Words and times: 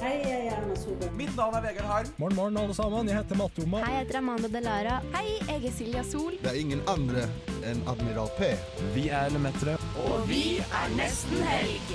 Hei, 0.00 0.14
jeg 0.24 0.46
er 0.46 0.54
Erna 0.56 0.74
Solberg. 0.80 1.12
Mitt 1.12 1.34
navn 1.36 1.54
er 1.54 1.60
Vegard 1.60 1.84
Harm. 1.84 2.06
Morgen, 2.16 2.36
morgen, 2.36 2.56
alle 2.56 2.74
sammen. 2.74 3.08
Jeg 3.08 3.16
heter 3.18 3.36
Matte 3.36 3.62
Omar. 3.62 3.84
Hei, 3.84 3.92
jeg 3.98 4.06
heter 4.06 4.18
Amanda 4.18 4.48
Delara. 4.48 4.94
Hei, 5.12 5.34
jeg 5.48 5.66
er 5.68 5.74
Silja 5.76 6.04
Sol. 6.08 6.38
Det 6.40 6.48
er 6.48 6.56
ingen 6.56 6.80
andre 6.88 7.26
enn 7.68 7.82
Admiral 7.92 8.32
P. 8.38 8.48
Vi 8.94 9.10
er 9.12 9.28
Lemetere. 9.34 9.76
Og 10.06 10.24
vi 10.30 10.56
er 10.62 10.96
nesten 10.96 11.44
helg. 11.50 11.92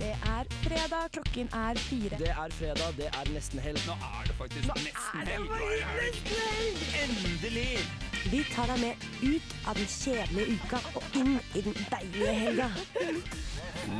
Det 0.00 0.10
er 0.32 0.50
fredag, 0.64 1.06
klokken 1.14 1.54
er 1.60 1.78
fire. 1.86 2.18
Det 2.24 2.34
er 2.34 2.58
fredag, 2.58 2.98
det 2.98 3.08
er 3.12 3.32
nesten 3.36 3.62
helg. 3.68 3.86
Nå 3.86 3.94
er 4.10 4.26
det 4.26 4.36
faktisk 4.42 4.74
nesten 4.82 5.30
helg. 5.30 6.20
Endelig! 7.04 7.70
Vi 8.34 8.42
tar 8.50 8.74
deg 8.74 8.82
med 8.82 9.08
ut 9.22 9.56
av 9.62 9.78
den 9.78 9.90
kjedelige 9.94 10.58
uka 10.58 10.82
og 10.98 11.18
inn 11.22 11.36
i 11.54 11.66
den 11.70 11.82
deilige 11.94 12.38
helga. 12.42 12.70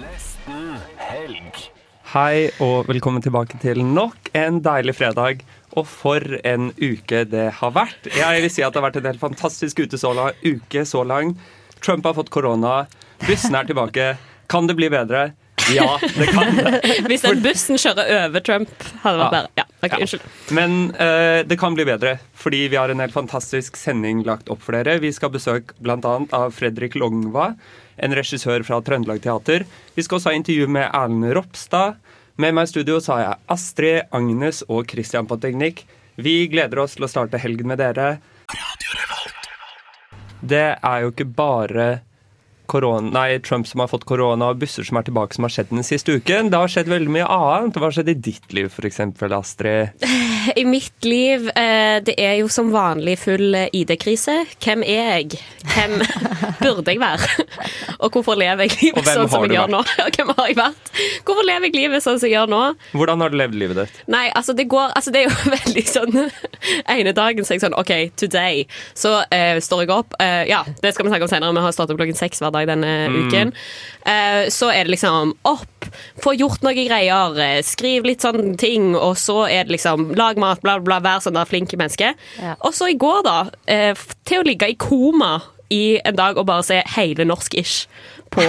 Nesten 0.02 0.72
helg. 1.06 1.68
Hei 2.12 2.48
og 2.62 2.86
velkommen 2.86 3.22
tilbake 3.24 3.58
til 3.62 3.80
nok 3.84 4.30
en 4.38 4.60
deilig 4.64 4.94
fredag. 4.98 5.40
Og 5.76 5.88
for 5.90 6.22
en 6.46 6.70
uke 6.78 7.24
det 7.28 7.48
har 7.58 7.72
vært. 7.74 8.06
Jeg 8.14 8.44
vil 8.44 8.52
si 8.52 8.62
at 8.64 8.72
det 8.72 8.80
har 8.80 8.86
vært 8.88 9.00
en 9.02 9.08
helt 9.10 9.20
fantastisk 9.22 9.82
uke 9.82 9.98
så 10.88 11.02
lang. 11.04 11.34
Trump 11.84 12.06
har 12.08 12.14
fått 12.16 12.30
korona. 12.32 12.84
Bussen 13.26 13.56
er 13.58 13.66
tilbake. 13.68 14.14
Kan 14.48 14.70
det 14.70 14.76
bli 14.78 14.88
bedre? 14.92 15.32
Ja, 15.74 15.96
det 16.14 16.28
kan 16.30 16.52
det. 16.54 16.80
Hvis 17.10 17.24
den 17.26 17.40
bussen 17.42 17.80
kjører 17.80 18.06
over 18.28 18.44
Trump, 18.46 18.70
hadde 19.02 19.18
det 19.18 19.24
vært 19.24 19.32
Ja. 19.34 19.40
bedre. 19.40 19.50
Ja, 19.58 19.64
okay, 19.82 19.96
Ja. 19.96 20.04
Unnskyld. 20.06 20.28
Men 20.54 20.76
uh, 20.94 21.40
det 21.48 21.58
kan 21.58 21.74
bli 21.74 21.84
bedre, 21.88 22.12
fordi 22.38 22.62
vi 22.70 22.78
har 22.78 22.92
en 22.92 23.02
helt 23.02 23.16
fantastisk 23.16 23.76
sending 23.80 24.22
lagt 24.28 24.48
opp 24.52 24.62
for 24.62 24.78
dere. 24.78 25.00
Vi 25.02 25.10
skal 25.16 25.32
ha 25.32 25.36
besøk 25.40 25.74
bl.a. 25.82 25.98
av 26.38 26.54
Fredrik 26.54 26.94
Longva, 26.94 27.50
en 27.96 28.14
regissør 28.16 28.64
fra 28.66 28.80
Trøndelag 28.84 29.22
Teater. 29.24 29.64
Vi 29.96 30.04
skal 30.04 30.18
også 30.18 30.32
ha 30.32 30.38
intervju 30.38 30.68
med 30.68 30.88
Erlend 30.90 31.32
Ropstad. 31.36 32.00
Med 32.36 32.56
meg 32.56 32.68
i 32.68 32.72
studio 32.74 32.98
så 33.00 33.14
har 33.14 33.22
jeg 33.22 33.44
Astrid, 33.54 34.00
Agnes 34.16 34.62
og 34.68 34.90
Christian 34.90 35.28
på 35.28 35.38
teknikk. 35.40 35.84
Vi 36.20 36.46
gleder 36.52 36.82
oss 36.82 36.96
til 36.96 37.06
å 37.06 37.10
starte 37.10 37.40
helgen 37.40 37.70
med 37.72 37.80
dere. 37.80 38.18
Det 40.40 40.66
er 40.76 41.04
jo 41.04 41.12
ikke 41.12 41.28
bare 41.36 41.86
korona, 42.70 43.10
nei, 43.14 43.38
Trump 43.44 43.68
som 43.68 43.82
har 43.82 43.90
fått 43.90 44.06
korona 44.08 44.50
og 44.52 44.60
busser 44.62 44.86
som 44.86 44.98
er 45.00 45.06
tilbake, 45.06 45.36
som 45.36 45.46
har 45.46 45.54
skjedd 45.54 45.72
den 45.72 45.86
siste 45.86 46.18
uken. 46.18 46.50
Det 46.52 46.60
har 46.60 46.72
skjedd 46.72 46.90
veldig 46.92 47.12
mye 47.12 47.28
annet. 47.30 47.78
Hva 47.78 47.88
har 47.88 47.96
skjedd 47.98 48.12
i 48.12 48.16
ditt 48.28 48.56
liv, 48.56 48.70
f.eks., 48.70 49.00
Astrid? 49.36 50.06
I 50.60 50.64
mitt 50.68 51.06
liv, 51.06 51.48
eh, 51.58 51.98
det 52.06 52.16
er 52.22 52.38
jo 52.40 52.50
som 52.52 52.70
vanlig 52.74 53.18
full 53.22 53.56
eh, 53.58 53.70
ID-krise. 53.74 54.38
Hvem 54.62 54.84
er 54.86 55.22
jeg? 55.22 55.40
Hvem 55.74 55.96
burde 56.62 56.94
jeg 56.94 57.02
være? 57.02 57.46
Og 58.04 58.12
hvorfor 58.12 58.38
lever 58.38 58.66
jeg 58.68 58.76
livet 58.82 59.08
sånn 59.08 59.30
som 59.32 59.46
jeg 59.46 59.56
gjør 59.56 59.72
nå? 59.72 59.82
Og 60.04 60.18
hvem 60.18 60.32
har 60.36 60.50
jeg 60.50 60.58
vært? 60.58 60.90
Hvorfor 61.26 61.46
lever 61.48 61.70
jeg 61.70 61.76
livet 61.78 62.04
sånn 62.04 62.20
som 62.20 62.28
jeg 62.28 62.36
gjør 62.36 62.50
nå? 62.52 62.62
Hvordan 62.96 63.24
har 63.24 63.32
du 63.32 63.38
levd 63.40 63.58
livet 63.58 63.80
ditt? 63.82 64.02
Nei, 64.12 64.26
altså 64.36 64.54
det 64.56 64.68
går 64.70 64.92
Altså 64.96 65.12
det 65.12 65.22
er 65.22 65.30
jo 65.30 65.50
veldig 65.56 65.84
sånn 65.88 66.14
ene 66.92 67.12
dagen 67.16 67.44
så 67.44 67.54
er 67.54 67.58
jeg 67.58 67.64
sånn 67.66 67.76
OK, 67.76 67.92
today. 68.18 68.64
Så 68.96 69.12
uh, 69.20 69.58
står 69.62 69.84
jeg 69.84 69.92
opp. 69.94 70.16
Uh, 70.20 70.44
ja, 70.48 70.62
det 70.82 70.92
skal 70.94 71.06
vi 71.06 71.12
snakke 71.12 71.26
om 71.26 71.32
senere. 71.32 71.54
Vi 71.56 71.64
har 71.66 71.74
startet 71.74 71.98
klokken 71.98 72.18
seks 72.18 72.40
hver 72.42 72.54
dag 72.54 72.55
denne 72.64 73.10
uken. 73.12 73.52
Eh, 74.06 74.46
så 74.54 74.70
er 74.72 74.84
det 74.86 74.94
liksom 74.94 75.34
opp, 75.44 75.88
få 76.22 76.32
gjort 76.38 76.62
noe 76.64 76.72
greier, 76.78 77.36
eh, 77.42 77.60
skriv 77.66 78.06
litt 78.08 78.22
sånne 78.24 78.56
ting, 78.56 78.94
og 78.96 79.16
så 79.20 79.42
er 79.50 79.64
det 79.66 79.74
liksom 79.76 80.14
lag 80.16 80.38
mat, 80.38 80.62
bla, 80.62 80.78
bla, 80.80 81.00
vær 81.04 81.20
sånn 81.20 81.36
der 81.36 81.44
flinke 81.50 81.76
menneske. 81.76 82.14
Ja. 82.40 82.54
Og 82.62 82.72
så 82.72 82.88
i 82.92 82.96
går, 82.96 83.22
da, 83.26 83.36
eh, 83.66 83.94
til 84.24 84.40
å 84.40 84.46
ligge 84.46 84.68
i 84.70 84.78
koma 84.80 85.42
i 85.68 85.98
en 86.06 86.14
dag 86.16 86.38
og 86.38 86.46
bare 86.46 86.62
se 86.62 86.80
hele 86.94 87.24
norsk-ish 87.26 87.86
på 88.30 88.42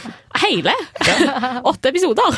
Hele! 0.42 0.72
Åtte 1.68 1.90
episoder 1.92 2.32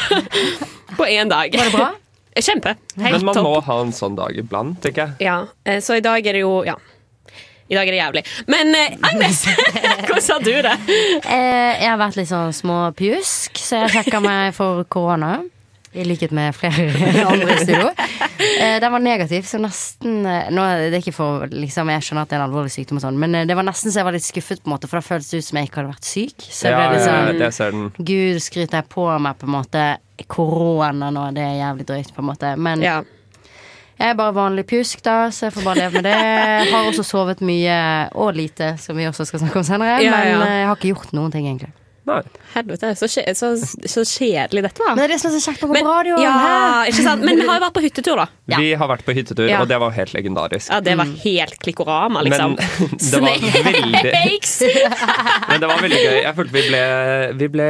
på 0.98 1.06
én 1.06 1.30
dag. 1.30 1.54
Var 1.54 1.70
det 1.70 1.72
bra? 1.78 1.92
Kjempe. 2.42 2.74
Helt 2.98 3.20
Men 3.20 3.24
man 3.28 3.34
topp. 3.38 3.44
må 3.46 3.60
ha 3.62 3.76
en 3.84 3.92
sånn 3.94 4.16
dag 4.18 4.34
iblant, 4.36 4.80
tenker 4.82 5.12
jeg. 5.14 5.28
Ja, 5.30 5.78
så 5.80 6.00
i 6.00 6.02
dag 6.02 6.26
er 6.26 6.34
det 6.34 6.42
jo 6.42 6.64
Ja. 6.66 6.74
I 7.68 7.74
dag 7.78 7.88
er 7.88 7.94
det 7.94 8.00
jævlig. 8.02 8.22
Men 8.52 8.74
eh, 8.76 8.96
Agnes, 9.08 9.44
hvordan 10.06 10.28
har 10.28 10.44
du 10.44 10.52
det? 10.66 10.74
Eh, 11.24 11.80
jeg 11.80 11.88
har 11.88 11.98
vært 12.00 12.18
litt 12.20 12.28
sånn 12.28 12.52
småpjusk, 12.52 13.56
så 13.56 13.84
jeg 13.84 13.94
sjekka 13.98 14.20
meg 14.24 14.52
for 14.56 14.84
korona. 14.92 15.38
I 15.94 16.02
likhet 16.02 16.32
med 16.34 16.50
flere 16.58 16.88
andre 17.30 17.54
i 17.54 17.60
studio. 17.62 17.90
Eh, 18.58 18.80
den 18.82 18.90
var 18.92 18.98
negativ, 19.00 19.44
så 19.46 19.60
nesten 19.62 20.24
eh, 20.26 20.48
nå, 20.50 20.64
er 20.66 20.88
Det 20.90 20.98
er 20.98 21.04
ikke 21.04 21.12
for 21.14 21.44
liksom, 21.54 21.92
Jeg 21.94 22.02
skjønner 22.02 22.26
at 22.26 22.32
det 22.32 22.34
er 22.34 22.40
en 22.42 22.48
alvorlig 22.48 22.72
sykdom, 22.74 22.98
og 22.98 23.04
sånn 23.04 23.20
men 23.22 23.36
eh, 23.38 23.44
det 23.46 23.54
var 23.54 23.62
nesten 23.68 23.94
så 23.94 24.00
jeg 24.02 24.08
var 24.08 24.16
litt 24.16 24.26
skuffet, 24.26 24.58
på 24.64 24.66
en 24.68 24.74
måte 24.74 24.90
for 24.90 24.98
det 24.98 25.06
føltes 25.06 25.30
ut 25.38 25.46
som 25.46 25.60
jeg 25.60 25.70
ikke 25.70 25.80
hadde 25.80 25.92
vært 25.94 26.08
syk. 26.10 26.48
Så 26.50 26.72
Ja, 26.72 26.80
det 26.82 26.88
ble 26.90 27.04
sånn 27.06 27.28
vet, 27.30 27.42
jeg 27.46 27.56
ser 27.60 27.76
den. 27.78 27.86
Gud, 28.10 28.40
skryter 28.42 28.80
jeg 28.82 28.90
på 28.90 29.06
meg 29.22 29.38
på 29.38 29.46
en 29.48 29.54
måte 29.54 29.84
korona 30.34 31.12
nå, 31.14 31.28
det 31.38 31.46
er 31.46 31.60
jævlig 31.62 31.86
drøyt, 31.92 32.10
på 32.18 32.24
en 32.26 32.28
måte. 32.32 32.52
Men 32.58 32.82
Ja. 32.84 32.98
Jeg 33.98 34.10
er 34.10 34.16
bare 34.18 34.34
vanlig 34.34 34.64
pjusk, 34.66 35.04
da, 35.06 35.28
så 35.30 35.46
jeg 35.48 35.54
får 35.54 35.66
bare 35.68 35.82
leve 35.84 36.00
med 36.00 36.06
det. 36.08 36.18
Jeg 36.18 36.72
har 36.72 36.88
også 36.90 37.04
sovet 37.06 37.42
mye 37.46 37.78
og 38.18 38.34
lite, 38.34 38.74
som 38.82 38.98
vi 38.98 39.06
også 39.06 39.26
skal 39.28 39.44
snakke 39.44 39.60
om 39.62 39.66
senere. 39.66 40.00
Ja, 40.02 40.10
men 40.18 40.42
eh, 40.42 40.58
jeg 40.60 40.68
har 40.70 40.78
ikke 40.78 40.92
gjort 40.94 41.14
noen 41.16 41.34
ting, 41.34 41.46
egentlig. 41.46 41.70
Nei. 42.04 42.18
Helvete, 42.52 42.90
så, 43.00 43.06
kje- 43.08 43.32
så, 43.38 43.48
så 43.88 44.02
kjedelig 44.04 44.60
dette 44.66 44.82
var. 44.84 44.90
Men 44.92 45.00
det 45.00 45.04
er 45.06 45.12
det 45.14 45.20
som 45.22 45.30
er 45.30 45.38
så 45.40 45.50
kjekt 45.50 45.62
å 45.64 45.68
gå 45.70 45.78
på 45.78 45.84
radioen. 45.88 46.20
ja, 46.20 46.82
ikke 46.90 47.04
sant? 47.06 47.24
Men 47.24 47.38
vi 47.40 47.46
har 47.48 47.56
jo 47.56 47.62
vært 47.64 47.76
på 47.78 47.82
hyttetur, 47.86 48.20
da. 48.20 48.26
Ja. 48.52 48.58
Vi 48.60 48.74
har 48.76 48.90
vært 48.90 49.04
på 49.06 49.14
hyttetur, 49.16 49.46
Ja. 49.48 49.62
og 49.64 49.70
det 49.70 49.78
var 49.80 49.94
helt 49.96 50.12
legendarisk. 50.12 50.68
Ja, 50.68 50.80
Det 50.84 50.96
var 51.00 51.08
helt 51.24 51.56
klikkorama, 51.64 52.22
liksom. 52.28 52.58
Men 52.60 53.00
det 53.14 53.22
var 53.24 53.40
veldig 53.70 54.12
Men 55.48 55.60
det 55.64 55.70
var 55.72 55.80
veldig 55.80 56.02
gøy. 56.04 56.18
Jeg 56.26 56.34
følte 56.36 56.54
vi 56.58 56.64
ble, 56.68 56.82
vi 57.40 57.48
ble 57.56 57.68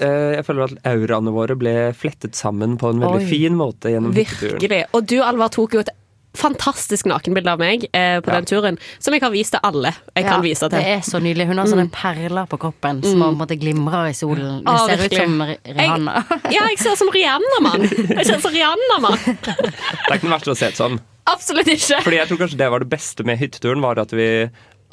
eh, 0.00 0.32
Jeg 0.38 0.46
føler 0.46 0.70
at 0.70 0.88
auraene 0.94 1.34
våre 1.34 1.56
ble 1.58 1.74
flettet 1.98 2.38
sammen 2.38 2.76
på 2.80 2.92
en 2.94 3.02
veldig 3.02 3.22
Oi. 3.24 3.28
fin 3.30 3.56
måte 3.58 3.90
gjennom 3.92 4.14
hytteturen. 4.16 4.58
Virkelig. 4.60 4.82
Og 4.96 5.06
du, 5.10 5.18
Alvar, 5.26 5.50
tok 5.54 5.74
jo 5.78 5.82
et 5.84 5.90
fantastisk 6.36 7.08
nakenbilde 7.10 7.52
av 7.52 7.60
meg 7.62 7.86
eh, 7.92 8.20
på 8.20 8.30
Ja. 8.30 8.38
den 8.40 8.46
turen, 8.48 8.78
som 8.98 9.14
jeg 9.16 9.22
har 9.22 9.32
vist 9.34 9.54
til 9.56 9.60
alle 9.62 9.92
jeg 10.14 10.24
kan 10.26 10.42
vise 10.44 10.68
til. 10.68 10.76
Det 10.78 10.94
er 10.96 11.00
så 11.06 11.20
nydelig. 11.22 11.46
Hun 11.50 11.58
har 11.58 11.66
sånne 11.70 11.88
perler 11.92 12.46
på 12.50 12.58
kroppen 12.60 13.02
som 13.04 13.20
på 13.22 13.28
en 13.32 13.40
måte 13.40 13.58
glimrer 13.60 14.10
i 14.10 14.14
solen. 14.16 14.62
Det 14.64 14.72
ah, 14.72 14.86
ser 14.86 15.04
ut 15.04 15.16
som 15.16 15.42
Rihanna. 15.42 15.58
Rihanna. 15.80 16.24
Ja, 16.56 16.62
jeg 16.70 16.78
ser 16.78 16.92
ut 16.96 17.02
som 17.02 17.10
Rihanna-mann. 17.14 17.88
Jeg 17.90 18.26
ser 18.26 18.38
ut 18.38 18.46
som 18.46 18.54
Rihanna-mann. 18.54 19.18
Det 19.26 19.56
er 19.56 20.16
ikke 20.16 20.26
den 20.28 20.34
verste 20.36 20.54
å 20.54 20.58
se 20.58 20.70
ut 20.72 20.80
som. 20.80 21.00
Absolutt 21.26 21.68
ikke. 21.72 22.00
Fordi 22.04 22.20
jeg 22.20 22.28
tror 22.30 22.38
kanskje 22.44 22.58
det 22.60 22.70
var 22.70 22.84
det 22.84 22.90
beste 22.92 23.24
med 23.26 23.40
hytteturen, 23.40 23.82
var 23.82 23.98
at 23.98 24.12
vi 24.14 24.28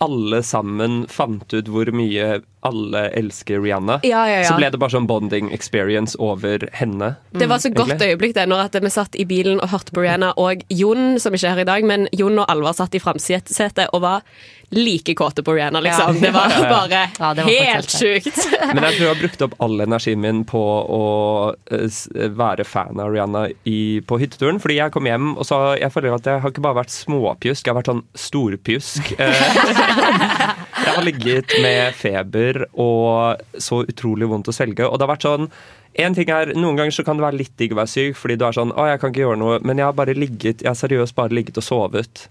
alle 0.03 0.41
sammen 0.46 1.03
fant 1.12 1.53
ut 1.56 1.69
hvor 1.72 1.90
mye 1.96 2.41
alle 2.64 3.02
elsker 3.19 3.59
Rihanna. 3.59 4.00
Ja, 4.08 4.24
ja, 4.30 4.41
ja. 4.44 4.47
Så 4.47 4.56
ble 4.59 4.69
det 4.72 4.80
bare 4.80 4.96
sånn 4.96 5.08
bonding 5.09 5.52
experience 5.56 6.16
over 6.22 6.64
henne. 6.75 7.14
Det 7.36 7.47
var 7.52 7.59
så 7.59 7.72
godt 7.74 7.96
Egentlig. 7.96 8.13
øyeblikk 8.13 8.36
det, 8.38 8.47
når 8.52 8.80
vi 8.86 8.94
satt 8.94 9.18
i 9.19 9.28
bilen 9.28 9.59
og 9.59 9.74
hørte 9.74 9.96
på 9.96 10.06
Rihanna, 10.06 10.31
og 10.40 10.63
Jon, 10.72 11.19
som 11.19 11.36
ikke 11.36 11.50
er 11.50 11.58
her 11.58 11.66
i 11.66 11.69
dag, 11.72 11.88
men 11.88 12.08
Jon 12.16 12.40
og 12.40 12.47
Alvar 12.52 12.78
satt 12.78 12.96
i 12.96 13.03
framsetet 13.03 13.90
og 13.92 14.03
var 14.06 14.24
like 14.78 15.16
kåte 15.20 15.44
på 15.46 15.54
Rihanna, 15.56 15.82
liksom. 15.84 16.16
Ja. 16.16 16.22
Det 16.22 16.32
var 16.36 16.56
bare 16.70 17.02
Ja, 17.20 17.34
det 17.34 17.46
var 17.48 17.52
helt 17.52 17.92
sjukt. 17.92 18.40
Men 18.74 18.84
jeg 18.88 18.98
tror 18.98 19.06
jeg 19.06 19.12
har 19.12 19.22
brukt 19.22 19.46
opp 19.48 19.56
all 19.64 19.86
energien 19.86 20.22
min 20.24 20.44
på 20.50 20.62
å 20.64 21.04
eh, 21.72 22.00
være 22.38 22.66
fan 22.68 23.02
av 23.04 23.14
Rihanna 23.14 23.48
i, 23.70 24.02
på 24.08 24.20
hytteturen. 24.22 24.62
Fordi 24.64 24.80
jeg 24.80 24.96
kom 24.96 25.10
hjem, 25.10 25.34
og 25.38 25.48
så 25.50 25.62
jeg 25.80 25.94
føler 25.94 26.18
at 26.18 26.30
jeg 26.30 26.44
har 26.44 26.54
ikke 26.56 26.66
bare 26.66 26.82
vært 26.82 26.96
småpjusk, 26.96 27.66
jeg 27.66 27.74
har 27.74 27.80
vært 27.82 27.92
sånn 27.94 28.04
storpjusk. 28.28 29.14
Eh, 29.20 29.48
Jeg 30.84 30.98
har 30.98 31.06
ligget 31.06 31.54
med 31.64 31.96
feber 31.96 32.66
og 32.80 33.40
så 33.62 33.80
utrolig 33.88 34.28
vondt 34.30 34.50
å 34.52 34.56
svelge. 34.56 34.84
Og 34.86 35.00
det 35.00 35.06
har 35.06 35.14
vært 35.14 35.26
sånn 35.26 35.48
en 36.04 36.16
ting 36.18 36.30
er, 36.34 36.52
Noen 36.58 36.78
ganger 36.80 36.96
så 36.96 37.06
kan 37.06 37.20
det 37.20 37.26
være 37.26 37.40
litt 37.40 37.54
digg 37.60 37.76
å 37.76 37.80
være 37.80 37.92
syk, 37.92 38.18
fordi 38.18 38.38
du 38.42 38.48
er 38.48 38.56
sånn 38.58 38.74
Å, 38.74 38.88
jeg 38.90 39.02
kan 39.02 39.14
ikke 39.14 39.24
gjøre 39.24 39.40
noe. 39.42 39.60
Men 39.66 39.80
jeg 39.80 39.88
har 39.88 39.98
bare 39.98 40.16
ligget 40.18 40.64
Jeg 40.66 40.72
har 40.72 40.80
seriøst 40.80 41.16
bare 41.18 41.36
ligget 41.38 41.60
og 41.62 41.66
sovet 41.66 42.28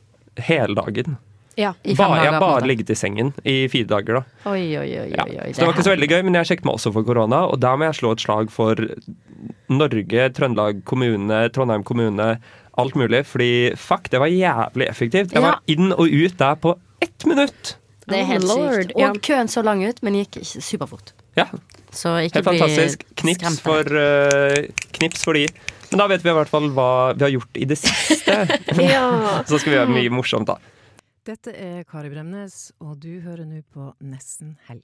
hele 0.48 0.74
dagen. 0.78 1.18
Ja. 1.56 1.74
I 1.84 1.94
fem 1.94 2.06
Bare, 2.08 2.22
jeg 2.24 2.32
har 2.32 2.40
bare 2.40 2.66
ligget 2.66 2.90
i 2.90 2.94
sengen 2.96 3.32
i 3.44 3.68
fire 3.68 3.84
dager, 3.90 4.20
da. 4.22 4.50
Oi, 4.50 4.62
oi, 4.78 4.86
oi, 5.02 5.08
Ja. 5.12 5.24
Så 5.52 5.60
det 5.60 5.66
var 5.66 5.74
ikke 5.74 5.84
så 5.84 5.92
veldig 5.96 6.08
gøy, 6.08 6.22
men 6.24 6.34
jeg 6.40 6.46
sjekket 6.48 6.64
meg 6.64 6.74
også 6.78 6.92
for 6.94 7.04
korona, 7.04 7.42
og 7.52 7.60
der 7.60 7.76
må 7.76 7.84
jeg 7.90 7.98
slå 8.00 8.12
et 8.16 8.20
slag 8.24 8.50
for 8.50 8.74
Norge, 9.72 10.28
Trøndelag 10.36 10.82
kommune, 10.88 11.42
Trondheim 11.52 11.84
kommune, 11.84 12.38
alt 12.78 12.94
mulig. 12.96 13.24
Fordi 13.28 13.50
fuck, 13.76 14.08
det 14.12 14.20
var 14.22 14.32
jævlig 14.32 14.88
effektivt. 14.88 15.32
Jeg 15.32 15.42
Ja. 15.42 15.46
var 15.50 15.60
inn 15.68 15.92
og 15.92 16.06
ut 16.08 16.36
der 16.38 16.54
på 16.56 16.78
ett 17.02 17.26
minutt. 17.26 17.76
Det 18.08 18.18
er 18.18 18.24
helt 18.24 18.44
Oh, 18.44 18.56
Lord, 18.56 18.74
sykt. 18.88 18.92
ja. 18.98 19.10
Og 19.10 19.20
køen 19.22 19.48
så 19.48 19.62
lang 19.64 19.84
ut, 19.86 20.02
men 20.02 20.14
gikk 20.14 20.40
superfort. 20.44 21.12
Ja, 21.36 21.46
Så 21.92 22.08
ikke 22.24 22.40
helt 22.40 22.44
fantastisk. 22.44 23.04
Knips 23.16 23.40
skremte. 23.40 23.62
for, 23.62 23.80
uh, 23.80 24.66
knips 24.92 25.22
for 25.24 25.32
de. 25.34 25.46
Men 25.90 25.98
da 25.98 26.06
vet 26.08 26.22
vi 26.24 26.30
i 26.30 26.32
hvert 26.32 26.48
fall 26.48 26.68
hva 26.70 27.14
vi 27.14 27.24
har 27.24 27.30
gjort 27.30 27.54
i 27.56 27.64
det 27.64 27.78
siste. 27.78 28.48
Ja. 28.82 29.42
Så 29.46 29.58
skal 29.60 29.72
vi 29.72 29.78
gjøre 29.78 29.88
mye 29.92 30.10
morsomt, 30.10 30.46
da. 30.46 30.56
Dette 31.22 31.52
er 31.54 31.84
Kari 31.86 32.08
Bremnes, 32.10 32.72
og 32.82 32.96
du 32.98 33.20
hører 33.22 33.44
nå 33.46 33.60
på 33.70 33.92
Nesten 34.02 34.56
helg. 34.66 34.82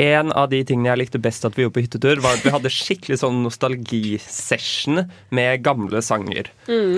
En 0.00 0.30
av 0.32 0.46
de 0.48 0.62
tingene 0.64 0.88
jeg 0.88 1.00
likte 1.02 1.20
best 1.20 1.44
at 1.44 1.52
vi 1.52 1.66
gjorde 1.66 1.74
på 1.76 1.82
hyttetur, 1.84 2.22
var 2.24 2.38
at 2.38 2.46
vi 2.46 2.52
hadde 2.54 2.72
skikkelig 2.72 3.18
sånn 3.20 3.42
nostalgisession 3.44 5.02
med 5.36 5.66
gamle 5.66 6.00
sanger. 6.00 6.48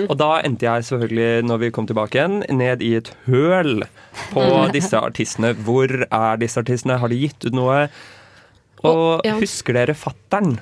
Og 0.07 0.15
da 0.21 0.29
endte 0.47 0.69
jeg 0.69 0.87
selvfølgelig, 0.87 1.43
når 1.49 1.59
vi 1.65 1.71
kom 1.75 1.91
tilbake 1.91 2.21
igjen, 2.21 2.39
ned 2.55 2.85
i 2.85 2.93
et 3.01 3.11
høl 3.27 3.83
på 4.31 4.45
disse 4.77 4.95
artistene. 4.95 5.51
Hvor 5.67 5.91
er 6.07 6.39
disse 6.39 6.63
artistene? 6.63 7.01
Har 7.03 7.11
de 7.11 7.19
gitt 7.19 7.43
ut 7.43 7.59
noe? 7.59 7.83
Og 8.87 9.27
ja. 9.27 9.35
husker 9.43 9.75
dere 9.75 9.97
fattern? 9.97 10.55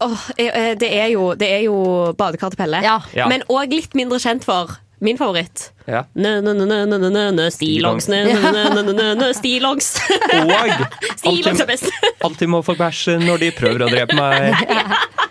Åh, 0.00 0.28
eh, 0.36 0.78
det, 0.80 0.88
er 0.88 1.10
jo, 1.14 1.32
det 1.36 1.48
er 1.58 1.64
jo 1.66 1.80
badekar 2.18 2.54
til 2.54 2.62
Pelle. 2.62 2.80
Ja. 2.84 3.00
Ja. 3.16 3.28
Men 3.30 3.44
òg 3.52 3.74
litt 3.74 3.96
mindre 3.98 4.20
kjent 4.22 4.46
for 4.46 4.78
min 5.00 5.16
favoritt. 5.16 5.70
Ja. 5.88 6.04
Stillongs, 7.54 8.04
stillongs. 9.38 9.88
Og 10.36 10.50
Stillongs 11.16 11.24
er 11.24 11.30
alltid, 11.30 11.66
best. 11.66 11.88
alltid 12.20 12.52
må 12.52 12.60
få 12.64 12.76
bæsje 12.78 13.16
når 13.22 13.40
de 13.44 13.48
prøver 13.56 13.86
å 13.86 13.88
drepe 13.90 14.16
meg. 14.18 14.60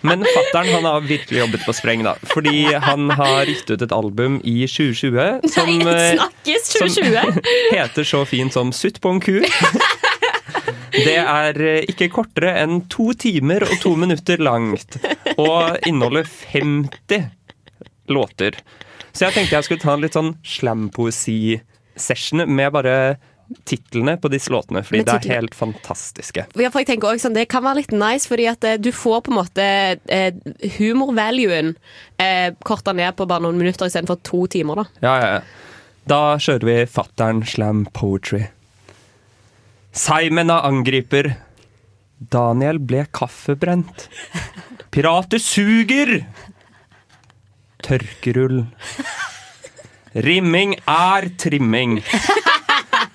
Men 0.02 0.26
fattern 0.26 0.72
han 0.74 0.88
har 0.88 1.06
virkelig 1.06 1.42
jobbet 1.44 1.66
på 1.68 1.76
spreng, 1.76 2.04
da. 2.08 2.16
Fordi 2.34 2.66
han 2.82 3.10
har 3.20 3.50
gitt 3.50 3.70
ut 3.70 3.86
et 3.86 3.94
album 3.96 4.40
i 4.48 4.64
2020 4.66 5.50
som 5.54 5.70
Nei, 5.70 5.94
eh, 5.94 6.18
snakkes 6.18 6.70
som 6.74 7.30
heter 7.76 8.08
så 8.08 8.26
fint 8.28 8.56
som 8.56 8.74
'Sutt 8.74 9.02
på 9.02 9.14
en 9.14 9.22
ku'. 9.22 9.44
Det 10.94 11.18
er 11.22 11.62
eh, 11.62 11.86
ikke 11.90 12.10
kortere 12.14 12.56
enn 12.64 12.84
to 12.92 13.12
timer 13.20 13.66
og 13.68 13.76
to 13.84 13.96
minutter 14.00 14.42
langt, 14.42 15.00
og 15.38 15.78
inneholder 15.88 16.30
50 16.54 17.30
låter. 18.10 18.60
Så 19.12 19.28
jeg 19.28 19.36
tenkte 19.36 19.58
jeg 19.58 19.68
skulle 19.68 19.84
ta 19.84 19.96
en 19.96 20.06
litt 20.06 20.18
sånn 20.18 20.36
slampoesi-session 20.46 22.46
med 22.48 22.72
bare 22.76 22.96
titlene 23.66 24.14
på 24.22 24.30
disse 24.30 24.52
låtene, 24.54 24.84
fordi 24.86 25.02
det 25.08 25.16
er 25.16 25.40
helt 25.40 25.56
fantastiske. 25.58 26.44
Ja, 26.60 26.70
for 26.70 26.84
jeg 26.84 26.92
tenker 26.92 27.10
også, 27.10 27.28
sånn, 27.28 27.38
Det 27.38 27.48
kan 27.50 27.66
være 27.66 27.82
litt 27.82 27.96
nice, 27.96 28.30
fordi 28.30 28.46
at 28.52 28.64
eh, 28.64 28.78
du 28.78 28.92
får 28.94 29.24
på 29.26 29.34
en 29.34 29.40
måte 29.40 29.66
eh, 30.06 30.38
humorvaluen 30.78 31.74
eh, 32.22 32.54
korta 32.66 32.94
ned 32.94 33.18
på 33.18 33.26
bare 33.30 33.48
noen 33.48 33.58
minutter 33.58 33.90
istedenfor 33.90 34.22
to 34.24 34.46
timer. 34.54 34.84
da. 34.84 35.02
Ja, 35.02 35.16
ja, 35.18 35.34
ja. 35.40 35.66
Da 36.10 36.22
kjører 36.42 36.70
vi 36.70 36.78
fattern 36.90 37.44
slam 37.46 37.84
poetry. 37.94 38.46
Seimena 40.00 40.62
angriper. 40.64 41.34
Daniel 42.32 42.80
ble 42.80 43.06
kaffebrent. 43.12 44.06
Pirater 44.92 45.42
suger! 45.44 46.22
Tørkerull. 47.84 48.62
Rimming 50.16 50.78
er 50.88 51.28
trimming. 51.42 51.98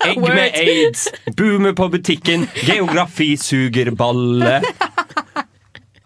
Egg 0.05 0.21
med 0.21 0.57
aids. 0.61 1.07
Boomer 1.37 1.73
på 1.77 1.87
butikken. 1.95 2.45
Geografi 2.67 3.31
suger 3.41 3.89
balle. 3.97 4.59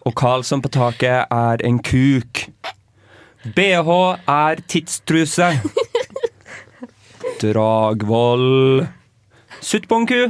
Og 0.08 0.16
Karlsson 0.16 0.64
på 0.64 0.72
taket 0.72 1.28
er 1.28 1.66
en 1.68 1.82
kuk. 1.84 2.46
BH 3.56 3.90
er 4.32 4.64
tidstruse. 4.68 5.52
Dragvoll. 7.44 8.88
Sutt 9.60 9.86
på 9.88 10.00
en 10.00 10.06
ku. 10.08 10.20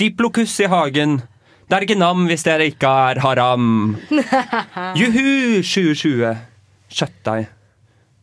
Diplokuss 0.00 0.58
i 0.60 0.68
hagen. 0.70 1.20
Det 1.68 1.76
er 1.76 1.86
ikke 1.86 1.98
nam 2.00 2.26
hvis 2.28 2.44
dere 2.46 2.66
ikke 2.70 2.90
er 3.10 3.20
haram. 3.22 3.96
Juhu 5.00 5.60
2020. 5.62 6.34
Kjøttdeig. 6.90 7.48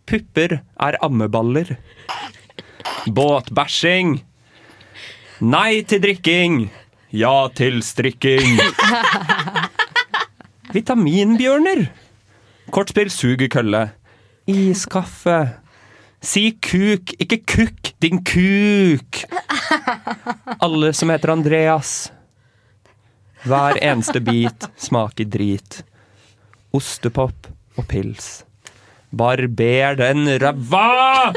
Pupper 0.08 0.60
er 0.62 0.98
ammeballer. 1.04 1.76
Båtbæsjing. 3.08 4.18
Nei 5.42 5.84
til 5.88 6.02
drikking. 6.04 6.68
Ja 7.12 7.48
til 7.56 7.80
strikking. 7.84 8.60
Vitaminbjørner. 10.74 11.86
Kortspill 12.72 13.10
suger 13.12 13.48
kølle. 13.48 13.88
Iskaffe. 14.48 15.40
Si 16.24 16.50
kuk, 16.64 17.14
ikke 17.22 17.38
kukk, 17.48 17.94
din 18.02 18.24
kuk. 18.26 19.22
Alle 20.64 20.94
som 20.94 21.10
heter 21.14 21.34
Andreas. 21.34 22.12
Hver 23.48 23.80
eneste 23.84 24.20
bit 24.24 24.68
smaker 24.78 25.30
drit. 25.30 25.82
Ostepop 26.76 27.48
og 27.78 27.88
pils. 27.88 28.44
Barber 29.10 29.96
den 30.00 30.28
ræva! 30.42 31.34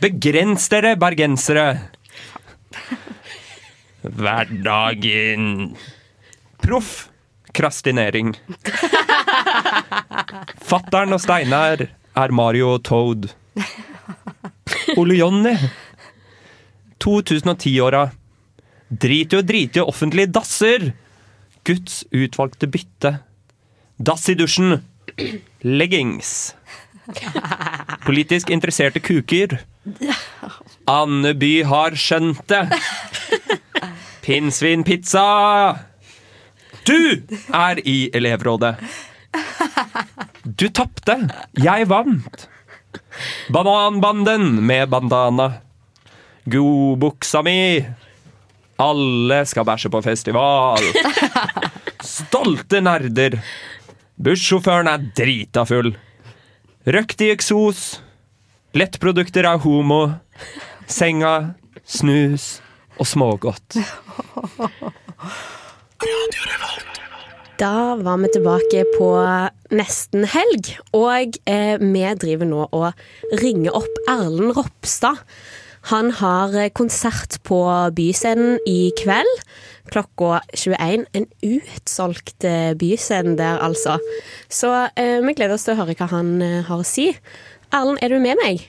Begrens 0.00 0.66
dere, 0.72 0.96
bergensere. 0.96 1.66
Hverdagen. 4.02 5.76
Proff 6.64 7.10
krastinering. 7.52 8.34
Fattern 10.70 11.12
og 11.16 11.20
Steinar 11.22 11.84
er 11.84 12.34
Mario 12.34 12.74
og 12.76 12.82
Toad. 12.88 13.30
Ole 14.96 15.20
Jonny. 15.20 15.54
2010-åra. 17.02 18.10
Drit 18.90 19.32
i 19.32 19.38
å 19.38 19.46
drite 19.46 19.80
i 19.80 19.86
offentlige 19.86 20.32
dasser. 20.34 20.92
Guds 21.64 22.02
utvalgte 22.10 22.68
bytte. 22.70 23.18
Dass 24.00 24.28
i 24.28 24.36
dusjen. 24.38 24.80
Leggings. 25.62 26.54
Politisk 28.06 28.50
interesserte 28.50 29.02
kuker. 29.02 29.58
Andeby 30.90 31.62
har 31.68 31.96
skjønt 31.98 32.42
det. 32.50 32.64
Pinnsvinpizza. 34.24 35.26
Du 36.86 37.22
er 37.54 37.80
i 37.84 37.98
elevrådet. 38.16 38.76
Du 40.44 40.68
tapte. 40.74 41.16
Jeg 41.60 41.88
vant. 41.90 42.46
Bananbanden 43.52 44.62
med 44.66 44.88
bandana. 44.90 45.52
Godbuksa 46.44 47.42
mi. 47.44 47.84
Alle 48.80 49.42
skal 49.44 49.66
bæsje 49.68 49.90
på 49.92 50.00
festival. 50.04 50.84
Stolte 52.04 52.80
nerder. 52.80 53.36
Bussjåføren 54.20 54.88
er 54.88 55.04
drita 55.16 55.66
full. 55.68 55.92
Røkt 56.88 57.20
i 57.20 57.28
eksos. 57.34 58.00
Lettprodukter 58.72 59.44
er 59.44 59.60
homo. 59.60 60.06
Senga, 60.88 61.52
snus 61.84 62.60
og 62.96 63.08
smågodt. 63.08 63.76
Da 67.60 67.72
var 68.00 68.20
vi 68.22 68.30
tilbake 68.32 68.86
på 68.96 69.08
nesten 69.76 70.24
helg, 70.32 70.70
og 70.96 71.36
eh, 71.44 71.76
vi 71.76 72.04
driver 72.22 72.48
nå 72.48 72.62
og 72.72 73.36
ringer 73.42 73.76
opp 73.76 74.00
Erlend 74.08 74.54
Ropstad. 74.56 75.20
Han 75.88 76.10
har 76.20 76.54
eh, 76.54 76.72
konsert 76.76 77.40
på 77.48 77.64
Byscenen 77.96 78.58
i 78.68 78.92
kveld 79.00 79.40
klokka 79.90 80.40
21. 80.54 81.06
En 81.12 81.26
utsolgt 81.42 82.44
eh, 82.44 82.72
byscene 82.78 83.36
der, 83.38 83.58
altså. 83.62 83.98
Så 84.48 84.70
eh, 84.96 85.18
vi 85.24 85.34
gleder 85.34 85.56
oss 85.56 85.66
til 85.66 85.74
å 85.74 85.80
høre 85.82 85.96
hva 85.98 86.10
han 86.14 86.36
eh, 86.44 86.60
har 86.66 86.82
å 86.82 86.86
si. 86.86 87.10
Erlend, 87.70 88.00
er 88.02 88.12
du 88.12 88.20
med 88.22 88.38
meg? 88.42 88.64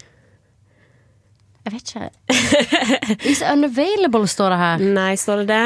Jeg 1.61 1.75
vet 1.75 1.93
ikke. 1.93 2.09
Is 3.29 3.43
unavailable, 3.45 4.25
står 4.29 4.53
det 4.53 4.59
her. 4.63 4.85
Nei, 4.97 5.13
står 5.19 5.43
det 5.43 5.51
det? 5.51 5.63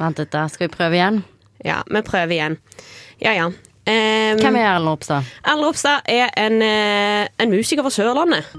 Vent 0.00 0.20
litt, 0.20 0.32
da. 0.34 0.46
Skal 0.52 0.68
vi 0.68 0.74
prøve 0.74 0.98
igjen? 0.98 1.22
Ja, 1.64 1.80
vi 1.88 2.04
prøver 2.04 2.36
igjen. 2.36 2.60
Ja, 3.20 3.36
ja. 3.36 3.50
Um, 3.90 4.38
Hvem 4.38 4.58
er 4.60 4.66
Erlend 4.68 4.92
Ropstad? 4.92 5.28
Erlend 5.40 5.70
Ropstad 5.70 6.04
er 6.12 6.28
en, 6.40 6.60
en 6.60 7.52
musiker 7.52 7.84
fra 7.84 7.92
Sørlandet. 7.92 8.52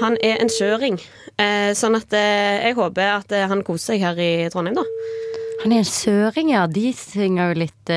Han 0.00 0.18
er 0.26 0.42
en 0.42 0.50
søring. 0.50 0.98
Eh, 1.40 1.72
sånn 1.78 1.96
at 1.96 2.12
eh, 2.16 2.60
jeg 2.68 2.76
håper 2.76 3.12
at 3.16 3.32
eh, 3.32 3.48
han 3.48 3.64
koser 3.66 3.94
seg 3.94 4.04
her 4.04 4.18
i 4.20 4.30
Trondheim, 4.52 4.76
da. 4.76 4.84
Han 5.62 5.74
er 5.76 5.82
en 5.82 5.88
søring, 5.88 6.52
ja. 6.54 6.66
De 6.72 6.86
synger 6.96 7.50
jo 7.50 7.60
litt 7.66 7.90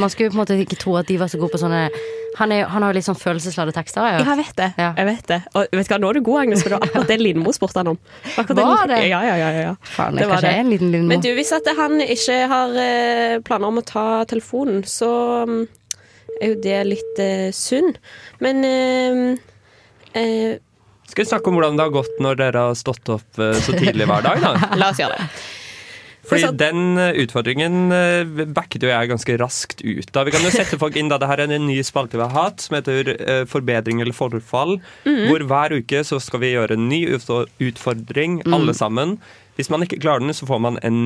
Man 0.00 0.08
skulle 0.08 0.30
på 0.32 0.38
en 0.38 0.40
måte 0.40 0.54
ikke 0.56 0.78
tro 0.80 0.94
at 0.96 1.08
de 1.10 1.18
var 1.20 1.28
så 1.28 1.36
gode 1.36 1.52
på 1.52 1.58
sånne 1.60 1.82
Han, 2.38 2.54
er, 2.54 2.62
han 2.72 2.80
har 2.80 2.94
jo 2.94 2.96
litt 2.96 3.04
sånn 3.04 3.18
følelsesladde 3.20 3.74
tekster. 3.76 4.06
jeg 4.08 4.22
vet. 4.22 4.30
jeg 4.30 4.38
vet 4.40 4.54
det. 4.56 4.68
Ja. 4.80 4.86
Jeg 4.96 5.08
vet 5.10 5.26
det. 5.28 5.38
Og 5.52 5.76
vet 5.76 5.90
du 5.90 5.92
hva, 5.92 5.98
nå 6.00 6.08
er 6.08 6.16
du 6.16 6.22
god, 6.30 6.38
Agnes, 6.46 6.62
for 6.62 6.72
det 6.72 6.78
var 6.78 6.86
akkurat 6.88 7.12
det 7.12 7.18
Lindmo 7.20 7.52
spurte 7.52 7.82
han 7.82 7.90
om. 7.92 7.98
Akkurat 8.40 8.62
Var 8.62 8.88
det? 8.94 9.00
Ja, 9.10 9.20
ja, 9.26 9.34
ja. 9.36 9.50
ja. 9.66 9.74
Faen, 9.84 10.16
Det 10.16 10.30
var 10.30 10.40
det. 10.46 10.54
en 10.62 10.72
liten 10.72 10.94
Lindmo. 10.94 11.12
Men 11.12 11.26
du, 11.26 11.28
hvis 11.36 11.52
at 11.52 11.68
han 11.76 12.00
ikke 12.06 12.38
har 12.54 12.80
planer 13.44 13.68
om 13.68 13.82
å 13.82 13.84
ta 13.84 14.06
telefonen, 14.30 14.80
så 14.88 15.10
mm, 15.50 15.60
er 16.40 16.54
jo 16.54 16.58
det 16.64 16.80
litt 16.88 17.20
eh, 17.20 17.50
synd. 17.52 18.00
Men 18.40 18.64
eh, 18.64 19.20
eh, 20.16 20.56
Skal 21.10 21.24
vi 21.24 21.30
snakke 21.32 21.50
om 21.50 21.56
hvordan 21.58 21.78
det 21.78 21.88
har 21.88 21.94
gått 21.94 22.20
når 22.22 22.38
dere 22.38 22.68
har 22.68 22.76
stått 22.78 23.10
opp 23.10 23.40
eh, 23.42 23.56
så 23.58 23.74
tidlig 23.74 24.06
hver 24.06 24.22
dag? 24.22 24.44
da? 24.44 24.52
la 24.80 24.92
oss 24.92 25.00
gjøre 25.02 25.18
det. 25.18 25.26
Fordi 26.30 26.50
den 26.60 27.00
eh, 27.00 27.16
utfordringen 27.24 27.90
eh, 27.96 28.44
backet 28.54 28.86
jo 28.86 28.92
jeg 28.92 29.10
ganske 29.10 29.36
raskt 29.40 29.82
ut 29.82 30.14
av. 30.14 30.28
Vi 30.28 30.34
kan 30.36 30.46
jo 30.46 30.52
sette 30.54 30.78
folk 30.78 30.94
inn 31.00 31.10
da 31.10 31.18
det 31.18 31.30
her 31.32 31.42
er 31.42 31.56
en 31.56 31.66
ny 31.66 31.80
spalte 31.86 32.20
vi 32.20 32.22
har 32.22 32.36
hatt, 32.36 32.62
som 32.62 32.78
heter 32.78 33.10
Forbedring 33.50 34.04
eller 34.04 34.14
forfall. 34.14 34.78
Mm. 35.02 35.26
Hvor 35.32 35.46
hver 35.50 35.76
uke 35.80 36.04
så 36.06 36.20
skal 36.22 36.44
vi 36.44 36.54
gjøre 36.54 36.78
en 36.78 36.86
ny 36.92 37.02
utfordring, 37.10 38.42
alle 38.54 38.76
sammen. 38.76 39.18
Hvis 39.60 39.68
man 39.72 39.84
ikke 39.84 39.98
klarer 40.00 40.24
den, 40.24 40.32
så 40.32 40.46
får 40.48 40.60
man 40.64 40.78
en 40.86 41.00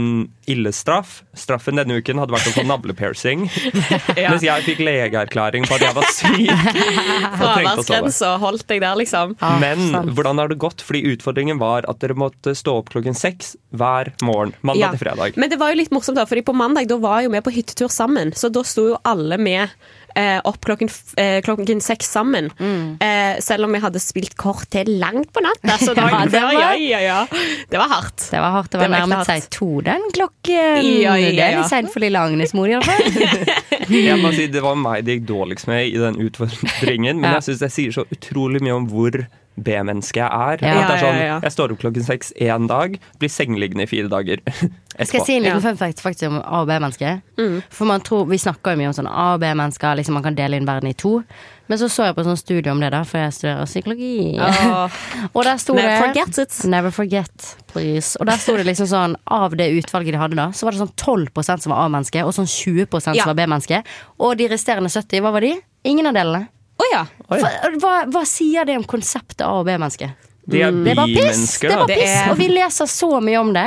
ille 0.51 0.71
straff. 0.73 1.19
Straffen 1.35 1.75
denne 1.81 1.99
uken 1.99 2.21
hadde 2.23 2.35
vært 2.37 2.47
å 2.53 2.55
få 2.55 2.65
navlepiercing. 2.71 3.49
Ja. 4.15 4.31
Mens 4.31 4.45
jeg 4.47 4.63
fikk 4.63 4.79
legeerklæring 4.87 5.65
på 5.67 5.75
at 5.75 5.83
jeg 5.83 5.95
var 5.97 6.07
syk. 6.15 6.51
Fraværsgrensa 7.41 8.35
holdt 8.43 8.67
deg 8.71 8.83
der, 8.85 8.95
liksom. 9.01 9.35
Ah, 9.43 9.57
Men 9.63 9.81
sant. 9.91 10.13
hvordan 10.17 10.39
har 10.41 10.53
det 10.53 10.59
gått? 10.63 10.85
Fordi 10.87 11.03
utfordringen 11.15 11.59
var 11.61 11.87
at 11.91 11.99
dere 12.03 12.17
måtte 12.19 12.55
stå 12.57 12.77
opp 12.83 12.93
klokken 12.95 13.17
seks 13.19 13.55
hver 13.75 14.13
morgen. 14.25 14.55
Mandag 14.63 14.85
Ja. 14.85 14.91
til 14.95 15.03
fredag. 15.07 15.37
Men 15.41 15.51
det 15.51 15.59
var 15.61 15.73
jo 15.75 15.81
litt 15.83 15.91
morsomt, 15.95 16.17
da, 16.21 16.27
fordi 16.31 16.45
på 16.47 16.55
mandag 16.55 16.89
da 16.89 16.97
var 17.03 17.23
jo 17.27 17.31
vi 17.35 17.41
på 17.45 17.55
hyttetur 17.57 17.91
sammen. 17.91 18.33
Så 18.39 18.53
da 18.55 18.63
sto 18.63 18.89
jo 18.93 18.99
alle 19.05 19.39
med 19.39 19.69
eh, 20.15 20.41
opp 20.45 20.61
klokken, 20.65 20.89
eh, 21.17 21.41
klokken 21.43 21.81
seks 21.83 22.11
sammen. 22.15 22.51
Mm. 22.59 22.97
Eh, 23.03 23.41
selv 23.45 23.65
om 23.67 23.73
vi 23.73 23.81
hadde 23.83 24.01
spilt 24.03 24.37
kort 24.41 24.69
til 24.71 24.87
langt 25.01 25.33
på 25.35 25.43
natt. 25.45 25.61
Så 25.85 25.95
dagen 25.95 26.11
Ja, 26.11 26.27
det 26.31 26.43
var- 26.43 26.53
ja, 26.65 26.73
ja, 26.75 27.01
ja. 27.01 27.27
Det 27.71 27.79
var 27.79 27.89
hardt. 27.89 28.29
Det 28.31 28.41
var 28.41 28.51
hardt. 28.59 28.71
Det 28.71 28.79
Det 28.81 28.89
var 28.89 28.95
var 28.99 29.07
nærmet 29.07 29.27
seg 29.27 29.49
to 29.51 29.71
den 29.87 30.03
klokken. 30.15 30.83
Ja, 31.03 31.15
ja, 31.17 31.31
Det 31.31 31.39
er 31.49 31.57
litt 31.61 31.71
seint 31.73 31.93
for 31.93 32.01
lille 32.05 32.19
Agnes-mor, 32.21 32.69
iallfall. 32.69 33.49
Jeg 33.91 34.17
må 34.23 34.31
si 34.33 34.47
Det 34.49 34.63
var 34.65 34.77
meg 34.81 35.05
det 35.05 35.19
gikk 35.19 35.27
dårligst 35.29 35.67
med 35.69 35.87
i 35.91 35.99
den 36.01 36.17
utfordringen. 36.25 37.21
Men 37.21 37.31
Ja. 37.35 37.39
jeg 37.41 37.49
syns 37.51 37.59
det 37.67 37.73
sier 37.75 37.93
så 37.93 38.05
utrolig 38.11 38.63
mye 38.65 38.75
om 38.79 38.87
hvor 38.89 39.27
B-menneske 39.57 40.19
jeg 40.19 40.27
er. 40.27 40.59
Ja. 40.65 40.75
At 40.83 40.89
det 40.91 40.97
er 40.97 41.03
sånn. 41.05 41.43
Jeg 41.45 41.53
står 41.55 41.73
opp 41.75 41.79
klokken 41.85 42.03
seks 42.07 42.33
én 42.43 42.67
dag, 42.71 42.97
blir 43.21 43.31
sengeliggende 43.31 43.87
i 43.87 43.91
fire 43.91 44.09
dager. 44.11 44.43
Skal 44.95 45.19
jeg 45.21 45.27
si 45.27 45.35
en 45.37 45.43
liten 45.43 45.59
Ja. 45.59 45.63
fun 45.63 45.77
fact 45.77 46.01
faktisk 46.03 46.29
om 46.31 46.37
A- 46.39 46.61
og 46.63 46.69
B-mennesker? 46.69 47.21
Mm. 47.39 47.63
For 47.71 47.85
man 47.85 48.01
tror, 48.01 48.27
Vi 48.31 48.39
snakker 48.39 48.75
jo 48.75 48.79
mye 48.79 48.87
om 48.93 48.95
sånn 48.95 49.09
A- 49.11 49.35
og 49.35 49.41
B-mennesker, 49.43 49.97
liksom 49.99 50.15
man 50.15 50.23
kan 50.23 50.35
dele 50.39 50.57
inn 50.57 50.67
verden 50.67 50.89
i 50.91 50.93
to. 50.95 51.23
Men 51.69 51.79
så 51.79 51.89
så 51.89 52.05
jeg 52.07 52.15
på 52.15 52.21
en 52.23 52.29
sånn 52.37 52.39
studie 52.39 52.71
om 52.71 52.79
det, 52.81 52.91
da, 52.93 53.03
for 53.09 53.19
jeg 53.19 53.33
studerer 53.33 53.65
psykologi. 53.67 54.39
Oh. 54.39 54.89
og 55.35 55.45
der 55.45 55.57
sto 55.57 55.75
never 55.75 55.89
det 55.91 56.03
forget 56.05 56.39
it. 56.39 56.65
Never 56.69 56.91
forget, 56.91 57.57
please. 57.73 58.17
Og 58.21 58.27
der 58.27 58.37
sto 58.43 58.57
det 58.57 58.67
liksom 58.67 58.87
sånn 58.91 59.17
Av 59.27 59.55
det 59.57 59.71
utvalget 59.73 60.13
de 60.15 60.19
hadde 60.21 60.37
da, 60.37 60.51
så 60.53 60.67
var 60.69 60.73
det 60.77 60.83
sånn 60.85 60.95
12 60.97 61.61
som 61.63 61.73
var 61.73 61.87
A-menneske, 61.87 62.23
og 62.23 62.35
sånn 62.37 62.47
20 62.51 63.01
som 63.01 63.15
Ja. 63.15 63.25
var 63.25 63.35
B-menneske. 63.35 63.83
Og 64.21 64.37
de 64.37 64.49
resterende 64.49 64.91
70, 64.93 65.21
hva 65.25 65.33
var 65.33 65.41
de? 65.41 65.55
Ingen 65.85 66.07
av 66.07 66.15
delene. 66.15 66.49
Å 66.81 66.91
ja. 66.93 67.07
Oi. 67.31 67.39
For, 67.41 67.79
hva, 67.83 67.97
hva 68.11 68.25
sier 68.27 68.65
det 68.69 68.77
om 68.81 68.85
konseptet 68.85 69.45
A- 69.47 69.55
og 69.61 69.67
B-menneske? 69.67 70.13
De 70.47 70.59
er 70.61 70.75
Det 70.77 70.93
er 70.93 70.99
piss! 71.07 71.15
bimennesker, 71.17 71.69
Det 71.71 71.77
var 71.79 71.87
da. 71.87 71.95
Det 71.95 71.97
piss. 72.03 72.11
er- 72.21 72.31
Og 72.31 72.37
vi 72.37 72.47
leser 72.53 72.85
så 72.93 73.09
mye 73.25 73.39
om 73.41 73.53
det. 73.55 73.63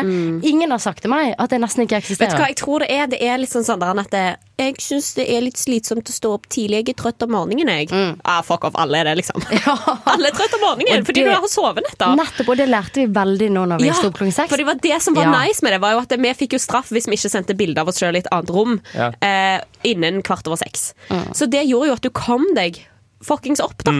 Ingen 0.46 0.70
har 0.70 0.78
sagt 0.78 1.02
til 1.02 1.10
meg 1.10 1.34
at 1.40 1.50
det 1.50 1.58
nesten 1.64 1.88
ikke 1.88 1.98
eksisterer. 1.98 2.30
Vet 2.30 2.38
du 2.38 2.44
hva 2.44 2.50
jeg 2.52 2.58
tror 2.60 2.80
det 2.84 2.90
er? 2.94 3.08
Det 3.08 3.20
er 3.26 3.38
litt 3.42 3.50
sånn 3.50 3.66
sånn 3.66 3.82
at 4.00 4.12
det, 4.14 4.38
jeg 4.60 4.76
syns 4.78 5.08
det 5.16 5.26
er 5.28 5.42
litt 5.42 5.58
slitsomt 5.58 6.06
å 6.06 6.14
stå 6.14 6.34
opp 6.36 6.46
tidlig. 6.54 6.84
Jeg 6.86 6.90
er 6.94 6.98
trøtt 7.02 7.24
om 7.26 7.32
morgenen, 7.34 7.66
jeg. 7.90 7.90
Ah, 8.24 8.44
fuck 8.46 8.64
off, 8.70 8.76
alle 8.78 9.00
er 9.00 9.10
det, 9.10 9.16
liksom. 9.24 9.42
Alle 10.14 10.28
er 10.30 10.38
trøtt 10.38 10.54
om 10.54 10.62
morgenen 10.68 11.02
fordi 11.08 11.24
det- 11.24 11.32
du 11.34 11.34
har 11.34 11.48
sovet 11.50 11.82
Nettopp, 11.98 12.48
og 12.48 12.58
det 12.62 12.68
lærte 12.70 12.94
vi 13.02 13.06
veldig 13.08 13.50
nå 13.58 13.64
når 13.74 13.82
vi 13.82 13.90
sto 13.98 14.12
opp 14.12 14.20
klokken 14.20 14.34
seks. 14.38 14.50
for 14.50 14.58
det 14.58 14.66
var 14.68 14.76
det 14.76 15.02
som 15.02 15.16
var 15.18 15.24
Ja. 15.24 15.32
nice 15.42 15.64
med 15.64 15.74
det, 15.74 15.82
var 15.82 15.94
jo 15.94 16.04
at 16.06 16.10
vi 16.14 16.34
fikk 16.46 16.54
jo 16.54 16.60
straff 16.62 16.90
hvis 16.94 17.08
vi 17.10 17.16
ikke 17.18 17.32
sendte 17.34 17.58
bilde 17.58 17.80
av 17.82 17.88
oss 17.88 17.98
sjøl 17.98 18.14
i 18.14 18.20
et 18.22 18.28
annet 18.32 18.50
rom 18.54 18.78
Ja. 18.94 19.10
eh, 19.20 19.62
innen 19.84 20.22
kvart 20.22 20.46
over 20.46 20.58
seks. 20.62 20.94
Så 21.34 21.50
det 21.50 21.66
gjorde 21.66 21.88
jo 21.90 21.94
at 21.94 22.02
du 22.06 22.12
kom 22.12 22.46
deg 22.54 22.86
fuckings 23.26 23.62
opp, 23.64 23.84
da. 23.88 23.94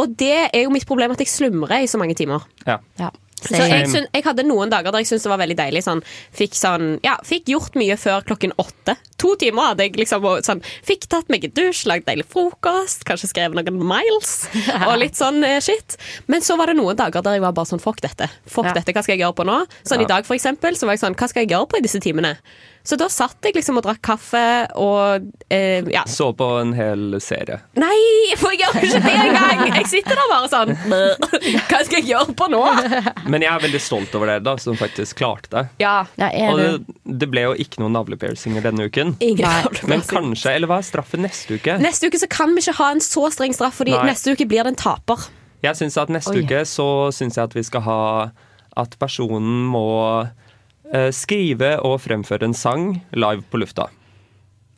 Og 0.00 0.16
det 0.16 0.50
er 0.52 0.62
jo 0.64 0.70
mitt 0.74 0.86
problem 0.88 1.12
at 1.12 1.18
jeg 1.22 1.28
slumrer 1.32 1.82
i 1.84 1.90
så 1.90 1.98
mange 2.00 2.14
timer. 2.18 2.46
Ja. 2.66 2.78
Ja. 3.00 3.10
Så 3.44 3.58
jeg, 3.60 3.88
synes, 3.90 4.08
jeg 4.14 4.24
hadde 4.24 4.44
noen 4.46 4.70
dager 4.72 4.94
der 4.94 5.02
jeg 5.02 5.08
syntes 5.10 5.26
det 5.26 5.30
var 5.34 5.40
veldig 5.42 5.56
deilig. 5.58 5.82
Sånn, 5.84 6.00
fikk, 6.32 6.54
sånn, 6.56 6.94
ja, 7.04 7.18
fikk 7.28 7.50
gjort 7.52 7.74
mye 7.76 7.96
før 8.00 8.24
klokken 8.24 8.54
åtte. 8.62 8.94
To 9.20 9.34
timer 9.40 9.72
hadde 9.72 9.84
jeg 9.84 9.98
liksom 10.00 10.24
og 10.24 10.40
sånn, 10.46 10.62
Fikk 10.86 11.04
tatt 11.12 11.28
meg 11.32 11.44
en 11.44 11.52
dusj, 11.52 11.82
lagd 11.90 12.06
deilig 12.08 12.24
frokost, 12.30 13.04
kanskje 13.04 13.28
skrevet 13.34 13.58
noen 13.58 13.84
miles 13.84 14.46
og 14.88 14.96
litt 15.02 15.18
sånn 15.20 15.42
eh, 15.44 15.58
shit. 15.64 15.98
Men 16.30 16.40
så 16.46 16.56
var 16.56 16.72
det 16.72 16.78
noen 16.78 16.96
dager 16.96 17.24
der 17.26 17.36
jeg 17.36 17.44
var 17.44 17.52
bare 17.56 17.68
sånn 17.68 17.82
fuck 17.84 18.00
dette. 18.04 18.30
Fuck 18.48 18.70
Ja. 18.70 18.76
dette, 18.78 18.94
hva 18.96 19.04
skal 19.04 19.18
jeg 19.18 19.26
gjøre 19.26 19.36
på 19.42 19.48
nå? 19.50 19.58
Sånn 19.82 20.00
Ja. 20.00 20.08
i 20.08 20.12
dag 20.14 20.24
for 20.24 20.38
eksempel, 20.38 20.78
så 20.78 20.88
var 20.88 20.96
jeg 20.96 21.04
sånn, 21.04 21.18
hva 21.18 21.28
skal 21.28 21.44
jeg 21.44 21.52
gjøre 21.52 21.68
på 21.68 21.82
i 21.82 21.84
disse 21.84 22.00
timene? 22.00 22.38
Så 22.84 22.98
da 23.00 23.06
satt 23.08 23.40
jeg 23.48 23.54
liksom 23.56 23.78
og 23.80 23.84
drakk 23.86 24.02
kaffe 24.04 24.40
og 24.76 25.24
eh, 25.48 25.86
ja. 25.88 26.02
Så 26.10 26.26
på 26.36 26.44
en 26.60 26.74
hel 26.76 27.14
serie. 27.24 27.56
Nei, 27.80 27.96
for 28.36 28.52
jeg 28.52 28.60
gjør 28.60 28.76
ikke 28.84 29.00
det 29.06 29.14
engang! 29.22 29.62
Jeg 29.78 29.86
sitter 29.88 30.18
der 30.20 30.28
bare 30.28 30.50
sånn 30.52 30.72
Hva 31.70 31.80
skal 31.86 31.96
jeg 32.02 32.10
gjøre 32.10 32.34
på 32.36 32.48
nå? 32.52 32.60
Men 33.32 33.40
jeg 33.46 33.50
er 33.54 33.64
veldig 33.64 33.80
stolt 33.80 34.12
over 34.18 34.28
dere, 34.34 34.44
da, 34.44 34.54
som 34.60 34.76
faktisk 34.76 35.16
klarte 35.22 35.48
det. 35.54 35.64
Ja, 35.80 35.94
Ja, 36.20 36.28
er 36.28 36.52
Og 36.52 36.60
det, 36.60 36.98
det 37.24 37.30
ble 37.32 37.46
jo 37.46 37.54
ikke 37.64 37.80
noen 37.80 37.96
navlepiercinger 37.96 38.64
denne 38.68 38.90
uken. 38.90 39.16
ingen. 39.24 39.80
Men 39.88 40.04
kanskje, 40.04 40.52
eller 40.58 40.68
hva 40.70 40.82
er 40.82 40.86
straffen 40.90 41.24
neste 41.24 41.56
uke? 41.56 41.78
Neste 41.80 42.12
uke 42.12 42.20
så 42.20 42.28
kan 42.30 42.52
vi 42.52 42.60
ikke 42.66 42.76
ha 42.82 42.90
en 42.92 43.00
så 43.04 43.24
streng 43.32 43.56
straff, 43.56 43.80
Fordi 43.80 43.96
Nei. 43.96 44.04
neste 44.12 44.36
uke 44.36 44.44
blir 44.50 44.60
det 44.68 44.74
en 44.74 44.80
taper. 44.84 45.24
Jeg 45.64 45.80
synes 45.80 45.96
at 45.96 46.12
Neste 46.12 46.36
Oi. 46.36 46.44
uke 46.44 46.60
så 46.68 46.88
syns 47.16 47.38
jeg 47.40 47.48
at 47.48 47.54
vi 47.56 47.64
skal 47.64 47.80
ha 47.88 48.00
at 48.76 48.96
personen 49.00 49.64
må 49.72 49.86
skrive 51.14 51.74
og 51.84 52.00
fremføre 52.04 52.44
en 52.48 52.54
sang 52.54 52.88
live 53.16 53.42
på 53.50 53.60
lufta. 53.62 53.88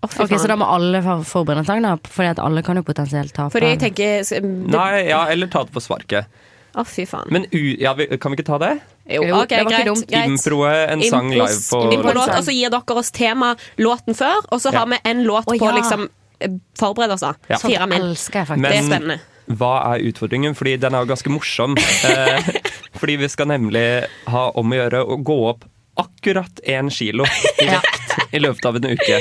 Ok. 0.06 0.36
Så 0.38 0.46
da 0.46 0.54
må 0.60 0.66
alle 0.70 1.00
forberede 1.26 1.64
en 1.64 1.66
sang, 1.68 1.80
da? 1.82 1.96
Fordi 2.06 2.28
at 2.34 2.42
alle 2.42 2.62
kan 2.62 2.78
jo 2.78 2.84
potensielt 2.86 3.32
tape. 3.34 3.50
Fordi 3.54 3.72
jeg 3.72 3.80
tenker 3.82 4.20
det, 4.22 4.42
Nei, 4.70 5.06
ja, 5.08 5.24
eller 5.32 5.50
ta 5.50 5.64
det 5.66 5.74
på 5.74 5.82
sparket. 5.82 6.28
Å, 6.76 6.84
fy 6.84 7.06
faen. 7.08 7.30
Men 7.32 7.46
u 7.56 7.60
ja, 7.80 7.94
vi, 7.96 8.04
kan 8.20 8.30
vi 8.32 8.36
ikke 8.36 8.46
ta 8.50 8.58
det? 8.60 8.72
Jo, 9.08 9.22
ok, 9.22 9.48
det 9.48 9.62
var 9.64 9.70
ikke 9.70 9.70
greit. 9.72 9.86
dumt. 9.88 10.06
greit. 10.10 10.28
Improe 10.34 10.72
en 10.92 11.02
sang 11.08 11.30
live 11.32 11.60
på 11.70 11.80
Impro-låt, 11.96 12.32
og 12.36 12.44
så 12.44 12.52
gir 12.54 12.72
dere 12.74 12.98
oss 13.00 13.10
tema 13.16 13.54
låten 13.80 14.18
før, 14.18 14.42
og 14.52 14.60
så 14.60 14.72
Ja. 14.74 14.82
har 14.82 14.90
vi 14.92 14.98
en 15.08 15.24
låt 15.24 15.48
Å, 15.48 15.56
på 15.56 15.70
liksom 15.78 16.08
eh, 16.40 16.58
Forbered 16.76 17.14
oss, 17.16 17.24
da. 17.24 17.32
Ja. 17.48 17.56
Fire 17.62 17.86
min. 17.88 18.02
elsker 18.10 18.42
jeg 18.42 18.48
faktisk. 18.50 18.62
Men- 18.62 18.72
Det 18.72 18.78
er 18.82 18.90
spennende. 18.90 19.20
hva 19.56 19.72
er 19.94 20.04
utfordringen? 20.10 20.54
Fordi 20.54 20.76
den 20.76 20.94
er 20.94 21.00
jo 21.06 21.14
ganske 21.14 21.32
morsom. 21.32 21.76
Eh, 22.06 22.52
fordi 23.00 23.16
vi 23.24 23.28
skal 23.28 23.46
nemlig 23.48 24.04
ha 24.28 24.50
om 24.54 24.70
å 24.72 24.76
gjøre 24.76 25.00
å 25.06 25.16
gå 25.24 25.38
opp 25.48 25.64
akkurat 25.96 26.60
én 26.64 26.90
kilo 26.92 27.26
i 27.62 27.68
vekt 27.70 28.06
i 28.32 28.40
løpet 28.42 28.68
av 28.68 28.76
en 28.76 28.90
uke. 28.92 29.20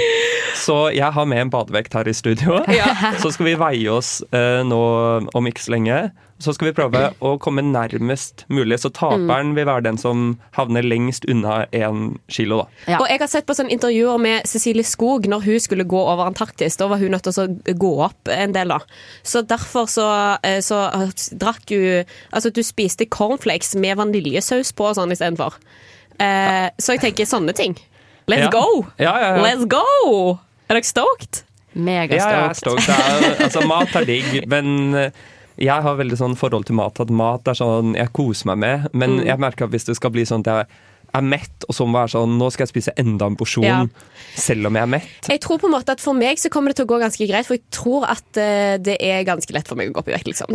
Så 0.55 0.75
jeg 0.96 1.12
har 1.13 1.25
med 1.29 1.41
en 1.46 1.51
badevekt 1.53 1.96
her 1.98 2.08
i 2.08 2.13
studio. 2.15 2.62
Så 3.22 3.32
skal 3.36 3.50
vi 3.51 3.58
veie 3.60 3.89
oss 3.91 4.22
eh, 4.32 4.62
nå 4.65 4.84
om 5.36 5.50
ikke 5.50 5.65
så 5.65 5.75
lenge. 5.75 5.98
Så 6.39 6.51
skal 6.55 6.67
vi 6.67 6.75
prøve 6.75 7.01
å 7.24 7.36
komme 7.39 7.63
nærmest 7.63 8.44
mulig. 8.51 8.79
Så 8.82 8.91
taperen 8.96 9.53
vil 9.55 9.67
være 9.70 9.86
den 9.86 10.00
som 10.00 10.34
havner 10.58 10.84
lengst 10.84 11.27
unna 11.32 11.62
én 11.75 12.17
kilo, 12.32 12.63
da. 12.63 12.82
Ja. 12.96 13.00
Og 13.00 13.08
jeg 13.08 13.22
har 13.22 13.32
sett 13.32 13.48
på 13.48 13.55
sånne 13.55 13.72
intervjuer 13.75 14.20
med 14.22 14.50
Cecilie 14.50 14.88
Skog 14.88 15.29
når 15.32 15.46
hun 15.48 15.63
skulle 15.63 15.88
gå 15.88 16.01
over 16.01 16.27
Antarktis. 16.27 16.75
Da 16.79 16.89
var 16.91 17.00
hun 17.00 17.15
nødt 17.15 17.27
til 17.27 17.39
å 17.46 17.75
gå 17.86 17.94
opp 18.10 18.32
en 18.32 18.55
del, 18.55 18.75
da. 18.75 18.82
Så 19.24 19.46
derfor 19.48 19.88
så, 19.91 20.10
eh, 20.44 20.60
så 20.65 20.88
drakk 21.32 21.72
hun 21.72 21.84
Altså, 22.36 22.50
du 22.51 22.62
spiste 22.63 23.08
cornflakes 23.08 23.75
med 23.79 23.98
vaniljesaus 24.00 24.74
på 24.75 24.89
og 24.89 24.98
sånn 24.98 25.13
istedenfor. 25.15 25.55
Eh, 26.19 26.69
så 26.79 26.95
jeg 26.95 27.01
tenker 27.01 27.25
sånne 27.29 27.53
ting. 27.55 27.75
Let's 28.27 28.48
Ja. 28.48 28.50
go! 28.50 28.86
Ja, 28.98 29.13
ja, 29.19 29.36
ja. 29.36 29.43
Let's 29.43 29.65
go! 29.69 30.39
Er 30.69 30.74
dere 30.79 30.84
stoked? 30.88 31.43
Megastoked. 31.75 32.89
Altså, 33.43 33.62
mat 33.67 33.93
er 33.95 34.05
digg, 34.07 34.48
men 34.50 34.95
eh, 34.95 35.12
jeg 35.62 35.81
har 35.84 35.95
veldig 36.00 36.17
sånn 36.17 36.36
forhold 36.39 36.65
til 36.65 36.75
mat 36.75 37.00
at 37.03 37.10
mat 37.10 37.48
er 37.48 37.53
sånn 37.60 37.93
jeg 37.95 38.12
koser 38.15 38.48
meg 38.53 38.57
med. 38.63 38.88
Men 38.93 39.19
Mm. 39.19 39.25
jeg 39.25 39.39
merker 39.39 39.65
at 39.65 39.72
hvis 39.72 39.86
det 39.86 39.95
skal 39.95 40.10
bli 40.12 40.24
sånn 40.25 40.41
at 40.48 40.51
jeg 40.51 40.67
er 41.17 41.25
mett, 41.25 41.65
og 41.69 41.75
så 41.77 41.86
må 41.88 41.98
være 42.00 42.12
sånn 42.15 42.34
nå 42.39 42.50
skal 42.53 42.65
jeg 42.65 42.72
spise 42.74 42.93
enda 43.01 43.27
en 43.31 43.38
porsjon, 43.39 43.65
Ja. 43.65 43.79
selv 44.36 44.67
om 44.69 44.75
jeg 44.77 44.84
er 44.88 44.91
mett. 44.91 45.29
Jeg 45.31 45.41
tror 45.45 45.60
på 45.62 45.69
en 45.69 45.75
måte 45.75 45.95
at 45.95 46.01
For 46.03 46.13
meg 46.17 46.38
så 46.41 46.50
kommer 46.53 46.72
det 46.74 46.79
til 46.79 46.86
å 46.88 46.91
gå 46.93 47.00
ganske 47.01 47.27
greit, 47.29 47.48
for 47.48 47.55
jeg 47.57 47.63
tror 47.74 48.05
at 48.12 48.25
uh, 48.41 48.75
det 48.84 48.98
er 49.00 49.24
ganske 49.27 49.53
lett 49.55 49.67
for 49.67 49.79
meg 49.79 49.89
å 49.89 49.95
gå 49.95 50.03
opp 50.03 50.10
i 50.12 50.15
vekt. 50.15 50.27
liksom. 50.31 50.51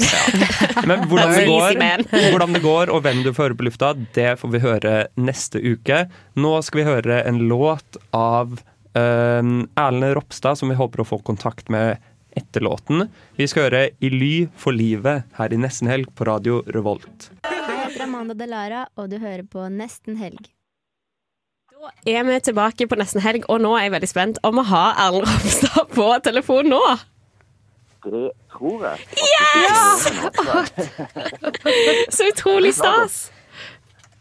Men 0.87 1.07
hvordan 1.11 1.33
det, 1.35 1.47
går, 1.53 1.81
hvordan 2.33 2.53
det 2.59 2.63
går, 2.65 2.93
og 2.95 3.03
hvem 3.07 3.25
du 3.25 3.33
får 3.33 3.51
høre 3.51 3.59
på 3.61 3.69
lufta, 3.71 3.95
det 4.17 4.35
får 4.41 4.53
vi 4.55 4.63
høre 4.67 4.95
neste 5.17 5.63
uke. 5.63 6.05
Nå 6.37 6.53
skal 6.67 6.83
vi 6.83 6.89
høre 6.91 7.23
en 7.27 7.41
låt 7.51 7.99
av 8.17 8.59
uh, 8.61 9.43
Erlend 9.81 10.15
Ropstad, 10.19 10.59
som 10.61 10.71
vi 10.73 10.79
håper 10.79 11.03
å 11.03 11.09
få 11.09 11.21
kontakt 11.27 11.69
med 11.73 11.99
etter 12.39 12.63
låten. 12.63 13.09
Vi 13.35 13.47
skal 13.51 13.67
høre 13.67 13.87
I 13.99 14.11
ly 14.13 14.35
for 14.61 14.71
livet 14.77 15.25
her 15.41 15.51
i 15.51 15.59
Nesten 15.59 15.91
Helg 15.91 16.13
på 16.15 16.29
Radio 16.29 16.61
Revolt. 16.71 17.31
Heter 17.91 18.05
Amanda 18.05 18.35
Delara, 18.39 18.85
og 18.95 19.09
du 19.11 19.17
hører 19.19 19.43
på 19.51 19.65
Nesten 19.75 20.15
Helg. 20.21 20.45
Da 21.75 21.89
er 22.07 22.23
vi 22.29 22.37
tilbake 22.47 22.87
på 22.87 22.95
nesten 23.01 23.19
helg, 23.25 23.49
og 23.51 23.59
nå 23.65 23.73
er 23.75 23.89
jeg 23.89 23.93
veldig 23.97 24.11
spent 24.11 24.39
om 24.47 24.61
å 24.61 24.65
ha 24.69 24.83
Erlend 25.09 25.27
Ropstad 25.27 25.91
på 25.97 26.07
telefon 26.23 26.69
nå. 26.71 26.79
Det 28.05 28.29
tror 28.53 28.85
jeg. 28.87 29.09
Yes! 29.27 30.07
Så 32.15 32.29
utrolig 32.31 32.77
stas! 32.79 33.19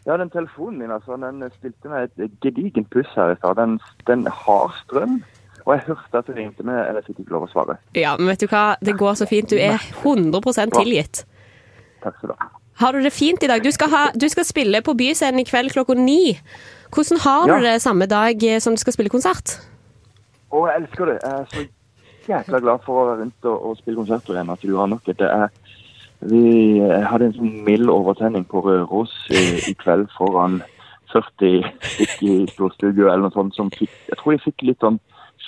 Ja, 0.08 0.16
den 0.18 0.34
telefonen 0.34 0.82
min 0.82 0.90
altså, 0.90 1.14
den 1.22 1.44
stilte 1.60 1.92
meg 1.92 2.10
et 2.18 2.38
gedigent 2.42 2.90
puss 2.90 3.14
her 3.14 3.36
i 3.36 3.38
stad. 3.38 3.60
Den, 3.60 3.78
den 4.10 4.26
har 4.26 4.74
strøm. 4.82 5.20
Og 5.62 5.76
jeg 5.76 5.84
hørte 5.92 6.24
at 6.24 6.26
du 6.26 6.34
ringte 6.34 6.66
meg, 6.66 6.80
eller 6.88 7.06
fikk 7.06 7.22
ikke 7.22 7.36
lov 7.36 7.46
å 7.46 7.52
svare. 7.52 7.78
Ja, 7.94 8.16
men 8.18 8.32
vet 8.32 8.42
du 8.42 8.50
hva? 8.50 8.72
Det 8.82 8.98
går 8.98 9.20
så 9.20 9.30
fint. 9.30 9.52
Du 9.52 9.60
er 9.62 9.78
100 10.00 10.74
tilgitt. 10.74 11.22
Takk 12.02 12.18
skal 12.18 12.32
du 12.32 12.40
ha. 12.40 12.56
Har 12.80 12.92
du 12.96 13.02
det 13.04 13.12
fint 13.12 13.42
i 13.44 13.48
dag? 13.50 13.62
Du 13.64 13.70
skal, 13.74 13.90
ha, 13.92 14.02
du 14.16 14.28
skal 14.32 14.44
spille 14.48 14.80
på 14.82 14.94
Byscenen 14.96 15.42
i 15.42 15.44
kveld 15.48 15.72
klokka 15.74 15.94
ni. 15.98 16.38
Hvordan 16.94 17.20
har 17.24 17.48
Ja. 17.48 17.58
du 17.58 17.64
det 17.64 17.82
samme 17.82 18.06
dag 18.06 18.42
eh, 18.44 18.58
som 18.60 18.74
du 18.74 18.80
skal 18.80 18.92
spille 18.96 19.10
konsert? 19.12 19.58
Å, 20.50 20.64
jeg 20.66 20.82
elsker 20.82 21.06
det. 21.12 21.18
Jeg 21.22 21.32
er 21.32 21.46
så 21.52 21.66
jækla 22.30 22.60
glad 22.64 22.80
for 22.86 23.00
å 23.02 23.04
være 23.10 23.20
rundt 23.24 23.44
og, 23.50 23.66
og 23.70 23.76
spille 23.78 23.96
konserter 24.00 24.34
igjen. 24.34 24.50
At 24.50 24.62
du 24.64 24.76
har 24.76 24.86
nok 24.90 25.04
det 25.06 25.20
er 25.28 25.48
vi 26.20 26.80
hadde 26.80 27.30
en 27.30 27.32
sånn 27.32 27.52
mild 27.64 27.88
overtenning 27.88 28.42
på 28.44 28.60
Røros 28.60 29.12
i, 29.32 29.40
i 29.70 29.74
kveld 29.80 30.10
foran 30.18 30.58
40 31.14 31.62
stykker 31.80 32.26
i 32.28 32.34
storstudio 32.52 33.06
eller 33.08 33.24
noe 33.24 33.32
sånt 33.32 33.56
som 33.56 33.70
fikk 33.72 33.88
Jeg 34.10 34.18
tror 34.20 34.34
de 34.36 34.42
fikk 34.44 34.62
litt 34.68 34.84
sånn 34.84 34.98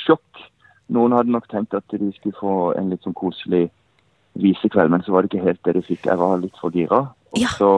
sjokk. 0.06 0.40
Noen 0.88 1.12
hadde 1.12 1.30
nok 1.34 1.44
tenkt 1.52 1.76
at 1.76 1.84
de 1.92 2.08
skulle 2.16 2.38
få 2.40 2.54
en 2.80 2.88
litt 2.88 3.04
sånn 3.04 3.12
koselig 3.20 3.66
visekveld, 4.40 4.90
men 4.94 5.04
så 5.04 5.12
var 5.12 5.22
det 5.26 5.32
ikke 5.34 5.44
helt 5.44 5.60
det 5.68 5.74
de 5.76 5.82
fikk. 5.84 6.06
Jeg 6.08 6.16
var 6.18 6.40
litt 6.40 6.56
for 6.60 6.72
gira. 6.72 7.02
Og 7.32 7.48
så 7.56 7.72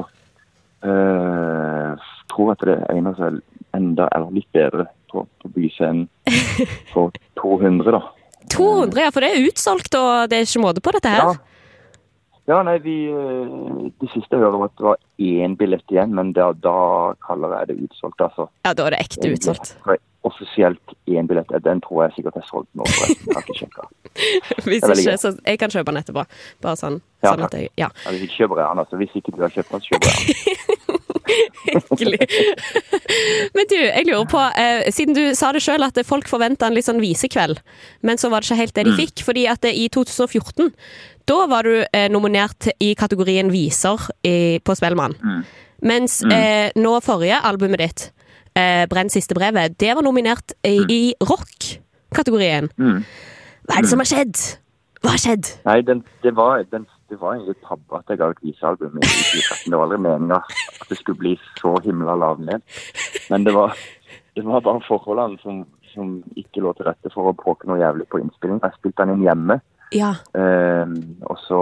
eh, 0.85 2.11
tror 2.33 2.51
jeg 2.51 2.59
at 2.59 2.67
det 2.69 2.77
egner 2.93 3.17
seg 3.19 3.41
enda 3.75 4.09
eller 4.15 4.35
litt 4.35 4.51
bedre 4.55 4.87
på, 5.11 5.25
på 5.43 5.51
byscenen 5.55 6.07
for 6.93 7.15
200, 7.41 7.95
da. 7.95 8.03
200, 8.53 9.01
ja, 9.07 9.11
for 9.15 9.25
det 9.25 9.33
er 9.33 9.49
utsolgt, 9.49 9.97
og 9.99 10.31
det 10.31 10.39
er 10.39 10.49
ikke 10.49 10.63
måte 10.63 10.85
på 10.85 10.95
dette 10.95 11.11
her. 11.11 11.33
Ja. 11.33 11.54
Ja, 12.47 12.59
nei, 12.63 12.79
vi, 12.85 12.95
eh, 13.09 13.91
Det 14.01 14.11
siste 14.13 14.37
jeg 14.37 14.43
hører 14.45 14.59
var 14.61 14.69
at 14.69 14.77
det 14.77 14.85
var 14.85 14.99
én 15.19 15.55
billett 15.57 15.89
igjen, 15.95 16.13
men 16.15 16.33
da, 16.37 16.51
da 16.53 17.15
kaller 17.27 17.55
jeg 17.61 17.69
det 17.71 17.77
utsolgt. 17.89 18.21
altså. 18.21 18.49
Ja, 18.67 18.75
da 18.75 18.87
er 18.87 18.91
det 18.97 19.01
ekte 19.07 19.31
utsolgt. 19.33 19.77
Er 19.89 19.97
Offisielt 20.25 20.95
én 21.07 21.27
billett. 21.29 21.51
Den 21.65 21.81
tror 21.85 22.07
jeg 22.07 22.15
sikkert 22.17 22.37
er 22.41 22.47
solgt 22.49 22.69
nå. 22.73 22.85
forresten. 22.89 23.27
Jeg 23.29 23.35
har 23.37 23.43
ikke 23.45 23.59
sjekka. 23.59 23.83
Hvis 24.69 24.87
ikke, 25.05 25.17
så 25.21 25.33
jeg 25.45 25.59
kan 25.61 25.71
kjøpe 25.75 25.93
den 25.93 26.01
etterpå. 26.01 26.25
Bare 26.65 26.77
sånn. 26.81 27.01
Ja, 27.25 27.35
sånn 27.35 27.45
at 27.45 27.57
jeg, 27.59 27.69
ja. 27.77 27.89
Ja, 28.05 28.11
hvis 28.15 28.25
ikke 28.25 28.39
kjøper 28.39 28.61
jeg 28.63 28.69
den, 28.71 28.81
altså. 28.85 28.97
Hvis 29.03 29.17
ikke 29.21 29.35
du 29.37 29.43
har 29.45 29.53
kjøpt 29.53 29.75
den, 29.75 29.85
så 29.85 29.89
kjøper 29.93 30.09
jeg 30.09 30.17
den. 30.25 31.01
Hyggelig. 31.91 32.27
Men 33.57 33.69
du, 33.71 33.77
jeg 33.81 34.07
lurer 34.09 34.27
på, 34.31 34.43
eh, 34.61 34.89
siden 34.95 35.17
du 35.17 35.23
sa 35.37 35.51
det 35.57 35.63
sjøl 35.65 35.85
at 35.87 35.99
folk 36.07 36.29
forventa 36.31 36.69
en 36.69 36.77
litt 36.77 36.87
sånn 36.89 37.01
visekveld, 37.03 37.61
men 38.05 38.21
så 38.21 38.29
var 38.33 38.41
det 38.45 38.49
ikke 38.51 38.59
helt 38.61 38.75
det 38.77 38.85
de 38.89 38.93
Mm. 38.95 38.99
fikk. 39.01 39.23
fordi 39.25 39.47
at 39.51 39.65
i 39.65 39.89
2014, 39.89 40.73
da 41.29 41.45
var 41.49 41.65
du 41.65 41.77
eh, 41.83 42.09
nominert 42.13 42.69
i 42.83 42.93
kategorien 42.99 43.51
viser 43.53 44.01
i, 44.27 44.61
på 44.65 44.75
Spellemann. 44.77 45.15
Mm. 45.23 45.45
Mens 45.85 46.19
eh, 46.25 46.73
nå 46.77 46.93
forrige 47.05 47.41
albumet 47.45 47.81
ditt, 47.81 48.03
eh, 48.57 48.85
'Brenn 48.89 49.13
siste 49.13 49.37
brevet', 49.37 49.79
det 49.81 49.95
var 49.97 50.05
nominert 50.05 50.53
i, 50.65 50.77
i 50.89 51.03
rock-kategorien. 51.21 52.69
Mm. 52.77 53.01
Hva 53.65 53.79
er 53.79 53.87
det 53.87 53.91
som 53.91 54.03
har 54.03 54.09
skjedd? 54.09 54.43
Hva 55.05 55.15
har 55.17 55.21
skjedd? 55.21 55.51
Nei, 55.67 55.81
den, 55.85 56.05
det, 56.25 56.33
var, 56.37 56.63
den, 56.73 56.87
det 57.13 57.21
var 57.21 57.37
egentlig 57.37 57.57
tabbe 57.65 57.99
at 57.99 58.09
jeg 58.09 58.21
ga 58.21 58.31
ut 58.33 58.45
visealbum 58.45 58.97
i 59.01 59.05
2013. 59.09 59.71
Det 59.73 59.77
var 59.77 59.87
aldri 59.89 60.01
meninga 60.05 60.41
at 60.45 60.89
det 60.89 61.01
skulle 61.01 61.21
bli 61.21 61.35
så 61.61 61.75
himla 61.85 62.17
lav 62.21 62.41
ned. 62.41 62.65
Men 63.33 63.45
det 63.45 63.53
var, 63.57 63.77
det 64.37 64.45
var 64.45 64.65
bare 64.65 64.85
forholdene 64.89 65.41
som, 65.43 65.65
som 65.93 66.19
ikke 66.37 66.65
lå 66.65 66.73
til 66.77 66.89
rette 66.89 67.13
for 67.13 67.33
å 67.33 67.37
bråke 67.37 67.69
noe 67.69 67.81
jævlig 67.81 68.09
på 68.13 68.21
innspilling. 68.21 68.61
Jeg 68.65 68.77
spilte 68.79 69.05
den 69.05 69.19
inn 69.19 69.29
hjemme. 69.29 69.61
Ja. 69.95 70.15
Eh, 70.35 70.95
og 71.31 71.39
så 71.47 71.61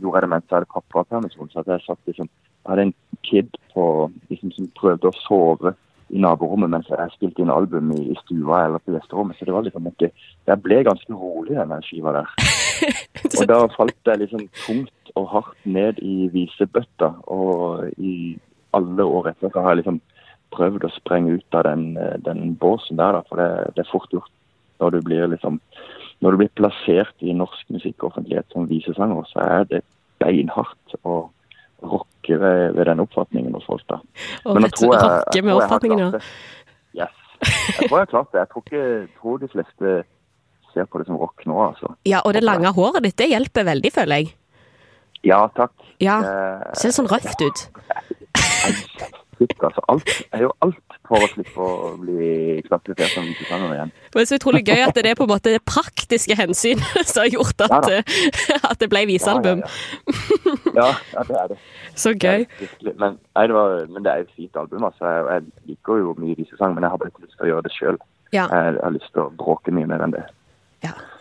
gjorde 0.00 0.16
jeg 0.16 0.26
det 0.26 0.30
mens 0.32 0.46
jeg 0.46 0.56
hadde 0.56 0.74
pappapermisjon. 0.74 1.50
Så 1.50 1.62
at 1.62 1.72
jeg 1.74 1.86
satt 1.86 2.02
liksom 2.06 2.28
Jeg 2.66 2.72
hadde 2.72 2.82
en 2.82 2.94
kid 3.22 3.50
på, 3.74 4.10
liksom, 4.28 4.50
som 4.50 4.70
prøvde 4.74 5.06
å 5.06 5.18
sove 5.22 5.70
i 6.10 6.18
naborommet 6.22 6.70
mens 6.70 6.88
jeg 6.90 7.12
spilte 7.14 7.42
inn 7.42 7.50
album 7.50 7.92
i, 7.94 8.00
i 8.10 8.16
stua 8.24 8.64
eller 8.64 8.82
på 8.82 8.94
gjesterommet. 8.94 9.38
Så 9.38 9.46
det 9.46 9.54
var 9.54 9.66
liksom 9.66 9.86
ikke 9.90 10.10
Jeg 10.10 10.62
ble 10.64 10.82
ganske 10.86 11.14
rolig 11.14 11.54
den 11.58 11.86
skiva 11.86 12.14
der. 12.16 12.32
og 13.38 13.46
da 13.50 13.60
falt 13.76 14.10
jeg 14.10 14.22
liksom 14.22 14.46
tungt 14.64 15.14
og 15.16 15.30
hardt 15.30 15.70
ned 15.78 16.02
i 16.02 16.28
visebøtta. 16.34 17.12
Og 17.30 17.86
i 17.98 18.36
alle 18.76 19.06
år 19.06 19.32
etter 19.32 19.52
så 19.52 19.62
har 19.62 19.74
jeg 19.74 19.84
liksom 19.84 20.00
prøvd 20.54 20.86
å 20.86 20.94
sprenge 20.94 21.38
ut 21.38 21.58
av 21.58 21.66
den, 21.66 21.96
eh, 21.98 22.18
den 22.22 22.54
båsen 22.58 22.98
der, 22.98 23.18
da. 23.18 23.22
For 23.28 23.40
det, 23.40 23.76
det 23.76 23.84
er 23.84 23.92
fort 23.92 24.12
gjort 24.14 24.32
når 24.80 24.92
du 24.92 25.00
blir 25.02 25.30
liksom 25.32 25.60
når 26.22 26.30
du 26.30 26.36
blir 26.40 26.52
plassert 26.56 27.14
i 27.22 27.32
norsk 27.36 27.68
musikkoffentlighet 27.70 28.46
som 28.52 28.66
visesanger, 28.70 29.24
så 29.32 29.38
er 29.44 29.64
det 29.70 29.82
beinhardt 30.22 30.96
å 31.04 31.28
rokke 31.84 32.38
ved, 32.40 32.74
ved 32.74 32.86
den 32.88 33.00
oppfatningen 33.04 33.52
hos 33.54 33.66
folk. 33.68 33.82
da. 33.88 33.98
Og 34.46 34.54
Men 34.54 34.62
jeg 34.64 34.72
tror 34.72 34.94
jeg- 34.94 35.02
jeg 35.02 35.44
tror 35.44 35.44
jeg 35.44 35.54
har 35.54 35.60
ja. 35.60 35.66
klart 35.68 36.12
det. 36.12 36.22
Yes. 36.96 37.08
Jeg 37.78 37.88
tror 37.88 37.98
jeg 37.98 38.06
har 38.06 38.06
klart 38.06 38.32
det. 38.32 38.38
Jeg 38.40 38.48
tror, 38.48 38.62
ikke, 38.64 39.08
tror 39.20 39.38
de 39.38 39.48
fleste 39.48 40.04
ser 40.72 40.84
på 40.86 40.98
det 40.98 41.06
som 41.06 41.16
rock 41.16 41.44
nå, 41.46 41.56
altså. 41.68 41.94
Ja, 42.06 42.20
og 42.24 42.32
det 42.32 42.42
lange 42.42 42.72
håret 42.72 43.02
ditt, 43.02 43.16
det 43.16 43.28
hjelper 43.30 43.64
veldig, 43.64 43.92
føler 43.92 44.16
jeg. 44.22 44.34
Ja, 45.24 45.46
takk. 45.56 45.72
Ja. 46.00 46.18
Eh, 46.20 46.72
Ser 46.74 46.90
sånn 46.90 47.08
røft 47.08 47.40
ut. 47.42 47.68
Shit, 49.36 49.52
altså. 49.60 49.82
Alt, 49.92 50.10
jeg 50.32 50.40
gjør 50.40 50.52
alt 50.64 50.96
for 51.06 51.20
å 51.20 51.28
slippe 51.28 51.60
å 51.60 51.90
bli 52.00 52.28
klassifisert 52.64 53.12
som 53.12 53.26
Susanne 53.36 53.68
igjen. 53.74 53.92
Men 53.92 54.16
det 54.16 54.22
er 54.24 54.30
så 54.30 54.38
utrolig 54.40 54.62
gøy 54.64 54.80
at 54.86 54.96
det 54.96 55.10
er 55.10 55.18
på 55.18 55.26
en 55.26 55.32
måte 55.34 55.52
det 55.52 55.60
praktiske 55.68 56.36
hensyn 56.38 56.80
som 57.10 57.20
har 57.22 57.30
gjort 57.34 57.66
at, 57.66 57.90
Ja 57.90 57.98
eh, 58.00 58.64
at 58.70 58.80
det 58.80 58.88
ble 58.92 59.04
visealbum. 59.10 59.60
Ja, 60.74 60.88
ja, 61.12 61.26
det 61.28 61.36
er 61.42 61.52
det. 61.52 61.58
Så 61.96 62.14
gøy. 62.16 62.46
Men, 62.96 63.18
nei, 63.36 63.44
det 63.48 63.56
var, 63.56 63.76
men 63.92 64.06
det 64.06 64.12
er 64.12 64.24
et 64.24 64.32
fint 64.36 64.56
album. 64.56 64.84
altså. 64.88 65.04
Jeg, 65.04 65.26
jeg 65.34 65.72
liker 65.72 66.00
jo 66.00 66.16
mye 66.20 66.38
visesang, 66.38 66.74
men 66.74 66.86
jeg 66.86 66.94
har 66.94 67.02
bare 67.02 67.24
lyst 67.24 67.36
til 67.36 67.48
å 67.48 67.52
gjøre 67.52 67.68
det 67.68 67.74
sjøl. 67.76 68.00
Ja. 68.32 68.48
Jeg 68.48 68.80
har 68.80 68.96
lyst 68.96 69.12
til 69.12 69.26
å 69.26 69.30
bråke 69.36 69.74
mye 69.74 69.88
mer 69.90 70.04
enn 70.06 70.16
det. 70.16 70.24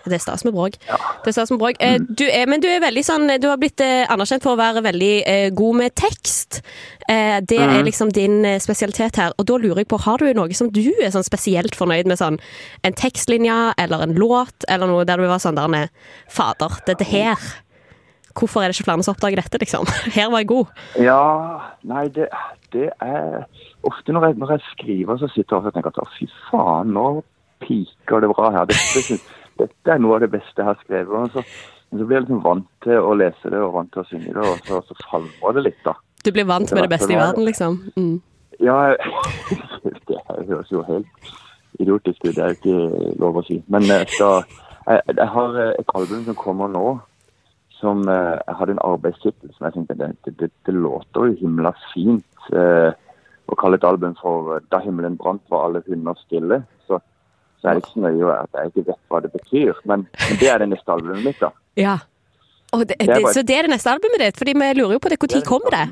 Det 0.05 0.13
er 0.19 0.21
stas 0.23 0.43
med 0.45 0.53
bråk. 0.53 0.75
Det 0.85 1.31
er 1.31 1.35
stas 1.35 1.49
med 1.51 1.59
bråk. 1.59 1.79
Mm. 1.81 2.05
du 2.15 2.23
er, 2.29 2.45
men 2.47 2.61
du 2.61 2.67
er 2.69 2.79
veldig 2.83 3.03
sånn 3.07 3.25
Du 3.41 3.47
har 3.49 3.57
blitt 3.57 3.81
eh, 3.81 4.05
anerkjent 4.13 4.43
for 4.45 4.53
å 4.53 4.59
være 4.59 4.83
veldig 4.85 5.13
eh, 5.25 5.49
god 5.57 5.75
med 5.81 5.95
tekst. 5.97 6.61
Eh, 7.09 7.39
det 7.41 7.57
er 7.59 7.67
Mhm. 7.75 7.83
liksom 7.85 8.11
din 8.13 8.45
eh, 8.45 8.59
spesialitet 8.59 9.15
her. 9.17 9.33
Og 9.39 9.45
da 9.45 9.57
lurer 9.57 9.77
jeg 9.83 9.87
på, 9.87 9.99
har 10.05 10.17
du 10.17 10.31
noe 10.33 10.53
som 10.53 10.69
du 10.69 10.81
er 11.01 11.09
sånn 11.11 11.25
spesielt 11.25 11.75
fornøyd 11.75 12.05
med? 12.05 12.17
Sånn 12.17 12.39
en 12.83 12.93
tekstlinje 12.93 13.73
eller 13.77 14.01
en 14.05 14.13
låt 14.15 14.65
eller 14.69 14.87
noe 14.87 15.05
der 15.05 15.17
du 15.17 15.27
var 15.27 15.39
sånn 15.39 15.55
der 15.55 15.89
Fader, 16.29 16.69
dette 16.85 17.03
her 17.05 17.35
Hvorfor 18.35 18.59
er 18.61 18.67
det 18.67 18.75
ikke 18.75 18.89
flere 18.89 19.03
som 19.05 19.13
oppdager 19.15 19.39
dette, 19.39 19.57
liksom? 19.61 19.85
Her 20.15 20.27
var 20.29 20.41
jeg 20.43 20.47
god. 20.49 20.67
Ja, 20.99 21.21
nei, 21.87 22.09
det, 22.11 22.25
det 22.73 22.89
er 23.01 23.45
Ofte 23.87 24.11
når 24.11 24.25
jeg, 24.27 24.37
når 24.41 24.51
jeg 24.51 24.61
skriver, 24.73 25.17
så 25.21 25.29
sitter 25.31 25.55
jeg 25.55 25.69
og 25.69 25.73
tenker 25.77 25.93
at 26.01 26.09
fy 26.17 26.27
faen, 26.49 26.91
nå 26.91 27.21
piker 27.63 28.19
det 28.25 28.29
bra 28.33 28.49
her. 28.51 28.65
Dette, 28.67 29.03
syns- 29.05 29.23
dette 29.61 29.93
er 29.93 30.01
noe 30.03 30.17
av 30.17 30.25
det 30.25 30.31
beste 30.33 30.61
jeg 30.61 30.67
har 30.67 30.79
skrevet. 30.83 31.15
Og 31.15 31.31
så, 31.33 31.43
men 31.89 32.01
så 32.01 32.07
blir 32.07 32.17
jeg 32.17 32.25
liksom 32.27 32.43
vant 32.45 32.69
til 32.85 32.99
å 32.99 33.15
lese 33.19 33.51
det 33.53 33.61
og 33.61 33.73
vant 33.77 33.91
til 33.93 34.03
å 34.03 34.07
synge 34.09 34.35
det, 34.35 34.45
og 34.45 34.69
så, 34.69 34.81
så 34.89 34.99
falmer 35.05 35.57
det 35.57 35.65
litt, 35.69 35.81
da. 35.85 35.95
Du 36.25 36.31
blir 36.33 36.47
vant 36.49 36.71
med 36.73 36.87
det 36.87 36.93
beste 36.95 37.13
i 37.13 37.19
verden, 37.19 37.45
liksom. 37.45 37.81
Mm. 37.95 38.15
Ja, 38.63 38.77
det 40.09 40.21
høres 40.47 40.71
jo 40.71 40.85
helt 40.87 41.33
idiotisk 41.79 42.23
ut. 42.25 42.35
Det 42.35 42.43
er 42.43 42.53
jo 42.53 42.59
ikke 42.59 43.17
lov 43.21 43.41
å 43.41 43.43
si. 43.45 43.59
Men 43.71 43.85
jeg, 43.87 44.07
jeg, 44.19 45.01
jeg 45.11 45.27
har 45.35 45.59
et 45.67 45.93
album 45.99 46.23
som 46.25 46.39
kommer 46.39 46.71
nå, 46.71 46.85
som 47.79 48.05
eh, 48.09 48.35
jeg 48.39 48.57
hadde 48.59 48.75
en 48.75 48.85
arbeidstittel 48.85 49.51
som 49.53 49.67
jeg 49.67 49.75
tenkte 49.75 49.97
det, 49.99 50.11
det, 50.39 50.51
det, 50.65 50.73
låter 50.73 51.29
jo 51.29 51.39
himla 51.41 51.73
fint 51.91 52.47
eh, 52.55 52.91
å 53.45 53.57
kalle 53.59 53.79
et 53.79 53.87
album 53.87 54.15
for 54.21 54.55
eh, 54.55 54.63
'Da 54.71 54.81
himmelen 54.85 55.17
brant 55.19 55.43
var 55.51 55.67
alle 55.67 55.83
hunder 55.87 56.17
stille'. 56.23 56.63
Så, 56.87 56.99
så 57.65 57.71
er 57.71 57.77
det 57.79 57.81
ikke 57.81 57.93
så 57.95 58.01
nøye 58.03 58.33
at 58.37 58.57
jeg 58.59 58.69
ikke 58.69 58.83
vet 58.91 58.99
hva 59.09 59.19
det 59.23 59.31
betyr. 59.33 59.77
Men, 59.89 60.03
men 60.21 60.37
det 60.37 60.49
er 60.53 60.61
det 60.61 60.67
neste 60.69 60.91
albumet 60.93 61.23
mitt, 61.25 61.39
da. 61.41 61.49
Ja. 61.81 61.95
Det, 62.75 62.97
Det 62.99 63.21
så 63.33 63.41
det 63.41 63.55
er 63.57 63.65
det 63.65 63.71
neste 63.71 63.89
albumet 63.89 64.21
ditt? 64.21 64.37
Fordi 64.37 64.53
vi 64.53 64.67
lurer 64.77 64.93
jo 64.93 65.01
på 65.01 65.09
det. 65.09 65.17
Når 65.33 65.45
kommer 65.47 65.73
det? 65.73 65.85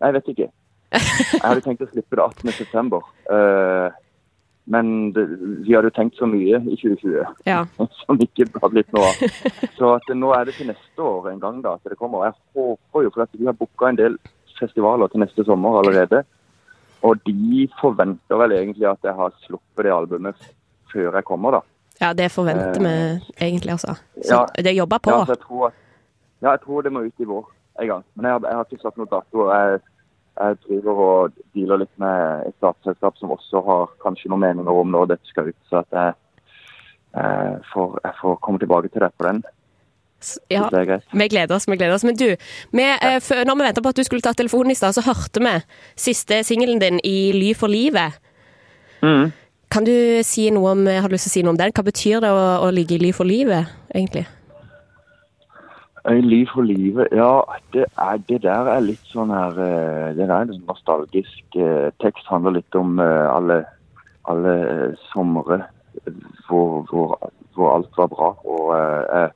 Jeg 0.00 0.16
vet 0.16 0.30
ikke. 0.32 0.46
Jeg 0.94 1.42
hadde 1.44 1.64
tenkt 1.66 1.84
å 1.84 1.90
slippe 1.90 2.16
det 2.16 2.24
18. 2.24 2.52
september. 2.56 3.04
Eh, 3.28 3.98
men 4.72 5.12
det, 5.12 5.26
vi 5.66 5.74
hadde 5.76 5.90
jo 5.90 5.96
tenkt 5.98 6.16
så 6.16 6.28
mye 6.30 6.62
i 6.64 6.78
2020 6.80 7.44
Ja. 7.50 7.60
som 8.06 8.24
ikke 8.24 8.48
har 8.56 8.72
blitt 8.72 8.96
noe 8.96 9.10
av. 9.10 9.40
Så 9.76 9.90
at 9.98 10.12
nå 10.16 10.32
er 10.32 10.48
det 10.48 10.56
til 10.56 10.70
neste 10.72 11.10
år 11.12 11.28
en 11.34 11.42
gang 11.42 11.60
da 11.66 11.74
at 11.76 11.92
det 11.92 11.98
kommer. 12.00 12.24
Jeg 12.30 12.38
håper 12.56 13.04
jo, 13.04 13.12
for 13.12 13.26
at 13.26 13.36
vi 13.36 13.50
har 13.50 13.58
booka 13.58 13.92
en 13.92 14.00
del 14.00 14.16
festivaler 14.56 15.12
til 15.12 15.26
neste 15.26 15.44
sommer 15.44 15.82
allerede. 15.82 16.24
Og 17.04 17.20
de 17.28 17.66
forventer 17.80 18.40
vel 18.40 18.56
egentlig 18.56 18.88
at 18.88 19.04
jeg 19.04 19.16
har 19.20 19.36
sluppet 19.44 19.84
det 19.84 19.92
albumet 19.92 20.48
før 20.92 21.14
jeg 21.18 21.24
kommer, 21.24 21.50
da. 21.58 21.60
Ja, 22.00 22.12
det 22.16 22.30
forventer 22.32 22.80
vi 22.80 22.92
egentlig, 23.46 23.72
altså. 23.76 23.94
Så 24.24 24.34
Ja. 24.40 24.62
det 24.62 24.76
jobber 24.76 24.98
på. 24.98 25.10
Ja, 25.10 25.24
jeg 25.28 25.38
tror, 25.42 25.66
at, 25.66 25.74
ja, 26.42 26.50
jeg 26.50 26.60
tror 26.64 26.82
det 26.82 26.92
må 26.92 27.00
ut 27.04 27.20
i 27.20 27.24
vår 27.28 27.44
en 27.80 27.88
gang. 27.88 28.04
Men 28.14 28.24
jeg 28.24 28.32
har, 28.32 28.40
jeg 28.48 28.56
har 28.56 28.64
ikke 28.70 28.82
satt 28.82 28.96
noen 28.96 29.08
dato. 29.10 29.50
Jeg, 29.52 29.80
jeg 30.40 30.56
driver 30.68 31.02
og 31.04 31.32
dealer 31.54 31.76
litt 31.82 31.92
med 31.98 32.46
et 32.48 32.54
statsselskap 32.56 33.16
som 33.20 33.30
også 33.36 33.60
har 33.66 33.86
kanskje 34.04 34.28
noen 34.32 34.40
meninger 34.40 34.72
om 34.80 34.88
når 34.90 35.06
dette 35.12 35.26
skal 35.28 35.48
ut. 35.52 35.56
Så 35.68 35.82
jeg, 35.92 36.14
jeg, 37.16 37.58
får, 37.74 37.98
jeg 38.04 38.12
får 38.22 38.36
komme 38.40 38.58
tilbake 38.62 38.88
til 38.88 39.00
det 39.04 39.12
på 39.18 39.26
den. 39.28 39.42
Ja, 40.50 40.68
vi 40.68 41.28
gleder 41.28 41.54
oss. 41.56 41.66
vi 41.68 41.76
gleder 41.76 41.94
oss. 41.94 42.04
Men 42.04 42.16
du, 42.16 42.26
vi, 42.72 42.82
ja. 42.82 43.18
før- 43.24 43.44
når 43.48 43.56
vi 43.56 43.64
venta 43.64 43.80
på 43.82 43.88
at 43.88 43.96
du 43.96 44.04
skulle 44.04 44.20
ta 44.24 44.32
telefonen 44.36 44.70
i 44.70 44.74
stad, 44.76 44.92
så 44.92 45.00
hørte 45.04 45.40
vi 45.40 45.54
siste 45.96 46.42
singelen 46.44 46.78
din 46.80 47.00
i 47.04 47.32
Ly 47.32 47.54
for 47.56 47.68
livet. 47.72 48.18
Mm. 49.02 49.32
Kan 49.70 49.86
du 49.86 49.94
si 50.26 50.48
noe 50.50 50.74
om, 50.74 50.86
har 50.90 51.06
du 51.06 51.14
lyst 51.14 51.28
til 51.28 51.30
å 51.30 51.36
si 51.36 51.42
noe 51.46 51.54
om 51.54 51.60
den? 51.60 51.72
Hva 51.76 51.86
betyr 51.86 52.22
det 52.24 52.30
å, 52.34 52.44
å 52.66 52.70
ligge 52.74 52.96
i 52.96 53.02
ly 53.02 53.12
for 53.14 53.28
livet, 53.28 53.70
egentlig? 53.94 54.26
Øy, 56.08 56.20
Liv 56.20 56.46
for 56.54 56.62
livet. 56.62 57.08
Ja, 57.12 57.42
det, 57.72 57.84
er, 57.98 58.16
det 58.28 58.40
der 58.42 58.68
er 58.72 58.80
litt 58.80 59.04
sånn 59.12 59.32
her 59.34 59.58
eh, 59.60 60.06
Det 60.16 60.24
der 60.24 60.32
er 60.32 60.48
en 60.48 60.64
nostalgisk 60.64 61.58
eh, 61.60 61.90
tekst. 62.00 62.24
Handler 62.30 62.56
litt 62.56 62.78
om 62.78 62.98
eh, 63.04 63.26
alle, 63.28 63.60
alle 64.32 64.54
somre 65.10 65.60
hvor, 66.48 66.86
hvor, 66.88 67.18
hvor 67.54 67.74
alt 67.74 68.00
var 68.00 68.08
bra. 68.14 68.30
Og 68.48 68.72
jeg, 68.74 69.28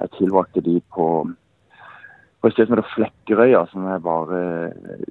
jeg 0.00 0.14
tilbrakte 0.16 0.64
de 0.64 0.78
på, 0.96 1.06
på 2.40 2.48
et 2.48 2.56
sted 2.56 2.66
som 2.66 2.78
heter 2.78 2.92
Flekkerøya, 2.94 3.66
som 3.70 3.86
er 3.92 4.02
bare 4.02 4.40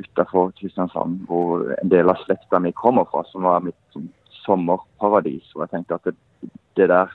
utafor 0.02 0.56
Kristiansand, 0.58 1.22
hvor 1.30 1.68
en 1.78 1.94
del 1.94 2.10
av 2.10 2.26
slekta 2.26 2.60
mi 2.60 2.74
kommer 2.74 3.06
fra, 3.12 3.22
som 3.30 3.46
var 3.46 3.62
mitt 3.66 3.78
sånn, 3.94 4.10
sommerparadis. 4.46 5.52
Og 5.56 5.66
jeg 5.66 5.74
tenkte 5.74 6.00
at 6.00 6.10
det, 6.10 6.16
det 6.78 6.90
der 6.90 7.14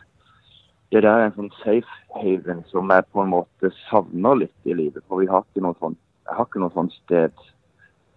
det 0.91 1.05
der 1.05 1.21
er 1.21 1.29
en 1.29 1.37
sånn 1.37 1.53
safe 1.61 2.19
haven 2.19 2.65
som 2.67 2.91
jeg 2.91 3.07
på 3.15 3.23
en 3.23 3.31
måte 3.31 3.71
savner 3.87 4.41
litt 4.43 4.67
i 4.67 4.75
livet. 4.75 5.05
For 5.07 5.23
vi 5.23 5.29
har 5.31 5.45
ikke 5.45 5.63
noe 5.63 5.79
sånn, 5.79 5.95
jeg 6.27 6.39
har 6.39 6.49
ikke 6.49 6.63
noe 6.63 6.75
sånt 6.75 6.97
sted 6.97 7.45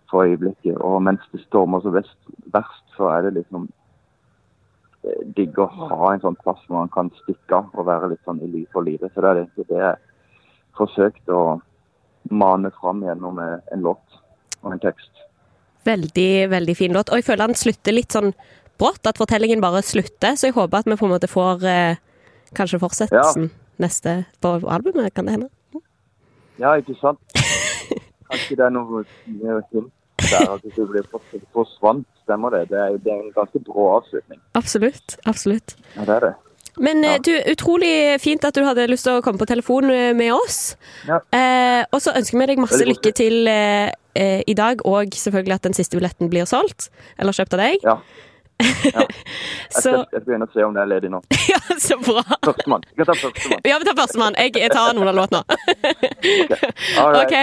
for 0.09 0.25
øyeblikket. 0.25 0.79
Og 0.81 1.03
mens 1.05 1.21
det 1.33 1.43
stormer 1.43 1.83
så 1.83 1.93
best, 1.93 2.17
verst, 2.55 2.85
så 2.97 3.11
er 3.13 3.27
det 3.27 3.35
liksom 3.37 3.67
eh, 5.05 5.21
digg 5.37 5.59
å 5.61 5.69
ha 5.69 6.13
en 6.13 6.23
sånn 6.25 6.39
plass 6.41 6.63
hvor 6.65 6.79
man 6.79 6.93
kan 6.93 7.13
stikke 7.21 7.59
av 7.59 7.77
og 7.77 7.87
være 7.91 8.09
litt 8.15 8.25
sånn 8.25 8.41
i 8.41 8.49
ly 8.49 8.63
for 8.73 8.89
livet. 8.89 9.13
Så 9.13 9.21
det 9.21 9.29
er 9.29 9.43
egentlig 9.43 9.69
det 9.69 9.83
jeg 9.83 10.01
forsøkte 10.79 11.37
å 11.37 11.45
mane 12.33 12.73
fram 12.79 13.05
gjennom 13.05 13.37
eh, 13.43 13.59
en 13.75 13.85
låt 13.85 14.19
og 14.63 14.73
en 14.73 14.81
tekst. 14.81 15.25
Veldig, 15.85 16.49
veldig 16.49 16.77
fin 16.79 16.93
låt. 16.95 17.13
Og 17.13 17.21
jeg 17.21 17.29
føler 17.29 17.51
han 17.51 17.59
slutter 17.59 17.93
litt 17.93 18.17
sånn 18.17 18.33
brått, 18.81 19.03
at 19.07 19.19
fortellingen 19.21 19.61
bare 19.63 19.83
slutter. 19.85 20.37
Så 20.37 20.49
jeg 20.49 20.57
håper 20.57 20.83
at 20.83 20.89
vi 20.89 20.97
på 20.99 21.07
en 21.07 21.13
måte 21.13 21.29
får 21.31 21.65
eh, 21.69 22.01
kanskje 22.57 22.81
fortsettelsen 22.81 23.51
neste 23.81 24.23
på 24.43 24.55
albumet, 24.69 25.13
kan 25.13 25.25
det 25.27 25.37
hende? 25.37 25.49
Ja, 26.61 26.75
ikke 26.77 26.95
sant? 27.01 27.19
Kanskje 28.29 28.57
det 28.59 28.65
er 28.67 28.73
noe 28.73 29.03
mer 29.25 29.61
hint 29.73 29.91
der 30.23 30.53
at 30.53 30.63
du 30.63 30.85
blir 30.87 31.05
fors- 31.11 31.41
forsvant, 31.53 32.05
stemmer 32.23 32.53
det? 32.53 32.67
Det 32.71 32.79
er, 32.79 32.97
det 33.01 33.11
er 33.11 33.19
en 33.19 33.33
ganske 33.35 33.59
brå 33.65 33.89
avslutning. 33.97 34.39
Absolutt. 34.57 35.17
Absolutt. 35.29 35.75
Ja, 35.97 36.05
det 36.07 36.15
er 36.15 36.27
det. 36.27 36.33
Men 36.81 37.03
ja. 37.05 37.17
du, 37.21 37.33
utrolig 37.51 38.19
fint 38.21 38.45
at 38.47 38.55
du 38.55 38.63
hadde 38.65 38.87
lyst 38.89 39.05
til 39.05 39.19
å 39.19 39.23
komme 39.25 39.41
på 39.41 39.45
telefon 39.49 39.91
eh, 39.93 40.13
med 40.17 40.31
oss. 40.33 40.75
Ja. 41.09 41.19
Eh, 41.35 41.81
og 41.93 42.01
så 42.01 42.15
ønsker 42.17 42.39
vi 42.39 42.47
deg 42.49 42.61
masse 42.63 42.81
lykke 42.87 43.11
til 43.13 43.49
eh, 43.49 43.91
eh, 44.17 44.41
i 44.49 44.55
dag, 44.57 44.81
og 44.89 45.13
selvfølgelig 45.13 45.57
at 45.59 45.67
den 45.67 45.77
siste 45.77 45.99
billetten 45.99 46.31
blir 46.33 46.49
solgt. 46.49 46.89
Eller 47.21 47.35
kjøpt 47.35 47.57
av 47.57 47.61
deg. 47.61 47.85
Ja. 47.85 47.97
Ja. 48.93 49.05
Jeg 49.73 49.81
skal, 49.81 50.03
jeg 50.13 50.21
skal 50.21 50.35
inn 50.35 50.45
og 50.45 50.53
se 50.53 50.65
om 50.65 50.75
det 50.75 50.81
er 50.83 50.89
ledig 50.91 51.09
nå. 51.13 51.19
Ja, 51.53 51.59
så 51.81 51.97
bra. 51.97 52.23
Førstemann. 52.45 52.85
Vi 52.91 52.99
kan 53.01 53.09
ta 53.09 53.15
førstemann. 53.17 53.65
Ja, 53.65 53.79
vi 53.81 53.89
tar 53.89 53.97
førstemann. 53.97 54.37
Jeg, 54.39 54.55
jeg 54.61 54.71
tar 54.73 54.93
noen 54.97 55.09
av 55.11 55.17
låtene. 55.17 55.41
okay. 56.45 56.71
right. 56.99 57.19
OK. 57.23 57.35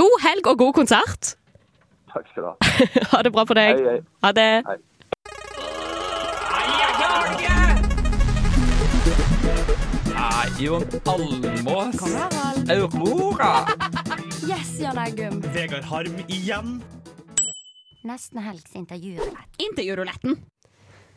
God 0.00 0.16
helg 0.28 0.50
og 0.54 0.58
god 0.62 0.74
konsert. 0.80 1.34
Takk 2.14 2.26
skal 2.30 2.46
du 2.46 2.50
ha. 2.52 2.56
Ha 3.12 3.22
det 3.26 3.34
bra 3.34 3.46
på 3.48 3.58
deg. 3.58 3.80
Hei, 3.80 3.96
hei. 3.96 4.02
Ha 4.24 4.34
det. 4.38 4.50
Hei. 4.70 4.82
Jon 10.58 10.84
Almås. 11.04 12.14
Aurora. 12.70 13.66
Yes, 14.46 14.78
Jan 14.80 14.98
Eggum. 14.98 15.40
Vegard 15.52 15.84
Harm 15.84 16.14
igjen. 16.28 16.82
Nesten 18.02 18.38
helgs 18.38 18.74
intervjurulett. 18.74 19.50
Intervjuruletten. 19.58 20.36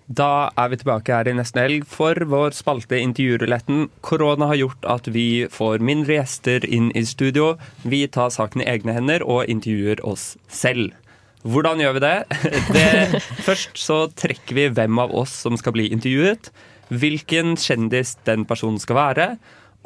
Da 0.08 0.48
er 0.56 0.70
vi 0.72 0.78
tilbake 0.80 1.12
her 1.12 1.28
i 1.28 1.34
nesten 1.36 1.60
helg 1.60 1.88
for 1.91 2.15
vår 2.32 2.54
spalte 2.56 2.96
Intervjuruletten. 2.96 3.89
Korona 4.00 4.48
har 4.54 4.60
gjort 4.62 4.88
at 4.88 5.10
vi 5.12 5.48
får 5.52 5.84
mindre 5.84 6.15
gjester 6.22 6.63
inn 6.63 6.93
i 6.96 7.04
studio. 7.04 7.58
Vi 7.84 8.06
tar 8.08 8.32
saken 8.32 8.63
i 8.63 8.70
egne 8.72 8.96
hender 8.96 9.26
og 9.28 9.52
intervjuer 9.52 10.00
oss 10.08 10.38
selv. 10.48 10.96
Hvordan 11.43 11.84
gjør 11.84 11.98
vi 11.98 12.06
det? 12.06 12.15
det 12.78 13.22
først 13.43 13.76
så 13.80 14.06
trekker 14.15 14.56
vi 14.56 14.70
hvem 14.80 15.04
av 15.04 15.12
oss 15.12 15.36
som 15.43 15.60
skal 15.60 15.76
bli 15.76 15.89
intervjuet. 15.91 16.54
Hvilken 16.88 17.58
kjendis 17.60 18.15
den 18.24 18.48
personen 18.48 18.80
skal 18.80 19.02
være. 19.02 19.30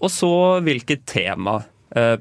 Og 0.01 0.13
så 0.13 0.33
hvilket 0.61 1.07
tema 1.09 1.63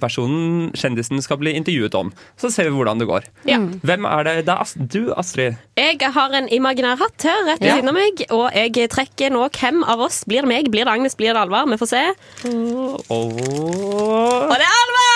personen, 0.00 0.70
kjendisen, 0.74 1.22
skal 1.22 1.38
bli 1.40 1.54
intervjuet 1.58 1.94
om. 1.94 2.12
Så 2.40 2.50
ser 2.52 2.70
vi 2.70 2.76
hvordan 2.76 2.98
det 3.00 3.08
går. 3.10 3.28
Ja. 3.48 3.58
Hvem 3.86 4.04
er 4.08 4.24
det? 4.26 4.34
Det 4.46 4.54
er 4.54 4.60
Ast 4.60 4.76
du, 4.92 5.12
Astrid. 5.16 5.56
Jeg 5.78 6.00
har 6.14 6.34
en 6.36 6.48
imaginær 6.52 6.98
hatt 7.00 7.22
her 7.24 7.44
rett 7.46 7.60
ved 7.62 7.68
Ja. 7.70 7.76
siden 7.78 7.88
av 7.88 7.94
meg, 7.96 8.24
og 8.30 8.50
jeg 8.54 8.90
trekker 8.90 9.30
nå 9.32 9.46
hvem 9.48 9.82
av 9.84 10.00
oss 10.00 10.24
blir 10.28 10.42
det 10.42 10.48
meg, 10.50 10.70
blir 10.70 10.84
det 10.84 10.92
Agnes, 10.92 11.14
blir 11.16 11.32
det 11.32 11.40
Alvar? 11.40 11.64
Vi 11.70 11.76
får 11.80 11.88
se. 11.94 12.04
Og 12.44 13.10
Og 13.10 14.56
det 14.56 14.66
er 14.66 14.76
Alvar! 14.80 15.10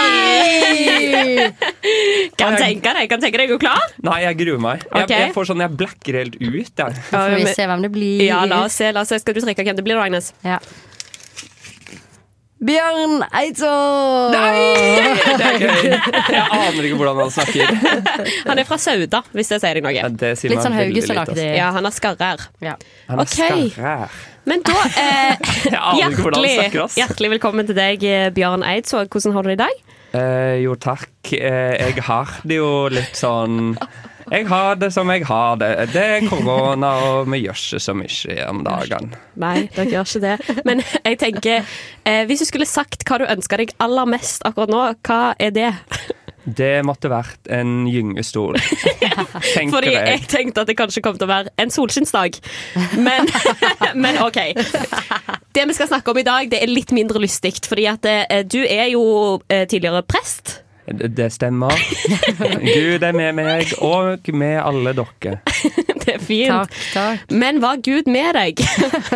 kan 2.40 2.56
tenke 2.58 2.92
deg, 2.96 3.08
kan 3.10 3.22
tenke 3.22 3.40
deg, 3.40 3.50
er 3.50 3.54
du 3.54 3.62
klar? 3.62 3.94
Nei, 4.06 4.20
jeg 4.24 4.38
gruer 4.42 4.62
meg. 4.62 4.84
Jeg, 4.84 5.06
okay. 5.06 5.24
jeg 5.26 5.34
får 5.36 5.50
sånn, 5.50 5.64
jeg 5.64 5.76
blacker 5.80 6.20
helt 6.20 6.38
ut. 6.40 6.72
Jeg. 6.82 7.02
Får 7.10 7.34
vi 7.36 7.56
se 7.56 7.66
hvem 7.70 7.86
det 7.86 7.92
blir. 7.94 8.24
Ja, 8.28 8.42
la 8.48 8.64
oss 8.66 8.78
se. 8.80 8.90
la 8.94 9.04
oss 9.04 9.12
se. 9.12 9.20
Skal 9.22 9.36
du 9.36 9.42
trekke 9.44 9.66
hvem 9.66 9.78
det 9.78 9.86
blir, 9.86 10.00
Agnes? 10.00 10.32
Ja. 10.46 10.60
Bjørn 12.60 13.22
Eidsvåg! 13.24 14.34
Det 14.34 14.40
er 15.46 15.54
gøy. 15.62 15.86
Jeg 15.88 16.42
aner 16.58 16.84
ikke 16.84 16.98
hvordan 17.00 17.20
han 17.22 17.30
snakker. 17.32 17.70
Han 18.50 18.60
er 18.60 18.66
fra 18.68 18.76
Sauda, 18.76 19.22
hvis 19.32 19.48
det 19.54 19.58
sier 19.62 19.78
deg 19.78 19.86
noe. 19.86 19.94
Ja, 19.96 20.10
det 20.12 20.34
sier 20.36 20.52
Litt 20.52 20.60
sånn 20.66 20.76
Haugesund-aktig. 20.76 21.46
Ja, 21.56 21.70
han 21.72 21.88
har 21.88 21.94
skarrer. 21.96 22.44
Ja. 22.60 22.74
Han 23.08 23.22
er 23.24 23.30
okay. 23.30 23.70
skarrær. 23.72 24.18
Men 24.50 24.66
da 24.68 24.76
eh, 24.90 25.48
Jeg 25.72 25.96
hjertelig, 26.02 26.52
hjertelig 27.00 27.32
velkommen 27.38 27.70
til 27.70 27.80
deg, 27.80 28.04
eh, 28.04 28.28
Bjørn 28.36 28.66
Eidsvåg. 28.68 29.08
Hvordan 29.08 29.38
har 29.38 29.48
du 29.48 29.52
det 29.54 29.56
i 29.56 29.62
dag? 29.64 29.82
Eh, 30.20 30.54
jo, 30.66 30.76
takk. 30.76 31.32
Eh, 31.32 31.80
jeg 31.80 32.04
har 32.12 32.36
det 32.44 32.60
jo 32.60 32.70
litt 32.92 33.16
sånn 33.16 33.72
Jeg 34.30 34.46
har 34.50 34.76
det 34.80 34.90
som 34.94 35.08
jeg 35.10 35.24
har 35.28 35.56
det. 35.60 35.70
Det 35.94 36.04
er 36.16 36.28
korona, 36.28 36.92
og 37.08 37.30
vi 37.32 37.42
gjør 37.46 37.58
ikke 37.58 37.80
så 37.82 37.94
mye 37.96 38.38
om 38.50 38.62
dagene. 38.66 39.18
Nei, 39.40 39.56
dere 39.74 39.88
gjør 39.94 40.08
ikke 40.10 40.22
det. 40.26 40.62
Men 40.68 40.82
jeg 41.04 41.18
tenker, 41.22 41.74
eh, 42.04 42.22
hvis 42.28 42.44
du 42.44 42.48
skulle 42.50 42.68
sagt 42.68 43.04
hva 43.08 43.20
du 43.22 43.26
ønsker 43.30 43.64
deg 43.64 43.74
aller 43.82 44.08
mest 44.10 44.44
akkurat 44.48 44.72
nå, 44.72 44.82
hva 45.08 45.20
er 45.40 45.54
det? 45.56 45.72
Det 46.50 46.80
måtte 46.88 47.10
vært 47.12 47.50
en 47.52 47.84
gyngestol, 47.86 48.56
tenker 48.56 49.74
Fordi 49.74 49.90
jeg 49.92 50.06
jeg. 50.08 50.22
tenkte 50.32 50.62
at 50.64 50.70
det 50.70 50.76
kanskje 50.78 51.02
kom 51.04 51.18
til 51.18 51.28
å 51.28 51.30
være 51.30 51.52
en 51.60 51.70
solskinnsdag. 51.70 52.38
Men, 52.96 53.28
men 54.02 54.18
OK. 54.24 54.38
Det 55.52 55.66
vi 55.68 55.76
skal 55.76 55.90
snakke 55.90 56.10
om 56.14 56.18
i 56.18 56.24
dag, 56.26 56.48
det 56.50 56.62
er 56.64 56.72
litt 56.72 56.94
mindre 56.96 57.20
lystig. 57.22 57.58
Fordi 57.68 57.86
at 57.92 58.08
eh, 58.08 58.40
du 58.48 58.60
er 58.64 58.88
jo 58.94 59.02
eh, 59.52 59.66
tidligere 59.68 60.02
prest. 60.08 60.59
Det 60.90 61.28
stemmer. 61.32 61.74
Gud 62.60 63.02
er 63.06 63.12
med 63.14 63.34
meg, 63.38 63.70
og 63.84 64.30
med 64.34 64.56
alle 64.62 64.92
dere. 64.98 65.38
Det 66.00 66.14
er 66.16 66.22
fint. 66.24 66.48
Takk, 66.50 66.72
takk. 66.94 67.32
Men 67.36 67.58
var 67.62 67.76
Gud 67.84 68.06
med 68.10 68.32
deg 68.34 68.62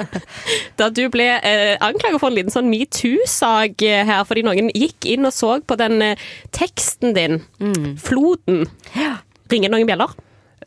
da 0.78 0.90
du 0.92 1.00
ble 1.10 1.24
eh, 1.40 1.72
anklaget 1.82 2.20
for 2.20 2.28
en 2.28 2.36
liten 2.36 2.52
sånn 2.52 2.68
metoo-sak 2.70 3.82
eh, 3.82 4.02
her, 4.06 4.20
fordi 4.28 4.44
noen 4.46 4.68
gikk 4.76 5.08
inn 5.14 5.24
og 5.26 5.32
så 5.34 5.56
på 5.64 5.78
den 5.80 5.96
eh, 6.12 6.20
teksten 6.54 7.14
din, 7.16 7.40
Mm. 7.58 7.96
'Floden'. 7.96 8.68
Ringer 9.50 9.72
noen 9.72 9.88
bjeller? 9.88 10.12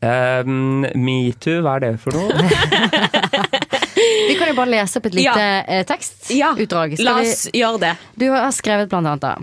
Um, 0.02 0.84
Metoo, 1.02 1.62
hva 1.66 1.78
er 1.78 1.86
det 1.88 1.94
for 2.02 2.14
noe? 2.14 2.30
Vi 4.28 4.36
kan 4.38 4.50
jo 4.52 4.56
bare 4.58 4.70
lese 4.76 5.00
opp 5.00 5.08
et 5.10 5.16
lite 5.18 5.38
Ja. 5.46 5.62
eh, 5.68 5.84
tekstutdrag. 5.90 6.94
Skal 6.98 7.06
La 7.08 7.16
vi- 7.22 7.32
oss 7.32 7.48
gjøre 7.54 7.80
det. 7.86 7.94
Du 8.18 8.28
har 8.34 8.52
skrevet 8.54 8.90
blant 8.92 9.08
annet 9.08 9.22
da. 9.24 9.36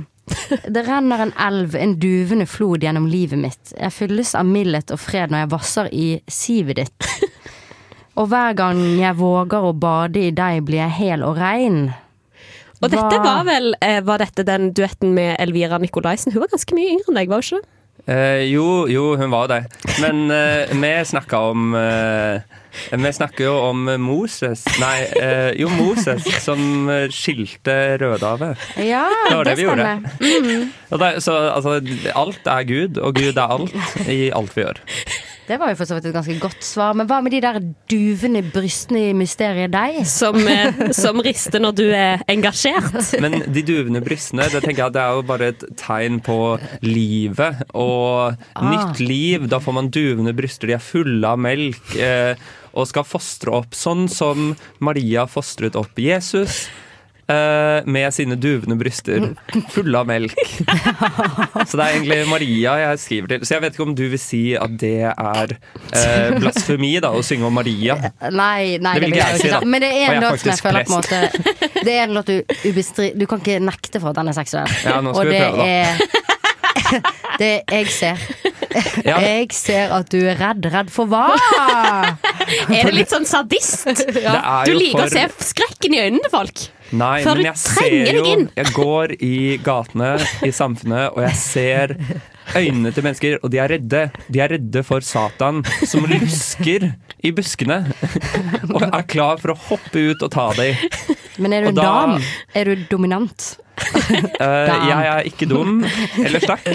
Det 0.75 0.83
renner 0.87 1.21
en 1.21 1.33
elv, 1.41 1.75
en 1.77 1.97
duvende 2.01 2.47
flod 2.49 2.85
gjennom 2.85 3.07
livet 3.11 3.39
mitt. 3.41 3.73
Jeg 3.77 3.93
fylles 3.93 4.35
av 4.39 4.49
mildhet 4.49 4.93
og 4.95 5.01
fred 5.03 5.33
når 5.33 5.45
jeg 5.45 5.51
vasser 5.53 5.91
i 5.93 6.07
sivet 6.33 6.81
ditt. 6.81 7.11
Og 8.21 8.29
hver 8.31 8.55
gang 8.57 8.81
jeg 9.01 9.19
våger 9.19 9.67
å 9.69 9.75
bade 9.75 10.21
i 10.23 10.33
deg, 10.35 10.63
blir 10.69 10.85
jeg 10.85 10.97
hel 11.01 11.25
og 11.27 11.39
rein. 11.41 11.89
Og 12.81 12.91
dette 12.93 13.21
var 13.23 13.47
vel 13.47 13.73
eh, 13.81 14.01
Var 14.05 14.21
dette 14.21 14.45
den 14.45 14.69
duetten 14.77 15.15
med 15.17 15.39
Elvira 15.41 15.79
Nikolaisen? 15.81 16.35
Hun 16.35 16.45
var 16.45 16.53
ganske 16.53 16.77
mye 16.77 16.93
yngre 16.97 17.11
enn 17.11 17.19
deg, 17.21 17.31
var 17.33 17.41
hun 17.41 17.47
ikke 17.47 17.63
det? 17.63 17.74
Eh, 18.07 18.45
jo, 18.53 18.85
jo, 18.89 19.15
hun 19.17 19.31
var 19.33 19.49
det. 19.49 19.63
Men 20.01 20.31
eh, 20.31 20.69
vi 20.77 20.93
snakka 21.09 21.39
om 21.39 21.75
eh, 21.75 22.43
Vi 22.91 23.13
snakker 23.13 23.47
jo 23.47 23.55
om 23.71 23.85
Moses 24.03 24.65
Nei, 24.81 25.07
eh, 25.23 25.53
jo, 25.57 25.71
Moses 25.73 26.27
som 26.45 26.91
skilte 27.15 27.97
Rødehavet. 28.03 28.61
Ja, 28.83 29.07
Det 29.31 29.37
var 29.39 29.49
det 29.49 29.57
vi 29.57 29.69
gjorde. 29.69 29.95
Mm. 30.21 30.73
Det, 30.91 31.13
så 31.25 31.39
altså, 31.55 31.79
alt 32.15 32.47
er 32.47 32.67
Gud, 32.69 32.99
og 32.99 33.15
Gud 33.15 33.37
er 33.37 33.57
alt 33.57 34.09
i 34.09 34.29
alt 34.35 34.57
vi 34.57 34.67
gjør. 34.67 34.83
Det 35.45 35.59
var 35.61 35.69
jo 35.69 35.77
for 35.77 35.85
så 35.89 35.99
vidt 35.99 36.07
et 36.09 36.15
ganske 36.17 36.35
godt 36.41 36.63
svar. 36.65 36.95
Men 36.97 37.09
hva 37.11 37.19
med 37.21 37.35
de 37.35 37.41
der 37.45 37.59
duvende 37.93 38.41
brystene 38.55 39.03
i 39.11 39.17
mysteriet 39.17 39.73
deg? 39.75 39.99
Som, 40.09 40.39
eh, 40.49 40.91
som 40.97 41.21
rister 41.25 41.61
når 41.61 41.75
du 41.77 41.85
er 41.93 42.23
engasjert. 42.33 43.13
Men 43.21 43.43
de 43.53 43.63
duvende 43.67 44.01
brystene 44.05 44.47
det 44.53 44.63
tenker 44.65 44.87
jeg 44.87 44.95
det 44.97 45.03
er 45.05 45.19
jo 45.19 45.27
bare 45.29 45.51
et 45.53 45.65
tegn 45.81 46.21
på 46.25 46.39
livet. 46.85 47.61
Og 47.75 48.37
Ah. 48.57 48.71
nytt 48.71 49.01
liv. 49.05 49.49
Da 49.49 49.59
får 49.61 49.75
man 49.77 49.91
duvende 49.93 50.33
bryster. 50.37 50.67
De 50.71 50.79
er 50.79 50.83
fulle 50.83 51.25
av 51.29 51.39
melk 51.39 51.97
eh, 52.01 52.35
og 52.75 52.89
skal 52.89 53.05
fostre 53.07 53.53
opp. 53.53 53.77
Sånn 53.77 54.09
som 54.11 54.55
Maria 54.81 55.27
fostret 55.31 55.77
opp 55.77 55.95
Jesus. 56.01 56.65
Eh, 57.29 57.87
med 57.87 58.15
sine 58.15 58.37
duvende 58.41 58.77
bryster 58.81 59.31
fulle 59.73 60.01
av 60.01 60.09
melk. 60.09 60.35
Så 61.69 61.79
det 61.79 61.85
er 61.85 61.91
egentlig 61.95 62.19
Maria 62.31 62.77
jeg 62.83 63.03
skriver 63.05 63.33
til. 63.35 63.47
Så 63.47 63.57
jeg 63.57 63.65
vet 63.65 63.77
ikke 63.77 63.87
om 63.87 63.95
du 63.97 64.05
vil 64.13 64.21
si 64.21 64.43
at 64.59 64.77
det 64.81 64.97
er 65.11 65.55
eh, 65.57 66.37
blasfemi 66.39 66.95
da, 67.05 67.13
å 67.15 67.23
synge 67.27 67.49
om 67.49 67.57
Maria. 67.57 67.99
Nei, 68.31 68.77
nei 68.83 68.95
Det 68.97 69.05
vil 69.05 69.15
ikke 69.17 69.31
jeg 69.33 69.43
si, 69.45 69.53
da. 69.55 69.63
Men 69.65 69.85
det 69.85 69.93
er 69.95 70.17
en 70.17 70.27
låt 70.27 70.43
som 70.43 70.53
jeg 70.53 70.65
føler 70.65 70.89
på 70.89 70.95
en 70.95 70.99
måte 71.01 71.23
Det 71.87 71.95
er 71.95 72.05
en 72.07 72.15
låt 72.17 72.31
du 72.31 72.55
ubestrid... 72.71 73.19
Du 73.21 73.27
kan 73.31 73.43
ikke 73.43 73.61
nekte 73.63 74.01
for 74.01 74.13
at 74.13 74.21
den 74.21 74.33
er 74.33 74.37
seksuell. 74.37 74.77
Ja, 74.85 75.01
nå 75.05 75.15
skal 75.15 75.29
Og 75.29 75.33
vi 75.33 75.41
prøve, 75.41 75.59
da. 75.61 75.67
er 75.69 76.23
det 77.41 77.53
jeg 77.71 77.91
ser. 77.93 78.29
Ja. 79.09 79.19
Jeg 79.21 79.53
ser 79.57 79.93
at 79.95 80.09
du 80.13 80.19
er 80.27 80.39
redd. 80.41 80.65
Redd 80.73 80.91
for 80.93 81.07
hva? 81.11 81.27
Er 82.75 82.89
det 82.89 82.95
litt 82.95 83.13
sånn 83.13 83.27
sadist? 83.29 83.87
Er 83.89 84.69
Du 84.69 84.75
liker 84.77 85.05
for- 85.05 85.09
å 85.09 85.13
se 85.13 85.51
skrekken 85.53 85.95
i 85.97 86.03
øynene 86.07 86.25
til 86.27 86.33
folk. 86.35 86.65
Nei, 86.95 87.23
Før 87.25 87.39
men 87.41 87.47
jeg 87.49 87.59
ser 87.59 87.95
jo. 88.15 88.25
Jeg 88.55 88.73
går 88.77 89.15
i 89.25 89.33
gatene 89.65 90.11
i 90.47 90.51
samfunnet, 90.55 91.17
og 91.17 91.25
jeg 91.25 91.39
ser 91.41 91.95
øynene 92.55 92.93
til 92.95 93.07
mennesker, 93.07 93.39
og 93.43 93.51
de 93.51 93.59
er 93.65 93.73
redde. 93.73 94.03
De 94.31 94.43
er 94.45 94.53
redde 94.55 94.83
for 94.87 95.03
Satan, 95.03 95.63
som 95.89 96.05
lusker 96.07 96.91
i 97.25 97.33
buskene. 97.35 97.81
Og 98.69 98.85
er 98.85 99.07
klar 99.11 99.41
for 99.43 99.55
å 99.55 99.59
hoppe 99.73 100.05
ut 100.13 100.23
og 100.29 100.31
ta 100.37 100.51
dem. 100.61 100.77
Men 101.41 101.57
er 101.57 101.67
du 101.67 101.73
en 101.73 101.81
da- 101.81 101.89
dam? 101.89 102.29
Er 102.55 102.71
du 102.71 102.85
dominant? 102.93 103.55
Eh, 104.45 104.71
jeg 104.89 105.07
er 105.09 105.27
ikke 105.29 105.47
dum 105.49 105.85
eller 106.19 106.41
stakk. 106.43 106.65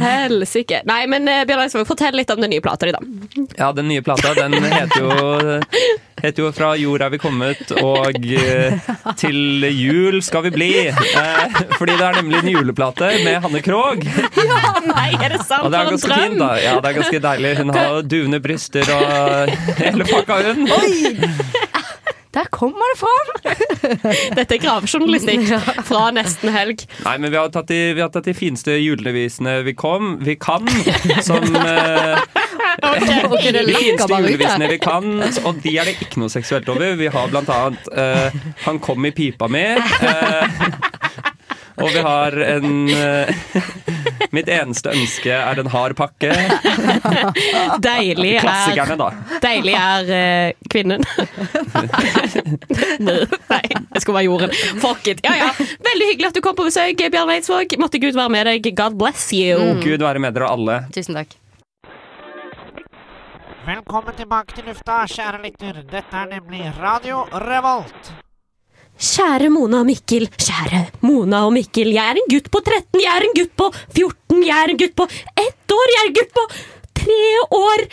Helsike. 0.00 0.80
Nei, 0.88 1.02
men 1.10 1.26
eh, 1.30 1.44
Bjørn 1.48 1.62
Eidsvåg, 1.64 1.86
fortell 1.88 2.16
litt 2.18 2.30
om 2.32 2.40
den 2.42 2.50
nye 2.54 2.62
plata 2.64 2.86
di, 2.88 2.92
da. 2.94 3.00
Ja, 3.58 3.68
den 3.76 3.88
nye 3.90 4.02
plata 4.04 4.28
den 4.36 4.52
heter 4.62 5.00
jo, 5.02 5.10
heter 6.22 6.42
jo 6.44 6.48
'Fra 6.56 6.68
jord 6.80 7.02
er 7.04 7.10
vi 7.12 7.18
kommet' 7.22 7.72
og 7.82 8.16
eh, 8.24 8.72
'Til 9.18 9.38
jul 9.72 10.16
skal 10.24 10.42
vi 10.48 10.52
bli'. 10.54 10.92
Fordi 11.76 11.92
det 11.96 12.06
er 12.06 12.14
nemlig 12.20 12.38
en 12.42 12.52
juleplate 12.54 13.06
med 13.24 13.36
Hanne 13.44 13.60
Krogh. 13.64 14.04
Nei, 14.92 15.10
er 15.20 15.28
det 15.36 15.42
sant? 15.44 15.64
Og 15.64 15.68
det 15.72 15.78
er 15.80 15.84
ganske 15.92 16.14
fint, 16.14 16.38
da. 16.40 16.50
Ja, 16.62 16.72
det 16.80 16.88
er 16.92 16.96
ganske 17.02 17.18
deilig. 17.28 17.50
Hun 17.62 17.70
har 17.76 17.90
duvende 18.02 18.40
bryster 18.40 18.84
og 18.96 19.02
hele 19.82 20.04
pakka, 20.08 20.34
hun. 20.52 20.60
Der 22.36 22.44
kommer 22.52 22.84
det 22.92 22.98
fram! 23.00 23.28
Dette 24.36 24.58
er 24.58 24.60
gravejournalistikk 24.60 25.46
fra 25.88 26.10
nesten 26.12 26.52
helg. 26.52 26.82
Nei, 27.06 27.14
men 27.22 27.32
vi 27.32 27.38
har 27.40 27.48
tatt 27.54 27.70
de, 27.70 27.78
vi 27.96 28.02
har 28.04 28.10
tatt 28.12 28.28
de 28.28 28.34
fineste 28.36 28.74
julevisene 28.76 29.62
vi 29.64 29.72
kom, 29.78 30.18
vi 30.20 30.34
kan, 30.36 30.68
som 31.24 31.46
eh, 31.62 32.20
okay. 32.84 33.54
De 33.56 33.64
fineste 33.72 34.10
julevisene 34.12 34.68
vi 34.68 34.78
kan, 34.82 35.08
og 35.48 35.62
de 35.64 35.72
er 35.80 35.88
det 35.88 35.96
ikke 35.96 36.20
noe 36.20 36.32
seksuelt 36.32 36.68
over. 36.72 36.98
Vi 37.00 37.08
har 37.14 37.32
blant 37.32 37.48
annet 37.56 37.88
eh, 37.96 38.36
'Han 38.66 38.82
kom 38.84 39.08
i 39.08 39.14
pipa 39.16 39.48
mi', 39.48 39.80
eh, 39.80 40.60
og 41.80 41.88
vi 41.88 42.04
har 42.04 42.36
en 42.50 42.88
eh, 42.92 43.32
'Mitt 44.36 44.50
eneste 44.52 44.92
ønske 44.92 45.32
er 45.32 45.60
en 45.62 45.70
hard 45.72 45.94
pakke'. 45.96 46.34
Deilig 47.86 48.34
er, 48.42 48.92
da. 49.00 49.06
deilig 49.40 49.76
er 49.80 50.10
uh, 50.12 50.66
kvinnen. 50.72 51.06
Nei, 53.08 53.62
det 53.64 54.02
skulle 54.02 54.18
være 54.18 54.26
jorden. 54.26 54.52
Fuck 54.82 55.08
it. 55.08 55.24
Ja, 55.24 55.38
ja. 55.40 55.48
Veldig 55.88 56.10
hyggelig 56.12 56.28
at 56.28 56.36
du 56.36 56.42
kom 56.44 56.58
på 56.58 56.68
besøk, 56.68 57.00
Bjørn 57.00 57.32
Eidsvåg. 57.32 57.78
Måtte 57.80 58.02
Gud 58.02 58.18
være 58.18 58.34
med 58.36 58.50
deg. 58.50 58.70
God 58.76 59.00
bless 59.00 59.30
you. 59.32 59.56
Gud 59.80 60.04
være 60.04 60.20
med 60.20 60.36
dere 60.36 60.52
alle. 60.52 60.82
Tusen 60.92 61.16
takk. 61.16 61.32
Velkommen 63.66 64.14
tilbake 64.20 64.54
til 64.54 64.68
lufta, 64.68 65.00
kjære 65.10 65.42
lytter. 65.42 65.82
Dette 65.90 66.22
er 66.22 66.30
nemlig 66.36 66.68
Radio 66.76 67.24
Revolt. 67.48 68.25
Kjære 68.96 69.50
Mona 69.52 69.82
og 69.82 69.90
Mikkel, 69.90 70.24
kjære 70.40 70.86
Mona 71.04 71.42
og 71.44 71.52
Mikkel. 71.52 71.90
Jeg 71.92 72.14
er 72.14 72.16
en 72.16 72.30
gutt 72.32 72.46
på 72.48 72.62
13, 72.64 73.02
jeg 73.02 73.12
er 73.12 73.26
en 73.26 73.34
gutt 73.36 73.52
på 73.60 73.68
14, 73.92 74.38
jeg 74.40 74.56
er 74.56 74.72
en 74.72 74.80
gutt 74.80 74.94
på 74.96 75.06
ett 75.42 75.74
år, 75.76 75.92
jeg 75.92 76.00
er 76.00 76.08
en 76.08 76.16
gutt 76.16 76.32
på 76.38 76.44
tre 76.96 77.18
år. 77.58 77.84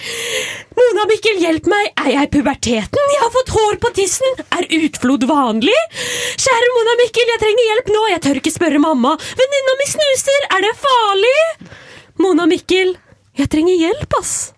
Mona 0.79 1.03
og 1.03 1.11
Mikkel, 1.11 1.41
hjelp 1.43 1.67
meg. 1.73 1.91
Er 1.99 2.09
jeg 2.13 2.29
i 2.29 2.31
puberteten? 2.37 3.11
Jeg 3.13 3.21
har 3.21 3.33
fått 3.35 3.51
hår 3.51 3.77
på 3.83 3.91
tissen. 3.99 4.39
Er 4.55 4.69
utflod 4.79 5.27
vanlig? 5.27 5.75
Kjære 6.39 6.71
Mona 6.77 6.95
og 6.95 7.03
Mikkel, 7.03 7.35
jeg 7.35 7.43
trenger 7.43 7.69
hjelp 7.73 7.93
nå. 7.97 8.07
Jeg 8.13 8.23
tør 8.23 8.41
ikke 8.41 8.55
spørre 8.55 8.83
mamma. 8.87 9.13
Venninna 9.43 9.77
mi 9.81 9.91
snuser. 9.91 10.49
Er 10.55 10.65
det 10.65 10.73
farlig? 10.87 11.37
Mona 12.23 12.47
og 12.47 12.53
Mikkel, 12.55 12.95
jeg 13.37 13.51
trenger 13.51 13.75
hjelp, 13.89 14.21
ass. 14.23 14.53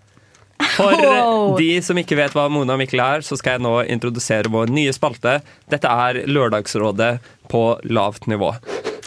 For 0.76 1.60
de 1.60 1.70
som 1.86 2.00
ikke 2.02 2.18
vet 2.20 2.36
hva 2.36 2.48
Mona 2.52 2.76
og 2.76 2.82
Mikkel 2.82 3.04
er, 3.04 3.26
så 3.26 3.38
skal 3.40 3.58
jeg 3.58 3.66
nå 3.66 3.78
introdusere 3.96 4.52
vår 4.52 4.74
nye 4.74 4.94
spalte. 4.96 5.40
Dette 5.72 5.92
er 5.92 6.24
Lørdagsrådet 6.30 7.14
på 7.52 7.68
lavt 7.94 8.28
nivå. 8.32 8.54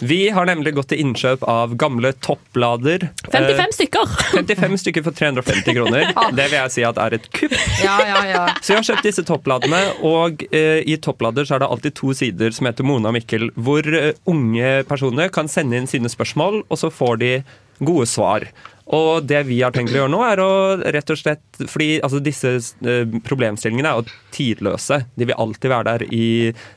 Vi 0.01 0.29
har 0.31 0.47
nemlig 0.47 0.77
gått 0.77 0.93
til 0.93 1.01
innkjøp 1.03 1.43
av 1.51 1.73
gamle 1.79 2.13
topplader. 2.23 3.09
55 3.33 3.75
stykker. 3.81 4.17
Eh, 4.39 4.45
55 4.45 4.79
stykker 4.83 5.03
for 5.03 5.17
350 5.17 5.75
kroner. 5.75 6.13
Det 6.37 6.45
vil 6.51 6.57
jeg 6.59 6.73
si 6.73 6.85
at 6.87 6.99
er 7.03 7.17
et 7.17 7.27
kupp. 7.35 7.55
Ja, 7.83 7.97
ja, 8.07 8.19
ja. 8.29 8.43
Så 8.63 8.73
jeg 8.75 8.79
har 8.79 8.87
kjøpt 8.87 9.09
disse 9.09 9.25
toppladene, 9.27 9.81
og 10.07 10.45
eh, 10.55 10.85
i 10.87 10.99
topplader 11.03 11.49
så 11.49 11.57
er 11.57 11.65
det 11.65 11.71
alltid 11.73 11.97
to 11.99 12.13
sider 12.17 12.55
som 12.55 12.69
heter 12.69 12.87
Mona 12.87 13.11
og 13.11 13.17
Mikkel, 13.19 13.49
hvor 13.59 13.87
eh, 13.89 14.13
unge 14.31 14.73
personer 14.89 15.33
kan 15.35 15.51
sende 15.51 15.81
inn 15.81 15.91
sine 15.91 16.11
spørsmål, 16.13 16.63
og 16.69 16.81
så 16.81 16.93
får 16.95 17.21
de 17.25 17.33
gode 17.83 18.07
svar. 18.11 18.47
Og 18.95 19.27
det 19.29 19.43
vi 19.49 19.59
har 19.61 19.73
tenkt 19.75 19.93
å 19.93 19.99
gjøre 19.99 20.13
nå, 20.13 20.23
er 20.25 20.41
å 20.41 20.51
rett 20.81 21.11
og 21.13 21.19
slett 21.21 21.59
Fordi 21.69 21.99
altså, 22.01 22.23
disse 22.25 22.55
eh, 22.89 23.11
problemstillingene 23.27 23.91
er 23.91 23.99
jo 24.01 24.15
tidløse. 24.33 25.03
De 25.19 25.29
vil 25.29 25.37
alltid 25.37 25.69
være 25.75 25.89
der 25.99 26.05
i 26.15 26.29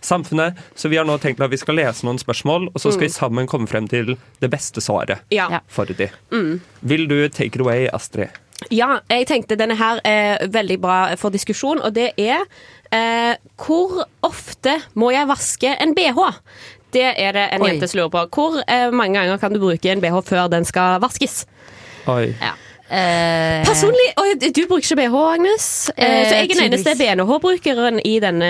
samfunnet. 0.03 0.59
Så 0.75 0.91
vi 0.91 0.99
har 0.99 1.07
nå 1.07 1.15
tenkt 1.23 1.39
at 1.43 1.53
vi 1.53 1.59
skal 1.61 1.79
lese 1.79 2.03
noen 2.07 2.19
spørsmål, 2.19 2.67
og 2.73 2.79
så 2.83 2.91
skal 2.91 3.07
vi 3.07 3.13
sammen 3.13 3.47
komme 3.47 3.69
frem 3.71 3.87
til 3.91 4.15
det 4.43 4.49
beste 4.51 4.83
svaret 4.83 5.23
Ja. 5.31 5.61
for 5.71 5.85
de. 5.87 6.09
Mm. 6.33 6.59
Vil 6.81 7.07
du 7.07 7.17
take 7.29 7.55
it 7.55 7.61
away, 7.63 7.87
Astrid? 7.93 8.29
Ja, 8.69 8.99
jeg 9.09 9.25
tenkte 9.29 9.55
denne 9.57 9.73
her 9.79 10.01
er 10.05 10.43
veldig 10.53 10.77
bra 10.83 10.97
for 11.17 11.33
diskusjon, 11.33 11.79
og 11.81 11.95
det 11.95 12.11
er 12.21 12.43
eh, 12.93 13.33
Hvor 13.57 14.03
ofte 14.27 14.75
må 14.93 15.09
jeg 15.15 15.29
vaske 15.31 15.71
en 15.79 15.95
BH? 15.97 16.19
Det 16.91 17.07
er 17.17 17.31
det 17.33 17.47
en 17.55 17.63
Oi. 17.63 17.71
jente 17.71 17.87
som 17.87 18.01
lurer 18.01 18.11
på. 18.13 18.25
Hvor 18.35 18.59
eh, 18.67 18.91
mange 18.91 19.15
ganger 19.17 19.39
kan 19.41 19.53
du 19.55 19.61
bruke 19.63 19.89
en 19.93 20.03
BH 20.03 20.19
før 20.27 20.49
den 20.51 20.67
skal 20.67 20.99
vaskes? 21.01 21.45
Oi. 22.07 22.35
Eh, 22.91 23.61
Personlig 23.63 24.09
Oi, 24.19 24.33
du 24.35 24.61
bruker 24.67 24.83
ikke 24.83 24.97
BH, 24.99 25.15
Agnes. 25.35 25.67
Eh, 25.95 26.03
Eh, 26.05 26.25
så 26.27 26.35
jeg 26.35 26.49
er 26.49 26.53
den 26.55 26.65
eneste. 26.73 26.95
BNH-brukeren 26.99 28.01
i 28.03 28.19
denne 28.19 28.49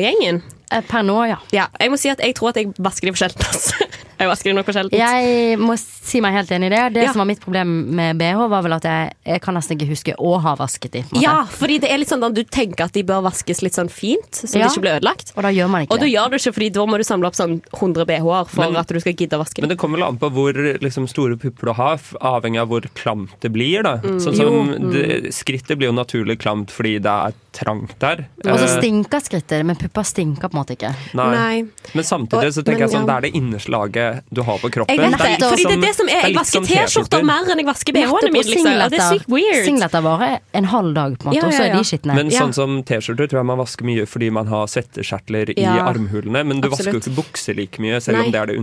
gjengen. 0.00 0.42
eh, 0.72 0.80
per 0.88 1.02
nå, 1.02 1.18
ja. 1.28 1.36
Ja, 1.52 1.66
jeg 1.80 1.90
må 1.90 1.98
si 2.00 2.08
at 2.08 2.18
jeg 2.24 2.34
tror 2.34 2.48
at 2.54 2.56
jeg 2.62 2.72
vasker 2.78 3.10
de 3.10 3.12
for 3.12 3.24
sjelden. 3.24 3.44
altså. 3.44 3.74
Jeg 4.18 4.28
vasker 4.30 4.50
det 4.50 4.54
nok 4.56 4.66
for 4.68 4.72
sjelden. 4.76 4.94
Jeg 4.98 5.58
må 5.58 5.74
si 5.78 6.20
meg 6.20 6.32
helt 6.36 6.50
enig 6.54 6.66
i 6.66 6.74
det. 6.74 6.82
Det 6.94 7.02
Ja. 7.04 7.12
som 7.12 7.18
var 7.18 7.26
mitt 7.26 7.40
problem 7.40 7.90
med 7.94 8.16
BH, 8.18 8.48
var 8.48 8.62
vel 8.62 8.72
at 8.74 8.82
jeg, 8.84 9.12
jeg 9.26 9.40
kan 9.42 9.54
nesten 9.54 9.76
ikke 9.78 9.88
huske 9.90 10.14
å 10.16 10.40
ha 10.40 10.54
vasket 10.56 10.90
de. 10.92 11.04
Ja, 11.20 11.44
fordi 11.44 11.80
det 11.80 11.90
er 11.90 11.98
litt 11.98 12.08
sånn 12.08 12.22
at 12.24 12.34
du 12.34 12.44
tenker 12.44 12.84
at 12.84 12.92
de 12.92 13.02
bør 13.02 13.22
vaskes 13.26 13.62
litt 13.62 13.72
sånn 13.74 13.90
fint, 13.90 14.30
så 14.30 14.58
Ja. 14.58 14.68
de 14.68 14.74
ikke 14.74 14.82
blir 14.82 15.00
ødelagt. 15.00 15.32
Og 15.36 15.42
da 15.42 15.48
gjør 15.50 15.68
man 15.68 15.82
ikke 15.86 15.92
Og 15.94 16.00
da 16.00 16.06
gjør 16.06 16.30
du 16.30 16.36
ikke, 16.36 16.54
fordi 16.54 16.70
da 16.72 16.86
må 16.86 16.96
du 16.96 17.02
samle 17.04 17.26
opp 17.26 17.34
sånn 17.34 17.60
100 17.74 18.04
BH-er 18.06 18.46
for 18.48 18.60
Men- 18.70 18.76
at 18.76 18.86
du 18.88 19.00
skal 19.00 19.12
gidde 19.14 19.34
å 19.36 19.40
vaske 19.42 19.54
dem. 19.56 19.62
Men 19.68 19.68
det 19.70 19.78
kommer 19.78 19.98
vel 19.98 20.06
an 20.08 20.18
på 20.18 20.30
hvor 20.30 20.52
liksom, 20.80 21.08
store 21.08 21.36
pupper 21.36 21.66
du 21.66 21.72
har, 21.72 21.98
avhengig 22.20 22.60
av 22.60 22.68
hvor 22.68 22.80
klamt 22.94 23.30
det 23.40 23.52
blir. 23.52 23.82
Da. 23.82 23.98
Sånn 23.98 24.38
Jo. 24.38 24.64
som 24.74 24.90
det, 24.92 25.32
skrittet 25.34 25.76
blir 25.76 25.88
jo 25.90 25.92
naturlig 25.92 26.38
klamt 26.38 26.68
fordi 26.70 27.00
det 27.02 27.06
er 27.10 27.32
trangt 27.52 27.98
der. 27.98 28.26
Og 28.46 28.58
så 28.58 28.64
Eh, 28.64 28.80
stinker 28.80 29.20
skrittet, 29.20 29.64
men 29.64 29.76
pupper 29.76 30.02
stinker 30.04 30.48
på 30.50 30.54
en 30.54 30.64
måte 30.64 30.76
ikke. 30.76 30.94
nei. 31.14 31.34
Nei. 31.34 31.64
Men 31.94 32.04
samtidig 32.04 32.52
så 32.52 32.62
tenker 32.64 32.78
Men, 32.80 32.88
jeg 32.88 32.90
sånn, 32.90 33.06
ja. 33.06 33.06
det 33.06 33.16
er 33.16 33.20
det 33.20 33.32
innerslaget 33.34 34.03
du 34.34 34.40
har 34.46 34.58
på 34.62 34.70
kroppen. 34.74 34.94
Jeg 34.94 35.02
vet 35.02 35.18
det, 35.18 35.26
er 35.26 35.34
litt 35.34 35.44
fordi 35.44 35.64
det 35.68 35.76
er 35.76 35.84
det 35.84 35.92
som 35.98 36.10
er. 36.12 36.20
Jeg 36.28 36.36
vasker 36.38 36.66
T-skjorter 36.68 37.24
mer 37.28 37.50
enn 37.54 37.62
jeg 37.62 37.68
vasker 37.68 37.96
BH-ene 37.96 38.30
mine. 38.34 38.44
Liksom. 38.50 38.68
Og 38.84 38.90
det 38.94 39.00
er 39.00 39.08
sykt 39.14 39.30
weird. 39.34 39.60
Singleter 39.68 40.04
varer 40.04 40.36
en 40.60 40.68
halv 40.74 40.94
dag, 40.98 41.16
på 41.18 41.28
en 41.28 41.32
måte, 41.32 41.40
Ja, 41.40 41.46
og 41.46 41.56
så 41.56 41.64
er 41.68 41.74
de 41.76 41.84
skitne. 41.90 42.14
Men 42.18 42.30
Ja. 42.30 42.40
sånn 42.44 42.54
som 42.54 42.76
T-skjorter 42.82 43.30
tror 43.30 43.40
jeg 43.42 43.50
man 43.52 43.58
vasker 43.58 43.84
mye 43.88 44.06
fordi 44.06 44.30
man 44.32 44.46
har 44.52 44.66
svettekjertler 44.66 45.54
i 45.56 45.64
armhulene. 45.64 46.44
Men 46.46 46.60
du 46.60 46.68
vasker 46.68 46.92
jo 46.92 47.00
ikke 47.00 47.16
bukser 47.22 47.56
like 47.56 47.78
mye, 47.80 48.00
selv 48.00 48.18
Nei. 48.18 48.26
om 48.26 48.32
det 48.32 48.40
er 48.40 48.46
det 48.46 48.58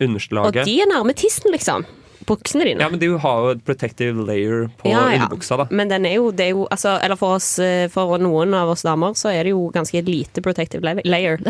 underslaget. 0.00 0.62
Og 0.62 0.64
de 0.64 0.80
er 0.80 0.86
nærme 0.90 1.14
tissen, 1.14 1.50
liksom. 1.52 1.84
Buksene 2.26 2.64
dine. 2.66 2.80
Ja, 2.82 2.88
men 2.90 2.98
du 2.98 3.16
har 3.22 3.42
jo 3.44 3.50
et 3.54 3.64
protective 3.64 4.24
layer 4.26 4.66
på 4.80 4.90
Ja, 4.90 5.04
ja. 5.12 5.20
underbuksa, 5.22 5.56
da. 5.60 5.66
Men 5.70 5.88
den 5.92 6.06
er 6.06 6.16
jo, 6.18 6.30
det 6.34 6.46
er 6.48 6.50
jo 6.56 6.66
altså, 6.70 6.96
Eller 7.02 7.16
for 7.20 7.36
oss, 7.36 7.58
eh, 7.62 7.86
for 7.92 8.18
noen 8.18 8.54
av 8.54 8.68
oss 8.72 8.82
damer, 8.82 9.14
så 9.14 9.30
er 9.32 9.44
det 9.46 9.52
jo 9.54 9.70
ganske 9.74 10.02
lite 10.06 10.42
protective 10.42 10.82
layer. 11.04 11.38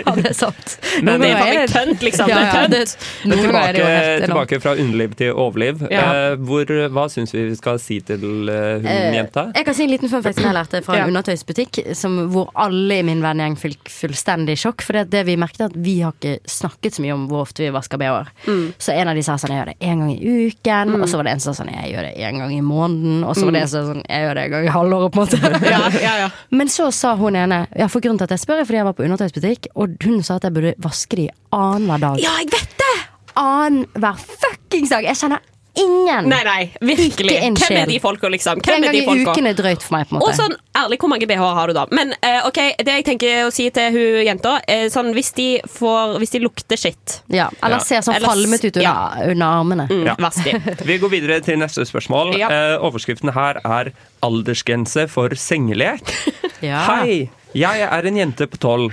Ja, 0.00 0.14
det 0.16 0.30
er 0.30 0.34
sant. 0.34 0.78
Men- 1.02 1.20
det 1.20 1.30
er 1.30 1.36
faen 1.38 1.56
meg 1.60 1.70
tønt, 1.70 2.02
liksom. 2.02 2.28
Ja, 2.28 2.38
Det 2.40 2.46
ja, 2.46 2.62
er 2.64 2.68
det- 2.68 2.80
tønt. 2.88 2.96
Men 3.30 3.38
er 3.38 3.42
tilbake, 3.44 3.82
det 4.20 4.28
tilbake 4.28 4.60
fra 4.62 4.74
underliv 4.76 5.14
til 5.16 5.32
overliv. 5.34 5.84
Ja. 5.90 6.02
Eh, 6.32 6.36
hvor, 6.36 6.64
hva 6.90 7.04
syns 7.12 7.32
vi 7.34 7.44
vi 7.50 7.56
skal 7.58 7.78
si 7.82 8.00
til 8.00 8.22
uh, 8.50 8.78
hun 8.80 8.86
Eh, 8.90 9.14
jenta? 9.14 9.46
Jeg 9.54 9.64
kan 9.66 9.74
si 9.74 9.84
en 9.84 9.90
liten 9.90 10.08
fun 10.10 10.22
fact 10.22 10.36
som 10.40 10.44
jeg 10.50 10.54
lærte 10.56 10.82
fra 10.84 10.94
en 10.98 11.00
Ja. 11.00 11.06
undertøysbutikk, 11.12 11.94
som, 11.96 12.16
hvor 12.32 12.50
alle 12.54 12.98
i 13.00 13.02
min 13.06 13.22
vennegjeng 13.22 13.56
fikk 13.60 13.88
fullstendig 13.92 14.56
sjokk. 14.58 14.82
For 14.82 14.92
det, 14.98 15.10
det 15.10 15.24
vi 15.26 15.36
merket, 15.36 15.70
at 15.70 15.76
vi 15.76 16.00
har 16.00 16.12
ikke 16.18 16.38
snakket 16.48 16.94
så 16.98 17.02
mye 17.04 17.14
om 17.14 17.28
hvor 17.30 17.42
ofte 17.46 17.62
vi 17.64 17.70
vasker 17.74 17.98
BH-er. 18.00 18.30
Mm. 18.46 18.66
Så 18.78 18.92
en 18.96 19.08
av 19.08 19.14
de 19.14 19.22
sa 19.26 19.36
sånn, 19.40 19.54
jeg 19.54 19.60
gjør 19.62 19.72
det 19.72 19.78
én 19.80 19.99
en 20.00 20.06
gang 20.06 20.12
i 20.16 20.48
uken. 20.48 20.94
Mm. 20.94 21.04
Og 21.04 21.10
så 21.12 21.20
var 21.20 21.28
det 21.28 21.34
en 21.36 21.42
som 21.44 21.56
sånn 21.56 21.70
jeg 21.70 21.92
gjør 21.92 22.08
det 22.08 22.12
en 22.26 22.40
gang 22.42 22.54
i 22.56 22.60
måneden. 22.64 23.20
Og 23.28 23.36
så 23.36 23.46
var 23.46 23.56
det 23.58 23.62
en 23.66 23.70
som 23.70 23.84
sa 23.84 23.92
sånn 23.92 24.02
jeg 24.06 24.24
gjør 24.26 24.40
det 24.40 24.46
en 24.48 24.54
gang 24.56 24.66
i 24.66 24.74
halvåret, 24.74 25.12
på 25.14 25.20
en 25.20 25.28
måte. 25.28 25.54
Ja, 25.70 25.82
ja, 26.00 26.14
ja. 26.24 26.28
Men 26.50 26.72
så 26.72 26.88
sa 26.94 27.12
hun 27.20 27.36
ene 27.38 27.62
Ja, 27.78 27.86
for 27.92 28.02
grunnen 28.02 28.18
til 28.18 28.26
at 28.26 28.34
jeg 28.34 28.42
spør, 28.42 28.62
er 28.62 28.68
fordi 28.68 28.80
jeg 28.80 28.88
var 28.88 28.96
på 28.98 29.06
undertøysbutikk, 29.06 29.70
og 29.76 29.94
hun 30.04 30.24
sa 30.26 30.40
at 30.40 30.48
jeg 30.48 30.56
burde 30.56 30.74
vaske 30.82 31.20
de 31.20 31.28
annenhver 31.54 32.02
dag. 32.08 32.20
ja, 32.24 32.34
jeg 32.40 32.50
vet 32.56 32.74
det! 32.80 32.94
Annenhver 33.38 34.18
fuckings 34.18 34.90
dag! 34.94 35.06
Jeg 35.06 35.20
kjenner 35.20 35.44
ingen. 35.74 36.28
Nei, 36.28 36.40
nei, 36.44 36.70
virkelig. 36.80 37.34
Ikke 37.36 37.46
en 37.46 37.54
Hvem 37.60 37.76
er 37.82 37.86
de 37.86 37.98
folka, 38.00 38.28
liksom? 38.28 38.58
en 38.58 38.62
Hvem 38.66 38.76
er 38.84 38.92
gang 38.92 38.92
de 38.92 39.20
i 39.20 39.24
uken 39.26 39.46
er 39.46 39.54
drøyt 39.54 39.82
for 39.82 39.96
meg, 39.96 40.08
på 40.08 40.16
en 40.16 40.22
Og 40.22 40.34
sånn, 40.34 40.54
ærlig, 40.76 40.98
hvor 40.98 41.08
mange 41.12 41.26
BH 41.30 41.44
har 41.58 41.66
du 41.70 41.72
da? 41.76 41.84
Men 41.94 42.14
eh, 42.22 42.40
ok, 42.46 42.60
det 42.84 42.96
jeg 42.98 43.04
tenker 43.04 43.44
å 43.46 43.50
si 43.54 43.68
til 43.70 43.92
hun 43.94 44.24
jenta, 44.26 44.56
er 44.68 44.88
sånn 44.90 45.12
hvis 45.16 45.32
de 45.36 45.48
får 45.68 46.18
Hvis 46.18 46.30
de 46.34 46.42
lukter 46.42 46.76
skitt 46.80 47.20
ja, 47.28 47.48
eller 47.62 47.78
Ja. 47.78 47.84
ser 47.84 48.00
sånn 48.02 48.20
falmet 48.24 48.64
ut 48.64 48.76
under, 48.76 48.82
ja. 48.82 49.30
under 49.30 49.46
armene. 49.46 49.86
mm, 49.90 50.04
Ja. 50.06 50.14
Vask 50.18 50.44
de. 50.44 50.56
Vi 50.90 50.98
går 50.98 51.08
videre 51.10 51.40
til 51.40 51.58
neste 51.58 51.84
spørsmål. 51.86 52.34
Ja. 52.38 52.48
Eh, 52.50 52.78
overskriften 52.82 53.32
her 53.34 53.60
er 53.64 53.92
'aldersgrense 54.22 55.08
for 55.08 55.28
sengelek'. 55.30 56.10
Ja. 56.60 56.82
Hei! 56.84 57.30
Jeg 57.56 57.80
er 57.80 58.06
en 58.06 58.16
jente 58.18 58.46
på 58.46 58.58
tolv. 58.60 58.92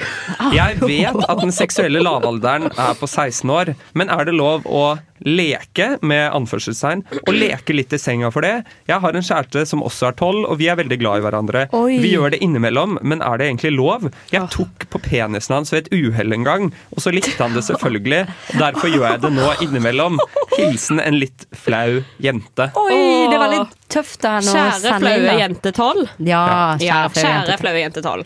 Jeg 0.56 0.78
vet 0.88 1.18
at 1.30 1.42
den 1.42 1.52
seksuelle 1.52 2.00
lavalderen 2.00 2.70
er 2.72 2.94
på 2.96 3.06
16 3.06 3.50
år, 3.52 3.74
men 3.94 4.08
er 4.10 4.24
det 4.24 4.34
lov 4.40 4.64
å 4.64 4.98
leke 5.26 5.98
med 6.06 6.32
anførselstegn 6.36 7.02
og 7.24 7.32
leke 7.34 7.74
litt 7.76 7.94
i 7.94 8.00
senga 8.02 8.30
for 8.34 8.46
det? 8.46 8.64
Jeg 8.90 9.00
har 9.04 9.18
en 9.18 9.26
kjæreste 9.26 9.64
som 9.70 9.82
også 9.86 10.10
er 10.12 10.18
tolv, 10.20 10.46
og 10.52 10.58
vi 10.62 10.68
er 10.72 10.78
veldig 10.80 11.00
glad 11.02 11.20
i 11.22 11.26
hverandre. 11.26 11.64
Oi. 11.78 11.98
Vi 12.04 12.12
gjør 12.14 12.36
det 12.36 12.42
innimellom, 12.46 12.98
men 13.02 13.22
er 13.26 13.38
det 13.42 13.48
egentlig 13.50 13.74
lov? 13.78 14.08
Jeg 14.34 14.50
tok 14.54 14.88
på 14.94 15.02
penisen 15.08 15.56
hans 15.58 15.74
ved 15.74 15.88
et 15.88 15.94
uhell 15.98 16.34
en 16.38 16.46
gang, 16.48 16.70
og 16.94 17.02
så 17.04 17.14
likte 17.16 17.38
han 17.42 17.56
det 17.58 17.64
selvfølgelig. 17.68 18.24
Derfor 18.60 18.92
gjør 18.94 19.08
jeg 19.12 19.24
det 19.26 19.34
nå 19.38 19.50
innimellom. 19.66 20.20
Hilsen 20.58 21.00
en 21.04 21.18
litt 21.22 21.48
flau 21.56 22.02
jente. 22.24 22.70
Oi, 22.78 23.02
det 23.32 23.42
var 23.42 23.52
litt 23.54 23.76
tøft 23.94 24.26
av 24.28 24.40
henne 24.40 24.52
å 24.52 24.56
Kjære 24.58 24.80
sende 24.84 25.02
flaue 25.02 25.26
da. 25.28 25.36
jente 25.42 25.72
12. 25.74 26.06
Ja, 26.28 26.46
kjære 26.78 26.88
ja, 26.88 27.02
kjære 27.16 27.34
jente. 27.34 27.58
flaue 27.62 27.84
jente 27.84 28.04
12. 28.06 28.26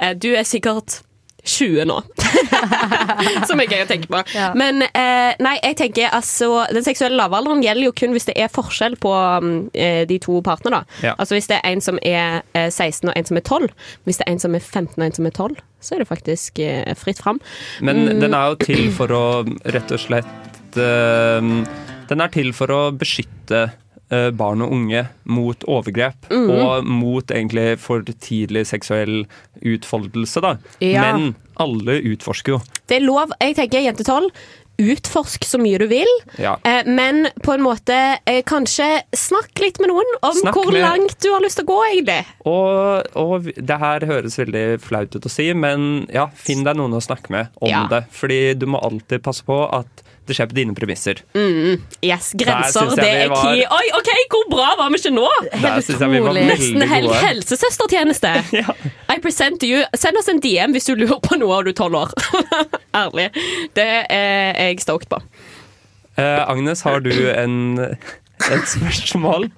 Eh, 0.00 0.14
Du 0.20 0.28
er 0.36 0.44
sikkert 0.48 1.00
20 1.44 1.84
nå. 1.88 1.98
Som 3.48 3.60
er 3.62 3.68
gøy 3.70 3.82
å 3.84 3.88
tenke 3.88 4.08
på. 4.10 4.20
Ja. 4.34 4.50
Men 4.58 4.82
eh, 4.86 5.32
nei, 5.42 5.54
jeg 5.62 5.76
tenker 5.80 6.12
altså 6.16 6.66
Den 6.74 6.84
seksuelle 6.86 7.16
lavalderen 7.18 7.62
gjelder 7.64 7.88
jo 7.88 7.94
kun 7.96 8.14
hvis 8.16 8.28
det 8.28 8.36
er 8.40 8.50
forskjell 8.52 8.96
på 9.00 9.12
mm, 9.44 9.54
eh, 9.74 10.02
de 10.10 10.18
to 10.22 10.40
partene. 10.46 10.80
da 10.80 11.08
Ja. 11.10 11.14
Altså 11.16 11.36
Hvis 11.38 11.48
det 11.50 11.58
er 11.60 11.72
en 11.72 11.80
som 11.84 11.98
er 12.02 12.42
eh, 12.54 12.68
16 12.70 13.08
og 13.10 13.16
en 13.16 13.28
som 13.30 13.40
er 13.40 13.44
12. 13.46 13.68
Hvis 14.08 14.20
det 14.20 14.26
er 14.28 14.32
en 14.36 14.42
som 14.46 14.54
er 14.58 14.64
15 14.64 14.96
og 15.00 15.06
en 15.08 15.16
som 15.20 15.26
er 15.30 15.36
12, 15.36 15.60
så 15.80 15.94
er 15.96 16.02
det 16.04 16.08
faktisk 16.10 16.58
eh, 16.64 16.94
fritt 17.00 17.20
fram. 17.22 17.40
Men 17.80 18.04
Mm. 18.10 18.20
den 18.20 18.34
er 18.34 18.48
jo 18.52 18.56
til 18.64 18.90
for 18.96 19.12
å 19.12 19.24
rett 19.74 19.90
og 19.92 20.00
slett 20.00 20.76
eh, 20.80 21.50
Den 22.10 22.20
er 22.24 22.30
til 22.32 22.52
for 22.56 22.72
å 22.74 22.80
beskytte 22.96 23.70
barn 24.34 24.62
og 24.62 24.72
unge 24.74 25.04
mot 25.30 25.64
overgrep. 25.70 26.26
mm. 26.30 26.48
Og 26.50 26.84
mot 26.84 27.30
egentlig 27.30 27.78
for 27.78 28.02
tidlig 28.02 28.66
seksuell 28.66 29.24
utfoldelse, 29.62 30.40
da. 30.44 30.56
Ja. 30.82 31.04
Men 31.12 31.34
alle 31.60 32.00
utforsker 32.14 32.56
jo. 32.56 32.62
Det 32.88 32.98
er 33.00 33.04
lov. 33.06 33.30
Jeg 33.40 33.56
tenker 33.60 33.84
jente 33.84 34.06
12. 34.06 34.30
Utforsk 34.80 35.44
så 35.44 35.58
mye 35.60 35.76
du 35.76 35.84
vil, 35.90 36.08
Ja. 36.40 36.54
eh, 36.64 36.86
men 36.88 37.26
på 37.44 37.52
en 37.52 37.60
måte 37.60 37.92
eh, 38.24 38.40
kanskje 38.48 39.02
snakk 39.12 39.60
litt 39.60 39.78
med 39.78 39.90
noen 39.92 40.08
om 40.24 40.32
Snakk 40.38 40.54
hvor 40.56 40.72
med- 40.72 40.80
langt 40.80 41.18
du 41.20 41.28
har 41.34 41.42
lyst 41.44 41.58
til 41.60 41.66
å 41.66 41.68
gå, 41.68 41.80
egentlig. 41.90 42.24
Og, 42.48 43.04
og 43.14 43.44
det 43.60 43.78
her 43.78 44.00
høres 44.08 44.38
veldig 44.40 44.80
flaut 44.80 45.14
ut 45.14 45.28
å 45.28 45.30
si, 45.30 45.52
men 45.52 46.06
ja, 46.10 46.28
finn 46.32 46.64
deg 46.64 46.76
noen 46.80 46.96
å 46.96 47.02
snakke 47.04 47.28
med 47.28 47.48
om 47.60 47.68
Ja. 47.68 47.86
det. 47.92 48.06
Fordi 48.10 48.54
du 48.58 48.64
må 48.66 48.80
alltid 48.82 49.20
passe 49.22 49.44
på 49.44 49.60
at 49.70 50.02
det 50.30 50.36
skjer 50.38 50.48
på 50.50 50.56
dine 50.56 50.74
premisser. 50.78 51.20
Yes, 51.36 52.30
Grenser, 52.38 52.92
det 52.96 53.08
er 53.24 53.28
var- 53.32 53.42
key. 53.44 53.64
Oi, 53.66 53.86
OK, 53.98 54.10
hvor 54.32 54.46
bra 54.52 54.68
var 54.78 54.90
vi 54.94 55.00
ikke 55.02 55.12
nå? 55.14 55.26
Helt 55.52 55.90
utrolig. 55.94 56.44
Nesten 56.50 56.86
hel 56.94 57.08
helsesøstertjeneste. 57.26 58.34
Ja. 58.60 58.74
I 59.10 59.18
present 59.22 59.62
you. 59.66 59.82
Send 59.96 60.18
oss 60.20 60.28
en 60.30 60.40
DM 60.42 60.74
hvis 60.76 60.86
du 60.88 60.94
lurer 60.98 61.20
på 61.24 61.36
noe 61.40 61.60
og 61.60 61.66
du 61.66 61.72
er 61.72 61.76
tolv 61.78 61.96
år. 62.04 62.12
Ærlig. 63.02 63.28
Det 63.76 63.86
er 64.10 64.58
jeg 64.70 64.80
stoked 64.84 65.08
på. 65.10 65.18
Uh, 66.18 66.42
Agnes, 66.50 66.82
har 66.84 67.00
du 67.00 67.10
en, 67.30 67.78
et 67.80 68.66
spørsmål? 68.68 69.48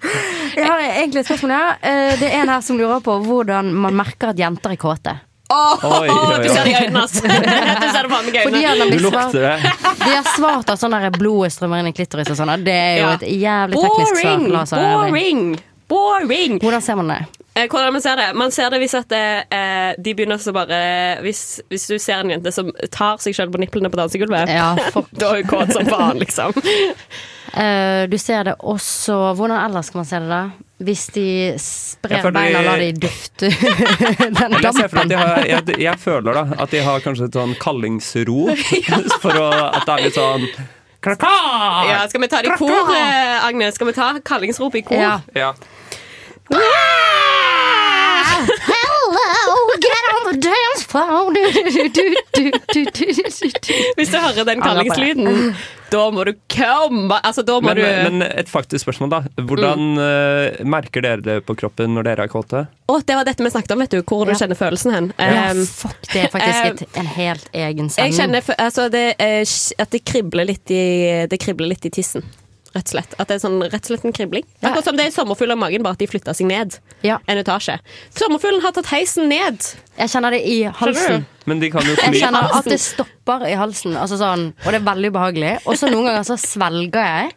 Jeg 0.56 0.66
har 0.68 0.82
egentlig 0.84 1.22
et 1.24 1.28
spørsmål, 1.30 1.54
ja. 1.56 1.74
Eh, 1.82 2.14
Det 2.20 2.28
er 2.30 2.42
en 2.44 2.52
her 2.52 2.62
som 2.64 2.78
lurer 2.78 3.02
på 3.04 3.16
hvordan 3.26 3.72
man 3.74 3.96
merker 3.98 4.30
at 4.32 4.38
jenter 4.40 4.74
er 4.76 4.80
kåte. 4.80 5.16
Åh, 5.52 5.84
Oi, 5.84 6.08
oi, 6.08 6.16
oi. 6.16 6.38
Du 6.42 6.48
ser 6.48 6.64
det 6.64 6.72
i 6.72 6.76
øynene 6.80 7.02
hans. 7.02 7.16
du 7.82 7.88
ser 7.92 8.06
det 8.06 8.12
meg 8.12 8.28
har 8.64 9.02
lukter 9.04 9.44
det. 9.44 9.74
de 10.02 10.14
har 10.14 10.30
svart 10.32 10.72
at 10.72 10.80
sånn 10.80 10.96
blodet 11.18 11.52
strømmer 11.56 11.82
inn 11.82 11.90
i 11.92 11.94
klitoris 11.96 12.32
og 12.32 12.40
sånn. 12.40 12.54
Det 12.64 12.78
er 12.78 12.96
jo 13.02 13.12
et 13.18 13.28
jævlig 13.28 13.84
teknisk 13.84 14.22
svar. 14.22 14.40
Boring! 14.40 14.48
Ærlig. 14.56 14.96
Boring! 14.96 15.44
Boring! 15.92 16.58
Hvordan 16.62 16.84
ser 16.84 17.00
man 17.02 17.12
det? 17.12 17.20
Eh, 17.54 17.68
Hvordan 17.68 17.92
man 17.92 18.00
ser 18.02 18.16
det? 18.16 18.30
Man 18.34 18.50
ser 18.50 18.70
det 18.72 18.78
hvis 18.80 18.94
at 18.96 19.12
eh, 19.12 19.92
de 20.00 20.14
begynner 20.16 20.40
så 20.40 20.54
bare 20.56 20.78
hvis, 21.20 21.60
hvis 21.68 21.84
du 21.90 21.98
ser 22.00 22.22
en 22.22 22.32
jente 22.32 22.52
som 22.54 22.70
tar 22.92 23.20
seg 23.20 23.36
selv 23.36 23.52
på 23.52 23.60
nipplene 23.60 23.90
på 23.92 23.98
dansegulvet, 24.00 24.48
Ja, 24.48 24.70
da 25.20 25.34
er 25.34 25.42
hun 25.42 25.50
kåt 25.50 25.74
som 25.76 25.84
faen, 25.90 26.22
liksom. 26.22 26.56
Uh, 27.52 28.08
du 28.08 28.16
ser 28.16 28.46
det 28.48 28.54
også 28.64 29.34
Hvordan 29.36 29.58
ellers 29.60 29.90
skal 29.90 29.98
man 30.00 30.06
se 30.08 30.20
det, 30.24 30.28
da? 30.30 30.38
Hvis 30.82 31.02
de 31.12 31.24
sprer 31.60 32.22
føler 32.24 32.38
beina 32.38 32.62
og 32.62 32.64
de- 32.64 32.70
lar 32.70 32.80
de 32.80 32.92
dufte 33.02 33.50
den 34.22 34.38
dampen. 34.38 35.12
jeg, 35.12 35.18
har, 35.20 35.44
jeg, 35.50 35.76
jeg 35.84 36.00
føler 36.00 36.38
da 36.40 36.46
at 36.64 36.72
de 36.72 36.80
har 36.86 37.04
kanskje 37.04 37.28
et 37.28 37.36
sånn 37.36 37.52
kallingsro. 37.60 38.38
For 39.22 39.36
å, 39.36 39.50
at 39.68 39.84
det 39.84 39.98
er 39.98 40.06
litt 40.08 40.16
sånn 40.16 40.48
Kra-kra! 41.02 41.34
Ja, 41.90 42.00
skal 42.08 42.22
vi 42.22 42.28
ta 42.30 42.40
det 42.46 42.54
i 42.54 42.58
kor, 42.60 42.92
eh, 42.94 43.44
Agnes? 43.44 43.74
Skal 43.76 43.88
vi 43.90 43.94
ta 43.96 44.12
kallingsrop 44.24 44.76
i 44.78 44.84
kor? 44.86 45.02
Ja. 45.02 45.14
Ja 45.36 45.52
get 49.82 49.92
on 50.08 50.21
the 50.21 50.21
dance 50.32 50.86
floor. 50.92 51.32
Hvis 53.96 54.10
du 54.12 54.18
hører 54.18 54.44
den 54.48 54.62
kallingslyden, 54.62 55.54
da 55.92 56.06
må 56.14 56.24
du 56.24 56.32
komme 56.48 57.18
Altså, 57.22 57.42
da 57.44 57.58
må 57.60 57.68
Men, 57.68 57.76
du 57.76 57.82
Mm. 57.82 58.18
men 58.18 58.22
et 58.30 58.48
faktisk 58.48 58.86
spørsmål, 58.86 59.10
da. 59.12 59.20
Hvordan 59.36 59.98
eh, 60.00 60.64
merker 60.64 61.04
dere 61.04 61.20
det 61.20 61.36
på 61.46 61.56
kroppen 61.58 61.92
når 61.94 62.06
dere 62.08 62.24
er 62.24 62.32
kåte? 62.32 62.62
Å, 62.88 62.98
det 63.04 63.16
var 63.18 63.26
dette 63.28 63.44
vi 63.44 63.50
snakket 63.52 63.74
om, 63.74 63.82
vet 63.84 63.92
du. 63.92 64.00
Hvor 64.02 64.24
du 64.28 64.32
kjenner 64.32 64.56
følelsen 64.58 64.94
hen. 64.94 65.10
Ja, 65.18 65.50
Um, 65.52 65.64
fuck, 65.66 65.98
det 66.12 66.22
er 66.22 66.30
faktisk 66.32 66.82
et, 66.82 66.96
en 67.00 67.08
helt 67.16 67.48
egen 67.52 67.88
jeg 67.92 68.14
kjenner 68.14 68.44
altså, 68.58 68.86
det, 68.92 69.16
at 69.18 69.90
det 69.92 70.00
kribler 70.06 70.46
litt 70.48 70.70
i 70.72 71.26
Det 71.28 71.38
kribler 71.42 71.72
litt 71.72 71.84
i 71.88 71.90
tissen. 71.92 72.22
Rett 72.72 72.86
og 72.88 72.92
slett. 72.94 73.14
At 73.20 73.28
det 73.28 73.34
er 73.36 73.40
sånn 73.42 73.58
rett 73.60 73.74
og 73.84 73.90
slett 73.90 74.04
en 74.08 74.14
kribling. 74.16 74.44
Ja. 74.62 74.70
Akkurat 74.70 74.86
som 74.88 74.96
det 74.96 75.04
er 75.06 75.10
sommerfugler 75.12 75.58
i 75.58 75.60
magen, 75.60 75.82
bare 75.84 75.92
at 75.92 76.00
de 76.00 76.06
flytta 76.08 76.32
seg 76.34 76.46
ned 76.48 76.78
Ja. 77.04 77.18
en 77.28 77.36
etasje. 77.42 77.78
Sommerfuglen 78.16 78.62
har 78.64 78.72
tatt 78.72 78.86
heisen 78.94 79.28
ned. 79.28 79.60
Jeg 79.98 80.08
kjenner 80.08 80.30
det 80.32 80.40
i 80.48 80.62
halsen. 80.64 81.26
Men 81.44 81.60
de 81.60 81.70
kan 81.70 81.82
jo 81.84 81.94
Jeg 81.96 82.14
kjenner 82.22 82.48
at 82.56 82.64
det 82.64 82.78
stopper 82.80 83.44
i 83.50 83.52
halsen, 83.58 83.96
altså 83.98 84.16
sånn, 84.16 84.54
og 84.64 84.72
det 84.72 84.80
er 84.80 84.86
veldig 84.88 85.10
ubehagelig. 85.12 85.54
Og 85.66 85.76
så 85.76 85.90
noen 85.90 86.06
ganger 86.08 86.24
så 86.24 86.38
svelger 86.40 87.02
jeg, 87.04 87.32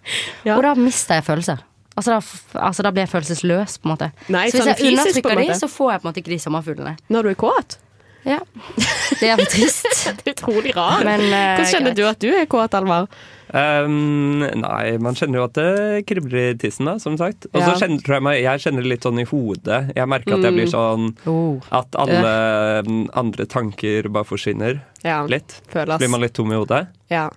Ja. 0.45 0.55
og 0.55 0.63
da 0.63 0.73
mister 0.75 1.15
jeg 1.19 1.25
følelser. 1.25 1.59
Altså 1.97 2.11
da, 2.11 2.59
altså 2.67 2.83
da 2.83 2.91
blir 2.91 3.03
jeg 3.05 3.09
følelsesløs, 3.09 3.77
på 3.79 3.87
en 3.89 3.95
måte. 3.95 4.11
Nei, 4.29 4.49
så 4.49 4.57
hvis 4.57 4.63
sånn 4.63 4.67
jeg 4.67 4.77
fysisk, 4.77 5.25
undertrykker 5.25 5.47
de, 5.47 5.59
så 5.59 5.67
får 5.71 5.91
jeg 5.91 6.01
på 6.01 6.05
en 6.05 6.11
måte 6.13 6.19
ikke 6.23 6.33
de 6.35 6.39
sommerfuglene. 6.43 6.97
Når 7.09 7.23
du 7.23 7.29
er 7.29 7.35
kåt. 7.35 7.77
Ja. 8.25 8.39
Det 9.21 9.29
er 9.29 9.37
trist. 9.45 9.85
Det 10.23 10.27
er 10.27 10.33
utrolig 10.33 10.75
rart. 10.75 11.03
Men, 11.05 11.21
eh, 11.21 11.55
Hvordan 11.59 11.71
kjenner 11.71 11.93
greit. 11.93 11.95
du 11.95 12.05
at 12.09 12.19
du 12.19 12.29
er 12.35 12.45
kåt, 12.51 12.73
Alvar? 12.73 13.07
Um, 13.55 14.39
nei, 14.59 14.97
man 14.99 15.15
kjenner 15.15 15.39
jo 15.39 15.43
at 15.47 15.53
det 15.55 16.01
kribler 16.09 16.49
i 16.51 16.57
tissen, 16.59 16.85
da, 16.89 16.97
som 16.99 17.15
sagt. 17.15 17.45
Og 17.53 17.61
så 17.61 17.69
Ja. 17.71 17.75
kjenner 17.79 18.01
tror 18.03 18.15
jeg 18.17 18.23
meg, 18.27 18.41
jeg 18.43 18.59
kjenner 18.65 18.83
det 18.83 18.89
litt 18.91 19.03
sånn 19.07 19.21
i 19.21 19.23
hodet. 19.29 19.95
Jeg 19.95 20.07
merker 20.11 20.33
at 20.35 20.43
jeg 20.43 20.51
Mm. 20.51 20.57
blir 20.59 20.67
sånn 20.73 21.15
Oh. 21.25 21.61
At 21.71 21.87
alle 21.95 22.83
um, 22.85 23.09
andre 23.13 23.45
tanker 23.45 24.09
bare 24.11 24.25
forsvinner 24.27 24.81
Ja. 25.03 25.23
litt. 25.25 25.61
Føles. 25.71 25.97
Blir 25.99 26.09
man 26.09 26.21
litt 26.21 26.33
tom 26.33 26.51
i 26.51 26.55
hodet. 26.55 26.87
Ja. 27.09 27.29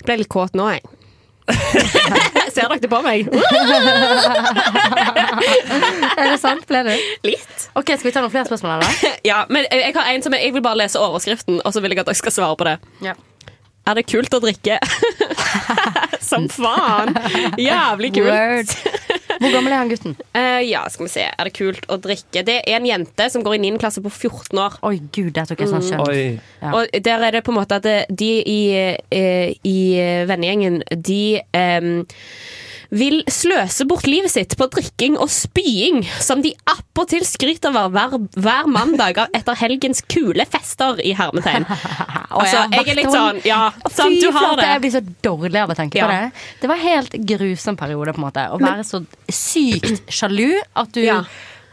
Jeg 0.00 0.06
ble 0.06 0.16
litt 0.18 0.28
kåt 0.28 0.52
nå, 0.54 0.66
jeg. 0.74 0.82
Ser 2.54 2.68
dere 2.68 2.78
det 2.80 2.88
på 2.88 3.02
meg? 3.04 3.28
Er 6.18 6.30
det 6.30 6.38
sant? 6.40 6.66
Ble 6.70 6.82
det? 6.86 6.96
Litt. 7.26 7.68
Ok, 7.76 7.90
Skal 7.98 8.08
vi 8.08 8.12
ta 8.14 8.22
noen 8.24 8.32
flere 8.32 8.48
spørsmål? 8.48 8.80
eller? 8.80 9.18
Ja, 9.30 9.44
men 9.50 9.66
jeg 9.70 9.80
jeg 9.84 9.94
har 9.96 10.08
en 10.14 10.22
som 10.24 10.32
jeg, 10.36 10.42
jeg 10.48 10.52
vil 10.56 10.62
bare 10.64 10.78
lese 10.80 11.00
overskriften, 11.00 11.60
og 11.64 11.72
så 11.74 11.82
vil 11.82 11.90
jeg 11.94 11.98
at 12.04 12.06
dere 12.10 12.18
skal 12.18 12.32
svare 12.34 12.56
på 12.56 12.64
det. 12.68 12.76
Ja. 13.04 13.14
Er 13.84 13.98
det 13.98 14.06
kult 14.08 14.32
å 14.32 14.40
drikke? 14.40 14.78
som 16.30 16.46
faen! 16.48 17.12
Jævlig 17.60 18.14
kult. 18.16 18.30
Word. 18.30 18.72
Hvor 19.34 19.52
gammel 19.52 19.72
er 19.72 19.80
han 19.82 19.90
gutten? 19.92 20.16
Uh, 20.36 20.62
ja, 20.72 20.84
skal 20.92 21.08
vi 21.08 21.12
se. 21.12 21.26
Er 21.28 21.48
det 21.48 21.54
kult 21.56 21.86
å 21.92 21.98
drikke? 22.00 22.44
Det 22.46 22.60
er 22.62 22.78
en 22.78 22.88
jente 22.88 23.28
som 23.32 23.44
går 23.44 23.58
i 23.58 23.62
9. 23.66 23.78
klasse 23.82 24.02
på 24.04 24.12
14 24.12 24.62
år. 24.62 24.78
Oi, 24.88 24.96
gud, 25.14 25.32
der 25.36 25.48
tok 25.50 25.64
jeg 25.64 25.72
sånn 25.72 25.84
skjønn. 25.84 26.04
Mm. 26.08 26.42
Ja. 26.62 26.74
Og 26.78 26.98
der 27.08 27.28
er 27.28 27.36
det 27.36 27.44
på 27.46 27.54
en 27.54 27.60
måte 27.60 27.80
at 27.80 27.88
de 28.08 28.32
i, 28.40 28.60
eh, 28.74 29.54
i 29.68 29.78
vennegjengen, 30.30 30.80
de 30.94 31.24
um, 31.52 31.92
vil 32.94 33.20
sløse 33.32 33.86
bort 33.90 34.06
livet 34.08 34.32
sitt 34.32 34.56
på 34.58 34.68
drikking 34.70 35.18
og 35.18 35.32
spying, 35.32 36.04
som 36.22 36.44
de 36.44 36.54
appåtil 36.94 37.24
skryter 37.26 37.74
av 37.74 37.90
hver, 37.90 38.12
hver 38.38 38.68
mandag 38.70 39.18
etter 39.34 39.56
helgens 39.58 40.02
kule 40.06 40.44
fester 40.46 41.00
i 41.02 41.14
hermetegn. 41.18 41.66
Altså, 42.34 42.64
jeg 42.72 42.88
er 42.90 42.96
litt 42.98 43.12
sånn 43.14 43.36
Ja, 43.46 43.68
sant, 43.94 44.16
du 44.18 44.32
har 44.34 44.56
det. 44.58 44.64
Jeg 44.66 44.80
blir 44.82 44.90
så 44.90 45.00
dårlig 45.22 45.60
av 45.60 45.70
å 45.70 45.76
tenke 45.78 46.02
på 46.02 46.08
det. 46.10 46.32
Det 46.58 46.66
var 46.66 46.80
en 46.80 46.82
helt 46.82 47.12
grusom 47.30 47.76
periode, 47.78 48.10
på 48.16 48.18
en 48.18 48.24
måte. 48.24 48.46
Å 48.50 48.58
være 48.58 48.82
så 48.88 49.04
sykt 49.30 50.02
sjalu 50.10 50.56
at 50.74 50.90
du 50.96 51.04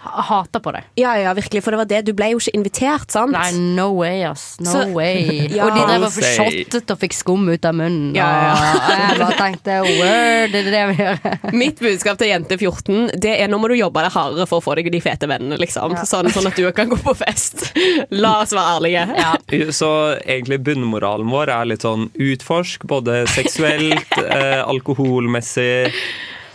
Ja. 0.04 0.10
ha- 0.12 0.22
hater 0.32 0.60
på 0.60 0.72
det. 0.74 0.84
Ja, 0.96 1.14
ja, 1.18 1.34
virkelig, 1.38 1.62
for 1.64 1.72
det 1.72 1.78
var 1.78 1.86
det. 1.86 2.00
Du 2.06 2.14
ble 2.18 2.32
jo 2.32 2.40
ikke 2.42 2.54
invitert, 2.58 3.12
sant? 3.14 3.32
Nei, 3.32 3.52
no 3.78 3.90
way, 4.00 4.24
ass. 4.24 4.58
No 4.60 4.72
Så- 4.72 4.86
way. 4.96 5.48
Ja. 5.54 5.66
Og 5.68 5.76
de 5.78 5.84
drev 5.86 6.06
og 6.08 6.12
shottet 6.12 6.92
og 6.92 7.00
fikk 7.00 7.14
skum 7.14 7.48
ut 7.52 7.66
av 7.70 7.76
munnen. 7.78 8.16
Ja, 8.18 8.28
ja. 8.28 8.56
Og 8.82 8.92
jeg 9.12 9.20
bare 9.22 9.38
tenkte 9.40 9.78
word, 9.86 10.52
det 10.56 10.64
er 10.66 10.72
det 10.72 10.84
vi 10.92 10.98
gjør. 11.04 11.54
Mitt 11.64 11.80
budskap 11.84 12.18
til 12.22 12.32
jente 12.32 12.58
14 12.58 13.12
Det 13.22 13.36
er 13.44 13.48
nå 13.52 13.60
må 13.62 13.70
du 13.70 13.76
jobbe 13.78 14.02
deg 14.06 14.12
hardere 14.16 14.48
for 14.50 14.60
å 14.62 14.66
få 14.66 14.76
deg 14.80 14.90
de 14.92 15.02
fete 15.04 15.30
vennene. 15.30 15.60
Liksom. 15.62 15.96
Sånn, 16.10 16.32
sånn 16.34 16.50
at 16.50 16.58
du 16.58 16.66
kan 16.76 16.90
gå 16.92 16.98
på 17.04 17.14
fest. 17.22 17.68
La 18.12 18.40
oss 18.42 18.56
være 18.58 18.78
ærlige. 18.80 19.06
Ja. 19.22 19.36
Så 19.72 19.92
egentlig 20.26 20.62
bunnmoralen 20.66 21.30
vår 21.32 21.52
er 21.54 21.70
litt 21.70 21.86
sånn 21.86 22.10
utforsk, 22.18 22.88
både 22.90 23.22
seksuelt, 23.32 24.18
eh, 24.26 24.60
alkoholmessig 24.66 25.92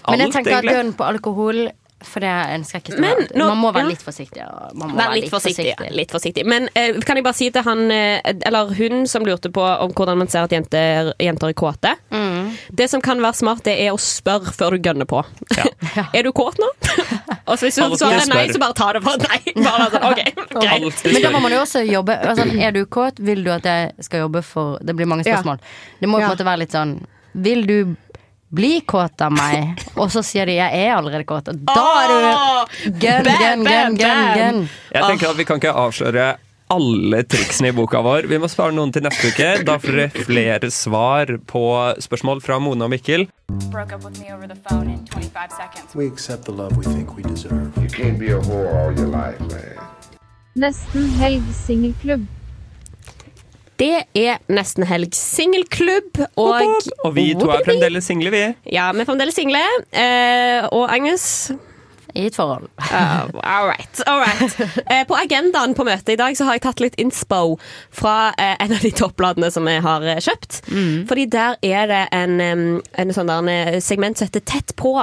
Men 0.09 0.21
jeg 0.23 0.29
Alt, 0.29 0.35
tenker 0.37 0.55
at 0.59 0.65
egentlig. 0.65 0.97
på 0.99 1.07
alkohol 1.07 1.67
For 2.05 2.21
det 2.21 2.29
ønsker 2.29 2.77
jeg 2.77 2.83
ikke. 2.85 3.01
Men 3.01 3.17
nå- 3.35 3.47
Man 3.49 3.57
må 3.59 3.71
være 3.73 3.87
ja. 3.87 3.89
litt 3.95 4.03
forsiktig. 4.05 4.37
ja. 4.43 4.69
Man 4.75 4.91
må 4.91 4.97
Vær 4.99 5.15
litt 5.17 5.31
forsiktig. 5.33 5.65
ja. 5.71 5.87
Litt 5.91 6.11
forsiktig. 6.13 6.45
Men 6.45 6.69
eh, 6.77 6.93
kan 7.01 7.17
jeg 7.17 7.25
bare 7.25 7.35
si 7.35 7.49
til 7.51 7.63
han, 7.65 7.91
eh, 7.91 8.21
eller 8.45 8.69
hun 8.77 9.07
som 9.09 9.25
lurte 9.25 9.49
på 9.51 9.63
om 9.65 9.93
hvordan 9.97 10.19
man 10.19 10.29
ser 10.29 10.45
at 10.45 10.53
jenter, 10.53 11.15
jenter 11.19 11.49
er 11.49 11.57
kåte 11.57 11.95
Mm. 12.13 12.53
Det 12.75 12.89
som 12.91 13.01
kan 13.01 13.19
være 13.21 13.35
smart, 13.35 13.63
det 13.65 13.79
er 13.81 13.93
å 13.93 13.99
spørre 13.99 14.53
før 14.53 14.77
du 14.77 14.79
gønner 14.85 15.05
på. 15.09 15.25
er 16.15 16.23
du 16.23 16.33
kåt 16.33 16.59
nå? 16.61 16.69
Og 17.49 17.57
så 17.59 17.67
hvis 17.67 17.77
du 17.81 17.97
svarer 17.97 18.29
nei, 18.29 18.47
så 18.53 18.59
bare 18.61 18.75
ta 18.77 18.93
det 18.93 19.03
for 19.03 19.17
nei. 19.17 19.41
Bare 19.67 19.89
altså, 19.89 20.01
ok, 20.11 20.21
greit. 20.61 21.03
Men 21.13 21.23
da 21.23 21.31
må 21.31 21.41
man 21.43 21.53
jo 21.53 21.61
også 21.65 21.83
jobbe 21.87 22.17
altså, 22.21 22.45
Er 22.61 22.73
du 22.77 22.85
kåt, 22.87 23.19
vil 23.23 23.45
du 23.47 23.51
at 23.55 23.65
jeg 23.65 23.93
skal 24.05 24.25
jobbe 24.27 24.43
for 24.45 24.79
Det 24.85 24.95
blir 24.97 25.07
mange 25.07 25.25
Ja. 25.27 25.37
spørsmål. 25.39 25.61
Det 26.01 26.09
må 26.09 26.19
på 26.19 26.25
en 26.27 26.33
måte 26.37 26.45
være 26.47 26.59
litt 26.65 26.73
sånn 26.77 26.97
Vil 27.35 27.67
du 27.69 27.97
bli 28.51 28.81
kåt 28.87 29.21
av 29.21 29.33
meg? 29.33 29.83
Og 29.97 30.11
så 30.11 30.23
sier 30.23 30.47
de 30.47 30.57
'jeg 30.57 30.87
er 30.87 30.97
allerede 30.97 31.25
kåt'. 31.25 31.49
Og 31.49 31.57
da 31.67 31.87
er 32.03 32.09
du 32.09 32.91
gun, 32.91 33.25
gun, 33.25 33.65
gun, 33.65 33.97
gun, 33.97 34.35
gun. 34.35 34.69
Jeg 34.93 35.03
tenker 35.03 35.31
at 35.31 35.37
Vi 35.37 35.45
kan 35.45 35.57
ikke 35.57 35.73
avsløre 35.73 36.37
alle 36.69 37.23
triksene 37.23 37.69
i 37.69 37.73
boka 37.73 38.01
vår. 38.03 38.27
Vi 38.27 38.39
må 38.39 38.49
spare 38.51 38.73
noen 38.73 38.93
til 38.93 39.03
neste 39.03 39.31
uke. 39.31 39.65
Da 39.65 39.79
får 39.79 39.93
dere 39.93 40.25
flere 40.27 40.71
svar 40.71 41.27
på 41.47 41.95
spørsmål 42.03 42.43
fra 42.43 42.59
Mone 42.59 42.85
og 42.85 42.91
Mikkel. 42.91 43.29
broke 43.71 43.93
up 43.93 44.05
with 44.05 44.21
me 44.21 44.33
over 44.33 44.47
the 44.47 44.57
phone 44.69 44.89
in 44.89 45.05
25 45.07 45.51
seconds. 45.51 45.95
We 45.95 46.07
accept 46.07 46.45
the 46.45 46.53
love 46.53 46.77
we 46.77 46.85
think 46.85 47.17
we 47.17 47.23
deserve. 47.23 47.71
You 47.81 47.89
can't 47.89 48.19
be 48.19 48.31
a 48.31 48.41
whore 48.41 48.69
all 48.75 48.93
your 48.99 49.09
life, 49.09 49.41
man. 49.41 49.79
Nesten 50.57 51.11
helg 51.21 51.43
singelklubb. 51.55 52.27
Det 53.77 53.93
er 54.17 54.39
Nesten 54.49 54.87
Helg 54.89 55.13
singelklubb, 55.13 56.23
og 56.41 56.63
Og 57.05 57.13
vi 57.17 57.27
to 57.37 57.51
er 57.53 57.65
fremdeles 57.67 58.09
single, 58.09 58.31
vi. 58.33 58.43
Ja, 58.73 58.89
vi 58.97 59.05
er 59.05 59.09
fremdeles 59.09 59.37
single. 59.37 59.61
Eh, 59.93 60.65
og 60.73 60.89
Agnes 60.89 61.53
I 62.17 62.27
et 62.31 62.37
forhold. 62.39 62.69
Uh, 62.97 63.29
all 63.43 63.67
right, 63.69 63.99
all 64.07 64.21
right. 64.23 64.53
Uh, 64.89 65.03
på 65.09 65.17
agendaen 65.19 65.75
på 65.77 65.85
møtet 65.85 66.15
i 66.15 66.17
dag 66.17 66.37
så 66.39 66.47
har 66.47 66.57
jeg 66.57 66.63
tatt 66.65 66.81
litt 66.81 66.95
inspo 67.03 67.59
fra 67.93 68.31
uh, 68.33 68.55
en 68.63 68.73
av 68.73 68.81
de 68.81 68.93
toppbladene 68.95 69.51
som 69.53 69.67
jeg 69.69 69.83
har 69.85 70.05
eh, 70.07 70.21
kjøpt. 70.25 70.61
Fordi 71.11 71.27
der 71.35 71.59
er 71.67 71.91
det 71.91 71.99
en, 72.17 72.39
um, 72.41 72.63
en 72.97 73.13
sånn 73.13 73.29
der, 73.29 73.51
en 73.53 73.83
segment 73.85 74.17
som 74.17 74.31
heter 74.31 74.45
Tett 74.49 74.73
på, 74.81 74.95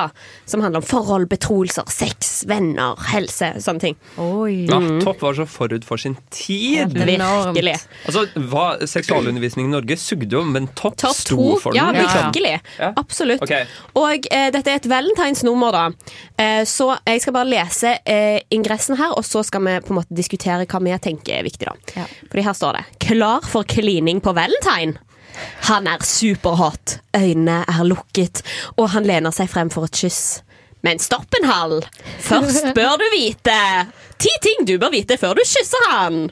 som 0.49 0.63
handler 0.63 0.81
om 0.81 0.87
forhold, 0.87 1.27
betroelser, 1.29 1.85
sex, 1.91 2.31
venner, 2.49 2.97
helse, 3.11 3.51
sånne 3.61 3.83
ting. 3.83 3.99
Oi. 4.23 4.63
Ja, 4.71 4.79
Topp 5.03 5.21
var 5.27 5.37
så 5.37 5.45
forut 5.49 5.85
for 5.85 6.01
sin 6.01 6.15
tid. 6.33 6.95
Virkelig. 6.97 7.77
Altså, 8.07 8.25
hva, 8.49 8.65
Seksualundervisning 8.89 9.69
i 9.69 9.73
Norge 9.75 9.99
sugde 10.01 10.33
jo, 10.39 10.41
men 10.47 10.71
Topp 10.79 10.97
top 11.03 11.17
sto 11.19 11.37
to. 11.37 11.59
for 11.67 11.77
Ja, 11.77 11.91
den. 11.93 12.07
Ja, 12.07 12.25
virkelig. 12.31 12.55
Ja. 12.79 12.93
Absolutt. 12.97 13.43
Okay. 13.45 13.67
Og 13.99 14.25
dette 14.31 14.63
er 14.65 14.81
et 14.81 14.89
valentinsnummer, 14.89 15.75
da. 15.75 15.85
Eh, 16.39 16.63
så 16.69 16.93
jeg 17.05 17.21
skal 17.23 17.35
bare 17.35 17.49
lese 17.51 17.95
eh, 18.07 18.39
ingressen 18.53 18.97
her, 18.99 19.15
og 19.17 19.25
så 19.27 19.43
skal 19.43 19.63
vi 19.65 19.79
på 19.83 19.93
en 19.93 19.99
måte 19.99 20.15
diskutere 20.15 20.67
hva 20.69 20.79
vi 20.83 20.93
tenker 21.03 21.39
er 21.39 21.47
viktig, 21.47 21.67
da. 21.67 21.75
Ja. 21.97 22.05
Fordi 22.29 22.45
her 22.45 22.53
står 22.53 22.77
det 22.77 22.83
'Klar 23.03 23.47
for 23.47 23.63
klining 23.63 24.21
på 24.21 24.33
valentine'. 24.33 24.97
Han 25.67 25.87
er 25.87 26.03
superhot, 26.05 26.99
øynene 27.15 27.63
er 27.67 27.83
lukket, 27.83 28.43
og 28.77 28.89
han 28.93 29.03
lener 29.03 29.31
seg 29.31 29.49
frem 29.49 29.71
for 29.73 29.89
et 29.89 29.97
kyss. 29.97 30.43
Men 30.83 30.99
stopp 30.99 31.33
en 31.39 31.47
hal! 31.49 31.81
Først 32.19 32.71
bør 32.77 32.99
du 33.01 33.05
vite 33.15 33.57
ti 34.19 34.31
ting 34.43 34.67
du 34.67 34.77
bør 34.77 34.91
vite 34.93 35.17
før 35.17 35.33
du 35.39 35.43
kysser 35.47 35.89
han. 35.89 36.27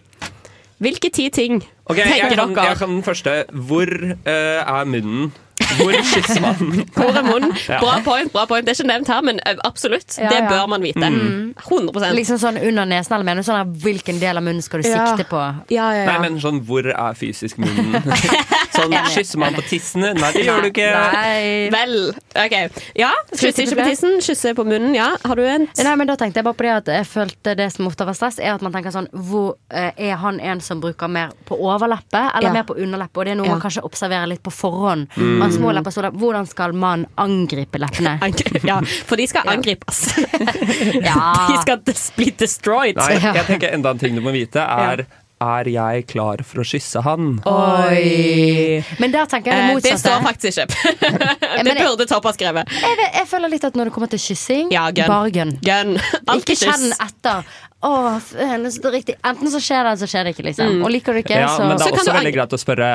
Hvilke 0.82 1.12
ti 1.14 1.30
ting 1.30 1.62
Ok, 1.86 1.98
jeg 1.98 2.08
tenker 2.08 2.36
kan, 2.36 2.54
dere? 2.56 2.66
jeg 2.72 2.78
kan 2.80 2.90
den 2.90 3.04
første. 3.04 3.34
Hvor 3.52 3.90
uh, 3.92 4.60
er 4.62 4.86
munnen? 4.88 5.32
Hvor 5.80 5.94
kysser 6.12 6.42
man? 6.44 6.56
Hvor 6.96 7.16
er 7.18 7.24
munnen? 7.26 7.54
Bra 7.82 8.00
point, 8.06 8.32
bra 8.34 8.46
point. 8.50 8.66
Det 8.68 8.74
er 8.74 8.80
ikke 8.84 8.90
nevnt 8.92 9.08
her, 9.12 9.22
men 9.26 9.40
eh, 9.46 9.56
absolutt. 9.68 10.18
Ja, 10.20 10.30
det 10.30 10.42
bør 10.50 10.68
man 10.72 10.82
vite. 10.86 11.08
Mm. 11.12 11.54
100% 11.58 12.16
Liksom 12.18 12.40
sånn 12.42 12.58
under 12.62 12.86
nesen, 12.90 13.14
eller 13.16 13.28
mener 13.28 13.42
du 13.44 13.48
sånn 13.50 13.60
her, 13.62 13.72
hvilken 13.86 14.20
del 14.22 14.38
av 14.38 14.44
munnen 14.44 14.62
skal 14.66 14.82
du 14.84 14.90
Ja. 14.90 15.06
sikte 15.16 15.28
på? 15.30 15.42
Ja, 15.72 15.92
ja, 15.96 16.06
Nei, 16.10 16.18
men 16.26 16.40
sånn, 16.44 16.62
hvor 16.68 16.86
er 16.92 17.14
fysisk 17.18 17.58
munnen? 17.62 18.02
sånn, 18.76 18.96
Kysser 19.14 19.40
man 19.42 19.56
på 19.58 19.64
tissene? 19.70 20.14
Nei, 20.18 20.32
det 20.36 20.46
gjør 20.48 20.62
du 20.66 20.70
ikke. 20.72 20.90
Nei. 21.16 21.70
Vel, 21.74 21.96
ok. 22.36 22.56
Ja, 23.00 23.12
kysser 23.34 23.66
ikke 23.66 23.80
på 23.82 23.88
tissen, 23.92 24.20
kysser 24.24 24.56
på 24.58 24.66
munnen. 24.68 24.94
Ja, 24.98 25.12
har 25.26 25.36
du 25.40 25.44
en? 25.48 25.68
Nei, 25.78 25.96
men 26.00 26.08
da 26.12 26.16
tenkte 26.20 26.42
jeg 26.42 26.48
bare 26.48 26.58
på 26.60 26.68
det 26.68 26.74
at 26.82 26.92
jeg 27.00 27.08
følte 27.10 27.56
det 27.60 27.70
som 27.74 27.88
ofte 27.90 28.06
var 28.08 28.18
stress, 28.18 28.40
er 28.42 28.54
at 28.56 28.62
man 28.66 28.74
tenker 28.76 28.94
sånn 28.96 29.08
hvor, 29.14 29.56
eh, 29.72 29.92
Er 30.02 30.16
han 30.18 30.40
en 30.40 30.62
som 30.64 30.80
bruker 30.82 31.08
mer 31.12 31.32
på 31.46 31.58
overleppe 31.60 32.22
eller 32.36 32.50
Ja. 32.50 32.54
mer 32.54 32.64
på 32.64 32.76
underleppe? 32.80 33.18
Og 33.22 33.26
det 33.26 33.32
er 33.32 33.36
noe 33.36 33.46
Ja. 33.48 33.52
man 33.58 33.62
kanskje 33.62 33.84
observerer 33.84 34.28
litt 34.28 34.42
på 34.44 34.52
forhånd. 34.52 35.08
Mm. 35.16 35.38
Man 35.40 35.52
små 35.62 35.72
lepper, 35.78 35.96
store 35.96 36.10
lepper. 36.10 36.20
Hvordan 36.26 36.50
skal 36.52 36.74
man 36.74 37.06
angripe 37.22 37.80
leppene? 37.82 38.18
Ja, 38.72 38.82
for 39.08 39.16
de 39.22 39.28
skal 39.32 39.48
angripes. 39.56 40.04
Ja. 41.08 41.48
De 41.48 41.58
skal 41.66 41.82
bli 42.18 42.32
destroyed. 42.38 42.98
Nei, 43.00 43.18
jeg 43.22 43.48
tenker 43.48 43.74
enda 43.78 43.94
en 43.96 44.02
ting 44.02 44.18
du 44.18 44.22
må 44.26 44.34
vite, 44.36 44.62
er 44.62 45.06
Er 45.42 45.66
jeg 45.66 46.04
klar 46.06 46.44
for 46.46 46.62
å 46.62 46.64
kysse 46.70 47.02
han? 47.02 47.40
Oi. 47.50 48.84
Men 49.02 49.10
der 49.14 49.26
tenker 49.26 49.50
jeg 49.50 49.72
Eh, 49.72 49.80
det 49.82 49.90
det 49.90 49.96
står 49.98 50.22
faktisk 50.22 50.62
ikke. 50.62 51.64
det 51.66 51.74
burde 51.80 52.06
Topp 52.12 52.28
ha 52.30 52.34
skrevet. 52.36 52.70
jeg, 52.70 52.98
jeg, 53.00 53.10
jeg 53.16 53.28
føler 53.32 53.50
litt 53.50 53.66
at 53.66 53.74
når 53.80 53.90
det 53.90 53.94
kommer 53.96 54.12
til 54.12 54.22
kyssing, 54.22 54.70
Ja, 54.74 54.86
gun. 54.94 55.08
bare 55.10 55.32
gun. 55.34 55.56
Gun. 55.66 55.96
Ikke 56.38 56.54
kjenn 56.62 56.92
etter. 56.94 57.42
Det 57.82 58.46
er 58.46 58.92
riktig. 58.94 59.16
Enten 59.26 59.50
så 59.50 59.58
skjer 59.58 59.82
det, 59.82 59.90
eller 59.96 60.02
så 60.04 60.10
skjer 60.12 60.24
det 60.30 60.36
ikke. 60.36 60.46
liksom 60.52 60.68
Mm. 60.72 60.84
Og 60.86 60.92
liker 60.94 61.14
du 61.18 61.20
ikke, 61.24 61.40
Ja, 61.42 61.48
så 61.58 61.66
men 61.66 61.78
det 61.82 61.88
er 61.88 61.98
også 61.98 62.14
veldig 62.14 62.34
greit 62.38 62.54
å 62.54 62.60
spørre 62.62 62.90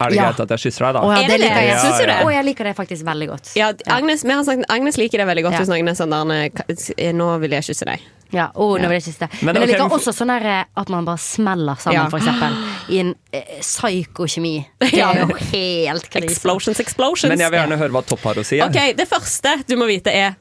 Er 0.00 0.08
det 0.08 0.16
Ja. 0.16 0.30
greit 0.30 0.40
at 0.40 0.48
jeg 0.48 0.58
kysser 0.72 0.86
deg, 0.86 0.94
da? 0.94 1.00
Å, 1.00 1.10
ja, 1.12 1.20
det 1.20 1.28
det 1.28 1.40
liker 1.40 1.60
jeg. 1.60 1.68
Ja, 1.68 1.82
ja, 1.84 2.06
det? 2.06 2.14
Å, 2.24 2.30
jeg 2.32 2.44
liker 2.44 2.64
det 2.64 2.76
faktisk 2.76 3.04
veldig 3.04 3.28
godt. 3.28 3.50
Ja, 3.56 3.72
Agnes, 3.86 4.22
vi 4.24 4.32
har 4.32 4.44
sagt, 4.44 4.64
Agnes 4.70 4.96
liker 4.96 5.18
det 5.18 5.26
veldig 5.28 5.44
godt 5.44 5.52
Ja. 5.52 5.58
hvis 5.60 5.68
noen 5.68 5.88
er 5.88 5.94
sånn 5.94 6.10
der 6.10 7.12
Nå 7.12 7.38
vil 7.40 7.50
jeg 7.50 7.62
kysse 7.68 7.84
deg. 7.84 8.00
Ja, 8.32 8.46
oh, 8.54 8.76
nå 8.78 8.86
vil 8.86 9.00
jeg 9.00 9.02
kysse 9.10 9.18
deg. 9.26 9.30
Men 9.42 9.54
Men, 9.54 9.62
jeg 9.62 9.70
liker 9.72 9.88
men- 9.88 9.98
også 9.98 10.12
sånn 10.14 10.28
der, 10.30 10.46
eh, 10.60 10.64
at 10.76 10.88
man 10.88 11.04
bare 11.04 11.18
smeller 11.18 11.74
sammen, 11.76 11.94
Ja. 11.98 12.08
for 12.08 12.18
eksempel. 12.20 12.54
I 12.88 12.98
en 13.00 13.14
eh, 13.32 13.42
psykokjemi. 13.60 14.66
Det 14.80 14.94
er 14.94 15.26
jo 15.26 15.34
helt 15.34 16.10
krise. 16.10 16.30
Explosions, 16.30 16.78
explosions. 16.80 17.28
Men 17.28 17.38
jeg 17.40 17.50
vil 17.50 17.60
gjerne 17.60 17.78
høre 17.78 17.90
hva 17.90 18.04
Topp 18.06 18.20
har 18.22 18.34
å 18.40 18.44
si. 18.46 18.60
Ok, 18.62 18.94
Det 18.96 19.08
første 19.08 19.66
du 19.66 19.76
må 19.76 19.86
vite, 19.90 20.08
er 20.14 20.36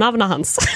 navnet 0.00 0.30
hans. 0.30 0.56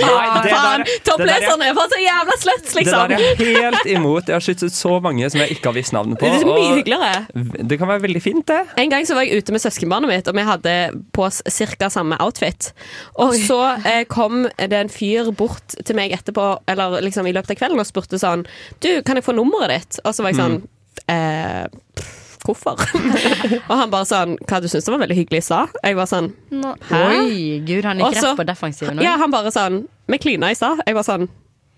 Nei, 0.00 0.26
det 0.42 0.52
Faen, 0.54 0.82
er- 0.84 1.00
Toppleserne 1.04 1.66
er 1.68 1.74
bare 1.76 1.90
så 1.92 1.98
jævla 2.00 2.36
sluts, 2.40 2.70
Det 2.72 2.78
liksom! 2.78 3.10
der 3.10 3.16
er 3.16 3.20
jeg 3.20 3.56
helt 3.60 3.88
imot. 3.92 4.28
Jeg 4.30 4.36
har 4.38 4.44
skyttet 4.44 4.74
så 4.76 4.94
mange 5.04 5.28
som 5.32 5.42
jeg 5.42 5.56
ikke 5.56 5.68
har 5.70 5.76
visst 5.76 5.94
navnet 5.96 6.18
på. 6.20 6.26
Det 6.26 6.38
er 6.38 6.44
så 6.44 6.54
mye 6.54 6.76
hyggeligere. 6.78 7.66
det 7.72 7.78
kan 7.80 7.90
være 7.90 8.04
veldig 8.06 8.22
fint, 8.24 8.46
det. 8.48 8.60
En 8.80 8.92
gang 8.94 9.06
så 9.08 9.16
var 9.18 9.26
jeg 9.26 9.42
ute 9.42 9.52
med 9.56 9.64
søskenbarnet 9.64 10.12
mitt, 10.12 10.30
og 10.30 10.38
vi 10.38 10.46
hadde 10.48 10.76
på 11.16 11.26
oss 11.28 11.42
ca. 11.46 11.90
samme 11.92 12.16
outfit. 12.24 12.70
Og 13.20 13.34
så 13.44 13.60
eh, 13.84 14.04
kom 14.10 14.46
det 14.56 14.80
en 14.80 14.92
fyr 14.92 15.30
bort 15.36 15.76
til 15.84 15.98
meg 15.98 16.14
etterpå, 16.16 16.48
eller 16.70 17.00
liksom 17.04 17.28
i 17.28 17.34
løpet 17.36 17.56
av 17.56 17.60
kvelden, 17.60 17.80
og 17.82 17.88
spurte 17.88 18.20
sånn 18.20 18.46
Du, 18.80 18.90
kan 19.06 19.18
jeg 19.20 19.26
få 19.26 19.36
nummeret 19.36 19.74
ditt? 19.76 20.00
Og 20.04 20.14
så 20.16 20.24
var 20.24 20.32
jeg 20.32 20.40
sånn 20.40 20.58
eh, 21.12 21.66
pff, 21.98 22.16
Hvorfor? 22.50 22.80
og 23.70 23.74
han 23.78 23.90
bare 23.92 24.08
sånn 24.10 24.36
Hva, 24.44 24.60
du 24.60 24.68
syns 24.70 24.84
det 24.88 24.92
var 24.94 25.00
veldig 25.04 25.16
hyggelig 25.22 25.42
sa? 25.46 25.62
Jeg 25.86 25.96
var 25.98 26.10
sånn 26.10 26.32
Hæ? 26.90 27.00
Oi, 27.22 27.60
gud, 27.66 27.86
han 27.86 28.02
gikk 28.02 28.18
så- 28.18 28.32
rett 28.32 28.42
på 28.42 28.48
defensiven. 28.50 29.02
Ja, 29.06 29.16
han 29.22 29.30
bare 29.32 29.52
sånn 29.54 29.84
Vi 30.10 30.18
klina 30.18 30.50
i 30.50 30.58
stad. 30.58 30.82
Jeg 30.86 30.98
var 30.98 31.06
sånn 31.06 31.28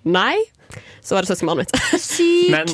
Nei. 0.03 0.35
Så 1.05 1.15
var 1.15 1.23
det 1.23 1.31
søskenbarnet 1.31 1.69
mitt. 1.71 1.83
Sykt! 2.03 2.51
Men 2.51 2.73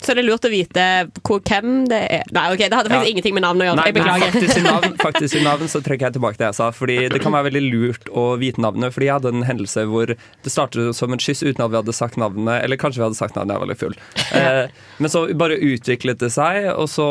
Så 0.00 0.14
det 0.16 0.22
er 0.22 0.28
lurt 0.30 0.46
å 0.48 0.50
vite 0.50 0.84
hvor, 1.26 1.40
hvem 1.44 1.84
det 1.90 1.98
er. 2.08 2.22
Nei, 2.32 2.44
ok, 2.54 2.62
det 2.62 2.72
hadde 2.72 2.88
faktisk 2.88 3.04
Ja. 3.04 3.10
ingenting 3.12 3.34
med 3.36 3.42
navn 3.44 3.60
å 3.60 3.66
gjøre. 3.68 3.76
Nei, 3.76 3.84
Jeg 3.90 3.94
beklager. 3.98 4.30
faktisk 4.32 4.56
i, 4.56 4.62
navn, 4.64 4.94
faktisk 5.06 5.36
i 5.36 5.42
navn 5.44 5.68
så 5.68 5.82
trekker 5.84 6.06
jeg 6.08 6.14
tilbake 6.16 6.38
det 6.40 6.46
jeg 6.48 6.56
sa. 6.56 6.70
Fordi 6.72 6.96
Det 7.12 7.20
kan 7.20 7.32
være 7.36 7.50
veldig 7.50 7.62
lurt 7.70 8.08
å 8.16 8.24
vite 8.40 8.62
navnet. 8.64 8.94
Fordi 8.96 9.06
jeg 9.10 9.16
hadde 9.18 9.32
en 9.34 9.44
hendelse 9.44 9.84
hvor 9.90 10.06
det 10.16 10.50
startet 10.54 10.94
som 10.96 11.12
en 11.12 11.20
kyss 11.20 11.42
uten 11.44 11.60
at 11.66 11.70
vi 11.70 11.76
hadde 11.82 11.92
sagt 11.96 12.16
navnet. 12.16 12.64
Eller 12.64 12.80
kanskje 12.80 13.02
vi 13.02 13.06
hadde 13.10 13.20
sagt 13.20 13.36
navnet, 13.36 13.52
jeg 13.58 13.60
var 13.60 13.70
litt 13.74 13.82
full. 13.84 13.96
Eh, 14.32 14.66
men 14.98 15.10
så 15.12 15.26
bare 15.36 15.60
utviklet 15.60 16.18
det 16.24 16.32
seg, 16.32 16.70
og 16.72 16.88
så 16.88 17.06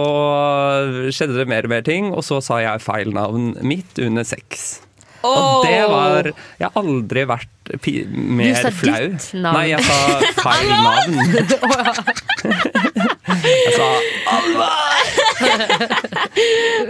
skjedde 1.13 1.37
det 1.37 1.47
mer 1.49 1.67
og 1.69 1.73
mer 1.77 1.85
ting. 1.85 2.11
Og 2.15 2.23
så 2.25 2.41
sa 2.43 2.59
jeg 2.63 2.81
feil 2.83 3.13
navn 3.15 3.53
mitt 3.65 3.99
under 4.01 4.25
sex. 4.27 4.79
Og 5.27 5.65
det 5.65 5.81
var 5.91 6.29
Jeg 6.29 6.63
har 6.63 6.71
aldri 6.79 7.23
vært 7.27 7.49
mer 8.09 8.55
sa 8.55 8.71
flau. 8.73 9.09
ditt 9.11 9.33
navn. 9.35 9.57
Nei, 9.57 9.67
jeg 9.69 9.83
sa 9.85 9.93
feil 10.39 10.69
navn. 10.69 11.15
Jeg 13.39 13.71
sa 13.75 13.87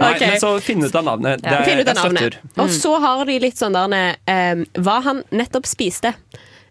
Nei, 0.00 0.14
okay. 0.14 0.26
men 0.26 0.40
så 0.40 0.60
finn 0.64 0.84
ut 0.84 0.94
av 0.94 1.04
navnet. 1.06 1.42
Det, 1.44 1.50
ja. 1.52 1.80
ut 1.80 1.88
av 1.92 1.96
navnet. 2.00 2.38
Og 2.60 2.70
så 2.74 2.92
har 3.02 3.24
de 3.28 3.38
litt 3.42 3.58
sånn 3.60 3.74
der 3.76 4.16
um, 4.24 4.64
Hva 4.80 4.96
han 5.06 5.18
nettopp 5.34 5.66
spiste. 5.68 6.10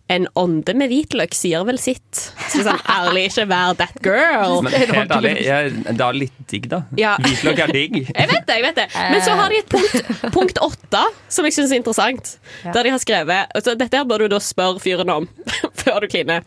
En 0.10 0.26
ånde 0.40 0.74
med 0.74 0.90
hvitløk 0.90 1.36
sier 1.38 1.62
vel 1.68 1.78
sitt. 1.78 2.22
Så 2.50 2.64
sånn, 2.66 2.80
ærlig, 2.90 3.28
ikke 3.30 3.44
vær 3.52 3.76
that 3.78 4.00
girl. 4.06 4.56
Men 4.66 4.74
helt 4.74 5.14
ærlig, 5.14 5.34
jeg, 5.46 5.76
det 5.86 6.06
er 6.06 6.18
litt 6.18 6.40
digg, 6.50 6.66
da. 6.72 6.80
Ja. 6.98 7.12
Hvitløk 7.22 7.62
er 7.68 7.74
digg. 7.76 8.00
Jeg 8.20 8.32
vet 8.32 8.48
det, 8.48 8.56
jeg 8.58 8.66
vet 8.66 8.80
det. 8.80 8.88
Men 8.98 9.22
så 9.22 9.36
har 9.38 9.54
de 9.54 9.60
et 9.62 9.70
punkt, 9.70 10.10
punkt 10.34 10.60
åtte, 10.66 11.04
som 11.30 11.46
jeg 11.46 11.56
syns 11.56 11.72
er 11.76 11.80
interessant. 11.84 12.32
Der 12.66 12.88
de 12.88 12.92
har 12.96 13.02
skrevet 13.02 13.54
altså, 13.56 13.76
Dette 13.78 14.02
her 14.02 14.08
bør 14.10 14.26
du 14.26 14.34
da 14.34 14.40
spørre 14.44 14.82
fyren 14.82 15.14
om 15.14 15.30
før 15.84 16.02
du 16.04 16.10
kliner. 16.12 16.42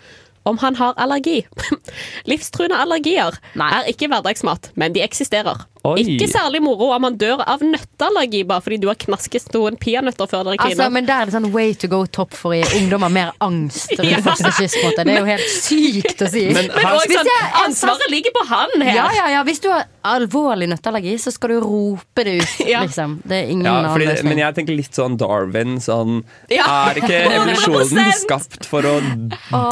Om 0.48 0.58
han 0.58 0.74
har 0.80 0.98
allergi. 0.98 1.44
Livstruende 2.30 2.80
allergier 2.82 3.38
er 3.54 3.90
ikke 3.92 4.10
hverdagsmat, 4.10 4.72
men 4.74 4.94
de 4.96 5.04
eksisterer. 5.06 5.68
Oi. 5.84 5.98
Ikke 6.14 6.28
særlig 6.30 6.60
moro 6.62 6.92
om 6.94 7.02
man 7.02 7.16
dør 7.18 7.40
av 7.42 7.58
nøtteallergi 7.66 8.44
bare 8.46 8.62
fordi 8.62 8.76
du 8.78 8.86
har 8.86 8.94
knasket 9.02 9.48
noen 9.54 9.74
peanøtter 9.82 10.28
før 10.30 10.44
dere 10.46 10.60
Altså, 10.62 10.86
men 10.94 11.08
der 11.08 11.22
er 11.24 11.26
det 11.26 11.34
sånn 11.34 11.48
way 11.50 11.72
to 11.74 11.88
go 11.90 12.04
top 12.06 12.36
for 12.38 12.54
å 12.54 12.60
gi 12.60 12.78
ungdommer 12.78 13.10
mer 13.10 13.32
angst 13.42 13.90
rundt 13.98 14.22
første 14.22 14.52
kyss. 14.60 14.76
Det 14.94 15.02
er 15.08 15.18
jo 15.18 15.24
helt 15.26 15.48
sykt 15.50 16.22
å 16.22 16.28
si. 16.30 16.44
Men 16.54 16.70
Men 16.70 16.86
også 16.92 17.16
sånn, 17.16 17.30
jeg- 17.32 17.50
ansvaret 17.64 18.10
ligger 18.14 18.30
på 18.36 18.44
han 18.52 18.76
her. 18.80 18.94
Ja, 18.94 19.08
ja, 19.16 19.26
ja. 19.34 19.42
Hvis 19.48 19.58
du 19.64 19.68
har 19.72 19.88
alvorlig 20.04 20.68
nøtteallergi, 20.70 21.16
så 21.18 21.32
skal 21.34 21.50
du 21.56 21.60
rope 21.66 22.24
det 22.24 22.36
ut, 22.42 22.54
Ja. 22.72 22.84
liksom. 22.86 23.18
Det 23.26 23.40
er 23.42 23.50
ingen 23.50 23.66
Ja, 23.66 23.74
annen 23.82 23.98
løsning. 24.06 24.28
men 24.28 24.38
jeg 24.38 24.54
tenker 24.54 24.76
litt 24.78 24.94
sånn 24.94 25.18
Darwin. 25.18 25.76
Sånn, 25.82 26.22
Ja. 26.48 26.68
Er 26.92 27.02
ikke 27.02 27.18
evolusjonen 27.40 28.12
skapt 28.22 28.66
for 28.70 28.82
å 28.86 28.94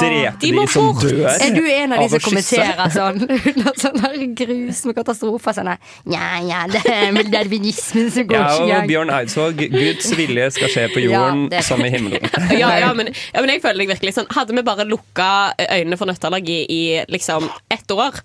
drepe 0.01 0.41
de 0.43 0.53
de, 0.59 0.67
som 0.67 0.91
dør? 0.99 1.31
Er 1.39 1.55
du 1.55 1.63
en 1.71 1.93
av 1.93 2.03
de 2.03 2.09
som 2.19 2.27
kommenterer 2.31 2.91
sånn 2.99 3.23
under 3.31 3.73
sånn 3.79 4.03
der 4.03 4.27
grusomme 4.43 4.95
katastrofer? 4.99 5.55
Sånn 5.55 5.71
der, 5.71 5.79
ja, 6.09 6.27
ja, 6.45 6.61
det 6.71 6.81
er 6.89 7.11
vel 7.13 7.29
darwinismen 7.33 8.11
som 8.13 8.27
går 8.31 8.37
Jeg 8.41 8.57
ikke 8.57 8.67
i 8.69 8.75
og. 8.77 8.89
Bjørn 8.91 9.13
Eidsvåg, 9.15 9.63
Guds 9.75 10.11
vilje 10.19 10.47
skal 10.57 10.73
skje 10.73 10.85
på 10.95 11.03
jorden 11.05 11.47
Ja, 11.53 11.63
som 11.67 11.83
i 11.85 11.91
himmelen. 11.93 12.25
ja, 12.61 12.71
ja, 12.81 12.91
men, 12.97 13.11
ja, 13.35 13.41
men 13.45 13.53
jeg 13.55 13.63
føler 13.65 13.85
jeg 13.85 13.93
virkelig 13.95 14.15
sånn 14.17 14.29
Hadde 14.35 14.57
vi 14.57 14.65
bare 14.67 14.87
lukka 14.89 15.29
øynene 15.67 15.99
for 16.01 16.11
nøtteallergi 16.11 16.59
i 16.73 16.81
liksom 17.13 17.49
ett 17.73 17.91
år, 17.95 18.21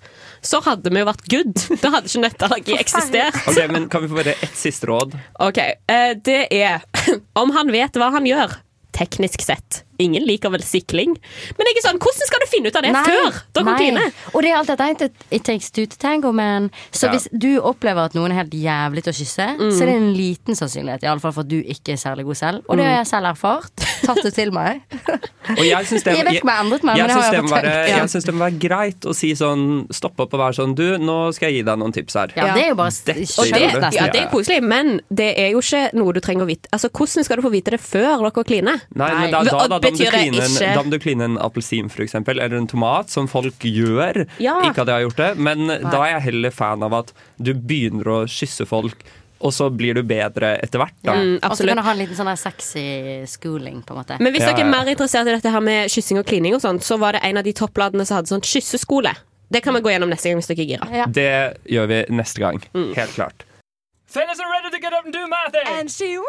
så 0.45 0.61
hadde 0.65 0.91
vi 0.93 1.01
jo 1.01 1.07
vært 1.09 1.25
good. 1.31 1.53
Da 1.81 1.91
hadde 1.95 2.11
ikke 2.11 2.23
nøtteallergi 2.25 2.77
eksistert. 2.79 3.39
Ok, 3.49 3.59
men 3.71 3.87
Kan 3.91 4.05
vi 4.05 4.11
få 4.11 4.19
bare 4.19 4.35
ett 4.45 4.57
siste 4.59 4.89
råd? 4.89 5.15
Ok, 5.45 5.57
eh, 5.61 6.11
Det 6.25 6.41
er 6.53 6.83
om 7.41 7.51
han 7.55 7.71
vet 7.73 7.97
hva 7.99 8.11
han 8.15 8.27
gjør. 8.29 8.57
Teknisk 8.95 9.41
sett. 9.43 9.84
Ingen 9.99 10.25
liker 10.27 10.51
vel 10.53 10.63
sikling. 10.65 11.15
Men 11.57 11.67
jeg 11.69 11.77
er 11.79 11.85
sånn, 11.89 11.99
hvordan 12.03 12.27
skal 12.29 12.39
du 12.43 12.47
finne 12.51 12.67
ut 12.71 12.75
av 12.75 12.83
det 12.83 12.93
før 12.95 13.39
dere 13.55 13.65
nei. 13.65 13.75
kliner? 13.79 14.13
Og 14.33 14.41
det 14.43 14.51
er 14.51 14.57
alt 14.59 14.67
dette 14.73 15.09
it, 15.31 15.43
takes 15.43 15.71
two 15.71 15.85
to 15.85 15.97
tango, 15.97 16.31
man. 16.31 16.69
Så 16.91 17.07
Ja. 17.07 17.11
hvis 17.13 17.27
du 17.31 17.59
opplever 17.61 18.05
at 18.05 18.13
noen 18.13 18.31
er 18.31 18.43
helt 18.43 18.51
jævlig 18.53 19.03
til 19.03 19.13
å 19.13 19.15
kysse, 19.15 19.47
så 19.57 19.81
er 19.81 19.85
det 19.85 19.95
en 19.95 20.13
liten 20.13 20.55
sannsynlighet 20.55 21.03
i 21.03 21.07
alle 21.07 21.19
fall 21.19 21.31
for 21.31 21.41
at 21.41 21.47
du 21.47 21.61
ikke 21.61 21.93
er 21.93 22.01
særlig 22.01 22.25
god 22.25 22.35
selv. 22.35 22.63
Og 22.69 22.77
det 22.77 22.85
har 22.85 22.97
jeg 23.03 23.07
selv 23.07 23.25
erfart. 23.31 23.71
Tatt 24.05 24.21
det 24.23 24.33
til 24.35 24.51
meg. 24.51 24.81
Og 25.57 25.63
jeg 25.65 25.85
syns 25.85 26.03
det, 26.03 26.15
Jeg 26.17 26.25
jeg 26.25 26.35
jeg 26.35 27.09
syns 27.09 27.25
jeg 27.25 27.31
det, 27.31 27.43
må 27.43 27.55
være- 27.55 27.87
ja. 27.87 28.05
det 28.05 28.33
må 28.33 28.39
være 28.45 28.59
greit 28.59 28.99
å 29.05 29.13
si 29.15 29.31
sånn 29.37 29.87
Stoppe 29.93 30.23
opp 30.25 30.33
og 30.33 30.39
være 30.39 30.55
sånn 30.57 30.75
Du, 30.75 30.97
nå 30.97 31.33
skal 31.33 31.49
jeg 31.51 31.59
gi 31.59 31.63
deg 31.69 31.79
noen 31.79 31.93
tips 31.93 32.13
her. 32.13 32.33
Ja, 32.35 32.53
det 32.53 32.63
er 32.65 32.69
jo 32.69 32.75
bare 32.75 32.91
Dette 33.05 33.13
det, 33.15 33.93
ja, 33.95 34.07
det 34.11 34.21
er 34.21 34.29
koselig, 34.31 34.61
men 34.63 34.99
det 35.13 35.37
er 35.37 35.51
jo 35.53 35.59
ikke 35.63 35.93
noe 35.93 36.13
du 36.13 36.19
trenger 36.23 36.45
å 36.45 36.49
vite. 36.49 36.69
Altså, 36.73 36.89
Hvordan 36.95 37.25
skal 37.27 37.37
du 37.37 37.41
få 37.45 37.51
vite 37.53 37.71
det 37.75 37.81
før 37.81 38.23
dere 38.25 38.43
kliner? 38.47 38.81
Nei, 38.95 39.09
men 39.21 39.31
da, 39.31 39.43
da, 39.43 39.79
Betyr 39.91 40.11
det 40.11 40.21
ikke- 40.33 40.73
da 40.75 40.83
må 40.83 40.89
du 40.91 40.99
kline 40.99 41.21
en 41.21 41.37
appelsin, 41.37 41.89
for 41.91 42.01
eksempel, 42.03 42.39
eller 42.39 42.57
en 42.57 42.67
tomat, 42.67 43.09
som 43.09 43.27
folk 43.27 43.59
gjør. 43.59 44.25
Ja. 44.39 44.59
Ikke 44.61 44.81
at 44.81 44.87
jeg 44.87 44.95
har 44.95 45.05
gjort 45.09 45.15
det, 45.21 45.37
men 45.37 45.67
da 45.67 46.01
er 46.03 46.11
jeg 46.19 46.21
heller 46.31 46.51
fan 46.51 46.83
av 46.83 46.93
at 46.93 47.13
du 47.41 47.53
begynner 47.53 48.03
å 48.05 48.17
kysse 48.27 48.65
folk, 48.67 49.03
og 49.41 49.51
så 49.51 49.69
blir 49.69 49.93
du 49.93 50.01
bedre 50.03 50.55
etter 50.63 50.79
hvert. 50.79 50.93
Da. 51.03 51.13
Mm, 51.13 51.39
Og 51.43 51.51
så 51.57 51.67
kan 51.67 51.77
du 51.77 51.83
ha 51.83 51.91
en 51.91 51.97
liten 51.99 52.15
sånn 52.15 52.25
der 52.31 52.35
sexy 52.39 53.25
schooling, 53.27 53.83
på 53.85 53.91
en 53.93 54.03
måte. 54.03 54.19
Men 54.19 54.33
hvis 54.33 54.41
Ja, 54.41 54.53
dere 54.53 54.61
er 54.65 54.71
ja. 54.71 54.71
mer 54.71 54.85
interessert 54.95 55.27
i 55.27 55.35
dette 55.35 55.51
her 55.51 55.59
med 55.61 55.89
kyssing 55.91 56.17
og 56.19 56.25
klining, 56.25 56.55
og 56.55 56.61
sånt, 56.61 56.81
så 56.81 56.97
var 56.97 57.11
det 57.13 57.21
en 57.23 57.37
av 57.37 57.43
de 57.43 57.53
toppladene 57.53 58.05
som 58.07 58.17
hadde 58.17 58.27
sånn 58.31 58.41
kysseskole. 58.41 59.13
Det 59.51 59.61
kan 59.61 59.73
vi 59.75 59.81
gå 59.81 59.91
gjennom 59.93 60.09
neste 60.09 60.23
gang 60.31 60.39
hvis 60.41 60.47
dere 60.47 60.59
er 60.63 60.65
gira. 60.65 60.87
Ja. 60.91 61.05
Det 61.05 61.57
gjør 61.69 61.87
vi 61.87 62.05
neste 62.15 62.39
gang. 62.39 62.59
Mm. 62.73 62.95
Helt 62.95 63.11
klart. 63.13 63.43
Fellas 64.07 64.39
are 64.39 64.49
ready 64.49 64.71
to 64.71 64.79
get 64.81 64.93
up 64.93 65.03
and 65.05 65.13
do 65.13 65.27
my 65.27 65.45
thing. 65.51 65.67
And 65.67 65.91
she 65.91 66.17
will 66.17 66.25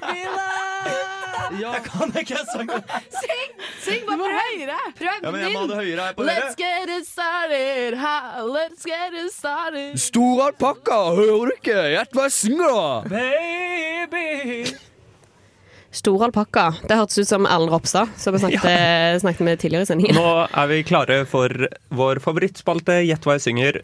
be 0.00 0.24
loved. 0.24 1.20
Jeg 1.64 1.82
kan 1.86 2.14
ikke 2.20 2.40
sangen. 2.52 2.86
Syng! 3.12 3.52
Syng 3.84 4.06
bare 4.08 4.18
prøv 4.20 4.38
høyere. 4.38 4.78
Prøv 4.98 5.10
Ja, 5.26 5.30
men 5.30 5.40
jeg 5.42 5.52
må 5.54 5.64
ha 5.64 5.68
det 5.70 5.78
høyere 5.82 6.06
her 6.08 6.16
på 6.16 6.26
Let's 6.28 6.56
get 6.58 6.92
it 6.96 7.06
started. 7.08 7.98
Ha, 8.00 8.16
let's 8.48 8.86
get 8.88 9.14
it 9.20 9.32
started. 9.34 9.98
Stor 10.00 10.46
alpakka, 10.48 10.98
hører 11.18 11.52
du 11.52 11.54
ikke? 11.58 11.78
Gjett 11.94 12.16
hva 12.16 12.26
jeg 12.30 12.36
synger, 12.38 12.74
da. 12.74 13.14
Baby. 13.14 14.74
Stor 15.94 16.24
alpakka. 16.26 16.66
Det 16.88 16.96
hørtes 16.98 17.20
ut 17.22 17.28
som 17.30 17.46
Erlend 17.46 17.70
Ropstad, 17.70 18.10
som 18.18 18.34
vi 18.34 18.40
snakket, 18.42 19.20
snakket 19.22 19.44
med 19.46 19.60
tidligere 19.62 19.86
i 19.86 19.90
sendingen. 19.92 20.18
Nå 20.18 20.46
er 20.50 20.70
vi 20.72 20.80
klare 20.86 21.20
for 21.30 21.52
vår 21.94 22.18
favorittspalte 22.24 22.96
Gjett 23.06 23.28
hva 23.28 23.36
jeg 23.38 23.44
synger. 23.46 23.78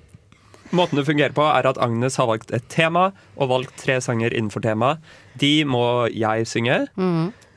Måten 0.77 1.01
det 1.01 1.07
fungerer 1.09 1.35
på, 1.35 1.43
er 1.43 1.67
at 1.67 1.79
Agnes 1.83 2.17
har 2.21 2.29
valgt 2.31 2.53
et 2.55 2.67
tema 2.71 3.11
og 3.37 3.51
valgt 3.51 3.77
tre 3.81 3.99
sanger 4.03 4.35
innenfor 4.35 4.63
temaet. 4.63 5.03
De 5.41 5.65
må 5.67 6.07
jeg 6.15 6.47
synge. 6.47 6.77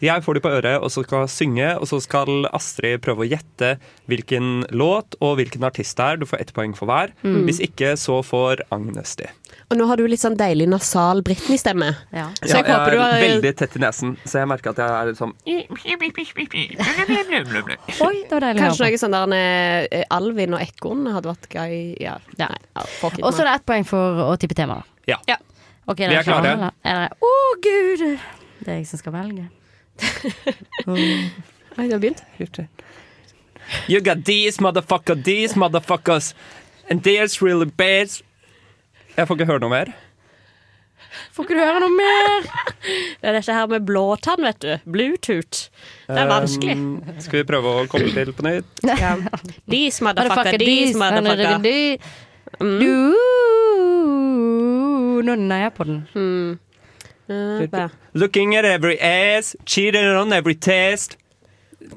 Jeg 0.03 0.23
får 0.25 0.35
de 0.35 0.41
på 0.43 0.51
øret 0.51 0.83
og 0.83 0.91
så 0.91 1.03
skal 1.05 1.29
synge, 1.31 1.69
og 1.79 1.87
så 1.87 2.01
skal 2.03 2.47
Astrid 2.51 2.99
prøve 3.05 3.23
å 3.23 3.29
gjette 3.29 3.75
hvilken 4.11 4.65
låt 4.75 5.15
og 5.23 5.37
hvilken 5.39 5.63
artist 5.63 5.95
det 5.99 6.09
er. 6.09 6.19
Du 6.19 6.27
får 6.27 6.43
ett 6.43 6.53
poeng 6.55 6.73
for 6.75 6.89
hver. 6.89 7.13
Mm. 7.23 7.43
Hvis 7.47 7.61
ikke, 7.63 7.93
så 7.99 8.19
får 8.25 8.65
Agnes 8.73 9.15
de. 9.21 9.29
Og 9.73 9.77
nå 9.79 9.87
har 9.89 9.97
du 9.97 10.03
litt 10.05 10.21
sånn 10.21 10.35
deilig 10.37 10.67
nasal 10.69 11.23
Britney-stemme. 11.25 11.87
Ja. 12.13 12.27
Så 12.43 12.59
jeg 12.59 12.67
Ja, 12.69 12.75
håper 12.77 12.93
du 12.93 12.99
har 13.01 13.13
veldig 13.23 13.51
tett 13.57 13.73
i 13.73 13.79
nesen, 13.81 14.11
så 14.21 14.43
jeg 14.43 14.49
merker 14.51 14.69
at 14.69 14.81
jeg 14.83 14.89
er 14.93 15.07
litt 15.09 15.17
sånn 15.17 15.31
Oi, 18.05 18.17
det 18.21 18.35
var 18.35 18.43
deilig 18.45 18.61
Kanskje 18.61 18.85
noe 18.85 18.99
sånn 19.01 19.15
der 19.17 19.33
eh, 19.33 20.03
Alvin 20.13 20.53
og 20.53 20.61
Ekorn 20.61 21.07
hadde 21.09 21.31
vært 21.31 21.47
gøy. 21.57 21.73
Ja. 22.03 22.19
Og 23.23 23.31
så 23.33 23.41
er 23.41 23.49
det 23.49 23.55
ett 23.55 23.65
poeng 23.71 23.87
for 23.89 24.21
å 24.27 24.35
tippe 24.37 24.53
tema. 24.57 24.77
Ja. 25.09 25.17
Ja. 25.27 25.39
Ok, 25.89 25.97
Vi 26.05 26.15
er 26.19 26.23
klare. 26.27 26.51
eller? 26.53 26.71
Er 26.85 27.09
dere- 27.09 27.17
gud! 27.65 28.19
Det 28.63 28.69
er 28.71 28.77
jeg 28.77 28.87
som 28.91 29.01
skal 29.01 29.15
velge. 29.17 29.47
Oi, 30.93 31.87
du 31.87 31.95
har 31.95 31.99
begynt? 31.99 32.21
You 33.89 34.01
got 34.05 34.23
these 34.25 34.61
motherfucker, 34.61 35.15
these 35.23 35.55
motherfuckers, 35.57 36.33
and 36.89 37.01
there's 37.03 37.41
really 37.41 37.65
bad 37.65 38.09
Jeg 39.17 39.27
får 39.29 39.37
ikke 39.37 39.49
høre 39.51 39.63
noe 39.63 39.73
mer. 39.73 39.93
Får 41.33 41.45
ikke 41.45 41.55
du 41.57 41.61
høre 41.61 41.81
noe 41.81 41.93
mer? 41.93 42.47
Det 42.83 43.29
er 43.29 43.37
dette 43.37 43.53
her 43.55 43.69
med 43.69 43.85
blåtann, 43.87 44.41
vet 44.45 44.59
du. 44.61 44.71
Bluetooth. 44.89 45.69
Det 46.07 46.19
er 46.19 46.29
vanskelig. 46.29 46.75
Um, 46.77 47.21
skal 47.21 47.39
vi 47.41 47.45
prøve 47.49 47.73
å 47.73 47.85
komme 47.91 48.09
til 48.13 48.33
på 48.35 48.45
nytt? 48.45 48.83
Ja. 48.85 49.15
Dis, 49.69 50.01
motherfucker, 50.05 50.57
dis, 50.61 50.97
motherfucker. 50.97 51.57
Mm. 52.59 52.79
Du 52.81 52.93
Nå 55.23 55.35
neier 55.39 55.69
jeg 55.69 55.73
på 55.77 55.83
den. 55.87 55.99
Mm. 56.13 56.59
Uh. 57.29 57.89
Looking 58.13 58.55
at 58.55 58.65
every 58.65 58.97
ass, 58.99 59.55
cheating 59.65 60.03
on 60.03 60.33
every 60.33 60.53
test. 60.53 61.17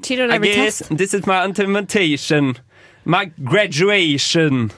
Cheat 0.01 0.21
on 0.21 0.31
I 0.31 0.35
every 0.35 0.53
guess 0.53 0.79
test. 0.79 0.97
this 0.97 1.13
is 1.13 1.25
my 1.27 1.43
implementation. 1.43 2.57
My 3.03 3.25
graduation. 3.43 4.71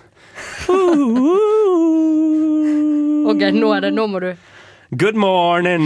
Ok, 3.26 3.42
nå 3.56 3.74
er 3.76 3.82
det 3.88 3.94
Nå 3.94 4.08
må 4.08 4.20
du 4.24 4.32
Good 4.98 5.16
morning. 5.16 5.84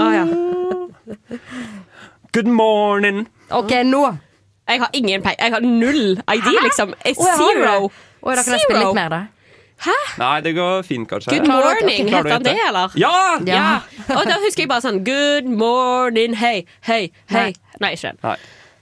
Ah, 0.00 0.12
ja. 0.16 0.24
Good 2.32 2.48
morning. 2.48 3.26
Ok, 3.52 3.74
nå! 3.84 4.00
Jeg 4.68 4.80
har 4.80 4.88
ingen 4.96 5.20
pei. 5.22 5.34
Jeg 5.36 5.52
har 5.52 5.60
null 5.60 6.14
ID, 6.16 6.48
liksom. 6.64 6.94
Eh, 7.04 7.12
Å, 7.12 7.26
jeg 7.26 7.36
har 7.36 7.36
Zero. 7.42 7.90
Oh, 8.22 8.32
da 8.32 8.40
kan 8.46 8.54
jeg 8.56 8.64
spille 8.64 8.86
litt 8.86 8.96
mer, 8.96 9.12
da. 9.12 9.20
Nei, 10.22 10.32
det 10.46 10.54
går 10.56 10.80
fint, 10.86 11.08
kanskje. 11.10 11.34
Good 11.36 11.48
morning, 11.50 12.08
heter 12.08 12.30
han 12.38 12.46
det, 12.46 12.56
eller? 12.70 12.96
Ja! 12.96 13.12
Ja. 13.44 13.66
Og 14.14 14.24
da 14.30 14.38
husker 14.46 14.64
jeg 14.64 14.70
bare 14.70 14.84
sånn 14.86 15.02
Good 15.04 15.48
morning, 15.50 16.38
hei, 16.40 16.62
hei, 16.88 17.10
hei. 17.34 17.48
Nei, 17.82 17.92
ikke 17.98 18.14
den. 18.14 18.36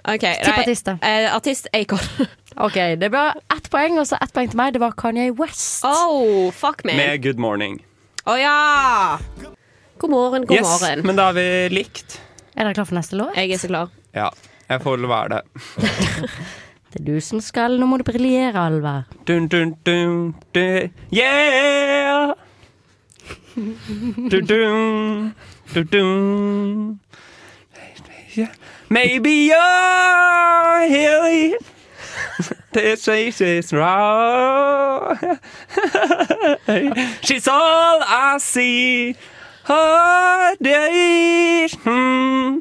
Nei. 0.07 0.15
Ok, 0.17 0.25
Tipp 0.45 0.59
artist, 0.59 0.87
da. 0.87 0.95
eh, 1.03 1.29
artist 1.35 1.69
Acon. 1.73 1.99
Ok, 2.61 2.75
det 2.99 3.09
ble 3.13 3.21
ett 3.55 3.69
poeng, 3.71 3.95
og 4.03 4.07
så 4.11 4.17
ett 4.21 4.33
poeng 4.35 4.49
til 4.51 4.59
meg. 4.59 4.73
Det 4.75 4.81
var 4.83 4.93
Kanye 4.99 5.31
West. 5.39 5.85
Oh, 5.87 6.51
fuck 6.53 6.83
me. 6.85 6.97
Med 6.99 7.23
Good 7.23 7.39
morning. 7.41 7.77
Å 8.29 8.35
ja! 8.37 9.19
God 10.03 10.11
morgen, 10.13 10.45
god 10.51 10.59
yes, 10.59 10.67
morgen. 10.67 11.05
men 11.07 11.17
da 11.17 11.29
er 11.31 11.37
vi 11.39 11.45
likt. 11.79 12.19
Er 12.57 12.67
dere 12.67 12.75
klar 12.77 12.89
for 12.91 12.99
neste 12.99 13.17
låt? 13.21 13.37
Jeg 13.39 13.55
er 13.55 13.61
så 13.63 13.71
klar. 13.71 13.93
Ja, 14.17 14.27
jeg 14.69 14.83
får 14.83 14.99
vel 14.99 15.09
være 15.13 15.39
det. 15.39 15.43
Det 16.91 16.99
er 16.99 17.05
du 17.07 17.21
som 17.23 17.39
skal. 17.39 17.77
Nå 17.79 17.87
må 17.87 18.01
du 18.01 18.03
briljere, 18.09 18.59
Alvar. 18.67 19.05
Dun, 19.29 19.45
dun, 19.47 19.77
dun, 19.87 20.33
dun. 20.57 20.91
Yeah! 21.15 22.33
Dun, 23.55 24.43
dun, 24.51 25.31
dun, 25.71 25.87
dun. 25.95 26.99
Yeah. 28.35 28.51
Maybe 28.91 29.31
you're 29.51 30.89
here. 30.89 31.59
This 32.73 33.09
is 33.09 33.73
wrong. 33.73 35.19
She's 37.23 37.49
all 37.49 38.01
I 38.03 38.37
see. 38.39 39.17
Her 39.65 40.55
days. 40.63 41.75
Hmm. 41.83 42.59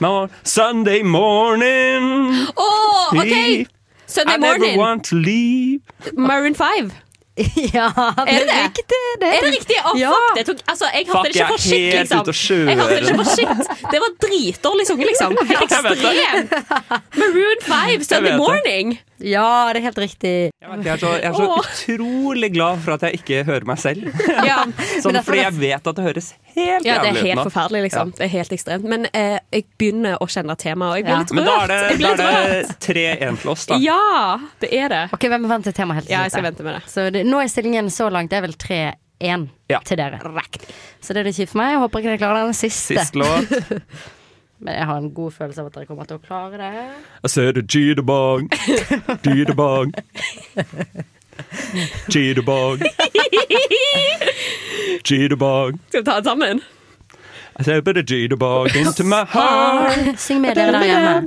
Mor- 0.00 0.30
Sunday 0.44 1.02
morning. 1.02 2.46
Å, 2.56 3.08
OK! 3.16 3.66
Sunday 4.06 4.36
morning. 4.38 4.44
I 4.44 4.48
never 4.48 4.58
morning. 4.58 4.78
want 4.78 5.04
to 5.04 5.16
leave. 5.16 5.82
Maroon 6.14 6.54
5. 6.54 6.94
ja, 7.78 7.86
Er 8.26 8.38
det 8.40 8.46
det? 8.48 8.56
riktig. 8.64 9.00
Det 9.20 9.28
Er 9.30 9.40
det 9.44 9.52
riktig? 9.56 9.76
Å, 9.84 9.92
Ja. 9.98 10.10
fuck, 10.14 10.36
det 10.38 10.44
tok, 10.48 10.58
altså, 10.72 10.86
jeg 10.94 11.06
hadde 11.06 11.12
Fuck, 11.12 11.24
det 11.24 11.34
ikke 11.36 11.46
for 11.50 11.62
shit, 11.66 11.92
liksom. 11.94 12.24
Jeg 12.70 12.78
hadde 12.80 12.94
det 12.94 13.02
ikke 13.02 13.18
for 13.20 13.30
shit. 13.36 13.84
Det 13.92 14.00
var 14.04 14.10
dritdårlig 14.24 14.86
sunget, 14.90 15.06
liksom. 15.12 15.36
Det. 15.50 15.60
ekstremt. 15.66 16.58
Maroon 17.20 17.60
5, 17.68 18.04
Sunday 18.04 18.30
det. 18.32 18.38
morning. 18.38 18.98
Ja, 19.20 19.70
det 19.72 19.80
er 19.80 19.86
helt 19.88 19.98
riktig. 20.00 20.30
Jeg 20.60 20.86
er 20.86 21.00
så, 21.00 21.10
jeg 21.20 21.28
er 21.30 21.34
så 21.36 21.48
utrolig 21.60 22.50
glad 22.54 22.80
for 22.84 22.94
at 22.96 23.04
jeg 23.08 23.20
ikke 23.20 23.42
hører 23.48 23.66
meg 23.68 23.80
selv. 23.82 24.06
Ja. 24.50 24.62
Sånn, 25.02 25.18
fordi 25.26 25.42
jeg 25.42 25.54
vet 25.60 25.86
at 25.90 25.96
det 25.98 26.04
høres 26.04 26.30
helt 26.54 26.86
Ja, 26.86 26.96
det 27.02 27.10
er 27.12 27.18
helt 27.26 27.42
forferdelig, 27.44 27.82
liksom. 27.88 28.12
Det 28.16 28.24
er 28.26 28.32
helt 28.32 28.54
ekstremt. 28.56 28.86
Men 28.88 29.06
eh, 29.12 29.36
jeg 29.52 29.66
begynner 29.80 30.16
å 30.22 30.28
kjenne 30.30 30.56
temaet, 30.60 30.90
og 30.90 30.96
jeg 31.00 31.06
blir 31.06 31.14
Ja. 31.14 31.20
litt 31.20 31.30
rørt. 31.30 31.36
Men 31.36 31.48
da 31.48 31.56
er 31.60 31.68
det, 31.70 31.98
da 32.00 32.30
er 32.30 32.54
det 32.54 32.78
3-1 32.86 33.40
til 33.42 33.52
oss, 33.54 33.66
da. 33.70 33.78
Ja, 33.82 34.38
det 34.64 34.72
er 34.76 34.88
det. 34.94 35.02
Ok, 35.16 35.28
Hvem 35.30 35.48
venter 35.50 35.76
temaet 35.76 36.00
helt 36.00 36.08
til 36.10 36.16
Ja, 36.16 36.22
jeg 36.26 36.34
skal 36.34 36.48
vente 36.48 36.66
med 36.66 36.78
det. 36.78 36.82
Så 36.90 37.08
det, 37.14 37.24
nå 37.28 37.42
er 37.42 37.52
stillingen 37.52 37.90
så 37.94 38.08
langt. 38.12 38.32
Det 38.32 38.40
er 38.40 38.46
vel 38.48 38.56
3-1 38.56 39.48
til 39.90 40.00
dere. 40.00 40.22
Så 41.00 41.12
det 41.14 41.22
er 41.22 41.28
det 41.30 41.36
kjipt 41.36 41.52
for 41.52 41.60
meg. 41.62 41.74
Jeg 41.76 41.84
håper 41.84 42.02
ikke 42.02 42.14
dere 42.14 42.22
klarer 42.24 42.48
den 42.50 42.56
siste. 42.58 42.96
Sist 42.98 43.20
låt. 43.20 43.52
Men 44.60 44.74
jeg 44.74 44.86
har 44.86 44.96
en 45.00 45.14
god 45.14 45.30
følelse 45.32 45.60
av 45.62 45.66
at 45.70 45.74
dere 45.78 45.86
kommer 45.88 46.04
til 46.08 46.18
å 46.18 46.20
klare 46.24 46.58
det. 46.60 46.70
Jeg 47.24 47.30
ser 47.32 47.52
det 47.56 47.62
jitterbug, 47.74 48.52
jitterbug, 49.24 49.94
jitterbug, 52.12 52.84
jitterbug. 55.08 55.80
Skal 55.88 56.00
vi 56.02 56.04
ta 56.04 56.18
det 56.20 56.28
sammen? 56.28 56.60
I 57.58 57.62
said 57.62 57.84
but 57.84 57.96
a 57.96 58.02
jitterbug 58.02 58.74
into 58.76 59.04
my 59.04 59.24
heart. 59.24 60.18
Syng 60.18 60.40
med 60.40 60.54
dere 60.56 60.72
der 60.72 60.84
hjemme. 60.84 61.20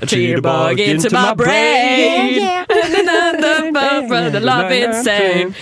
A 0.00 0.06
jitterbug 0.06 0.80
into 0.80 1.10
my 1.10 1.34
brain. 1.34 2.40
The 4.32 4.40
love 4.40 4.72
insane. 4.72 5.54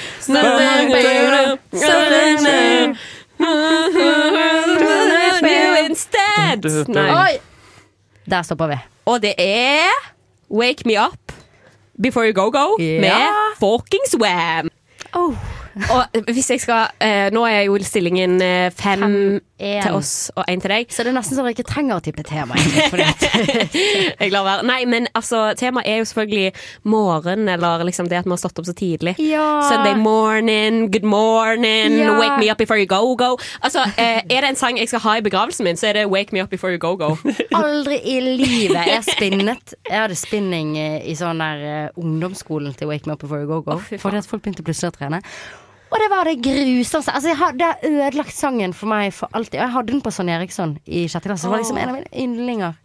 Instead. 5.85 6.89
Nei. 6.89 7.39
Der 8.30 8.43
stopper 8.43 8.66
vi. 8.66 8.78
Og 9.07 9.22
det 9.22 9.35
er 9.39 9.89
Wake 10.51 10.83
Me 10.87 10.99
Up 11.07 11.33
Before 12.03 12.24
You 12.26 12.33
Go 12.35 12.51
Go 12.51 12.76
Ja. 12.78 13.01
med 13.01 13.26
Fuckings 13.61 14.16
Wam. 14.20 14.70
Oh. 15.14 15.35
Og 15.93 16.25
hvis 16.33 16.51
jeg 16.53 16.61
skal 16.61 16.91
eh, 17.01 17.31
Nå 17.33 17.45
er 17.49 17.62
jo 17.66 17.79
stillingen 17.83 18.37
eh, 18.45 18.68
fem, 18.77 19.03
en. 19.62 19.83
til 19.83 19.95
oss 19.97 20.31
og 20.37 20.45
én 20.51 20.61
til 20.61 20.73
deg. 20.73 20.91
Så 20.93 21.05
det 21.05 21.12
er 21.12 21.16
nesten 21.16 21.37
så 21.39 21.45
dere 21.45 21.55
ikke 21.55 21.66
trenger 21.68 21.97
å 22.01 22.03
tippe 22.05 22.25
tema. 22.27 22.57
Jeg 24.23 24.31
lar 24.33 24.45
være. 24.47 24.66
Nei, 24.66 24.81
men 24.91 25.07
altså, 25.18 25.53
temaet 25.59 25.89
er 25.89 26.01
jo 26.03 26.09
selvfølgelig 26.11 26.53
morgen, 26.91 27.49
eller 27.49 27.85
liksom 27.87 28.09
det 28.11 28.18
at 28.20 28.27
vi 28.29 28.35
har 28.35 28.41
stått 28.43 28.59
opp 28.62 28.68
så 28.68 28.75
tidlig. 28.77 29.14
Ja. 29.23 29.47
Sunday 29.68 29.95
morning, 29.99 30.89
good 30.93 31.07
morning, 31.07 31.99
Ja. 32.01 32.12
wake 32.18 32.39
me 32.43 32.51
up 32.53 32.59
before 32.59 32.79
you 32.81 32.87
go 32.91 33.14
go. 33.16 33.37
Altså, 33.62 33.85
eh, 33.97 34.23
Er 34.29 34.41
det 34.43 34.51
en 34.51 34.57
sang 34.57 34.79
jeg 34.79 34.89
skal 34.89 35.01
ha 35.07 35.16
i 35.18 35.25
begravelsen 35.25 35.64
min, 35.64 35.77
så 35.77 35.89
er 35.91 35.93
det 36.01 36.07
Wake 36.11 36.33
me 36.33 36.43
up 36.43 36.51
before 36.51 36.73
you 36.73 36.79
go 36.79 36.97
go. 36.97 37.16
Aldri 37.55 38.01
i 38.05 38.20
livet. 38.20 38.87
Jeg 38.87 39.05
spinnet. 39.07 39.75
Jeg 39.89 40.01
hadde 40.01 40.16
spinning 40.18 40.77
eh, 40.79 41.01
i 41.09 41.14
sånn 41.18 41.39
der 41.43 41.64
eh, 41.87 41.89
ungdomsskolen 41.97 42.75
til 42.77 42.89
Wake 42.91 43.07
Me 43.07 43.14
Up 43.14 43.20
Before 43.23 43.41
You 43.43 43.47
Go 43.49 43.61
Go. 43.62 43.79
Oh, 43.79 43.99
fordi 43.99 44.18
at 44.20 44.27
folk 44.29 44.43
begynte 44.43 44.64
plutselig 44.66 44.93
å 44.93 44.97
trene. 44.97 45.23
Og 45.93 46.01
det 46.01 46.09
var 46.09 46.24
det 46.24 46.38
grusomste. 46.40 47.12
Altså, 47.12 47.28
jeg 47.28 47.36
har, 47.36 47.53
det 47.53 47.66
har 47.68 47.82
ødelagt 47.84 48.32
sangen 48.32 48.72
for 48.72 48.88
meg 48.88 49.12
for 49.12 49.28
alltid. 49.36 49.59
Og 49.61 49.66
jeg 49.66 49.74
hadde 49.74 49.93
den 49.93 50.01
på 50.05 50.12
Sonny 50.14 50.32
Eriksson 50.32 50.78
i 50.86 51.05
sjette 51.12 51.28
klasse. 51.28 51.45
Det 51.45 51.53
var 51.53 51.61
liksom 51.61 51.80
en 51.82 51.93
av 51.93 51.99
mine 51.99 52.12
yndlinger. 52.24 52.78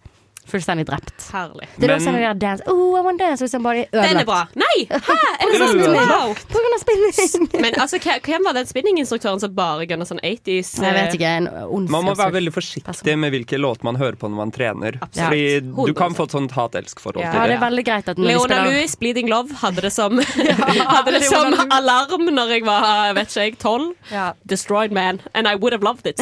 Fullstendig 0.47 0.85
drept. 0.87 1.13
Herlig. 1.33 1.67
Det 1.77 1.83
er 1.83 1.87
Men- 1.87 1.97
også 1.99 2.07
en 2.09 2.15
av 2.15 2.21
de 2.21 2.27
der 2.27 2.39
dance 2.47 2.63
Oh, 2.67 2.97
I 2.97 3.01
want 3.03 3.19
dance. 3.19 3.43
Den 3.47 4.17
er 4.17 4.25
bra. 4.25 4.47
Nei! 4.55 4.85
Hæ? 4.89 5.17
Er 5.41 5.51
det 5.51 5.57
sant? 5.63 5.81
av- 5.81 6.07
Wow. 6.07 6.33
På 6.47 6.61
grunn 6.61 6.75
av 6.75 6.81
spinning. 6.83 7.61
Men 7.63 7.73
altså, 7.81 7.97
hva- 7.99 8.19
hvem 8.23 8.43
var 8.47 8.53
den 8.53 8.65
spinninginstruktøren 8.69 9.39
som 9.43 9.53
bare 9.57 9.85
gunna 9.89 10.05
sånn 10.07 10.21
80s? 10.23 10.73
Jeg 10.83 10.93
vet 10.95 11.13
ikke. 11.17 11.31
En 11.41 11.87
Man 11.91 12.05
må 12.07 12.15
være 12.15 12.31
veldig 12.37 12.53
forsiktig 12.55 13.17
med 13.17 13.33
hvilke 13.33 13.59
låter 13.59 13.83
man 13.83 13.95
hører 13.99 14.15
på 14.15 14.29
når 14.29 14.37
man 14.37 14.51
trener. 14.55 14.97
Absolutt. 15.01 15.27
Fordi 15.27 15.87
du 15.91 15.93
kan 15.97 16.15
få 16.17 16.23
et 16.29 16.31
sånt 16.37 16.51
hat-elsk-forhold 16.55 17.23
Ja. 17.23 17.31
til 17.31 17.39
Ja, 17.41 17.47
det 17.47 17.51
det. 17.51 17.57
er 17.61 17.65
veldig 17.69 17.85
greit 17.85 18.07
at 18.09 18.17
når 18.17 18.27
vi 18.27 18.33
Leona 18.33 18.47
spiller 18.47 18.71
Lewis, 18.71 18.95
Bleeding 18.95 19.27
Love, 19.29 19.49
hadde 19.61 19.81
det 19.81 19.91
som, 19.93 20.17
hadde 20.93 21.11
det 21.11 21.23
som 21.27 21.51
Leona 21.51 21.57
Lewis. 21.57 21.77
alarm 21.77 22.25
når 22.37 22.47
jeg 22.55 22.65
var 22.65 23.13
vet 23.17 23.27
ikke 23.27 23.43
jeg, 23.47 23.57
tolv. 23.59 23.93
Ja. 24.11 24.31
Destroyed 24.47 24.91
man. 24.91 25.21
And 25.33 25.47
I 25.47 25.55
would 25.55 25.73
have 25.73 25.83
loved 25.83 26.05
it. 26.07 26.19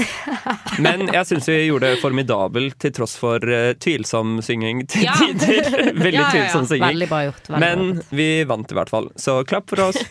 Men 0.80 1.07
jeg 1.13 1.26
syns 1.30 1.47
vi 1.49 1.59
gjorde 1.67 1.91
det 1.93 2.01
formidabelt 2.01 2.78
til 2.82 2.91
tross 2.95 3.15
for 3.19 3.38
eh, 3.45 3.73
tvilsom 4.16 4.41
synging 4.41 4.88
til 4.88 5.03
Ja. 5.03 5.13
tider. 5.13 5.93
Veldig 5.93 6.13
Ja, 6.13 6.20
ja, 6.20 6.22
ja. 6.22 6.32
tvilsom 6.32 6.66
synging. 6.68 6.88
Veldig 6.88 7.09
bra 7.09 7.20
gjort. 7.26 7.47
Veldig 7.49 7.59
bra 7.59 7.59
Men 7.59 7.95
gjort. 7.95 8.05
vi 8.11 8.43
vant 8.43 8.72
i 8.72 8.76
hvert 8.76 8.89
fall, 8.89 9.09
så 9.16 9.43
klapp 9.45 9.70
for 9.70 9.80
oss. 9.89 9.97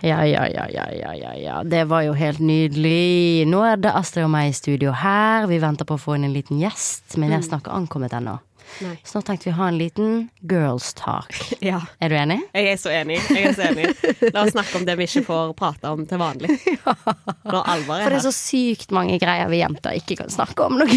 Ja, 0.00 0.20
ja, 0.22 0.44
ja, 0.46 0.64
ja, 0.70 0.84
ja, 0.94 1.12
ja, 1.12 1.32
ja. 1.34 1.62
Det 1.66 1.80
var 1.90 2.02
jo 2.06 2.12
helt 2.14 2.38
nydelig. 2.38 3.44
Nå 3.50 3.64
er 3.66 3.80
det 3.82 3.90
Astrid 3.90 4.28
og 4.28 4.30
meg 4.30 4.50
i 4.50 4.54
studio 4.54 4.92
her. 4.94 5.48
Vi 5.50 5.58
venter 5.58 5.84
på 5.84 5.96
å 5.96 5.98
få 5.98 6.14
inn 6.14 6.22
en 6.28 6.32
liten 6.36 6.60
gjest, 6.62 7.16
men 7.18 7.32
jeg 7.34 7.42
har 7.50 7.58
ikke 7.58 7.74
ankommet 7.74 8.14
ennå. 8.14 8.36
Nei. 8.84 8.94
Så 9.06 9.18
nå 9.18 9.24
tenkte 9.26 9.48
vi 9.48 9.52
å 9.54 9.58
ha 9.58 9.68
en 9.72 9.78
liten 9.80 10.10
girls 10.50 10.92
talk. 10.98 11.34
Ja. 11.68 11.80
Er 12.00 12.12
du 12.12 12.14
enig? 12.14 12.38
Jeg 12.54 12.68
er 12.72 12.76
så 12.78 12.90
enig. 12.94 13.16
Jeg 13.34 13.48
er 13.50 13.54
så 13.56 13.64
enig. 13.66 13.88
La 14.34 14.44
oss 14.44 14.52
snakke 14.54 14.78
om 14.78 14.84
det 14.86 14.94
vi 15.00 15.06
ikke 15.08 15.24
får 15.26 15.54
prate 15.58 15.90
om 15.90 16.04
til 16.08 16.20
vanlig. 16.20 16.54
Når 17.52 17.62
alvor 17.74 17.98
For 18.04 18.06
er 18.06 18.14
det 18.14 18.20
er 18.20 18.26
så 18.28 18.32
sykt 18.34 18.92
mange 18.94 19.18
greier 19.20 19.50
vi 19.50 19.58
jenter 19.60 19.96
ikke 19.98 20.16
kan 20.22 20.30
snakke 20.32 20.68
om. 20.68 20.78
Noe. 20.78 20.88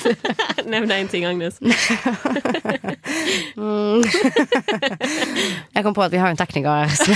Nevn 0.72 0.94
én 0.96 1.10
ting, 1.12 1.26
Agnes. 1.28 1.60
Mm. 3.56 4.02
Jeg 5.74 5.84
kom 5.84 5.94
på 5.96 6.02
at 6.04 6.12
vi 6.14 6.20
har 6.22 6.32
en 6.32 6.38
tekniker 6.40 6.88
som 6.96 7.14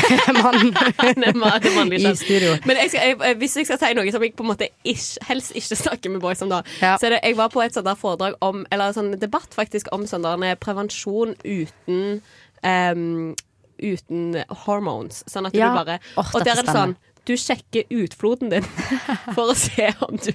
er 1.25 1.35
mann 1.39 1.93
i 1.95 2.15
studio. 2.19 2.55
Men 2.69 2.81
jeg 2.83 2.93
skal, 2.93 3.15
jeg, 3.15 3.39
hvis 3.41 3.57
jeg 3.61 3.69
skal 3.69 3.81
si 3.81 3.93
noe 3.97 4.13
som 4.15 4.25
jeg 4.25 4.35
på 4.37 4.45
en 4.47 4.51
måte 4.53 4.69
ikke, 4.85 5.25
helst 5.31 5.55
ikke 5.59 5.79
snakker 5.79 6.15
med 6.15 6.23
boys 6.25 6.43
om, 6.45 6.53
da, 6.53 6.63
Ja. 6.81 6.97
så 7.01 7.09
er 7.09 7.17
det 7.17 7.21
Jeg 7.25 7.37
var 7.39 7.49
på 7.53 7.63
et 7.65 7.75
sånt 7.75 7.87
der 7.87 7.99
foredrag 7.99 8.35
om 8.45 8.65
Eller 8.73 8.93
sånn 8.97 9.13
debatt 9.21 9.55
faktisk 9.55 9.84
om 9.93 10.07
sånn 10.07 10.23
der 10.25 10.55
prevensjon 10.57 11.35
uten 11.45 12.21
um, 12.63 13.35
Uten 13.85 14.37
hormones. 14.65 15.25
Sånn 15.27 15.49
at 15.49 15.55
Ja. 15.59 15.73
du 15.73 15.81
bare 15.85 15.99
oh, 16.17 16.29
Og 16.35 16.45
der 16.45 16.55
er 16.55 16.59
er 16.63 16.63
det 16.69 16.73
sånn 16.77 16.97
du 17.25 17.33
sjekker 17.41 17.85
utfloden 17.89 18.51
din 18.53 18.63
for 19.35 19.49
å 19.49 19.55
se 19.57 19.87
om 20.05 20.17
du, 20.21 20.29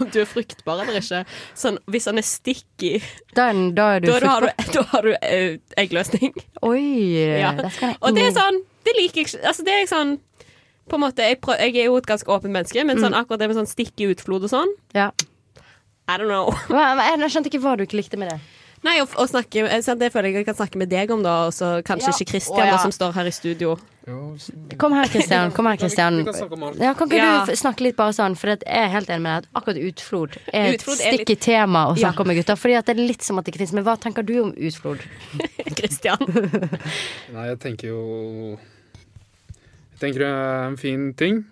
om 0.00 0.08
du 0.10 0.16
er 0.20 0.26
fruktbar 0.26 0.80
eller 0.82 0.98
ikke. 0.98 1.20
Sånn, 1.54 1.78
hvis 1.86 2.08
han 2.10 2.18
er 2.18 2.26
sticky, 2.26 2.96
Da 3.32 3.44
er, 3.52 3.60
da 3.76 3.86
er 3.94 4.00
du 4.02 4.08
da, 4.10 4.18
da 4.18 4.32
har 4.32 4.40
du, 4.42 4.64
da 4.74 4.82
har 4.90 5.06
du 5.06 5.12
uh, 5.14 5.54
eggløsning. 5.78 6.34
Oi! 6.66 6.82
Ja. 7.38 7.52
det 7.60 7.70
skal 7.76 7.92
jeg- 7.94 7.98
Og 8.02 8.14
det 8.18 8.26
er 8.26 8.34
sånn 8.34 8.58
Det 8.82 8.94
liker 8.98 9.22
jeg. 9.22 9.38
Altså, 9.46 9.62
det 9.64 9.72
er 9.72 9.86
sånn 9.86 10.16
På 10.90 10.98
en 10.98 11.04
måte, 11.06 11.22
jeg, 11.22 11.38
prøv, 11.40 11.60
jeg 11.62 11.76
er 11.78 11.86
jo 11.86 11.96
et 11.96 12.06
ganske 12.10 12.26
åpent 12.34 12.50
menneske, 12.52 12.84
men 12.84 12.98
sånn, 12.98 13.14
akkurat 13.14 13.38
det 13.38 13.48
med 13.52 13.56
sånn 13.62 13.70
stikk 13.70 14.02
i 14.02 14.10
utflod 14.10 14.42
og 14.42 14.50
sånn 14.50 14.74
Ja. 14.98 15.12
I 16.10 16.18
don't 16.18 16.26
know. 16.26 16.50
Jeg 16.68 17.30
skjønte 17.30 17.48
ikke 17.54 17.62
hva 17.62 17.76
du 17.78 17.84
ikke 17.86 18.00
likte 18.02 18.18
med 18.18 18.34
det. 18.34 18.40
Nei, 18.82 18.96
å, 18.98 19.06
å 19.06 19.24
snakke, 19.30 19.62
eh, 19.70 19.94
Det 19.94 20.08
føler 20.12 20.28
jeg 20.32 20.34
jeg 20.42 20.46
kan 20.48 20.56
snakke 20.58 20.76
med 20.80 20.88
deg 20.90 21.10
om, 21.14 21.22
da, 21.22 21.46
og 21.46 21.52
så 21.54 21.82
kanskje 21.86 22.08
Ja. 22.10 22.14
ikke 22.18 22.30
Kristian, 22.32 22.58
Å, 22.66 22.66
ja. 22.66 22.78
som 22.82 22.90
står 22.90 23.12
her 23.14 23.26
i 23.30 23.30
studio. 23.30 23.76
Kom 24.82 24.92
her, 24.96 25.06
Kristian. 25.06 25.52
Kom 25.54 25.66
her, 25.70 25.76
Kristian. 25.78 26.24
Ja, 26.80 26.92
kan 26.98 27.06
ikke 27.08 27.16
Ja. 27.20 27.44
du 27.46 27.52
snakke 27.54 27.80
litt 27.86 27.94
bare 27.96 28.10
sånn? 28.12 28.34
For 28.36 28.48
jeg 28.50 28.64
er 28.66 28.88
helt 28.90 29.06
enig 29.08 29.22
med 29.22 29.30
deg 29.30 29.46
at 29.46 29.62
akkurat 29.62 29.78
utflod 29.78 30.34
er 30.52 30.72
et 30.74 30.80
stikk 30.82 31.30
i 31.30 31.34
litt- 31.36 31.40
tema 31.40 31.84
å 31.86 31.96
Ja. 31.96 32.08
snakke 32.10 32.20
om 32.20 32.26
med 32.26 32.36
gutter. 32.40 32.56
Fordi 32.58 32.74
det 32.84 32.88
er 32.98 33.06
litt 33.06 33.22
som 33.22 33.38
at 33.38 33.44
det 33.44 33.54
ikke 33.54 33.58
fins. 33.62 33.72
Men 33.72 33.84
hva 33.84 33.96
tenker 34.00 34.26
du 34.26 34.42
om 34.42 34.52
utflod? 34.52 34.98
Kristian? 35.78 36.18
Nei, 37.32 37.46
jeg 37.52 37.58
tenker 37.60 37.86
jo 37.88 38.58
Jeg 39.92 40.00
tenker 40.00 40.18
det 40.18 40.28
er 40.34 40.66
en 40.66 40.76
fin 40.76 41.14
ting 41.14 41.44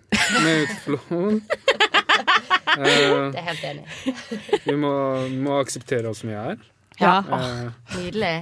med 0.43 0.67
utflod. 0.67 1.41
Eh, 2.71 3.31
Det 3.31 3.35
er 3.35 3.47
helt 3.49 3.63
enig. 3.67 3.85
vi 4.65 4.75
må, 4.79 4.91
må 5.43 5.57
akseptere 5.59 6.07
oss 6.07 6.19
som 6.21 6.29
vi 6.29 6.35
er. 6.35 6.55
Ja. 6.99 7.17
Eh, 7.23 7.71
Nydelig. 7.97 8.35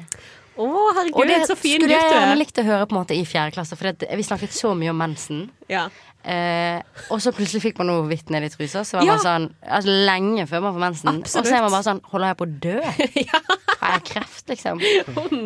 Å, 0.60 0.66
herregud, 0.98 1.16
Og 1.16 1.28
det 1.30 1.38
så 1.48 1.56
fin 1.56 1.78
skulle 1.80 1.88
gutt 1.88 2.02
jeg 2.02 2.10
du 2.12 2.16
gjerne 2.18 2.34
er. 2.34 2.40
likt 2.42 2.58
å 2.60 2.64
høre 2.68 2.86
på 2.90 2.92
en 2.96 3.00
måte 3.00 3.16
i 3.16 3.24
fjerde 3.24 3.54
klasse, 3.56 3.78
for 3.80 3.94
det, 3.96 4.10
vi 4.18 4.24
snakket 4.28 4.52
så 4.52 4.74
mye 4.76 4.90
om 4.92 4.98
mensen. 5.00 5.46
Ja. 5.72 5.86
Eh, 6.28 6.82
og 7.16 7.22
så 7.24 7.32
plutselig 7.32 7.62
fikk 7.64 7.78
man 7.80 7.88
noe 7.88 8.02
hvitt 8.10 8.28
ned 8.34 8.44
i 8.44 8.50
trusa. 8.52 8.82
Så 8.84 8.98
var 9.00 9.06
Ja. 9.08 9.16
man 9.16 9.24
sånn 9.24 9.46
altså, 9.64 9.94
Lenge 10.10 10.44
før 10.50 10.62
man 10.66 10.74
får 10.76 10.84
mensen. 10.84 11.22
Absolutt. 11.22 11.46
Og 11.46 11.48
så 11.48 11.56
er 11.56 11.62
man 11.64 11.72
bare 11.72 11.88
sånn 11.88 12.02
Holder 12.12 12.28
jeg 12.28 12.38
på 12.42 12.48
å 12.50 12.60
dø? 12.60 12.82
Har 13.80 13.94
jeg 13.96 14.04
kreft, 14.10 14.44
liksom? 14.52 14.82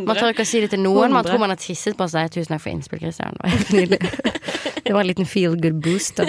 Man 0.07 0.15
tør 0.17 0.33
ikke 0.33 0.41
å 0.41 0.49
si 0.49 0.63
det 0.65 0.71
til 0.73 0.81
noen. 0.81 1.11
Man 1.13 1.19
Hundre. 1.21 1.29
tror 1.29 1.39
man 1.45 1.53
har 1.53 1.61
tisset 1.61 1.95
på 1.95 2.07
seg. 2.09 2.31
Tusen 2.33 2.55
takk 2.55 2.63
for 2.65 2.73
innspill, 2.73 2.99
Christian. 3.03 3.37
Det 3.37 3.45
var 3.45 3.53
helt 3.53 3.69
nydelig. 3.77 3.99
Det 4.83 4.91
var 4.91 4.99
en 5.05 5.07
liten 5.07 5.25
feel 5.29 5.53
good 5.61 5.77
booster. 5.79 6.27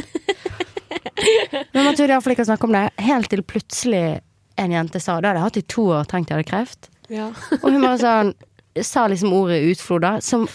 Men 1.72 1.84
man 1.88 1.96
tør 1.96 2.12
iallfall 2.12 2.34
ikke 2.36 2.44
å 2.44 2.50
snakke 2.52 2.68
om 2.68 2.74
det 2.76 2.84
helt 3.02 3.30
til 3.32 3.42
plutselig 3.42 4.20
en 4.60 4.74
jente 4.74 5.00
sa 5.02 5.20
det 5.20 5.30
hadde 5.30 5.40
jeg 5.40 5.48
hatt 5.48 5.60
i 5.60 5.68
to 5.76 5.86
år, 5.98 6.10
tenkt 6.10 6.30
jeg 6.30 6.40
hadde 6.40 6.50
kreft. 6.50 6.90
Ja. 7.12 7.30
Og 7.62 7.70
hun 7.70 7.82
bare 7.84 8.00
sånn 8.00 8.34
sa 8.82 9.04
liksom 9.06 9.32
ordet 9.32 9.60
utflod, 9.70 10.02
da, 10.02 10.16
som, 10.24 10.48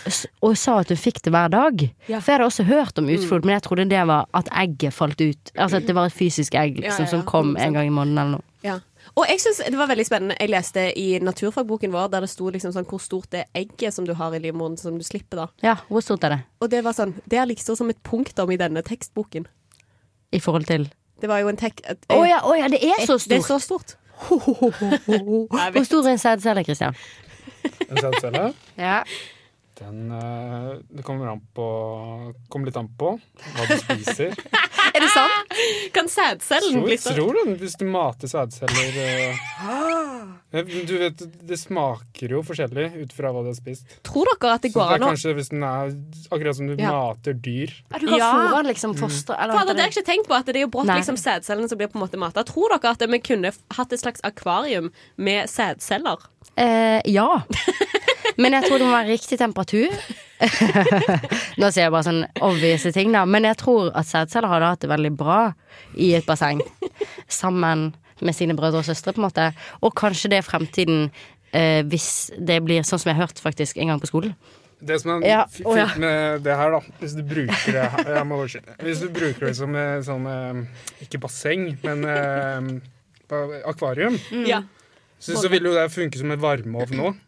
og 0.44 0.58
sa 0.60 0.80
at 0.82 0.90
hun 0.92 1.00
fikk 1.00 1.22
det 1.24 1.32
hver 1.32 1.52
dag. 1.54 1.86
Ja. 2.10 2.20
For 2.20 2.34
jeg 2.34 2.36
hadde 2.40 2.50
også 2.50 2.66
hørt 2.68 3.00
om 3.00 3.08
utflod, 3.14 3.48
men 3.48 3.56
jeg 3.56 3.64
trodde 3.64 3.86
det 3.92 4.02
var 4.10 4.28
at 4.36 4.50
egget 4.60 4.96
falt 4.96 5.22
ut. 5.22 5.54
Altså 5.56 5.80
at 5.80 5.88
det 5.88 5.96
var 5.96 6.10
et 6.10 6.16
fysisk 6.18 6.58
egg 6.60 6.82
liksom, 6.82 7.08
Ja, 7.08 7.12
som 7.14 7.24
kom 7.28 7.56
en 7.56 7.78
gang 7.78 7.88
i 7.88 7.94
måneden 7.94 8.20
eller 8.20 8.40
noe. 8.40 8.48
Ja. 8.66 8.80
Og 9.16 9.26
jeg 9.30 9.40
synes 9.42 9.62
det 9.64 9.80
var 9.80 9.90
veldig 9.90 10.06
spennende. 10.06 10.36
Jeg 10.40 10.52
leste 10.52 10.84
i 11.00 11.08
naturfagboken 11.24 11.94
vår 11.96 12.12
der 12.14 12.26
det 12.26 12.32
sto 12.32 12.50
liksom 12.52 12.74
sånn 12.76 12.88
hvor 12.90 13.02
stort 13.02 13.32
det 13.34 13.46
egget 13.58 13.96
som 13.96 14.08
du 14.08 14.14
har 14.20 14.36
i 14.36 14.42
livmoren 14.44 14.78
som 14.78 15.00
du 15.00 15.06
slipper, 15.08 15.46
da. 15.46 15.48
Ja, 15.66 15.78
hvor 15.88 16.04
stort 16.04 16.28
er 16.28 16.36
det? 16.36 16.42
Og 16.60 16.72
det 16.72 16.84
var 16.86 16.98
sånn 16.98 17.16
Det 17.24 17.40
er 17.40 17.48
liksom 17.50 17.80
som 17.80 17.90
et 17.92 18.04
punktum 18.04 18.52
i 18.52 18.60
denne 18.60 18.84
tekstboken. 18.86 19.48
I 20.36 20.44
forhold 20.44 20.68
til 20.70 20.90
Det 21.22 21.30
var 21.30 21.42
jo 21.44 21.50
en 21.52 21.58
tech... 21.60 21.82
Å 21.84 22.16
oh, 22.16 22.28
ja, 22.28 22.40
oh, 22.48 22.56
ja, 22.58 22.68
det 22.72 22.80
er 22.84 23.06
så 23.06 23.18
stort! 23.18 23.30
Det 23.30 23.38
er 23.38 23.48
så 23.48 23.60
stort. 23.60 23.96
Hvor 25.74 25.84
stor 25.84 26.08
er 26.08 26.12
en 26.12 26.22
sædcelle, 26.22 26.64
Christian? 26.64 26.96
En 27.90 27.98
sædcelle, 27.98 28.54
Ja. 28.78 29.02
Den 29.80 30.12
eh, 30.12 30.78
Det 30.90 31.04
kommer 31.08 31.32
an 31.32 31.42
på 31.56 31.66
Kommer 32.52 32.70
litt 32.70 32.78
an 32.80 32.90
på 33.00 33.14
hva 33.56 33.68
du 33.70 33.76
spiser. 33.80 34.36
Er 34.90 35.04
det 35.04 35.10
sant? 35.14 35.52
Kan 35.94 36.08
sædcellen 36.10 36.82
bli 36.84 36.96
så 36.98 37.12
tror 37.14 37.36
du 37.38 37.52
hvis 37.62 37.76
du 37.78 37.84
mater 37.88 38.30
sædceller 38.32 38.98
eh, 39.04 40.64
Du 40.66 40.94
vet, 40.98 41.22
det 41.46 41.60
smaker 41.62 42.34
jo 42.34 42.42
forskjellig 42.48 42.88
ut 43.04 43.14
fra 43.14 43.30
hva 43.36 43.44
du 43.46 43.52
har 43.52 43.58
spist. 43.58 43.86
Tror 44.08 44.26
dere 44.32 44.56
at 44.58 44.66
det 44.66 44.72
går 44.74 44.96
an 44.96 45.06
å 45.06 45.12
kanskje 45.12 45.36
hvis 45.38 45.52
den 45.54 45.66
er 45.68 45.94
akkurat 46.34 46.58
som 46.58 46.72
du 46.72 46.74
Ja. 46.80 46.90
mater 46.96 47.38
dyr. 47.38 47.70
Ja, 47.92 48.00
du 48.02 48.08
kan 48.08 48.18
Ja. 48.18 48.32
fôre 48.34 48.66
liksom 48.72 48.98
foster 48.98 49.38
eller 49.38 49.54
Fader, 49.60 49.74
det 49.78 49.84
har 49.86 49.92
jeg 49.92 49.98
ikke 49.98 50.10
tenkt 50.12 50.28
på. 50.32 50.34
At 50.40 50.46
det 50.50 50.56
er 50.58 50.66
jo 50.66 50.74
brått 50.74 50.90
liksom 50.90 51.20
sædcellene 51.22 51.70
som 51.70 51.78
blir 51.78 51.92
på 51.94 52.00
en 52.02 52.06
måte 52.08 52.18
mata. 52.18 52.44
Tror 52.44 52.74
dere 52.74 52.92
at 52.98 53.06
vi 53.14 53.20
kunne 53.20 53.54
hatt 53.78 53.94
et 53.94 54.02
slags 54.02 54.22
akvarium 54.26 54.92
med 55.18 55.50
sædceller? 55.54 56.18
Eh, 56.58 57.02
ja. 57.06 57.44
Men 58.40 58.56
jeg 58.56 58.68
tror 58.68 58.80
det 58.80 58.88
må 58.88 58.94
være 58.96 59.12
riktig 59.12 59.38
temperatur. 59.42 59.96
Nå 61.60 61.70
sier 61.72 61.86
jeg 61.86 61.94
bare 61.94 62.06
sånn 62.08 62.22
obvise 62.46 62.92
ting, 62.96 63.12
da. 63.16 63.26
Men 63.28 63.48
jeg 63.50 63.60
tror 63.60 63.90
at 63.92 64.08
sædceller 64.08 64.52
hadde 64.52 64.70
hatt 64.74 64.86
det 64.86 64.92
veldig 64.92 65.12
bra 65.20 65.40
i 66.00 66.14
et 66.18 66.28
basseng. 66.28 66.62
Sammen 67.28 67.90
med 68.24 68.36
sine 68.36 68.56
brødre 68.56 68.82
og 68.82 68.88
søstre, 68.88 69.14
på 69.16 69.22
en 69.22 69.28
måte. 69.28 69.50
Og 69.84 69.94
kanskje 70.00 70.32
det 70.32 70.40
er 70.40 70.48
fremtiden 70.48 71.10
eh, 71.52 71.82
hvis 71.88 72.32
det 72.40 72.62
blir 72.66 72.88
sånn 72.88 73.02
som 73.02 73.12
jeg 73.12 73.20
har 73.20 73.28
hørt 73.28 73.44
faktisk 73.44 73.80
en 73.80 73.92
gang 73.94 74.02
på 74.02 74.10
skolen. 74.12 74.34
Det 74.80 74.96
som 75.02 75.18
er 75.18 75.26
Ja, 75.28 75.40
fint 75.52 75.76
ja. 75.76 75.90
med 76.00 76.46
det 76.46 76.56
her, 76.56 76.72
da 76.72 76.80
Hvis 77.02 77.12
du 77.18 77.24
bruker 77.28 77.72
det 77.76 77.88
her- 77.92 78.14
jeg 78.16 78.28
må. 78.30 78.38
Hvis 78.80 79.02
du 79.04 79.10
bruker 79.12 79.50
det 79.50 79.56
som 79.58 79.76
eh, 79.76 79.98
sånn 80.08 80.28
eh, 80.32 80.62
Ikke 81.04 81.20
basseng, 81.20 81.74
men 81.84 82.06
eh, 82.08 82.70
akvarium, 83.68 84.16
mm. 84.32 84.70
så, 85.20 85.36
så 85.36 85.52
vil 85.52 85.68
jo 85.68 85.74
det 85.76 85.90
funke 85.92 86.18
som 86.18 86.32
en 86.32 86.40
varmeovn 86.40 87.04
òg. 87.10 87.20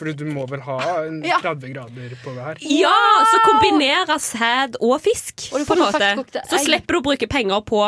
Fordi 0.00 0.14
du 0.16 0.24
må 0.32 0.46
vel 0.48 0.62
ha 0.64 0.78
en 1.04 1.18
Ja. 1.26 1.36
30 1.44 1.74
grader 1.74 2.14
på 2.24 2.32
hver? 2.32 2.60
Ja! 2.64 2.96
Så 3.28 3.40
kombinere 3.44 4.16
sæd 4.18 4.78
og 4.80 4.96
fisk, 5.04 5.50
Og 5.52 5.66
på 5.68 5.76
en 5.76 5.84
måte. 5.84 6.44
Så 6.48 6.62
slipper 6.64 6.96
du 6.96 7.02
å 7.02 7.04
bruke 7.10 7.28
penger 7.28 7.60
på 7.68 7.82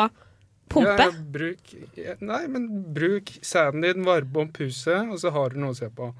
pumpe. 0.69 1.07
Ja, 1.07 1.09
bruk, 1.33 1.73
ja, 1.97 2.13
nei, 2.21 2.43
men 2.47 2.67
bruk 2.93 3.33
sæden 3.41 3.81
din, 3.85 4.05
varme 4.05 4.45
opp 4.45 4.61
huset, 4.61 5.09
og 5.09 5.19
så 5.21 5.33
har 5.33 5.53
du 5.53 5.59
noe 5.63 5.73
å 5.73 5.77
se 5.77 5.89
på. 5.89 6.13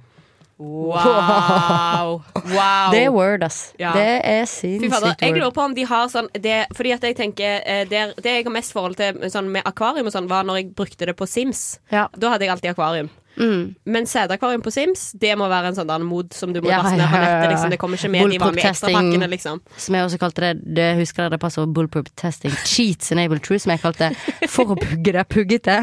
Wow. 0.64 2.22
wow. 2.34 2.92
Det 2.94 3.04
er 3.04 3.10
word, 3.12 3.44
ass. 3.44 3.74
Ja. 3.82 3.92
Det 3.98 4.22
er 4.24 4.46
sinnssykt 4.48 4.94
word. 5.02 5.18
jeg 5.20 5.34
lurer 5.36 5.52
på 5.56 5.64
om 5.66 5.74
de 5.76 5.86
har 5.90 6.12
sånn 6.14 6.30
det, 6.38 6.60
Fordi 6.78 6.94
at 6.94 7.08
jeg 7.08 7.18
tenker 7.18 7.64
eh, 7.66 7.82
Det, 7.90 8.04
det 8.22 8.36
jeg 8.38 8.46
har 8.46 8.54
mest 8.54 8.76
forhold 8.76 8.96
til 9.00 9.18
sånn, 9.34 9.50
med 9.52 9.66
akvarium 9.68 10.08
og 10.08 10.14
sånn, 10.14 10.30
var 10.30 10.46
når 10.48 10.62
jeg 10.62 10.70
brukte 10.78 11.10
det 11.10 11.18
på 11.18 11.28
Sims. 11.28 11.80
Ja. 11.92 12.06
Da 12.14 12.36
hadde 12.36 12.46
jeg 12.46 12.54
alltid 12.54 12.74
akvarium. 12.76 13.10
Mm. 13.38 13.76
Men 13.90 14.06
sædakvarium 14.10 14.62
på 14.62 14.72
Sims, 14.74 15.08
det 15.18 15.34
må 15.40 15.48
være 15.50 15.72
en 15.72 15.78
sånn 15.78 15.90
der 15.90 16.04
mod 16.06 16.36
som 16.38 16.54
du 16.54 16.60
må 16.62 16.70
Ja, 16.70 16.82
laste 16.84 17.00
ned 17.00 17.10
på 17.10 17.22
nettet. 17.24 17.48
Liksom. 17.54 17.74
Det 17.74 17.80
kommer 17.82 17.98
ikke 18.02 18.12
med 18.14 18.34
de 18.34 18.40
vanlige 18.44 18.70
ekstrapakkene, 18.70 19.30
liksom. 19.32 19.62
Som 19.86 19.98
jeg 19.98 20.08
også 20.10 20.20
kalte 20.22 20.46
det, 20.46 20.52
det 20.78 20.90
husker 21.00 21.26
dere 21.26 21.36
det 21.36 21.42
passer 21.42 21.66
bullproof 21.78 22.12
testing. 22.20 22.54
Cheats 22.70 23.12
enable 23.16 23.42
true, 23.44 23.60
som 23.62 23.74
jeg 23.74 23.82
kalte 23.84 24.12
det. 24.12 24.50
For 24.54 24.76
å 24.76 24.78
pugge 24.80 25.16
det 25.18 25.26
puggete. 25.34 25.80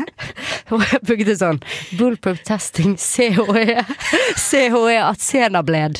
Og 0.71 0.85
jeg 0.87 1.03
pugget 1.07 1.33
det 1.33 1.39
sånn. 1.41 1.59
Bullproof 1.99 2.45
testing 2.47 2.95
CHE. 3.01 3.83
CHE 4.39 5.01
Atenabled. 5.03 5.99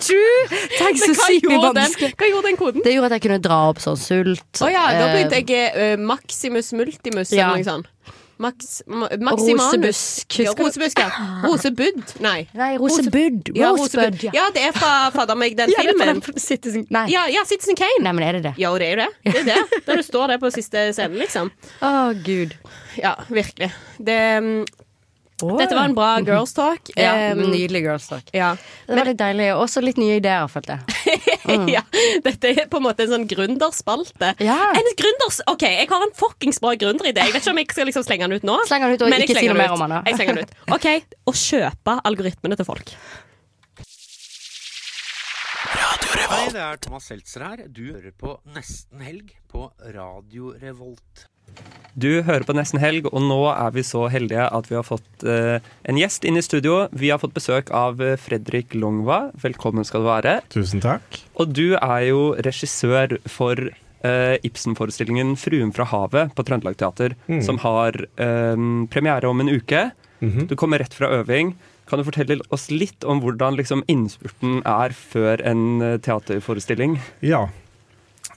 True! 0.00 0.58
Tenk 0.78 0.98
så 0.98 1.14
sykt 1.14 1.46
vanskelig. 1.50 2.12
Hva 2.18 2.28
gjorde 2.30 2.48
den 2.48 2.58
koden? 2.58 2.84
Det 2.84 2.94
gjorde 2.94 3.10
at 3.10 3.16
jeg 3.18 3.24
kunne 3.28 3.40
dra 3.44 3.60
opp 3.70 3.82
sånn 3.82 3.98
sult. 4.00 4.48
Å 4.64 4.70
ja, 4.72 4.86
da 4.96 5.06
eh, 5.06 5.12
begynte 5.14 5.40
jeg 5.40 5.74
uh, 5.76 5.94
Maximus 6.10 6.72
multimus 6.76 7.32
Ja. 7.36 7.50
eller 7.52 7.62
noe 7.62 7.68
sånt. 7.68 8.18
Max, 8.40 8.80
ma, 8.88 9.08
Rosebusk, 9.36 10.38
Ja, 10.40 10.54
rosebusk, 10.56 10.98
ja. 11.02 11.10
Rosebudd. 11.44 12.14
Nei. 12.24 12.46
Nei, 12.56 12.70
Rosebudd. 12.80 13.50
Ja, 13.54 13.70
Rosebud. 13.76 14.14
Rosebud. 14.16 14.34
Ja, 14.34 14.46
det 14.54 14.62
er 14.70 14.72
fra 14.76 14.92
fader 15.12 15.36
meg, 15.36 15.58
den 15.58 15.68
Ja, 15.74 15.84
filmen. 15.84 16.22
den 16.24 16.40
Citizen 16.48 16.86
Nei. 16.88 17.04
Ja, 17.12 17.26
ja, 17.28 17.44
Citizen 17.48 17.76
Kane. 17.76 18.00
Nei, 18.06 18.14
men 18.16 18.24
er 18.24 18.38
det 18.38 18.42
det? 18.48 18.54
Ja, 18.62 18.72
det 18.80 18.88
er 18.88 18.94
jo 18.96 19.02
det. 19.02 19.10
Det 19.28 19.42
er 19.42 19.48
det. 19.52 19.82
Der 19.90 20.00
du 20.00 20.06
står 20.06 20.32
der 20.34 20.40
på 20.42 20.50
siste 20.54 20.86
scenen, 20.96 21.20
liksom. 21.20 21.52
Å, 21.84 21.92
gud. 22.24 22.56
Ja, 22.96 23.12
virkelig. 23.28 23.70
Det, 24.00 24.18
mm, 25.48 25.56
dette 25.60 25.76
var 25.78 25.88
en 25.88 25.94
bra 25.96 26.08
girls 26.28 26.52
talk. 26.56 26.90
Ja, 26.98 27.32
nydelig 27.38 27.82
girls 27.86 28.08
talk. 28.10 28.28
Ja. 28.36 28.52
Det 28.86 28.98
var 28.98 29.08
litt 29.08 29.20
deilig. 29.20 29.48
Også 29.56 29.82
litt 29.84 30.00
nye 30.00 30.18
ideer, 30.20 30.48
følte 30.52 30.78
jeg. 30.78 30.86
Mm. 31.50 31.64
ja. 31.66 31.80
Dette 32.22 32.50
er 32.52 32.66
på 32.70 32.78
en 32.78 32.84
måte 32.84 33.02
en 33.02 33.10
sånn 33.10 33.24
gründerspalte. 33.26 34.28
Ja. 34.44 34.58
En 34.76 34.90
gründers... 34.94 35.40
OK, 35.50 35.64
jeg 35.66 35.88
har 35.90 36.04
en 36.04 36.12
fuckings 36.14 36.60
bra 36.62 36.76
gründeridé. 36.78 37.24
Jeg 37.26 37.34
vet 37.34 37.42
ikke 37.42 37.54
om 37.56 37.58
jeg 37.58 37.70
skal 37.72 37.88
liksom 37.88 38.04
slenge 38.06 38.28
den 38.28 38.38
ut 38.38 38.46
nå. 38.46 38.58
Sleng 38.68 38.84
den 38.84 38.94
ut, 38.94 39.02
og 39.02 39.10
men 39.10 39.24
ikke 39.24 39.34
si 39.40 39.48
noe 39.50 39.58
mer 39.58 39.74
om 39.74 39.82
den. 39.82 39.96
Jeg 40.06 40.20
slenger 40.20 40.38
den 40.38 40.46
ut. 40.46 40.54
OK, 40.76 40.86
å 41.26 41.34
kjøpe 41.40 41.96
algoritmene 42.06 42.60
til 42.60 42.68
folk. 42.68 42.94
Hei, 46.30 46.46
det 46.54 46.62
er 46.62 46.78
Thomas 46.84 47.08
Seltzer 47.10 47.42
her. 47.48 47.64
Du 47.66 47.82
hører 47.88 48.14
på 48.14 48.36
Nesten 48.54 49.02
Helg 49.02 49.34
på 49.50 49.66
Radio 49.96 50.52
Revolt. 50.60 51.26
Du 52.00 52.22
hører 52.22 52.44
på 52.46 52.54
Nesten 52.54 52.78
Helg, 52.80 53.08
og 53.10 53.20
nå 53.26 53.40
er 53.50 53.72
vi 53.74 53.82
så 53.84 54.04
heldige 54.08 54.44
at 54.46 54.68
vi 54.70 54.76
har 54.78 54.84
fått 54.86 55.24
eh, 55.26 55.58
en 55.90 55.98
gjest 55.98 56.24
inn 56.24 56.38
i 56.38 56.42
studio. 56.46 56.84
Vi 56.96 57.10
har 57.10 57.18
fått 57.20 57.34
besøk 57.34 57.72
av 57.76 58.00
eh, 58.00 58.14
Fredrik 58.16 58.76
Longva. 58.78 59.32
Velkommen 59.42 59.84
skal 59.84 60.04
du 60.04 60.08
være. 60.08 60.36
Tusen 60.54 60.80
takk. 60.80 61.18
Og 61.42 61.50
du 61.52 61.74
er 61.76 62.04
jo 62.08 62.20
regissør 62.46 63.18
for 63.28 63.58
eh, 63.58 64.36
Ibsen-forestillingen 64.46 65.34
'Fruen 65.36 65.74
fra 65.76 65.84
havet' 65.90 66.32
på 66.38 66.46
Trøndelag 66.46 66.78
Teater, 66.80 67.16
Mm. 67.28 67.42
som 67.44 67.58
har 67.58 67.98
um, 68.22 68.86
premiere 68.88 69.28
om 69.28 69.40
en 69.42 69.50
uke. 69.50 69.90
Mhm. 70.22 70.46
Du 70.46 70.54
kommer 70.56 70.78
rett 70.78 70.94
fra 70.94 71.10
øving. 71.20 71.54
Kan 71.90 71.98
du 71.98 72.04
fortelle 72.06 72.38
oss 72.54 72.70
litt 72.70 73.02
om 73.04 73.20
hvordan 73.20 73.56
liksom, 73.58 73.82
innspurten 73.90 74.62
er 74.64 74.94
før 74.94 75.42
en 75.44 75.98
teaterforestilling? 76.00 77.00
Ja. 77.20 77.48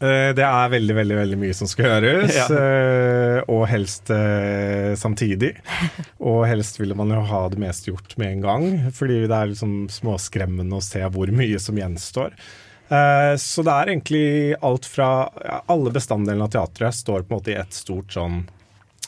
Eh, 0.04 0.32
Det 0.36 0.44
er 0.44 0.72
veldig, 0.74 0.96
veldig 0.98 1.18
veldig 1.22 1.38
mye 1.40 1.56
som 1.56 1.70
skal 1.72 1.88
gjøres, 2.04 2.34
Ja. 2.42 2.48
eh, 2.58 3.40
og 3.48 3.64
helst 3.72 4.12
eh, 4.14 4.92
samtidig. 5.00 5.54
Og 6.34 6.44
helst 6.50 6.80
ville 6.82 6.96
man 7.00 7.12
jo 7.16 7.22
ha 7.30 7.46
det 7.54 7.62
meste 7.64 7.92
gjort 7.94 8.18
med 8.20 8.34
en 8.38 8.44
gang, 8.46 8.68
fordi 8.96 9.22
det 9.28 9.38
er 9.38 9.52
liksom 9.54 9.78
småskremmende 9.94 10.80
å 10.80 10.84
se 10.84 11.02
hvor 11.14 11.32
mye 11.36 11.60
som 11.62 11.80
gjenstår. 11.80 12.36
Så 13.42 13.64
det 13.66 13.74
er 13.74 13.90
egentlig 13.90 14.26
alt 14.62 14.86
fra 14.86 15.06
ja, 15.42 15.62
Alle 15.72 15.90
bestanddelene 15.96 16.46
av 16.46 16.52
teatret 16.54 16.94
står 16.94 17.24
på 17.24 17.32
en 17.32 17.38
måte 17.40 17.54
i 17.54 17.56
et 17.58 17.74
stort 17.74 18.12
sånn 18.14 18.44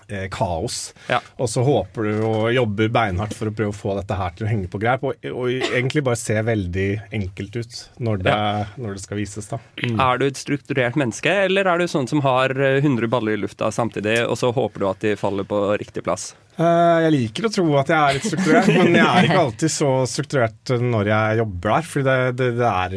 eh, 0.09 0.27
kaos. 0.33 0.93
Og 1.37 1.49
så 1.51 1.63
håper 1.65 2.09
du 2.09 2.23
og 2.27 2.47
jobber 2.55 2.89
beinhardt 2.95 3.35
for 3.37 3.49
å 3.51 3.55
prøve 3.55 3.73
å 3.73 3.77
få 3.77 3.95
dette 3.99 4.17
her 4.19 4.35
til 4.37 4.47
å 4.47 4.51
henge 4.51 4.69
på 4.71 4.81
greip, 4.81 5.03
og, 5.07 5.19
og 5.31 5.49
egentlig 5.51 6.03
bare 6.05 6.19
se 6.19 6.37
veldig 6.45 6.87
enkelt 7.15 7.59
ut 7.61 7.81
når 8.05 8.23
det, 8.25 8.37
når 8.81 8.97
det 8.99 9.03
skal 9.05 9.19
vises. 9.21 9.49
da. 9.51 9.59
Er 9.85 10.21
du 10.21 10.27
et 10.29 10.39
strukturert 10.39 10.97
menneske, 10.99 11.31
eller 11.49 11.67
er 11.73 11.81
du 11.83 11.87
sånn 11.91 12.07
som 12.11 12.23
har 12.25 12.53
eh, 12.55 12.79
100 12.83 13.07
baller 13.11 13.35
i 13.37 13.41
lufta 13.45 13.71
samtidig, 13.73 14.21
og 14.29 14.37
så 14.41 14.51
håper 14.55 14.83
du 14.85 14.89
at 14.91 15.05
de 15.05 15.15
faller 15.19 15.47
på 15.47 15.61
riktig 15.81 16.03
plass? 16.05 16.33
Eh, 16.55 17.01
Jeg 17.03 17.11
liker 17.11 17.47
å 17.49 17.51
tro 17.51 17.65
at 17.81 17.89
jeg 17.91 17.99
er 17.99 18.15
litt 18.15 18.27
strukturert, 18.29 18.69
men 18.77 18.93
jeg 18.95 19.05
er 19.05 19.25
ikke 19.27 19.41
alltid 19.41 19.73
så 19.73 19.89
strukturert 20.07 20.71
når 20.79 21.09
jeg 21.11 21.39
jobber 21.41 21.73
der. 21.73 21.89
For 21.91 22.05
det, 22.07 22.15
det, 22.39 22.47
det 22.61 22.69
er 22.69 22.95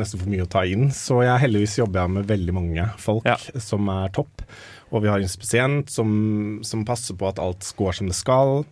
nesten 0.00 0.22
for 0.22 0.30
mye 0.32 0.46
å 0.46 0.52
ta 0.54 0.62
inn. 0.64 0.86
Så 0.96 1.18
jeg 1.26 1.42
heldigvis 1.44 1.76
jobber 1.82 2.00
jeg 2.06 2.14
med 2.16 2.30
veldig 2.32 2.54
mange 2.56 2.86
folk 3.02 3.28
som 3.60 3.90
er 3.92 4.14
topp. 4.16 4.46
Og 4.94 5.02
vi 5.02 5.08
har 5.10 5.18
en 5.18 5.30
spesient 5.30 5.90
som, 5.90 6.10
som 6.62 6.84
passer 6.86 7.16
på 7.18 7.26
at 7.26 7.40
alt 7.42 7.66
går 7.76 7.96
som 7.98 8.06
det 8.10 8.14
skal. 8.14 8.62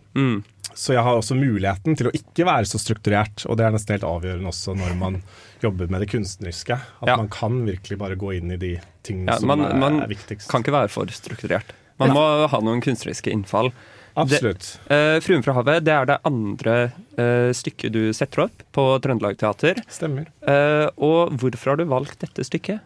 Så 0.73 0.93
jeg 0.95 1.03
har 1.03 1.17
også 1.19 1.35
muligheten 1.37 1.97
til 1.99 2.07
å 2.09 2.13
ikke 2.15 2.45
være 2.47 2.65
så 2.69 2.79
strukturert, 2.81 3.43
og 3.45 3.57
det 3.59 3.65
er 3.67 3.73
nesten 3.75 3.93
helt 3.97 4.05
avgjørende 4.07 4.49
også 4.49 4.73
når 4.79 4.95
man 4.97 5.17
jobber 5.61 5.91
med 5.91 6.01
det 6.01 6.07
kunstneriske. 6.13 6.77
At 7.03 7.11
Ja. 7.11 7.17
man 7.19 7.27
kan 7.29 7.59
virkelig 7.67 7.97
bare 7.99 8.15
gå 8.17 8.31
inn 8.37 8.51
i 8.55 8.57
de 8.57 8.71
tingene 9.03 9.33
Ja, 9.35 9.37
som 9.39 9.51
man, 9.51 9.61
er, 9.67 9.75
man 9.77 9.99
er 10.01 10.07
viktigst. 10.07 10.47
kan 10.49 10.63
ikke 10.63 10.71
være 10.73 10.89
for 10.89 11.05
strukturert. 11.11 11.75
Man 11.99 12.09
Ja. 12.09 12.13
må 12.15 12.47
ha 12.49 12.59
noen 12.61 12.81
kunstneriske 12.81 13.29
innfall. 13.35 13.71
Absolutt. 14.15 14.79
Det, 14.87 14.93
eh, 14.93 15.19
'Fruen 15.19 15.43
fra 15.43 15.53
havet' 15.53 15.83
det 15.83 15.93
er 15.93 16.05
det 16.05 16.19
andre 16.23 16.93
eh, 17.17 17.51
stykket 17.53 17.91
du 17.91 18.13
setter 18.13 18.43
opp 18.45 18.63
på 18.71 18.99
Trøndelag 19.01 19.37
Teater. 19.37 19.75
Stemmer. 19.89 20.27
Eh, 20.47 20.89
og 20.97 21.31
hvorfor 21.37 21.71
har 21.71 21.77
du 21.77 21.85
valgt 21.85 22.19
dette 22.19 22.43
stykket? 22.45 22.79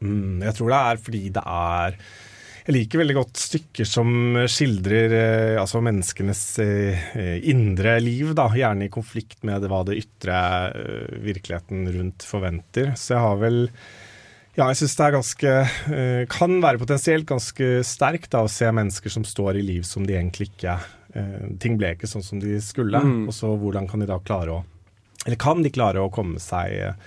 Mm, 0.00 0.40
jeg 0.42 0.54
tror 0.54 0.68
det 0.70 0.80
er 0.80 0.96
fordi 0.96 1.32
det 1.32 1.42
er 1.44 1.94
Jeg 2.66 2.76
liker 2.76 3.00
veldig 3.00 3.16
godt 3.16 3.40
stykker 3.40 3.88
som 3.88 4.10
skildrer 4.50 5.14
eh, 5.16 5.56
altså 5.60 5.80
menneskenes 5.84 6.42
eh, 6.62 7.38
indre 7.48 7.96
liv, 8.02 8.34
da, 8.36 8.50
gjerne 8.52 8.86
i 8.86 8.92
konflikt 8.92 9.40
med 9.48 9.64
hva 9.70 9.80
det 9.88 9.96
ytre 10.02 10.36
eh, 10.68 11.18
virkeligheten 11.24 11.88
rundt 11.94 12.26
forventer. 12.28 12.92
Så 13.00 13.16
jeg 13.16 13.24
har 13.24 13.40
vel 13.40 13.60
ja, 14.58 14.66
jeg 14.66 14.80
syns 14.80 14.96
det 14.98 15.04
er 15.04 15.14
ganske 15.14 15.50
Kan 16.28 16.56
være 16.60 16.80
potensielt 16.80 17.24
ganske 17.28 17.68
sterkt 17.86 18.32
da, 18.34 18.42
å 18.44 18.50
se 18.50 18.66
mennesker 18.74 19.12
som 19.14 19.22
står 19.24 19.60
i 19.60 19.62
liv 19.64 19.86
som 19.86 20.02
de 20.04 20.16
egentlig 20.18 20.50
ikke 20.50 20.74
Ting 21.62 21.78
ble 21.78 21.92
ikke 21.94 22.10
sånn 22.10 22.22
som 22.22 22.42
de 22.42 22.58
skulle. 22.62 22.98
Mm. 22.98 23.22
Og 23.30 23.34
så 23.34 23.48
hvordan 23.58 23.86
kan 23.90 24.02
de 24.02 24.10
da 24.10 24.18
klare 24.22 24.58
å 24.58 24.58
Eller 25.24 25.38
kan 25.40 25.62
de 25.62 25.72
klare 25.72 26.02
å 26.02 26.10
komme 26.12 26.42
seg 26.42 26.98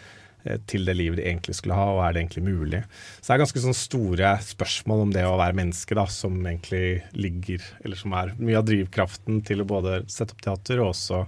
til 0.67 0.87
det 0.87 0.95
livet 0.97 1.19
de 1.19 1.27
egentlig 1.27 1.55
skulle 1.57 1.77
ha, 1.77 1.85
og 1.93 2.01
er 2.03 2.15
det 2.15 2.23
egentlig 2.23 2.43
mulig? 2.45 2.81
Så 3.19 3.29
det 3.29 3.35
er 3.35 3.43
ganske 3.43 3.63
sånn 3.63 3.77
store 3.77 4.33
spørsmål 4.43 5.05
om 5.05 5.13
det 5.15 5.23
å 5.27 5.37
være 5.39 5.57
menneske, 5.59 5.95
da, 5.97 6.05
som 6.11 6.35
egentlig 6.41 7.03
ligger 7.15 7.63
Eller 7.83 7.99
som 7.99 8.15
er 8.17 8.33
mye 8.39 8.59
av 8.59 8.67
drivkraften 8.67 9.41
til 9.47 9.63
å 9.63 9.69
både 9.69 10.01
sette 10.11 10.35
opp 10.35 10.43
teater 10.43 10.83
og 10.83 10.91
også 10.91 11.23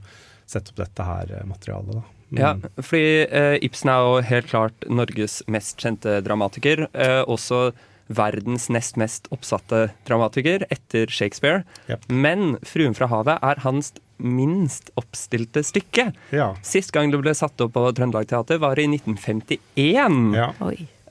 sette 0.49 0.74
opp 0.74 0.84
dette 0.84 1.07
her 1.07 1.32
eh, 1.39 1.47
materialet. 1.47 1.97
da. 1.97 2.05
Mm. 2.30 2.39
Ja, 2.41 2.53
fordi 2.82 3.09
eh, 3.26 3.57
Ibsen 3.66 3.91
er 3.93 4.05
jo 4.05 4.22
helt 4.30 4.49
klart 4.49 4.88
Norges 4.89 5.41
mest 5.51 5.82
kjente 5.82 6.20
dramatiker. 6.26 6.88
Eh, 6.93 7.22
også 7.24 7.70
verdens 8.05 8.68
nest 8.70 8.99
mest 9.01 9.30
oppsatte 9.34 9.88
dramatiker 10.05 10.66
etter 10.70 11.09
Shakespeare. 11.09 11.63
Men 12.09 12.57
'Fruen 12.61 12.93
fra 12.97 13.09
havet' 13.09 13.41
er 13.41 13.61
hans 13.66 13.93
minst 14.18 14.91
oppstilte 14.99 15.63
stykke. 15.66 16.09
Ja. 16.36 16.53
Sist 16.66 16.93
gang 16.95 17.11
det 17.11 17.22
ble 17.24 17.36
satt 17.38 17.61
opp 17.63 17.76
på 17.76 17.86
Trøndelag 17.95 18.30
Teater, 18.32 18.59
var 18.63 18.80
i 18.80 18.88
1951. 18.89 20.34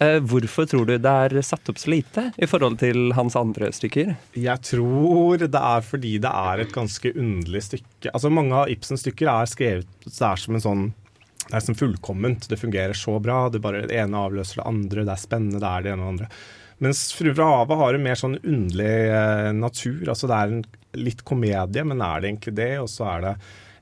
Eh, 0.03 0.19
hvorfor 0.27 0.67
tror 0.67 0.89
du 0.89 0.97
det 0.99 1.11
er 1.11 1.37
satt 1.47 1.69
opp 1.71 1.79
så 1.79 1.93
lite 1.93 2.27
i 2.37 2.49
forhold 2.51 2.81
til 2.83 3.15
hans 3.15 3.37
andre 3.39 3.71
stykker? 3.75 4.17
Jeg 4.35 4.67
tror 4.67 5.45
det 5.45 5.61
er 5.61 5.87
fordi 5.87 6.17
det 6.25 6.33
er 6.35 6.65
et 6.65 6.75
ganske 6.75 7.15
underlig 7.15 7.63
stykke. 7.69 8.11
Altså 8.11 8.33
Mange 8.35 8.59
av 8.65 8.73
Ibsens 8.73 9.05
stykker 9.07 9.31
er 9.31 9.51
skrevet 9.51 9.89
Det 10.05 10.19
er 10.19 10.41
som 10.41 10.59
en 10.59 10.65
sånn 10.69 10.85
det 11.45 11.59
er 11.59 11.61
som 11.61 11.77
fullkomment. 11.77 12.47
Det 12.49 12.57
fungerer 12.57 12.97
så 12.97 13.19
bra. 13.21 13.51
Det, 13.53 13.61
bare, 13.61 13.83
det 13.85 13.99
ene 14.01 14.17
avløser 14.17 14.63
det 14.63 14.69
andre. 14.71 15.03
Det 15.05 15.13
er 15.13 15.21
spennende, 15.21 15.61
det 15.61 15.69
er 15.69 15.85
det 15.85 15.91
ene 15.93 16.01
og 16.01 16.07
det 16.07 16.13
andre. 16.15 16.29
Mens 16.81 17.13
'Frue 17.15 17.35
fra 17.35 17.45
havet' 17.65 17.77
har 17.79 17.95
en 17.95 18.03
mer 18.03 18.15
sånn 18.19 18.39
underlig 18.43 18.95
eh, 19.11 19.53
natur. 19.53 20.03
Altså 20.09 20.27
Det 20.27 20.37
er 20.39 20.53
en 20.53 20.65
litt 20.95 21.25
komedie, 21.25 21.85
men 21.85 22.01
er 22.03 22.21
det 22.21 22.31
egentlig 22.33 22.55
det? 22.57 22.73
Og 22.81 22.89
så 22.89 23.07
er 23.17 23.21
det 23.23 23.35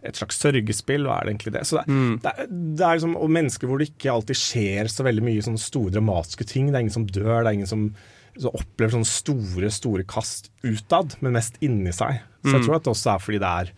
et 0.05 0.17
slags 0.19 0.39
sørgespill, 0.43 1.07
og 1.07 1.15
er 1.15 1.25
det 1.25 1.35
egentlig 1.35 1.53
det? 1.55 1.63
Så 1.67 1.79
det, 1.79 1.87
det, 2.23 2.33
er, 2.33 2.47
det 2.51 2.81
er 2.87 2.97
liksom, 2.99 3.17
Og 3.17 3.31
mennesker 3.31 3.67
hvor 3.71 3.79
det 3.79 3.91
ikke 3.93 4.13
alltid 4.13 4.37
skjer 4.37 4.89
så 4.91 5.05
veldig 5.07 5.23
mye 5.23 5.43
sånne 5.47 5.63
store 5.63 5.93
dramatiske 5.95 6.45
ting. 6.51 6.67
Det 6.73 6.75
er 6.77 6.85
ingen 6.87 6.97
som 6.99 7.07
dør, 7.07 7.43
det 7.45 7.49
er 7.53 7.59
ingen 7.61 7.71
som, 7.71 7.85
så 8.37 8.51
opplever 8.57 8.93
sånne 8.97 9.07
store, 9.13 9.71
store 9.71 10.05
kast 10.09 10.51
utad, 10.65 11.17
men 11.21 11.33
mest 11.39 11.57
inni 11.63 11.93
seg. 11.93 12.21
Så 12.43 12.51
jeg 12.57 12.61
Mm. 12.63 12.67
tror 12.67 12.77
at 12.77 12.85
det 12.85 12.93
også 12.97 13.15
er 13.15 13.19
fordi 13.23 13.39
det 13.39 13.53
er 13.63 13.73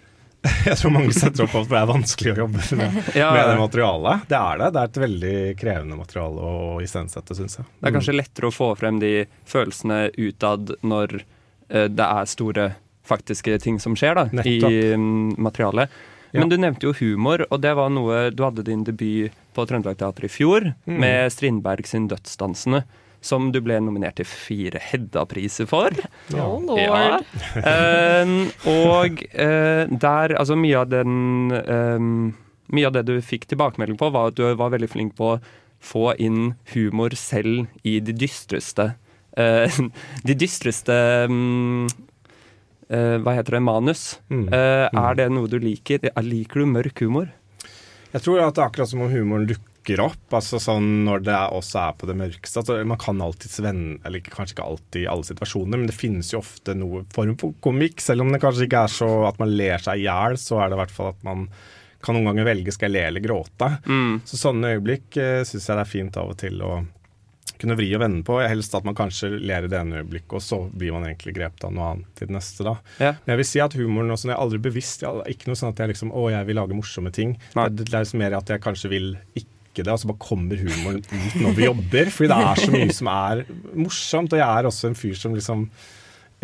jeg 0.68 0.76
tror 0.76 0.92
mange 0.92 1.12
setter 1.16 1.44
opp 1.46 1.54
at 1.62 1.68
det 1.70 1.78
er 1.80 1.86
vanskelig 1.88 2.32
å 2.34 2.38
jobbe 2.44 2.64
med, 2.80 2.96
Ja, 3.20 3.30
med 3.32 3.48
det 3.48 3.58
materialet. 3.60 4.24
Det 4.28 4.38
er 4.38 4.58
det. 4.60 4.70
Det 4.74 4.80
er 4.82 4.90
et 4.90 5.00
veldig 5.04 5.36
krevende 5.60 5.96
materiale 5.98 6.48
å 6.50 6.80
iscenesette, 6.84 7.36
syns 7.38 7.58
jeg. 7.60 7.66
Det 7.80 7.88
er 7.90 7.94
kanskje 7.96 8.16
lettere 8.18 8.50
å 8.50 8.54
få 8.54 8.70
frem 8.76 8.98
de 9.02 9.12
følelsene 9.48 10.00
utad 10.20 10.74
når 10.84 11.16
eh, 11.22 11.86
det 11.88 12.08
er 12.08 12.28
store 12.28 12.66
faktiske 13.04 13.58
ting 13.60 13.78
som 13.80 13.96
skjer 13.96 14.14
da, 14.16 14.26
i 14.32 14.36
Nettopp. 14.40 14.70
i 14.72 15.40
materialet. 15.44 15.96
Ja. 16.34 16.40
Men 16.42 16.50
du 16.50 16.56
nevnte 16.58 16.88
jo 16.88 16.92
humor, 16.98 17.44
og 17.50 17.60
det 17.62 17.74
var 17.78 17.92
noe 17.94 18.30
du 18.34 18.40
hadde 18.42 18.64
din 18.66 18.82
debut 18.84 19.30
på 19.54 19.64
Trøndelag 19.70 20.00
Teater 20.00 20.24
i 20.26 20.30
fjor, 20.32 20.72
Mm. 20.88 20.96
med 21.00 21.30
Strindberg 21.32 21.86
sin 21.86 22.08
'Dødsdansene'. 22.08 22.82
Som 23.24 23.48
du 23.54 23.60
ble 23.64 23.78
nominert 23.80 24.18
til 24.20 24.26
fire 24.28 24.80
Hedda-priser 24.84 25.64
for. 25.70 25.94
Oh, 26.36 26.58
lord. 26.60 26.80
Ja. 26.82 27.20
Uh, 27.56 28.32
og 28.68 29.22
uh, 29.32 29.84
der 29.88 30.34
Altså, 30.36 30.56
mye 30.60 30.82
av 30.82 30.90
den 30.92 31.52
eh, 31.56 32.08
Mye 32.74 32.88
av 32.88 32.94
det 32.96 33.02
du 33.08 33.14
fikk 33.24 33.46
tilbakemelding 33.50 33.96
på, 34.00 34.08
var 34.12 34.30
at 34.32 34.36
du 34.38 34.44
var 34.56 34.72
veldig 34.72 34.88
flink 34.92 35.14
på 35.18 35.34
å 35.34 35.40
få 35.84 36.14
inn 36.20 36.54
humor 36.72 37.12
selv 37.16 37.66
i 37.84 37.98
de 38.00 38.14
dystreste 38.16 38.86
uh, 39.36 39.80
De 40.28 40.36
dystreste 40.40 40.96
um, 41.28 41.84
eh, 42.88 43.16
Hva 43.20 43.34
heter 43.36 43.58
det? 43.58 43.62
Manus. 43.66 44.06
Mm. 44.32 44.46
Eh, 44.48 44.72
Mm. 44.94 45.00
Er 45.04 45.14
det 45.18 45.28
noe 45.32 45.48
du 45.50 45.58
liker? 45.60 46.08
Liker 46.24 46.60
du 46.64 46.66
mørk 46.72 47.00
humor? 47.04 47.28
Jeg 48.14 48.22
tror 48.22 48.40
at 48.44 48.54
det 48.56 48.62
er 48.62 48.68
akkurat 48.68 48.88
som 48.90 49.00
om 49.04 49.10
humoren 49.12 49.48
dukker 49.48 49.70
opp, 50.00 50.32
altså 50.32 50.56
sånn 50.62 51.04
når 51.04 51.24
det 51.26 51.34
er- 51.34 51.52
også 51.52 51.78
er 51.88 51.92
på 51.92 52.06
det 52.06 52.16
mørkeste. 52.16 52.56
Altså, 52.62 52.86
man 52.86 52.98
kan 52.98 53.20
alltid 53.20 53.50
vende 53.62 53.98
eller 54.04 54.20
kanskje 54.20 54.54
ikke 54.56 54.64
alltid 54.70 55.02
i 55.02 55.06
alle 55.06 55.22
situasjoner, 55.22 55.76
men 55.78 55.86
det 55.86 55.94
finnes 55.94 56.32
jo 56.32 56.38
ofte 56.40 56.74
noe 56.74 57.04
form 57.12 57.36
for 57.36 57.52
komikk. 57.60 58.00
Selv 58.00 58.22
om 58.22 58.32
det 58.32 58.40
kanskje 58.40 58.66
ikke 58.66 58.84
er 58.84 58.88
så 58.88 59.28
at 59.28 59.38
man 59.38 59.54
ler 59.56 59.78
seg 59.78 60.00
i 60.00 60.06
hjel, 60.08 60.36
så 60.40 60.62
er 60.64 60.68
det 60.70 60.78
i 60.78 60.82
hvert 60.82 60.90
fall 60.90 61.08
at 61.08 61.22
man 61.22 61.48
kan 62.02 62.14
noen 62.14 62.24
ganger 62.32 62.44
velge 62.44 62.72
skal 62.72 62.90
jeg 62.90 62.96
le 62.98 63.06
eller 63.08 63.20
gråte. 63.20 63.68
Mm. 63.86 64.20
Så 64.24 64.36
sånne 64.36 64.74
øyeblikk 64.76 65.16
uh, 65.16 65.40
syns 65.44 65.68
jeg 65.68 65.76
det 65.76 65.84
er 65.86 65.92
fint 65.94 66.16
av 66.20 66.28
og 66.34 66.36
til 66.36 66.60
å 66.60 66.86
kunne 67.60 67.76
vri 67.78 67.86
og 67.96 68.02
vende 68.02 68.24
på. 68.26 68.36
Helst 68.44 68.74
at 68.76 68.84
man 68.84 68.96
kanskje 68.98 69.30
ler 69.40 69.64
i 69.64 69.70
det 69.72 69.78
ene 69.78 70.02
øyeblikket, 70.02 70.34
og 70.36 70.42
så 70.42 70.58
blir 70.74 70.92
man 70.92 71.06
egentlig 71.06 71.36
grepet 71.36 71.64
av 71.64 71.72
noe 71.72 71.90
annet 71.94 72.20
i 72.20 72.26
det 72.28 72.34
neste. 72.34 72.64
da. 72.66 72.74
Ja. 72.98 73.12
Men 73.24 73.34
jeg 73.34 73.40
vil 73.40 73.48
si 73.48 73.60
at 73.64 73.76
humoren 73.78 74.10
også, 74.10 74.28
jeg 74.28 74.36
er 74.36 74.42
aldri 74.42 74.58
bevisst. 74.58 75.04
Jeg, 75.04 75.22
er 75.22 75.32
ikke 75.32 75.48
noe 75.48 75.60
sånn 75.60 75.72
at 75.72 75.80
jeg 75.80 75.92
liksom, 75.94 76.12
å, 76.12 76.26
jeg 76.34 76.48
vil 76.50 76.58
lage 76.60 76.76
morsomme 76.76 77.12
ting. 77.14 77.36
Det, 77.54 77.68
det 77.84 77.88
er 77.94 78.04
liksom 78.04 78.20
mer 78.24 78.36
at 78.40 78.52
jeg 78.52 78.64
kanskje 78.64 78.90
vil 78.92 79.10
ikke 79.38 79.53
det, 79.82 79.90
og 79.90 79.98
så 79.98 80.06
bare 80.12 80.22
kommer 80.22 80.56
humoren 80.62 81.00
ut 81.02 81.34
når 81.42 81.56
vi 81.58 81.64
jobber. 81.66 82.10
Fordi 82.14 82.30
det 82.30 82.38
er 82.52 82.62
så 82.62 82.70
mye 82.76 82.92
som 82.94 83.10
er 83.10 83.44
morsomt, 83.74 84.32
og 84.32 84.38
jeg 84.38 84.46
er 84.60 84.68
også 84.70 84.88
en 84.92 84.94
fyr 84.94 85.14
som 85.18 85.34
liksom 85.34 85.66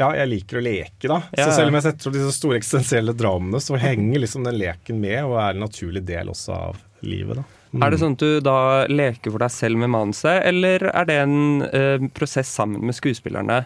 ja, 0.00 0.06
jeg 0.16 0.28
liker 0.30 0.56
å 0.58 0.64
leke, 0.64 1.06
da. 1.10 1.18
Ja, 1.36 1.44
Så 1.44 1.58
selv 1.58 1.68
om 1.68 1.74
jeg 1.76 1.84
setter 1.84 2.08
opp 2.08 2.14
disse 2.16 2.32
store 2.32 2.56
eksistensielle 2.56 3.12
dramaene, 3.12 3.60
så 3.60 3.76
henger 3.76 4.22
liksom 4.22 4.46
den 4.46 4.56
leken 4.56 4.96
med, 5.02 5.18
og 5.28 5.34
er 5.42 5.52
en 5.58 5.60
naturlig 5.66 6.00
del 6.08 6.30
også 6.32 6.54
av 6.56 6.78
livet, 7.04 7.36
da. 7.42 7.44
Mm. 7.70 7.82
Er 7.84 7.90
det 7.92 7.98
sånn 8.00 8.14
at 8.16 8.22
du 8.24 8.40
da 8.42 8.54
leker 8.90 9.30
for 9.30 9.38
deg 9.44 9.52
selv 9.54 9.78
med 9.78 9.92
manuset, 9.92 10.40
eller 10.48 10.88
er 10.90 11.04
det 11.06 11.18
en 11.22 11.36
eh, 11.68 12.06
prosess 12.16 12.48
sammen 12.56 12.82
med 12.88 12.96
skuespillerne? 12.96 13.60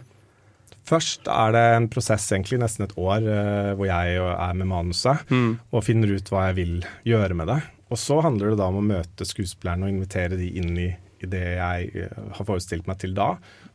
Først 0.84 1.30
er 1.32 1.54
det 1.54 1.62
en 1.78 1.86
prosess, 1.88 2.26
egentlig 2.34 2.58
nesten 2.60 2.84
et 2.84 2.96
år, 3.00 3.24
eh, 3.24 3.70
hvor 3.78 3.86
jeg 3.88 4.18
er 4.20 4.58
med 4.58 4.68
manuset 4.68 5.22
Mm. 5.32 5.54
og 5.72 5.84
finner 5.86 6.12
ut 6.18 6.28
hva 6.28 6.48
jeg 6.50 6.58
vil 6.58 6.74
gjøre 7.08 7.34
med 7.38 7.48
det. 7.48 7.60
Og 7.92 8.00
så 8.00 8.20
handler 8.24 8.52
det 8.54 8.60
da 8.62 8.68
om 8.72 8.80
å 8.80 8.86
møte 8.86 9.26
skuespillerne 9.28 9.86
og 9.88 9.92
invitere 9.92 10.38
de 10.40 10.48
inn 10.60 10.72
i, 10.80 10.88
i 11.20 11.28
det 11.30 11.42
jeg 11.58 11.90
eh, 12.06 12.18
har 12.38 12.48
forestilt 12.48 12.88
meg 12.88 12.98
til 13.02 13.12
da. 13.16 13.34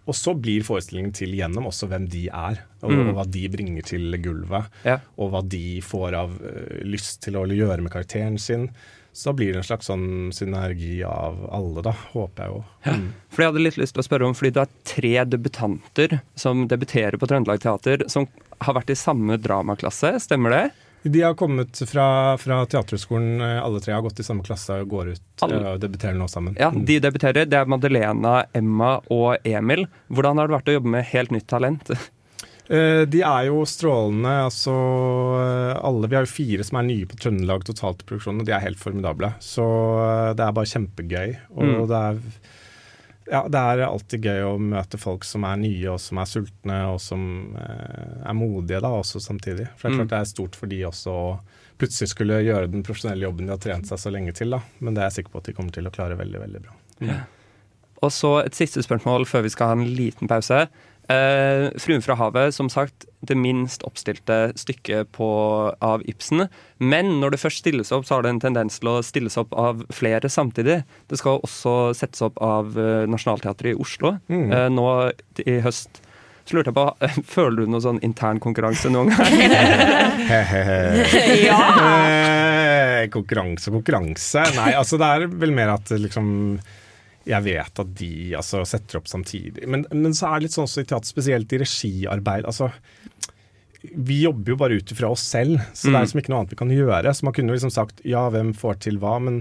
Og 0.09 0.15
så 0.17 0.33
blir 0.33 0.63
forestillingen 0.65 1.11
til 1.13 1.35
gjennom 1.37 1.67
også 1.69 1.85
hvem 1.91 2.07
de 2.09 2.23
er, 2.33 2.63
og, 2.81 2.89
Mm. 2.91 3.09
og 3.11 3.15
hva 3.19 3.25
de 3.29 3.43
bringer 3.53 3.85
til 3.85 4.15
gulvet. 4.23 4.65
Ja. 4.87 4.97
Og 5.21 5.29
hva 5.33 5.43
de 5.45 5.79
får 5.85 6.17
av 6.17 6.33
eh, 6.41 6.79
lyst 6.89 7.21
til 7.25 7.37
å 7.37 7.45
gjøre 7.45 7.83
med 7.85 7.93
karakteren 7.93 8.39
sin. 8.41 8.69
Så 9.13 9.29
da 9.31 9.33
blir 9.39 9.53
det 9.53 9.61
en 9.61 9.67
slags 9.67 9.87
sånn 9.89 10.29
synergi 10.33 10.99
av 11.05 11.39
alle, 11.53 11.81
da, 11.85 11.93
håper 12.13 12.43
jeg 12.45 12.53
jo. 12.53 12.59
Mm. 12.85 13.07
For 13.33 13.41
jeg 13.43 13.51
hadde 13.51 13.63
litt 13.65 13.79
lyst 13.81 13.95
til 13.97 14.03
å 14.03 14.05
spørre 14.05 14.27
om, 14.29 14.35
fordi 14.37 14.51
du 14.55 14.59
er 14.61 14.73
tre 14.85 15.13
debutanter 15.25 16.19
som 16.39 16.67
debuterer 16.69 17.17
på 17.19 17.27
Trøndelag 17.29 17.61
Teater, 17.63 18.05
som 18.09 18.27
har 18.61 18.77
vært 18.77 18.93
i 18.93 18.97
samme 18.99 19.37
dramaklasse, 19.41 20.13
stemmer 20.23 20.53
det? 20.55 20.63
De 21.03 21.21
har 21.23 21.33
kommet 21.39 21.77
fra, 21.87 22.35
fra 22.37 22.65
Teaterhøgskolen, 22.67 23.39
eh, 23.41 23.63
alle 23.63 23.79
tre 23.79 23.93
har 23.95 24.01
gått 24.03 24.19
i 24.19 24.23
samme 24.27 24.43
klasse 24.43 24.81
og 24.81 24.89
går 24.91 25.13
ut 25.13 25.43
eh, 25.47 25.73
og 25.73 25.79
debuterer 25.79 26.17
nå 26.19 26.27
sammen. 26.29 26.57
Ja, 26.59 26.69
Mm. 26.71 26.85
De 26.85 26.99
debuterer. 26.99 27.45
Det 27.47 27.53
er 27.57 27.65
Madelena, 27.71 28.45
Emma 28.53 28.97
og 29.09 29.37
Emil. 29.47 29.85
Hvordan 30.11 30.37
har 30.37 30.47
det 30.47 30.57
vært 30.57 30.71
å 30.73 30.75
jobbe 30.79 30.91
med 30.97 31.05
helt 31.13 31.31
nytt 31.31 31.47
talent? 31.47 31.89
Eh, 32.69 33.05
De 33.09 33.21
er 33.25 33.45
jo 33.47 33.63
strålende. 33.65 34.29
altså 34.45 34.73
alle, 35.81 36.07
Vi 36.07 36.15
har 36.15 36.25
jo 36.27 36.33
fire 36.35 36.63
som 36.63 36.77
er 36.77 36.83
nye 36.89 37.05
på 37.09 37.17
Trøndelag 37.17 37.63
totalt 37.65 38.03
i 38.03 38.05
produksjonen, 38.05 38.41
og 38.41 38.45
de 38.45 38.51
er 38.53 38.59
helt 38.67 38.77
formidable. 38.77 39.31
Så 39.41 39.65
det 40.35 40.43
er 40.45 40.51
bare 40.51 40.69
kjempegøy. 40.69 41.37
Og 41.55 41.63
Mm. 41.63 41.87
det 41.87 41.97
er 41.97 42.19
ja, 43.31 43.43
det 43.47 43.59
er 43.61 43.83
alltid 43.85 44.23
gøy 44.25 44.41
å 44.47 44.53
møte 44.59 44.97
folk 44.97 45.23
som 45.27 45.43
er 45.45 45.57
nye 45.61 45.91
og 45.93 45.99
som 46.01 46.17
er 46.21 46.25
sultne 46.29 46.77
og 46.93 46.99
som 47.03 47.55
eh, 47.55 48.27
er 48.29 48.33
modige 48.37 48.81
da 48.81 48.89
også 48.99 49.21
samtidig. 49.21 49.67
For 49.77 49.87
det 49.87 49.93
er 49.93 49.95
Mm. 49.95 49.99
klart 50.03 50.09
det 50.15 50.19
er 50.19 50.31
stort 50.33 50.55
for 50.59 50.67
de 50.67 50.79
også 50.89 51.13
å 51.13 51.39
plutselig 51.79 52.09
skulle 52.11 52.41
gjøre 52.43 52.71
den 52.71 52.83
profesjonelle 52.83 53.23
jobben 53.23 53.45
de 53.47 53.53
har 53.53 53.61
trent 53.63 53.87
seg 53.87 53.97
så 54.01 54.11
lenge 54.11 54.33
til. 54.35 54.49
da. 54.51 54.59
Men 54.79 54.93
det 54.93 55.01
er 55.03 55.09
jeg 55.11 55.23
sikker 55.23 55.31
på 55.31 55.37
at 55.43 55.43
de 55.51 55.53
kommer 55.53 55.71
til 55.71 55.87
å 55.87 55.91
klare 55.95 56.17
veldig, 56.19 56.39
veldig 56.41 56.61
bra. 56.65 56.73
Ja. 57.07 57.19
Og 58.01 58.11
så 58.15 58.45
et 58.45 58.55
siste 58.55 58.81
spørsmål 58.83 59.25
før 59.27 59.43
vi 59.43 59.49
skal 59.53 59.67
ha 59.67 59.73
en 59.77 59.85
liten 59.95 60.27
pause. 60.27 60.67
Eh, 61.09 61.71
'Fruen 61.81 62.03
fra 62.05 62.13
havet', 62.15 62.53
som 62.53 62.69
sagt, 62.69 63.05
det 63.25 63.33
minst 63.35 63.81
oppstilte 63.83 64.51
stykket 64.55 65.09
på, 65.11 65.25
av 65.81 66.03
Ibsen. 66.05 66.45
Men 66.79 67.15
når 67.19 67.31
det 67.33 67.39
først 67.41 67.63
stilles 67.63 67.89
opp, 67.91 68.05
så 68.05 68.15
har 68.15 68.21
det 68.23 68.29
en 68.35 68.39
tendens 68.43 68.77
til 68.79 68.87
å 68.91 68.99
stilles 69.03 69.37
opp 69.41 69.53
av 69.57 69.81
flere 69.89 70.29
samtidig. 70.29 70.83
Det 71.09 71.17
skal 71.17 71.39
også 71.41 71.95
settes 71.97 72.21
opp 72.21 72.37
av 72.45 72.77
eh, 72.77 73.07
Nationaltheatret 73.09 73.73
i 73.73 73.79
Oslo 73.81 74.19
Mm. 74.29 74.51
eh, 74.53 74.69
nå 74.69 74.85
i 75.45 75.57
høst. 75.65 75.89
Så 76.45 76.53
lurte 76.57 76.69
jeg 76.71 76.77
på, 76.77 76.85
Føler 77.35 77.65
du 77.65 77.71
noe 77.73 77.81
sånn 77.81 77.99
intern 78.05 78.39
konkurranse 78.39 78.89
noen 78.89 79.09
gang? 79.09 79.33
ja! 81.49 81.59
konkurranse, 83.13 83.71
konkurranse. 83.73 84.43
Nei, 84.57 84.71
altså 84.77 84.99
det 85.01 85.07
er 85.09 85.25
vel 85.41 85.53
mer 85.55 85.71
at 85.77 85.89
liksom 85.89 86.59
jeg 87.29 87.45
vet 87.45 87.79
at 87.83 87.93
de 87.99 88.11
altså, 88.39 88.63
setter 88.65 88.97
opp 88.99 89.07
samtidig. 89.11 89.67
Men, 89.69 89.85
men 89.93 90.13
så 90.17 90.31
er 90.31 90.39
det 90.39 90.47
litt 90.49 90.55
sånn 90.57 90.65
også 90.67 90.81
i 90.83 90.89
teater, 90.89 91.09
spesielt 91.13 91.53
i 91.53 91.61
regiarbeid. 91.61 92.45
altså 92.49 92.71
vi 93.95 94.17
jobber 94.25 94.51
jo 94.51 94.57
bare 94.59 94.75
ut 94.81 94.91
ifra 94.91 95.07
oss 95.13 95.21
selv, 95.23 95.61
så 95.73 95.87
det 95.87 95.93
er 95.93 95.99
Mm. 95.99 96.03
liksom 96.03 96.19
ikke 96.19 96.31
noe 96.33 96.39
annet 96.41 96.51
vi 96.51 96.57
kan 96.59 96.71
gjøre. 96.73 97.13
Så 97.15 97.23
man 97.23 97.33
kunne 97.33 97.47
jo 97.53 97.55
liksom 97.55 97.71
sagt 97.71 98.01
ja, 98.03 98.25
hvem 98.29 98.49
får 98.53 98.79
til 98.83 98.97
hva, 98.99 99.13
men, 99.23 99.37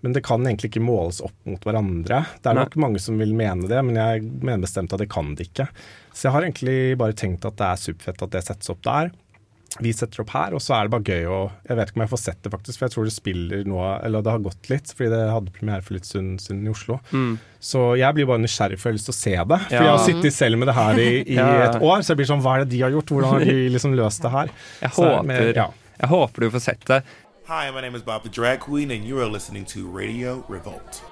men 0.00 0.14
det 0.16 0.22
kan 0.24 0.40
egentlig 0.46 0.70
ikke 0.72 0.80
måles 0.86 1.20
opp 1.20 1.34
mot 1.44 1.60
hverandre. 1.60 2.22
Det 2.40 2.48
er 2.48 2.54
Nei. 2.56 2.64
nok 2.64 2.76
mange 2.80 3.02
som 3.04 3.18
vil 3.20 3.34
mene 3.36 3.68
det, 3.68 3.82
men 3.84 3.94
jeg 4.00 4.22
mener 4.40 4.64
bestemt 4.64 4.92
at 4.96 5.02
det 5.02 5.10
kan 5.12 5.34
det 5.36 5.50
ikke. 5.50 5.68
Så 6.14 6.24
jeg 6.28 6.32
har 6.32 6.42
egentlig 6.46 6.78
bare 6.96 7.12
tenkt 7.12 7.44
at 7.44 7.58
det 7.60 7.68
er 7.68 7.82
superfett 7.84 8.22
at 8.24 8.30
det 8.32 8.44
settes 8.48 8.72
opp 8.72 8.80
der. 8.88 9.12
Vi 9.80 9.92
setter 9.96 10.20
opp 10.20 10.30
her, 10.34 10.52
og 10.52 10.60
så 10.60 10.74
er 10.76 10.84
det 10.84 10.92
bare 10.92 11.06
gøy 11.14 11.24
å 11.32 11.38
Jeg 11.68 11.76
vet 11.78 11.88
ikke 11.90 11.96
om 11.96 12.02
jeg 12.04 12.10
får 12.12 12.20
sett 12.20 12.42
det, 12.44 12.50
faktisk, 12.52 12.78
for 12.78 12.84
jeg 12.86 12.92
tror 12.92 13.04
det 13.08 13.12
spiller 13.14 13.62
nå 13.64 13.78
Eller 14.04 14.22
det 14.26 14.32
har 14.34 14.42
gått 14.44 14.68
litt, 14.68 14.92
fordi 14.92 15.08
det 15.14 15.20
hadde 15.32 15.54
premiere 15.56 15.82
for 15.86 15.94
litt 15.96 16.04
stund 16.08 16.40
siden 16.44 16.66
i 16.66 16.70
Oslo. 16.74 16.98
Mm. 17.12 17.38
Så 17.62 17.84
jeg 17.96 18.14
blir 18.18 18.26
bare 18.28 18.42
nysgjerrig, 18.44 18.76
for 18.78 18.90
jeg 18.90 18.92
har 18.92 18.98
lyst 18.98 19.08
til 19.08 19.14
å 19.16 19.20
se 19.20 19.34
det. 19.54 19.60
For 19.68 19.74
Ja. 19.78 19.82
jeg 19.86 19.92
har 19.94 20.04
sittet 20.08 20.36
selv 20.36 20.58
med 20.60 20.68
det 20.68 20.74
her 20.76 20.98
i, 21.00 21.08
i 21.24 21.34
Ja, 21.40 21.48
et 21.70 21.80
år, 21.80 22.02
så 22.04 22.12
jeg 22.12 22.20
blir 22.20 22.30
sånn 22.34 22.42
Hva 22.44 22.56
er 22.58 22.64
det 22.66 22.70
de 22.76 22.82
har 22.84 22.90
gjort? 22.90 23.06
Hvordan 23.16 23.30
har 23.38 23.46
de 23.48 23.68
liksom 23.72 23.94
løst 23.96 24.22
det 24.22 24.30
her? 24.36 24.52
Jeg 24.82 24.90
Så 24.98 25.04
er 25.08 25.14
håper, 25.16 25.26
med, 25.32 25.56
ja. 25.56 25.68
jeg 26.02 26.08
håper 26.12 26.40
du 26.46 26.50
får 26.58 26.66
sett 26.68 26.86
det. 26.86 27.02
Hi, 27.48 27.70
my 27.70 27.80
name 27.80 27.94
is 27.96 28.02
Bob 28.02 28.22
the 28.22 28.28
Drag 28.30 28.60
Queen, 28.60 28.90
and 28.90 29.04
you 29.04 29.18
are 29.20 29.26
listening 29.28 29.64
to 29.66 29.86
Radio 29.88 30.44
Revolt. 30.48 31.02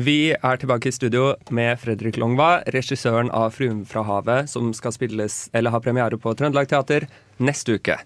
Vi 0.00 0.32
er 0.32 0.56
tilbake 0.56 0.88
i 0.88 0.94
studio 0.94 1.34
med 1.52 1.76
Fredrik 1.76 2.16
Longva, 2.16 2.62
regissøren 2.72 3.28
av 3.28 3.52
'Fruen 3.52 3.82
fra 3.84 4.00
havet', 4.00 4.48
som 4.48 4.72
skal 4.72 4.94
spilles, 4.96 5.50
eller 5.52 5.70
ha 5.70 5.80
premiere 5.84 6.16
på 6.16 6.32
Trøndelag 6.32 6.70
Teater 6.70 7.04
neste 7.36 7.76
uke. 7.76 7.98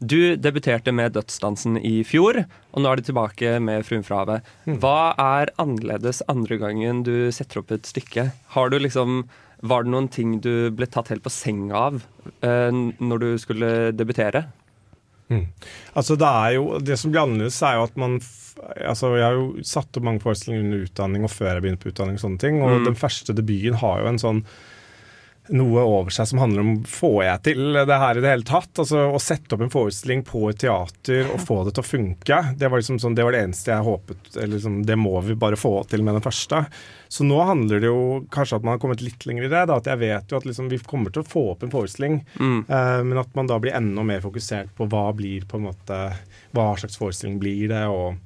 Du 0.00 0.36
debuterte 0.36 0.94
med 0.96 1.12
'Dødsdansen' 1.12 1.76
i 1.84 2.02
fjor, 2.08 2.46
og 2.72 2.80
nå 2.80 2.88
er 2.88 2.96
du 2.96 3.02
tilbake 3.02 3.60
med 3.60 3.84
'Fruen 3.84 4.02
fra 4.02 4.24
havet'. 4.24 4.40
Hva 4.80 5.12
er 5.18 5.52
annerledes 5.58 6.22
andre 6.26 6.56
gangen 6.56 7.02
du 7.02 7.30
setter 7.30 7.60
opp 7.60 7.70
et 7.70 7.84
stykke? 7.84 8.32
Har 8.56 8.70
du 8.70 8.78
liksom 8.78 9.28
Var 9.62 9.84
det 9.84 9.90
noen 9.90 10.08
ting 10.08 10.40
du 10.40 10.70
ble 10.70 10.86
tatt 10.86 11.08
helt 11.08 11.22
på 11.22 11.30
senga 11.32 11.74
av 11.74 11.94
eh, 12.42 12.70
når 12.70 13.18
du 13.18 13.38
skulle 13.38 13.90
debutere? 13.92 14.52
Mm. 15.28 15.46
Altså 15.96 16.14
det 16.16 16.26
er 16.28 16.50
jo 16.54 16.78
Det 16.78 16.96
som 16.98 17.10
blir 17.10 17.22
annerledes, 17.24 17.56
er 17.66 17.74
jo 17.74 17.82
at 17.88 17.96
man 17.96 18.20
Altså 18.86 19.16
Jeg 19.16 19.24
har 19.26 19.32
jo 19.34 19.62
satt 19.66 19.96
opp 19.98 20.04
mange 20.06 20.20
forestillinger 20.22 20.64
under 20.64 20.84
utdanning 20.86 21.24
og 21.26 21.30
før 21.30 21.50
jeg 21.54 21.62
begynte 21.64 21.82
på 21.82 21.90
utdanning. 21.92 22.14
og 22.14 22.20
sånne 22.22 22.38
ting 22.38 22.62
Og 22.62 22.70
Mm. 22.80 22.84
den 22.84 22.94
første 22.94 23.34
debuten 23.34 23.74
har 23.82 24.00
jo 24.00 24.06
en 24.06 24.18
sånn 24.22 24.44
noe 25.54 25.82
over 25.86 26.10
seg 26.14 26.26
som 26.30 26.38
handler 26.42 26.60
om 26.64 26.72
får 26.88 27.16
jeg 27.24 27.42
til 27.46 27.76
det 27.86 27.98
her 28.02 28.18
i 28.18 28.22
det 28.24 28.30
hele 28.32 28.46
tatt? 28.48 28.72
Altså 28.82 29.04
Å 29.14 29.20
sette 29.22 29.54
opp 29.54 29.62
en 29.66 29.70
forestilling 29.72 30.24
på 30.26 30.44
et 30.50 30.58
teater 30.64 31.28
og 31.32 31.40
få 31.46 31.60
det 31.66 31.74
til 31.76 31.84
å 31.84 31.86
funke, 31.90 32.38
det 32.58 32.70
var 32.72 32.80
liksom 32.82 32.98
sånn, 33.02 33.14
det 33.14 33.24
var 33.26 33.36
det 33.36 33.44
eneste 33.46 33.70
jeg 33.74 33.86
håpet 33.86 34.36
eller 34.36 34.54
liksom, 34.56 34.80
Det 34.88 34.96
må 34.98 35.14
vi 35.26 35.34
bare 35.38 35.56
få 35.60 35.74
til 35.90 36.02
med 36.06 36.14
den 36.18 36.24
første. 36.26 36.64
Så 37.08 37.22
nå 37.24 37.38
handler 37.46 37.80
det 37.80 37.86
jo 37.92 38.26
kanskje 38.34 38.56
at 38.58 38.64
man 38.66 38.74
har 38.74 38.82
kommet 38.82 39.04
litt 39.04 39.22
lenger 39.28 39.46
i 39.46 39.52
det. 39.52 39.64
Da, 39.70 39.76
at 39.78 39.86
jeg 39.92 40.02
vet 40.02 40.32
jo 40.32 40.40
at 40.40 40.46
liksom, 40.48 40.68
vi 40.72 40.78
kommer 40.82 41.14
til 41.14 41.22
å 41.22 41.28
få 41.30 41.44
opp 41.54 41.62
en 41.62 41.70
forestilling, 41.72 42.20
Mm. 42.40 42.64
eh, 42.68 43.02
men 43.06 43.18
at 43.22 43.34
man 43.38 43.46
da 43.46 43.58
blir 43.62 43.76
enda 43.78 44.02
mer 44.04 44.20
fokusert 44.24 44.74
på 44.76 44.88
hva 44.90 45.08
blir 45.16 45.46
på 45.46 45.56
en 45.60 45.68
måte 45.70 46.00
Hva 46.56 46.72
slags 46.78 46.96
forestilling 46.98 47.38
blir 47.38 47.68
det? 47.68 47.84
og 47.86 48.16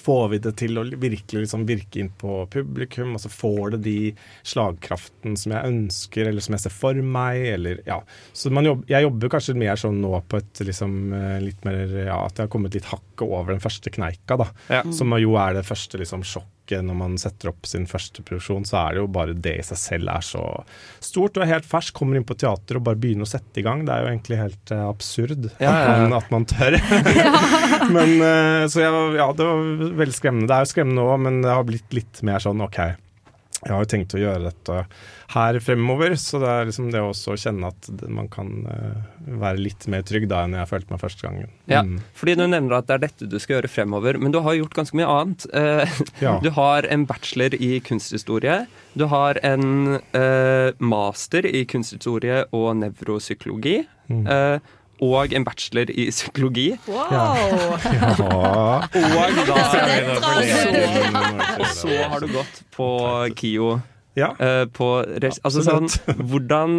Får 0.00 0.28
vi 0.32 0.40
det 0.44 0.54
til 0.60 0.80
å 0.80 0.84
virkelig 0.86 1.44
liksom 1.44 1.66
virke 1.68 2.00
inn 2.02 2.10
på 2.20 2.42
publikum? 2.52 3.14
altså 3.16 3.30
Får 3.32 3.76
det 3.76 3.82
de 3.86 3.98
slagkraften 4.46 5.36
som 5.40 5.54
jeg 5.56 5.72
ønsker, 5.72 6.30
eller 6.30 6.44
som 6.44 6.56
jeg 6.56 6.66
ser 6.66 6.74
for 6.74 7.00
meg? 7.16 7.42
Eller, 7.56 7.82
ja. 7.88 8.00
Så 8.36 8.52
man 8.54 8.68
jobb, 8.68 8.84
jeg 8.90 9.06
jobber 9.06 9.32
kanskje 9.36 9.56
mer 9.58 9.80
sånn 9.80 10.02
nå 10.02 10.12
på 10.28 10.40
et 10.42 10.64
liksom, 10.68 10.98
eh, 11.16 11.38
litt 11.44 11.64
mer 11.66 11.84
ja, 12.06 12.18
At 12.26 12.36
jeg 12.36 12.46
har 12.46 12.52
kommet 12.52 12.76
litt 12.76 12.90
hakket 12.90 13.26
over 13.26 13.54
den 13.54 13.64
første 13.64 13.92
kneika, 13.92 14.38
da. 14.40 14.50
Ja. 14.72 14.84
Som 14.94 15.14
jo 15.16 15.36
er 15.40 15.56
det 15.56 15.66
første 15.68 16.00
liksom, 16.00 16.24
sjokket 16.26 16.55
når 16.74 16.98
man 16.98 17.16
setter 17.20 17.52
opp 17.52 17.68
sin 17.68 17.86
første 17.88 18.24
produksjon. 18.26 18.66
Så 18.68 18.78
er 18.80 18.96
det 18.96 19.02
jo 19.04 19.10
bare 19.12 19.36
det 19.36 19.54
i 19.60 19.66
seg 19.66 19.80
selv 19.80 20.12
er 20.12 20.26
så 20.26 20.42
stort 21.04 21.38
og 21.38 21.44
er 21.44 21.52
helt 21.54 21.68
fersk. 21.68 21.94
Kommer 21.96 22.18
inn 22.18 22.26
på 22.26 22.36
teater 22.38 22.80
og 22.80 22.86
bare 22.88 23.00
begynner 23.00 23.26
å 23.26 23.30
sette 23.30 23.62
i 23.62 23.66
gang. 23.66 23.84
Det 23.86 23.94
er 23.94 24.04
jo 24.04 24.12
egentlig 24.12 24.40
helt 24.42 24.74
uh, 24.74 24.84
absurd 24.90 25.48
Ja, 25.62 25.72
ja, 25.72 25.96
ja. 26.02 26.10
At, 26.18 26.30
man, 26.34 26.46
tør. 26.50 26.78
men 27.96 28.16
uh, 28.20 28.66
Så 28.72 28.84
ja, 28.84 29.30
det 29.36 29.48
var 29.48 29.66
veldig 30.02 30.16
skremmende. 30.16 30.50
Det 30.50 30.58
er 30.58 30.66
jo 30.66 30.74
skremmende 30.74 31.06
òg, 31.06 31.18
men 31.28 31.42
det 31.44 31.52
har 31.52 31.66
blitt 31.68 31.96
litt 31.96 32.22
mer 32.26 32.42
sånn 32.42 32.64
OK. 32.64 32.80
Jeg 33.66 33.74
har 33.74 33.82
jo 33.82 33.88
tenkt 33.90 34.14
å 34.14 34.20
gjøre 34.22 34.44
dette 34.46 34.76
her 35.34 35.56
fremover, 35.58 36.12
så 36.22 36.38
det 36.38 36.50
er 36.52 36.68
liksom 36.68 36.90
det 36.94 37.00
å 37.02 37.08
også 37.10 37.34
kjenne 37.42 37.66
at 37.72 37.88
man 38.14 38.28
kan 38.30 38.50
eh, 38.70 39.00
være 39.42 39.58
litt 39.58 39.88
mer 39.90 40.04
trygg 40.06 40.28
da 40.30 40.44
enn 40.46 40.54
jeg 40.54 40.68
følte 40.70 40.92
meg 40.94 41.02
første 41.02 41.26
gangen. 41.26 41.48
Ja, 41.66 41.82
Mm. 41.82 41.96
fordi 42.14 42.36
du 42.38 42.44
nevner 42.46 42.76
at 42.78 42.86
det 42.86 42.94
er 42.94 43.02
dette 43.08 43.28
du 43.32 43.36
skal 43.42 43.56
gjøre 43.58 43.72
fremover, 43.72 44.20
men 44.22 44.30
du 44.30 44.38
har 44.46 44.54
gjort 44.54 44.76
ganske 44.78 44.94
mye 45.00 45.10
annet. 45.10 45.46
Eh, 45.52 45.98
Ja. 46.22 46.36
Du 46.46 46.50
har 46.54 46.86
en 46.86 47.04
bachelor 47.10 47.54
i 47.58 47.80
kunsthistorie. 47.82 48.66
Du 48.94 49.06
har 49.10 49.34
en 49.42 49.98
eh, 50.14 50.70
master 50.78 51.44
i 51.50 51.64
kunsthistorie 51.66 52.44
og 52.54 52.76
nevropsykologi. 52.84 53.80
Mm. 54.08 54.26
Og 55.04 55.32
en 55.36 55.44
bachelor 55.44 55.90
i 55.92 56.08
psykologi. 56.10 56.70
Wow! 56.86 57.10
Ja. 57.12 57.26
Og 58.96 59.42
da 59.46 59.58
Så- 59.66 61.60
Og 61.60 61.66
så 61.74 61.98
har 62.08 62.20
du 62.20 62.32
gått 62.32 62.62
på 62.76 62.88
KIO. 63.36 63.76
Ja. 64.16 64.30
Uh, 64.40 64.64
på 64.72 64.86
res 65.20 65.36
altså 65.44 65.60
sånn, 65.60 65.90
hvordan 66.24 66.70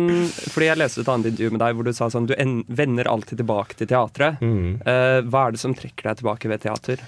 Fordi 0.49 0.70
jeg 0.72 0.80
leste 0.82 1.03
et 1.03 1.09
annet 1.13 1.28
intervju 1.30 1.51
med 1.53 1.61
deg 1.61 1.76
hvor 1.78 1.86
du 1.86 1.91
sa 1.93 2.07
sånn 2.09 2.26
Du 2.26 2.34
en 2.34 2.55
vender 2.65 3.05
alltid 3.11 3.38
tilbake 3.43 3.78
til 3.78 3.89
teatret. 3.91 4.41
Mm. 4.41 4.80
Uh, 4.82 5.20
hva 5.30 5.43
er 5.45 5.53
det 5.53 5.61
som 5.61 5.76
trekker 5.78 6.09
deg 6.09 6.18
tilbake 6.24 6.49
ved 6.49 6.63
teater? 6.65 7.03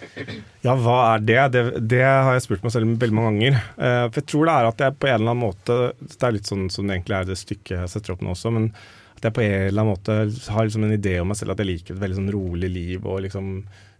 Ja, 0.62 0.76
hva 0.78 1.00
er 1.16 1.26
det? 1.26 1.40
det? 1.56 1.64
Det 1.96 2.04
har 2.06 2.38
jeg 2.38 2.46
spurt 2.46 2.62
meg 2.68 2.76
selv 2.76 2.94
veldig 3.02 3.18
mange 3.18 3.34
ganger. 3.40 3.58
Uh, 3.74 4.06
for 4.12 4.22
jeg 4.22 4.30
tror 4.30 4.46
det 4.52 4.54
er 4.60 4.70
at 4.70 4.86
jeg 4.86 4.98
på 5.02 5.10
en 5.10 5.18
eller 5.18 5.34
annen 5.34 5.44
måte 5.48 5.80
Det 6.06 6.22
er 6.30 6.38
litt 6.38 6.54
sånn 6.54 6.70
som 6.70 6.86
det 6.86 7.00
egentlig 7.00 7.18
er 7.24 7.30
det 7.32 7.40
stykket 7.42 7.78
jeg 7.80 7.94
setter 7.98 8.14
opp 8.14 8.22
nå 8.22 8.36
også, 8.38 8.54
men 8.54 8.70
at 9.20 9.30
jeg 9.30 9.36
på 9.38 9.44
en 9.46 9.54
eller 9.68 9.84
annen 9.84 9.94
måte 9.94 10.18
har 10.56 10.66
liksom 10.68 10.84
en 10.88 10.96
idé 10.98 11.18
om 11.22 11.28
meg 11.32 11.38
selv 11.40 11.54
at 11.56 11.62
jeg 11.64 11.70
liker 11.74 11.96
et 11.96 12.02
veldig 12.04 12.18
sånn 12.24 12.34
rolig 12.34 12.70
liv 12.74 13.06
og 13.06 13.22
liksom 13.28 13.54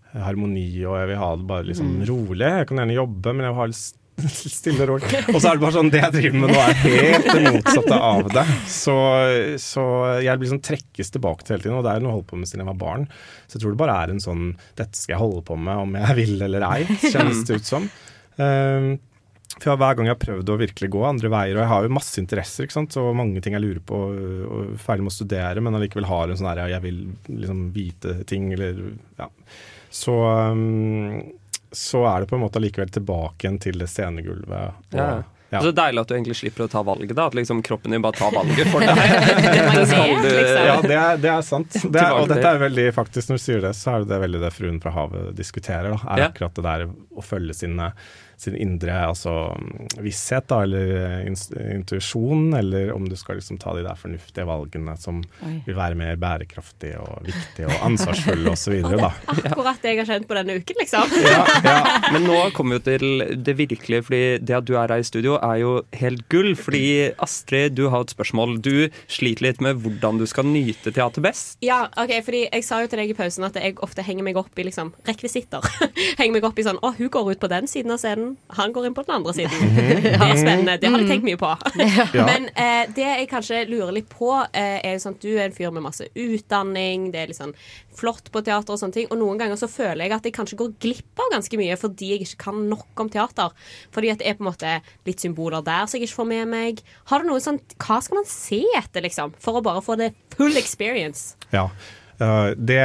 harmoni, 0.10 0.68
og 0.90 0.96
jeg 0.98 1.08
vil 1.12 1.20
ha 1.22 1.32
det 1.38 1.48
bare 1.50 1.68
liksom 1.70 1.90
Mm. 2.00 2.06
rolig. 2.10 2.48
Jeg 2.50 2.68
kan 2.70 2.78
gjerne 2.82 2.96
jobbe, 2.98 3.34
men 3.36 3.46
jeg 3.46 3.54
vil 3.54 3.60
ha 3.62 3.68
det 3.70 3.80
stille 4.60 4.82
og 4.84 4.90
rolig. 4.90 5.20
Og 5.32 5.38
så 5.40 5.48
er 5.52 5.54
det 5.60 5.62
bare 5.64 5.76
sånn, 5.78 5.92
det 5.94 6.02
jeg 6.02 6.12
driver 6.16 6.40
med 6.42 6.50
nå 6.52 6.58
er 6.60 6.80
helt 6.82 7.28
det 7.30 7.52
motsatte 7.54 8.00
av 8.10 8.32
det. 8.36 8.46
Så, 8.68 8.96
så 9.64 9.84
jeg 10.26 10.42
blir 10.42 10.50
sånn 10.52 10.64
trekkes 10.66 11.14
tilbake 11.14 11.46
til 11.46 11.56
hele 11.56 11.64
tiden, 11.68 11.78
og 11.78 11.86
det 11.86 11.94
er 11.94 12.02
noe 12.04 12.12
jeg 12.12 12.18
holdt 12.18 12.32
på 12.34 12.40
med 12.42 12.50
siden 12.50 12.64
jeg 12.66 12.72
var 12.72 12.82
barn. 12.82 13.06
Så 13.48 13.56
jeg 13.56 13.62
tror 13.64 13.76
det 13.78 13.82
bare 13.84 14.00
er 14.04 14.12
en 14.16 14.20
sånn 14.24 14.44
Dette 14.82 14.98
skal 15.00 15.14
jeg 15.16 15.22
holde 15.22 15.46
på 15.48 15.56
med 15.62 15.86
om 15.86 15.96
jeg 16.02 16.18
vil 16.20 16.42
eller 16.50 16.66
ei, 16.68 16.82
kjennes 17.14 17.46
det 17.48 17.62
ut 17.62 17.70
som. 17.70 17.88
Um, 18.40 18.90
for 19.58 19.76
Hver 19.82 19.96
gang 19.98 20.06
jeg 20.08 20.14
har 20.16 20.22
prøvd 20.22 20.52
å 20.54 20.58
virkelig 20.62 20.90
gå 20.94 21.02
andre 21.10 21.30
veier, 21.34 21.58
og 21.58 21.64
jeg 21.64 21.72
har 21.72 21.84
jo 21.88 21.94
masse 21.98 22.20
interesser 22.22 22.64
ikke 22.68 22.78
sant? 22.78 22.96
og 23.02 23.16
mange 23.18 23.42
ting 23.44 23.56
jeg 23.58 23.64
lurer 23.66 23.82
på, 23.84 23.98
og 24.46 24.76
ferdig 24.80 25.04
med 25.08 25.12
å 25.12 25.18
studere, 25.18 25.64
men 25.66 25.76
allikevel 25.76 26.06
har 26.08 26.30
en 26.30 26.38
sånn 26.40 26.52
her 26.54 26.62
jeg 26.70 26.84
vil 26.86 27.02
liksom 27.28 27.66
vite 27.76 28.14
ting, 28.30 28.52
eller 28.56 28.78
ja. 29.20 29.28
Så, 29.90 30.14
um, 30.54 31.18
så 31.74 32.06
er 32.08 32.22
det 32.22 32.30
på 32.30 32.38
en 32.38 32.44
måte 32.46 32.62
allikevel 32.62 32.94
tilbake 32.94 33.48
igjen 33.48 33.60
til 33.60 33.82
det 33.82 33.90
scenegulvet. 33.90 34.78
Og, 34.94 34.96
Ja. 35.02 35.10
ja. 35.50 35.62
Så 35.66 35.72
deilig 35.74 36.04
at 36.04 36.08
du 36.08 36.14
egentlig 36.16 36.38
slipper 36.38 36.68
å 36.68 36.70
ta 36.70 36.84
valget, 36.86 37.16
da. 37.18 37.26
At 37.26 37.34
liksom 37.38 37.64
kroppen 37.66 37.92
din 37.98 38.02
bare 38.06 38.14
tar 38.22 38.32
valget 38.32 38.70
for 38.70 38.80
deg. 38.86 38.96
det 39.74 39.88
skal 39.90 40.14
du 40.22 40.30
Ja, 40.30 40.78
det 40.86 40.94
er, 41.02 41.18
det 41.26 41.32
er 41.34 41.42
sant. 41.46 41.74
Det 41.90 42.00
er, 42.06 42.14
og 42.22 42.30
dette 42.30 42.46
er 42.54 42.62
veldig, 42.62 42.88
faktisk, 42.94 43.32
når 43.34 43.42
du 43.42 43.46
sier 43.50 43.62
det, 43.66 43.74
så 43.82 43.98
er 43.98 44.06
det 44.14 44.22
veldig 44.24 44.42
det 44.46 44.54
fruen 44.56 44.78
fra 44.86 44.94
havet 44.94 45.34
diskuterer. 45.42 45.90
Da, 45.98 46.00
er 46.16 46.24
Ja. 46.28 46.30
akkurat 46.30 46.54
det 46.62 46.68
der 46.70 46.86
å 47.18 47.26
følge 47.26 47.58
sine, 47.58 47.92
sin 48.40 48.56
indre 48.56 48.94
altså, 49.10 49.34
visshet, 50.04 50.48
da, 50.50 50.62
eller 50.64 51.26
ins- 51.28 51.50
intuisjon, 51.76 52.54
eller 52.56 52.92
om 52.96 53.08
du 53.10 53.16
skal 53.20 53.40
liksom 53.40 53.58
ta 53.62 53.74
de 53.76 53.84
der 53.86 53.98
fornuftige 54.00 54.46
valgene 54.48 54.96
som 55.00 55.22
Oi. 55.46 55.56
vil 55.68 55.76
være 55.78 55.98
mer 56.00 56.16
bærekraftige 56.22 57.00
og 57.04 57.26
viktige 57.28 57.68
og 57.70 57.86
ansvarsfulle 57.90 58.54
osv. 58.54 58.78
Akkurat 59.50 59.82
det 59.84 59.94
jeg 59.96 60.02
har 60.04 60.10
kjent 60.14 60.28
på 60.30 60.38
denne 60.40 60.58
uken, 60.62 60.80
liksom. 60.80 61.16
Men 62.14 62.26
nå 62.28 62.40
kommer 62.56 62.78
vi 62.78 62.80
jo 62.80 62.86
til 62.88 63.44
det 63.46 63.56
virkelige, 63.60 64.04
fordi 64.08 64.22
det 64.46 64.56
at 64.60 64.68
du 64.70 64.74
er 64.78 64.88
her 64.94 65.04
i 65.04 65.08
studio 65.08 65.36
er 65.40 65.60
jo 65.64 65.74
helt 66.00 66.26
gull. 66.32 66.54
Fordi 66.60 66.84
Astrid, 67.22 67.76
du 67.78 67.88
har 67.92 68.06
et 68.06 68.14
spørsmål. 68.16 68.58
Du 68.66 68.88
sliter 69.12 69.46
litt 69.50 69.62
med 69.64 69.80
hvordan 69.84 70.20
du 70.22 70.26
skal 70.30 70.48
nyte 70.50 70.94
teater 70.96 71.24
best. 71.26 71.58
Ja, 71.66 71.84
ok, 72.00 72.16
fordi 72.26 72.46
Jeg 72.50 72.64
sa 72.66 72.80
jo 72.82 72.88
til 72.90 73.00
deg 73.04 73.12
i 73.12 73.18
pausen 73.18 73.46
at 73.48 73.56
jeg 73.60 73.76
ofte 73.86 74.04
henger 74.06 74.26
meg 74.26 74.38
opp 74.40 74.58
i 74.60 74.66
liksom 74.68 74.94
rekvisitter. 75.08 75.64
henger 76.20 76.34
meg 76.38 76.48
opp 76.48 76.60
i 76.60 76.66
sånn 76.66 76.80
Å, 76.82 76.94
hun 76.98 77.10
går 77.14 77.34
ut 77.36 77.42
på 77.44 77.50
den 77.52 77.68
siden 77.70 77.94
av 77.94 78.00
scenen, 78.02 78.29
han 78.58 78.74
går 78.76 78.88
inn 78.90 78.96
på 78.98 79.04
den 79.08 79.16
andre 79.20 79.34
siden. 79.38 79.76
Det 80.04 80.14
er 80.16 80.38
spennende. 80.44 80.78
Det 80.82 80.92
har 80.92 81.04
jeg 81.04 81.10
tenkt 81.10 81.28
mye 81.28 81.40
på. 81.40 81.52
Men 82.28 82.50
eh, 82.54 82.90
det 82.96 83.06
jeg 83.06 83.30
kanskje 83.32 83.62
lurer 83.70 83.94
litt 83.96 84.10
på, 84.12 84.32
eh, 84.54 84.80
er 84.80 84.96
jo 84.96 85.04
sånn 85.06 85.18
at 85.18 85.26
du 85.26 85.32
er 85.36 85.46
en 85.48 85.56
fyr 85.56 85.74
med 85.76 85.86
masse 85.86 86.08
utdanning, 86.14 87.10
det 87.14 87.22
er 87.22 87.32
litt 87.32 87.40
sånn 87.40 87.56
flott 88.00 88.30
på 88.32 88.42
teater 88.46 88.76
og 88.76 88.80
sånne 88.80 88.96
ting, 88.96 89.08
og 89.12 89.20
noen 89.20 89.40
ganger 89.42 89.60
så 89.60 89.68
føler 89.72 90.06
jeg 90.06 90.16
at 90.16 90.28
jeg 90.30 90.36
kanskje 90.38 90.60
går 90.62 90.74
glipp 90.80 91.20
av 91.20 91.34
ganske 91.34 91.60
mye 91.60 91.76
fordi 91.80 92.14
jeg 92.14 92.24
ikke 92.24 92.44
kan 92.46 92.62
nok 92.72 93.04
om 93.04 93.12
teater. 93.12 93.56
Fordi 93.96 94.14
at 94.14 94.22
det 94.22 94.30
er 94.30 94.38
på 94.40 94.46
en 94.46 94.52
måte 94.52 94.76
litt 95.10 95.24
symboler 95.24 95.66
der 95.66 95.86
som 95.86 96.00
jeg 96.00 96.08
ikke 96.08 96.22
får 96.22 96.30
med 96.32 96.52
meg. 96.54 96.84
Har 97.12 97.22
du 97.24 97.30
noe 97.30 97.44
sånn 97.44 97.60
Hva 97.76 98.00
skal 98.04 98.22
man 98.22 98.30
se 98.30 98.62
etter, 98.78 99.04
liksom? 99.06 99.36
For 99.42 99.60
å 99.60 99.66
bare 99.66 99.84
få 99.84 99.98
det 100.00 100.14
full 100.38 100.56
experience? 100.60 101.36
Ja. 101.54 101.68
Det, 102.20 102.78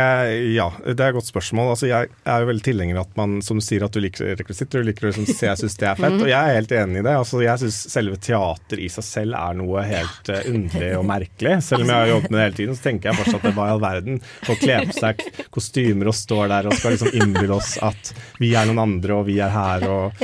ja, 0.54 0.68
det 0.86 0.94
er 0.94 1.10
et 1.10 1.16
godt 1.16 1.26
spørsmål. 1.26 1.72
Altså, 1.72 1.88
jeg 1.90 2.10
er 2.22 2.42
jo 2.42 2.48
veldig 2.50 2.64
tilhenger 2.64 3.00
av 3.00 3.08
at 3.08 3.16
man 3.18 3.40
som 3.42 3.58
du 3.58 3.64
sier 3.66 3.82
at 3.82 3.94
du 3.94 3.98
liker 4.02 4.36
rekvisitter, 4.38 4.84
du 4.84 4.90
liker 4.90 5.08
å 5.08 5.10
liksom, 5.10 5.26
se, 5.26 5.48
jeg 5.48 5.60
syns 5.60 5.78
det 5.80 5.88
er 5.90 5.98
fett. 5.98 6.18
Og 6.20 6.30
jeg 6.30 6.38
er 6.38 6.58
helt 6.60 6.74
enig 6.78 7.00
i 7.00 7.04
det. 7.06 7.14
Altså, 7.18 7.40
jeg 7.42 7.62
syns 7.64 7.80
selve 7.90 8.18
teater 8.22 8.82
i 8.84 8.88
seg 8.94 9.06
selv 9.08 9.38
er 9.40 9.58
noe 9.58 9.82
helt 9.88 10.30
uh, 10.30 10.40
underlig 10.52 10.90
og 11.00 11.06
merkelig. 11.10 11.56
Selv 11.66 11.82
om 11.82 11.90
jeg 11.90 11.98
har 11.98 12.12
jobbet 12.12 12.30
med 12.30 12.38
det 12.38 12.44
hele 12.44 12.58
tiden, 12.60 12.78
så 12.78 12.86
tenker 12.86 13.10
jeg 13.10 13.20
fortsatt 13.22 13.48
at 13.50 13.58
hva 13.58 13.66
i 13.66 13.74
all 13.74 13.82
verden. 13.82 14.20
Å 14.22 14.58
kle 14.60 14.78
på 14.86 14.98
seg 15.00 15.24
kostymer 15.54 16.12
og 16.12 16.18
står 16.18 16.46
der 16.54 16.70
og 16.70 16.78
skal 16.78 16.94
liksom 16.94 17.18
innbille 17.18 17.58
oss 17.58 17.74
at 17.82 18.14
vi 18.38 18.52
er 18.54 18.70
noen 18.70 18.82
andre 18.84 19.18
og 19.18 19.26
vi 19.28 19.40
er 19.42 19.52
her 19.54 19.84
og, 19.88 20.22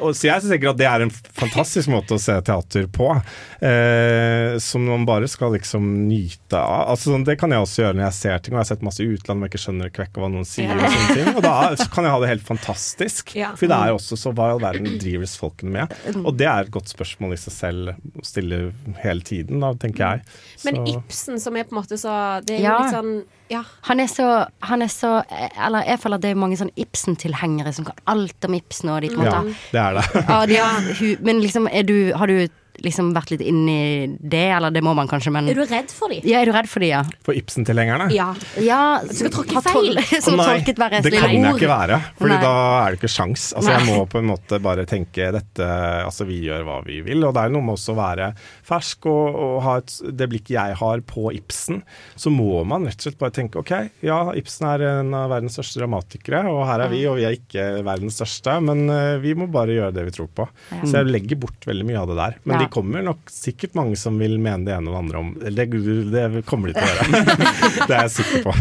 og 0.00 0.10
Så 0.16 0.28
jeg 0.28 0.44
tenker 0.44 0.72
at 0.72 0.80
det 0.80 0.88
er 0.88 1.04
en 1.04 1.12
fantastisk 1.12 1.92
måte 1.92 2.16
å 2.16 2.22
se 2.22 2.36
teater 2.46 2.88
på. 2.92 3.12
Eh, 3.60 4.58
som 4.58 4.84
man 4.84 5.06
bare 5.08 5.28
skal 5.28 5.54
liksom 5.56 6.08
nyte 6.08 6.58
av. 6.58 6.90
Altså, 6.92 7.12
sånn, 7.12 7.24
det 7.24 7.38
kan 7.40 7.52
jeg 7.52 7.64
også 7.64 7.82
gjøre 7.82 7.96
når 7.96 8.06
jeg 8.08 8.18
ser 8.18 8.42
ting, 8.46 8.54
og 8.54 8.60
jeg 8.60 8.64
har 8.64 8.70
sett 8.72 8.84
masse 8.86 9.02
i 9.04 9.08
utlandet 9.10 9.42
hvor 9.42 9.48
jeg 9.48 9.52
ikke 9.54 9.62
skjønner 9.66 9.92
kvekk 9.98 10.16
av 10.20 10.24
hva 10.24 10.30
noen 10.32 10.48
sier. 10.48 10.72
Og 10.72 10.86
sånne 10.96 11.16
ting, 11.18 11.30
og 11.36 11.42
da 11.44 11.54
kan 11.92 12.06
jeg 12.08 12.14
ha 12.16 12.20
det 12.24 12.30
helt 12.32 12.46
fantastisk. 12.46 13.34
Ja. 13.38 13.52
For 13.58 13.70
det 13.70 13.76
er 13.78 13.92
jo 13.92 13.98
også 14.00 14.18
så 14.20 14.32
hva 14.36 14.48
i 14.50 14.56
all 14.56 14.62
verden 14.64 14.98
drives 15.02 15.36
folkene 15.40 15.74
med? 15.76 15.96
Og 16.22 16.32
det 16.40 16.48
er 16.50 16.64
et 16.66 16.72
godt 16.74 16.90
spørsmål 16.92 17.36
i 17.36 17.40
seg 17.44 17.56
selv 17.56 17.94
å 17.94 18.24
stille 18.26 18.60
hele 19.02 19.26
tiden, 19.26 19.60
da, 19.64 19.72
tenker 19.82 20.06
jeg. 20.06 20.26
Men 20.66 20.82
Ibsen, 20.94 21.40
som 21.42 21.56
er 21.58 21.66
på 21.68 21.74
en 21.76 21.82
måte 21.82 21.98
så 22.00 22.12
Det 22.46 22.56
er 22.56 22.62
jo 22.62 22.66
Ja. 22.70 22.78
litt 22.82 22.94
sånn 22.96 23.16
Ja. 23.48 23.60
Han 23.86 24.00
er 24.02 24.08
så, 24.10 24.24
han 24.66 24.82
er 24.82 24.88
så 24.90 25.10
Eller 25.30 25.84
jeg 25.86 26.00
føler 26.02 26.18
at 26.18 26.22
det 26.24 26.30
er 26.32 26.38
mange 26.40 26.56
sånn 26.58 26.72
Ibsen-tilhengere 26.76 27.72
som 27.76 27.84
kan 27.86 27.94
alt 28.10 28.44
om 28.48 28.54
Ibsen. 28.58 28.90
Og 28.90 29.02
de 29.04 29.10
på 29.12 29.20
en 29.20 29.24
måte 29.24 29.36
Ja, 29.36 29.42
det 29.72 29.82
er 29.84 29.98
det. 30.00 30.24
Ja, 30.28 30.38
de 30.46 30.56
har, 30.56 31.16
men 31.22 31.40
liksom, 31.44 31.68
er 31.70 31.82
du, 31.86 32.12
har 32.18 32.26
du 32.26 32.48
liksom 32.84 33.12
vært 33.16 33.30
litt 33.34 33.42
inni 33.46 34.16
det, 34.20 34.44
eller 34.56 34.70
det 34.74 34.82
må 34.84 34.92
man 34.96 35.08
kanskje, 35.08 35.32
men 35.32 35.48
Er 35.48 35.54
du 35.58 35.64
redd 35.64 35.90
for 35.94 36.12
dem? 36.12 36.20
Ja, 36.26 36.40
er 36.42 36.46
du 36.50 36.52
redd 36.56 36.68
for 36.68 36.80
de, 36.84 36.90
ja? 36.92 37.02
For 37.26 37.36
Ibsen-tilhengerne? 37.38 38.08
Ja. 38.14 38.28
Ja, 38.62 39.00
Som 39.06 39.16
skal 39.16 39.32
tråkke 39.36 39.54
har 39.58 39.62
tol- 39.70 40.00
feil. 40.02 40.22
Som 40.22 40.36
nei, 40.36 40.46
tolket 40.50 40.76
det 40.76 41.12
kan 41.16 41.32
jeg 41.32 41.54
ikke 41.56 41.70
være, 41.70 42.00
Fordi 42.18 42.34
Nei. 42.34 42.40
da 42.42 42.52
er 42.84 42.90
det 42.94 43.00
ikke 43.00 43.12
sjans. 43.12 43.46
Altså, 43.56 43.72
jeg 43.76 43.86
må 43.88 44.06
på 44.10 44.18
en 44.20 44.28
måte 44.32 44.60
bare 44.62 44.84
tenke 44.88 45.30
dette 45.34 45.66
Altså, 46.06 46.26
vi 46.28 46.40
gjør 46.44 46.64
hva 46.66 46.80
vi 46.86 47.00
vil. 47.06 47.24
Og 47.26 47.34
det 47.36 47.44
er 47.46 47.54
noe 47.54 47.62
med 47.64 47.76
også 47.76 47.94
å 47.94 47.98
være 48.00 48.30
fersk 48.66 49.06
og, 49.10 49.38
og 49.46 49.56
ha 49.66 49.76
et, 49.80 49.94
det 50.18 50.28
blikket 50.32 50.54
jeg 50.56 50.76
har 50.80 51.02
på 51.06 51.30
Ibsen. 51.36 51.82
Så 52.18 52.32
må 52.34 52.62
man 52.68 52.86
rett 52.88 52.98
og 53.00 53.06
slett 53.08 53.18
bare 53.20 53.34
tenke 53.36 53.60
OK, 53.62 53.72
ja, 54.06 54.18
Ibsen 54.38 54.66
er 54.70 54.84
en 54.90 55.14
av 55.16 55.30
verdens 55.32 55.56
største 55.58 55.80
dramatikere, 55.82 56.42
og 56.50 56.64
her 56.68 56.84
er 56.86 56.92
vi, 56.92 57.02
og 57.08 57.18
vi 57.20 57.26
er 57.28 57.36
ikke 57.38 57.66
verdens 57.86 58.18
største, 58.20 58.56
men 58.64 58.84
eh, 58.92 59.16
vi 59.22 59.34
må 59.38 59.46
bare 59.52 59.76
gjøre 59.76 59.94
det 59.96 60.06
vi 60.08 60.14
tror 60.16 60.30
på. 60.36 60.48
Ja. 60.72 60.80
Så 60.84 61.00
jeg 61.00 61.10
legger 61.12 61.40
bort 61.46 61.66
veldig 61.68 61.86
mye 61.88 62.00
av 62.02 62.10
det 62.12 62.18
der. 62.20 62.38
Men 62.44 62.56
Ja. 62.58 62.65
De 62.66 62.72
kommer 62.72 63.04
nok 63.06 63.30
sikkert 63.30 63.76
mange 63.78 63.96
som 63.98 64.18
vil 64.20 64.36
mene 64.42 64.66
det 64.66 64.74
ene 64.74 64.90
og 64.90 64.96
det 64.96 65.00
andre 65.02 65.20
om 65.22 65.30
det, 65.40 65.66
det 66.12 66.42
kommer 66.48 66.72
de 66.72 66.76
til 66.76 66.84
å 66.84 66.90
gjøre. 66.90 67.22
det 67.88 67.96
er 67.96 68.02
jeg 68.02 68.14
sikker 68.16 68.44
på. 68.46 68.54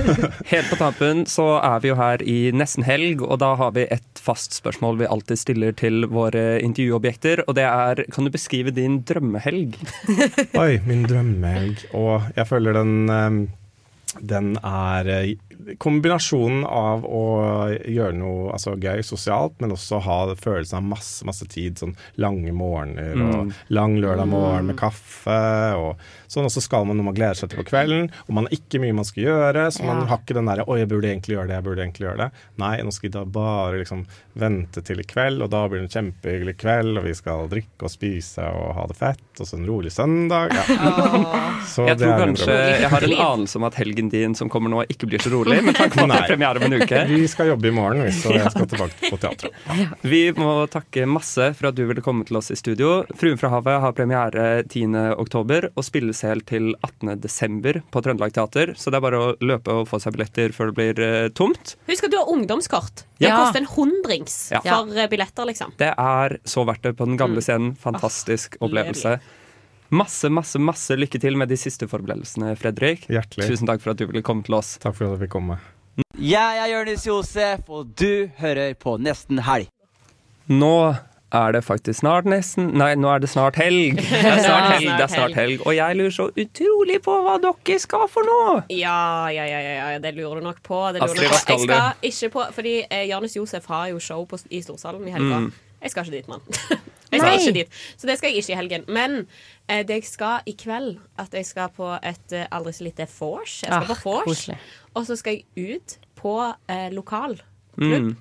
Helt 0.51 0.71
på 0.71 0.79
tampen 0.79 1.25
så 1.29 1.47
er 1.59 1.83
vi 1.83 1.91
jo 1.91 1.97
her 1.99 2.23
i 2.25 2.37
nesten 2.55 2.85
helg, 2.87 3.23
og 3.25 3.39
da 3.43 3.53
har 3.59 3.75
vi 3.77 3.87
et 3.93 4.21
fast 4.21 4.55
spørsmål 4.57 5.01
vi 5.01 5.09
alltid 5.09 5.41
stiller 5.41 5.75
til 5.77 6.07
våre 6.11 6.61
intervjuobjekter, 6.65 7.45
og 7.45 7.57
det 7.57 7.67
er 7.67 8.05
kan 8.13 8.27
du 8.27 8.33
beskrive 8.33 8.73
din 8.75 9.01
drømmehelg? 9.07 9.77
Oi, 10.63 10.79
min 10.87 11.05
drømmehelg. 11.09 11.87
Og 11.97 12.31
jeg 12.37 12.49
føler 12.49 12.77
den 12.77 12.97
eh, 13.11 13.45
den 14.21 14.55
er 14.63 15.09
kombinasjonen 15.81 16.65
av 16.65 17.05
å 17.05 17.21
gjøre 17.85 18.13
noe 18.17 18.51
altså, 18.55 18.75
gøy 18.79 19.01
sosialt, 19.05 19.55
men 19.61 19.71
også 19.75 20.01
ha 20.05 20.19
følelsen 20.35 20.77
av 20.79 20.83
masse 20.83 21.25
masse 21.27 21.47
tid. 21.51 21.77
Sånn 21.79 21.95
lange 22.17 22.51
morgener 22.53 23.15
Mm. 23.15 23.29
og 23.35 23.53
lang 23.69 23.97
lørdag 24.01 24.27
morgen 24.27 24.67
med 24.67 24.77
kaffe. 24.77 25.75
og 25.75 25.97
sånn, 26.27 26.45
og 26.45 26.51
så 26.51 26.61
skal 26.61 26.85
man 26.85 26.97
når 26.97 27.03
man 27.05 27.13
gleder 27.15 27.35
seg 27.35 27.49
til 27.49 27.59
på 27.63 27.69
kvelden, 27.69 28.09
og 28.27 28.33
man 28.33 28.45
har 28.45 28.51
ikke 28.57 28.79
mye 28.81 28.93
man 28.95 29.05
skal 29.05 29.23
gjøre, 29.23 29.67
så 29.71 29.85
man 29.85 30.01
Ja. 30.01 30.05
har 30.05 30.17
ikke 30.17 30.33
den 30.33 30.45
derre 30.45 30.65
'Oi, 30.67 30.79
jeg 30.79 30.89
burde 30.89 31.07
egentlig 31.07 31.35
gjøre 31.37 31.47
det, 31.47 31.55
jeg 31.55 31.63
burde 31.63 31.81
egentlig 31.83 32.07
gjøre 32.07 32.17
det'. 32.17 32.31
Nei, 32.57 32.77
nå 32.81 32.91
skal 32.93 33.09
vi 33.09 33.13
da 33.19 33.23
bare 33.25 33.79
liksom 33.79 34.05
vente 34.35 34.81
til 34.83 34.99
i 34.99 35.03
kveld, 35.03 35.41
og 35.41 35.49
da 35.49 35.67
blir 35.67 35.81
det 35.81 35.95
en 35.95 36.11
kjempehyggelig 36.11 36.57
kveld, 36.57 36.97
og 36.97 37.03
vi 37.05 37.13
skal 37.13 37.47
drikke 37.47 37.83
og 37.83 37.89
spise 37.89 38.39
og 38.43 38.75
ha 38.75 38.85
det 38.87 38.97
fett, 38.97 39.39
og 39.39 39.45
så 39.47 39.53
en 39.57 39.65
rolig 39.67 39.91
søndag. 39.91 40.49
Ja. 40.51 40.63
Så 41.65 41.85
jeg 41.87 41.97
det 41.97 42.07
tror 42.07 42.13
er 42.13 42.25
kanskje. 42.25 42.79
Jeg 42.81 42.89
har 42.89 43.03
en 43.03 43.11
anelse 43.13 43.55
om 43.55 43.63
at 43.63 43.75
helgen 43.75 44.09
din 44.09 44.35
som 44.35 44.49
kommer 44.49 44.69
nå, 44.69 44.83
ikke 44.89 45.07
blir 45.07 45.19
så 45.19 45.31
rolig, 45.31 45.44
med 45.45 45.75
tanke 45.77 45.95
på 45.97 46.03
at 46.05 46.09
det 46.11 46.17
er 46.17 46.27
premiere 46.31 46.57
om 46.61 46.65
en 46.67 46.81
uke. 46.81 47.01
Vi 47.09 47.27
skal 47.31 47.47
jobbe 47.51 47.67
i 47.69 47.71
morgen, 47.75 48.01
hvis 48.05 48.21
så 48.23 48.33
jeg 48.35 48.51
skal 48.51 48.67
tilbake 48.71 49.09
på 49.11 49.19
teatret. 49.21 49.53
Vi 50.01 50.21
må 50.37 50.67
takke 50.71 51.05
masse 51.07 51.53
for 51.55 51.69
at 51.69 51.75
du 51.77 51.83
ville 51.89 52.01
komme 52.05 52.25
til 52.25 52.37
oss 52.37 52.51
i 52.51 52.55
studio. 52.59 53.03
'Fruen 53.15 53.37
fra 53.37 53.49
havet' 53.53 53.79
har 53.81 53.91
premiere 53.93 54.63
10. 54.67 54.85
oktober 55.17 55.69
og 55.75 55.83
spilles 55.83 56.21
helt 56.25 56.45
til 56.47 56.73
18. 56.83 57.19
desember 57.21 57.81
på 57.91 58.01
Trøndelag 58.01 58.33
Teater, 58.33 58.73
så 58.75 58.89
det 58.91 58.97
er 58.99 59.05
bare 59.07 59.21
å 59.21 59.35
løpe 59.41 59.71
og 59.71 59.87
få 59.87 59.99
seg 60.01 60.13
billetter 60.17 60.49
før 60.55 60.71
det 60.71 60.75
blir 60.75 60.99
eh, 61.05 61.29
tomt. 61.29 61.75
Husk 61.87 62.03
at 62.03 62.11
du 62.11 62.17
har 62.17 62.29
ungdomskort. 62.31 63.05
Det 63.19 63.29
Ja. 63.29 63.37
koster 63.45 63.59
en 63.61 63.65
hundrings 63.75 64.51
Ja. 64.51 64.61
for 64.61 64.89
eh, 64.97 65.07
billetter, 65.07 65.45
liksom. 65.45 65.71
Det 65.77 65.93
er 65.97 66.39
så 66.45 66.65
verdt 66.65 66.81
det 66.83 66.95
på 66.97 67.05
den 67.05 67.17
gamle 67.17 67.37
Mm. 67.37 67.41
scenen. 67.43 67.75
Fantastisk 67.77 68.57
opplevelse. 68.61 69.19
Masse, 69.93 70.29
masse, 70.33 70.59
masse 70.59 70.97
lykke 70.97 71.19
til 71.21 71.37
med 71.37 71.51
de 71.51 71.57
siste 71.59 71.87
forberedelsene, 71.89 72.55
Fredrik. 72.57 73.05
Hjertelig. 73.11 73.49
Tusen 73.51 73.69
takk 73.69 73.83
for 73.83 73.93
at 73.93 74.01
du 74.01 74.07
ville 74.09 74.23
komme 74.25 74.45
til 74.45 74.57
oss. 74.57 74.75
Takk 74.81 74.97
for 74.97 75.07
at 75.07 75.15
jeg 75.15 75.25
fikk 75.27 75.35
komme. 75.37 75.59
Jeg 76.19 76.59
er 76.59 76.71
Jonis 76.73 77.05
Josef, 77.07 77.67
og 77.69 77.91
du 77.95 78.27
hører 78.41 78.73
på 78.79 78.97
Nesten 78.99 79.39
Helg. 79.45 79.69
Nå 80.51 80.95
er 81.35 81.55
det 81.55 81.61
faktisk 81.65 81.99
snart 81.99 82.27
nesten 82.29 82.69
Nei, 82.77 82.91
nå 82.99 83.09
er 83.11 83.23
det 83.23 83.29
snart 83.31 83.57
helg. 83.59 83.97
Det 84.05 84.19
er 84.21 84.41
snart 84.43 84.67
helg, 84.75 84.85
det 84.87 85.03
er 85.05 85.11
snart 85.11 85.35
helg. 85.37 85.63
Og 85.65 85.75
jeg 85.75 85.97
lurer 85.99 86.13
så 86.13 86.27
utrolig 86.31 86.99
på 87.03 87.15
hva 87.25 87.35
dere 87.43 87.77
skal 87.81 88.05
for 88.11 88.27
noe. 88.27 88.55
Ja, 88.71 89.27
ja, 89.33 89.45
ja, 89.49 89.59
ja, 89.63 89.73
ja, 89.95 89.99
det 90.03 90.13
lurer 90.15 90.39
du 90.39 90.47
nok 90.47 90.61
på. 90.63 90.79
Det 90.95 91.01
lurer 91.01 91.11
Astrid, 91.11 91.31
hva 91.33 91.41
skal 91.41 91.61
du? 91.65 91.75
Jeg 91.75 92.15
skal 92.15 92.29
ikke 92.29 92.33
på 92.37 92.45
Fordi 92.59 92.75
eh, 92.87 93.05
Jonis 93.09 93.35
Josef 93.35 93.67
har 93.73 93.89
jo 93.91 94.01
show 94.03 94.23
på, 94.29 94.39
i 94.49 94.61
Storsalen 94.63 95.07
i 95.09 95.15
helga. 95.15 95.41
Mm. 95.45 95.51
Jeg 95.85 95.93
skal 95.93 96.07
ikke 96.07 96.17
dit, 96.17 96.29
mann. 96.31 96.41
Jeg 97.13 97.21
skal 97.21 97.29
Nei. 97.29 97.41
ikke 97.45 97.55
dit. 97.55 97.75
Så 97.95 98.07
det 98.09 98.15
skal 98.17 98.31
jeg 98.33 98.41
ikke 98.41 98.51
i 98.51 98.57
helgen. 98.59 98.85
Men 98.91 99.13
eh, 99.69 99.85
det 99.87 100.01
jeg 100.01 100.07
skal 100.09 100.49
i 100.49 100.55
kveld, 100.57 100.97
at 101.21 101.37
jeg 101.37 101.45
skal 101.47 101.69
på 101.71 101.93
et 102.01 102.33
eh, 102.35 102.47
aldri 102.51 102.73
så 102.75 102.83
lite 102.87 103.05
vors. 103.19 103.61
Jeg 103.63 103.69
skal 103.71 103.93
Ah, 103.93 104.01
på 104.01 104.15
vors. 104.25 104.41
Og 104.97 105.05
så 105.07 105.15
skal 105.21 105.37
jeg 105.37 105.69
ut 105.77 105.95
på 106.19 106.33
eh, 106.67 106.89
lokal. 106.91 107.37
Mm. 107.77 108.15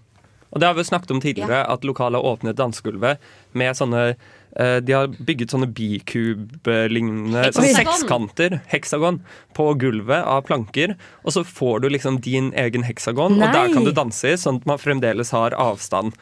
Og 0.55 0.61
det 0.63 0.69
har 0.69 0.77
vi 0.79 0.85
snakket 0.87 1.11
om 1.11 1.21
tidligere, 1.25 1.65
at 1.67 1.83
lokalet 1.83 2.21
har 2.21 2.37
åpnet 2.37 2.59
dansegulvet 2.61 3.23
med 3.59 3.75
sånne 3.75 4.03
eh, 4.13 4.77
De 4.85 4.95
har 4.95 5.09
bygget 5.11 5.51
sånne 5.51 5.67
bikube-lignende 5.75 7.49
sånn 7.57 7.67
sekskanter, 7.75 8.61
heksagon, 8.71 9.19
på 9.59 9.73
gulvet 9.81 10.23
av 10.23 10.45
planker. 10.47 10.95
Og 11.25 11.35
så 11.35 11.43
får 11.49 11.83
du 11.83 11.89
liksom 11.97 12.21
din 12.23 12.53
egen 12.55 12.87
heksagon, 12.87 13.41
og 13.41 13.59
der 13.59 13.75
kan 13.75 13.89
du 13.89 13.91
danse 13.97 14.37
i, 14.37 14.39
sånn 14.39 14.63
at 14.63 14.71
man 14.71 14.79
fremdeles 14.79 15.35
har 15.35 15.57
avstand. 15.59 16.15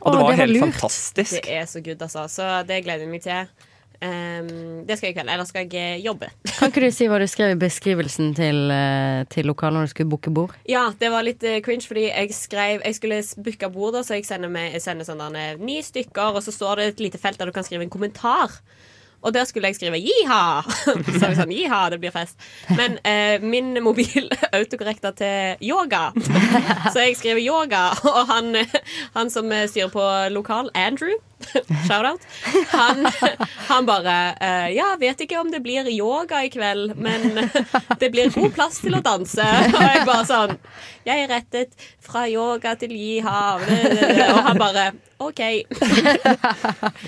Og 0.00 0.12
det 0.12 0.20
var 0.20 0.30
det 0.30 0.38
var 0.38 0.44
helt 0.44 0.56
lurt. 0.56 0.62
fantastisk. 0.70 1.34
Det 1.44 1.56
er 1.56 1.66
så 1.68 1.82
good, 1.84 2.02
altså. 2.02 2.28
Så 2.28 2.62
det 2.68 2.84
gleder 2.84 3.06
jeg 3.06 3.12
meg 3.12 3.22
til. 3.24 3.68
Um, 4.00 4.86
det 4.88 4.96
skal 4.96 5.10
jeg 5.10 5.12
i 5.12 5.16
kveld. 5.18 5.28
Eller 5.28 5.44
skal 5.44 5.66
jeg 5.66 5.76
eh, 5.76 6.04
jobbe. 6.04 6.30
Kan 6.56 6.70
ikke 6.70 6.86
du 6.86 6.94
si 6.94 7.08
hva 7.10 7.18
du 7.20 7.26
skrev 7.28 7.52
i 7.52 7.58
beskrivelsen 7.60 8.32
til, 8.38 8.70
eh, 8.72 9.26
til 9.28 9.48
lokalet 9.50 9.76
når 9.76 9.90
du 9.90 9.92
skulle 9.92 10.12
booke 10.14 10.32
bord? 10.32 10.54
Ja, 10.68 10.86
det 11.00 11.10
var 11.12 11.26
litt 11.26 11.44
eh, 11.44 11.60
cringe, 11.64 11.84
fordi 11.88 12.06
jeg 12.08 12.32
skrev 12.32 12.80
Jeg 12.86 12.96
skulle 12.96 13.20
booke 13.44 13.68
bord, 13.74 13.98
da, 13.98 14.04
så 14.06 14.16
jeg 14.16 14.24
sender, 14.28 14.48
med, 14.48 14.72
jeg 14.72 14.86
sender 14.86 15.04
sånn 15.04 15.36
ni 15.60 15.82
stykker, 15.84 16.32
og 16.32 16.40
så 16.46 16.54
står 16.54 16.80
det 16.80 16.86
et 16.94 17.04
lite 17.08 17.20
felt 17.20 17.40
der 17.40 17.50
du 17.50 17.56
kan 17.56 17.66
skrive 17.66 17.84
en 17.84 17.92
kommentar. 17.92 18.56
Og 19.22 19.34
der 19.34 19.44
skulle 19.44 19.68
jeg 19.68 19.76
skrive 19.76 19.98
'jiha'. 20.00 20.62
Så 21.18 21.26
jeg 21.26 21.36
sånn, 21.36 21.52
jiha, 21.52 21.80
det 21.90 22.00
blir 22.00 22.12
fest. 22.14 22.40
Men 22.76 22.98
eh, 23.04 23.42
min 23.42 23.76
mobil 23.84 24.30
autokorrekta 24.56 25.12
til 25.16 25.68
yoga. 25.70 26.10
Så 26.92 27.04
jeg 27.04 27.16
skriver 27.16 27.42
yoga, 27.44 27.90
og 28.04 28.26
han, 28.32 28.56
han 29.16 29.30
som 29.30 29.52
styrer 29.66 29.92
på 29.92 30.06
lokal, 30.32 30.70
Andrew, 30.74 31.16
shout-out, 31.88 32.20
han, 32.72 33.06
han 33.68 33.86
bare 33.88 34.16
eh, 34.40 34.68
'Ja, 34.76 34.96
vet 35.00 35.20
ikke 35.24 35.40
om 35.40 35.50
det 35.50 35.62
blir 35.64 35.88
yoga 35.90 36.42
i 36.44 36.50
kveld, 36.52 36.94
men 36.96 37.48
det 38.00 38.10
blir 38.12 38.30
god 38.34 38.52
plass 38.54 38.80
til 38.84 38.94
å 38.98 39.02
danse'. 39.02 39.46
Og 39.74 39.80
jeg 39.80 40.06
bare 40.06 40.26
sånn 40.28 40.56
'Jeg 41.06 41.22
er 41.24 41.28
rettet 41.32 41.72
fra 42.04 42.26
yoga 42.28 42.74
til 42.76 42.90
jiha', 42.92 43.56
og 44.34 44.42
han 44.44 44.58
bare 44.60 44.90
'OK'. 45.20 45.64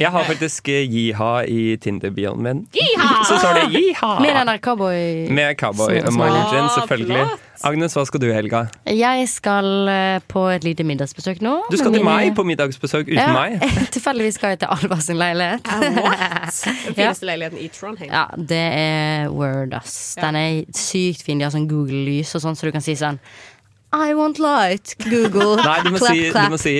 Jeg 0.01 0.11
har 0.11 0.24
faktisk 0.24 0.68
eh, 0.68 0.85
jiha 0.89 1.45
i 1.49 1.76
Tinder-bioen 1.80 2.43
min. 2.43 2.64
Jiha! 2.76 3.24
Så 3.28 3.39
står 3.39 3.55
det 3.61 3.66
jiha! 3.76 4.18
Med 4.20 4.35
den 4.37 4.47
der 4.53 4.59
cowboy... 4.64 5.28
Med 5.30 5.57
cowboy 5.61 6.01
Små- 6.01 6.09
emojien, 6.28 6.65
Ah, 6.65 6.74
selvfølgelig. 6.81 7.23
flott. 7.28 7.48
Agnes, 7.62 7.95
hva 7.95 8.03
skal 8.09 8.20
du 8.23 8.27
i 8.31 8.33
helga? 8.35 8.65
Jeg 8.89 9.29
skal 9.31 9.69
eh, 9.93 10.19
på 10.29 10.43
et 10.51 10.65
lite 10.66 10.85
middagsbesøk 10.89 11.43
nå. 11.45 11.53
Du 11.70 11.77
skal 11.77 11.93
til 11.93 12.03
mine- 12.03 12.16
meg 12.31 12.35
på 12.39 12.45
middagsbesøk 12.49 13.07
uten 13.07 13.20
ja, 13.20 13.29
meg. 13.37 13.61
Tilfeldigvis 13.95 14.35
skal 14.41 14.55
jeg 14.57 14.62
til 14.65 14.73
Alva 14.73 14.99
sin 15.05 15.20
leilighet. 15.20 15.62
Den 16.89 16.97
fineste 16.97 17.29
leiligheten 17.29 17.61
i 17.62 17.69
Trondheim. 17.73 18.11
Ja, 18.11 18.24
det 18.37 18.65
er 18.81 19.29
Word, 19.31 19.74
ass. 19.79 20.15
Den 20.20 20.37
er 20.41 20.62
sykt 20.74 21.23
fin. 21.27 21.39
De 21.39 21.47
har 21.47 21.55
sånn 21.55 21.69
Google-lys 21.70 22.35
og 22.39 22.45
sånn, 22.47 22.59
så 22.59 22.66
du 22.69 22.74
kan 22.74 22.85
si 22.85 22.97
sånn 22.99 23.20
I 23.93 24.15
want 24.16 24.39
light, 24.41 24.95
Google. 25.05 25.59
Nei, 25.69 25.79
du 25.85 25.91
må, 25.93 25.99
clap, 26.01 26.16
si, 26.16 26.31
du 26.33 26.55
må 26.55 26.59
si 26.61 26.74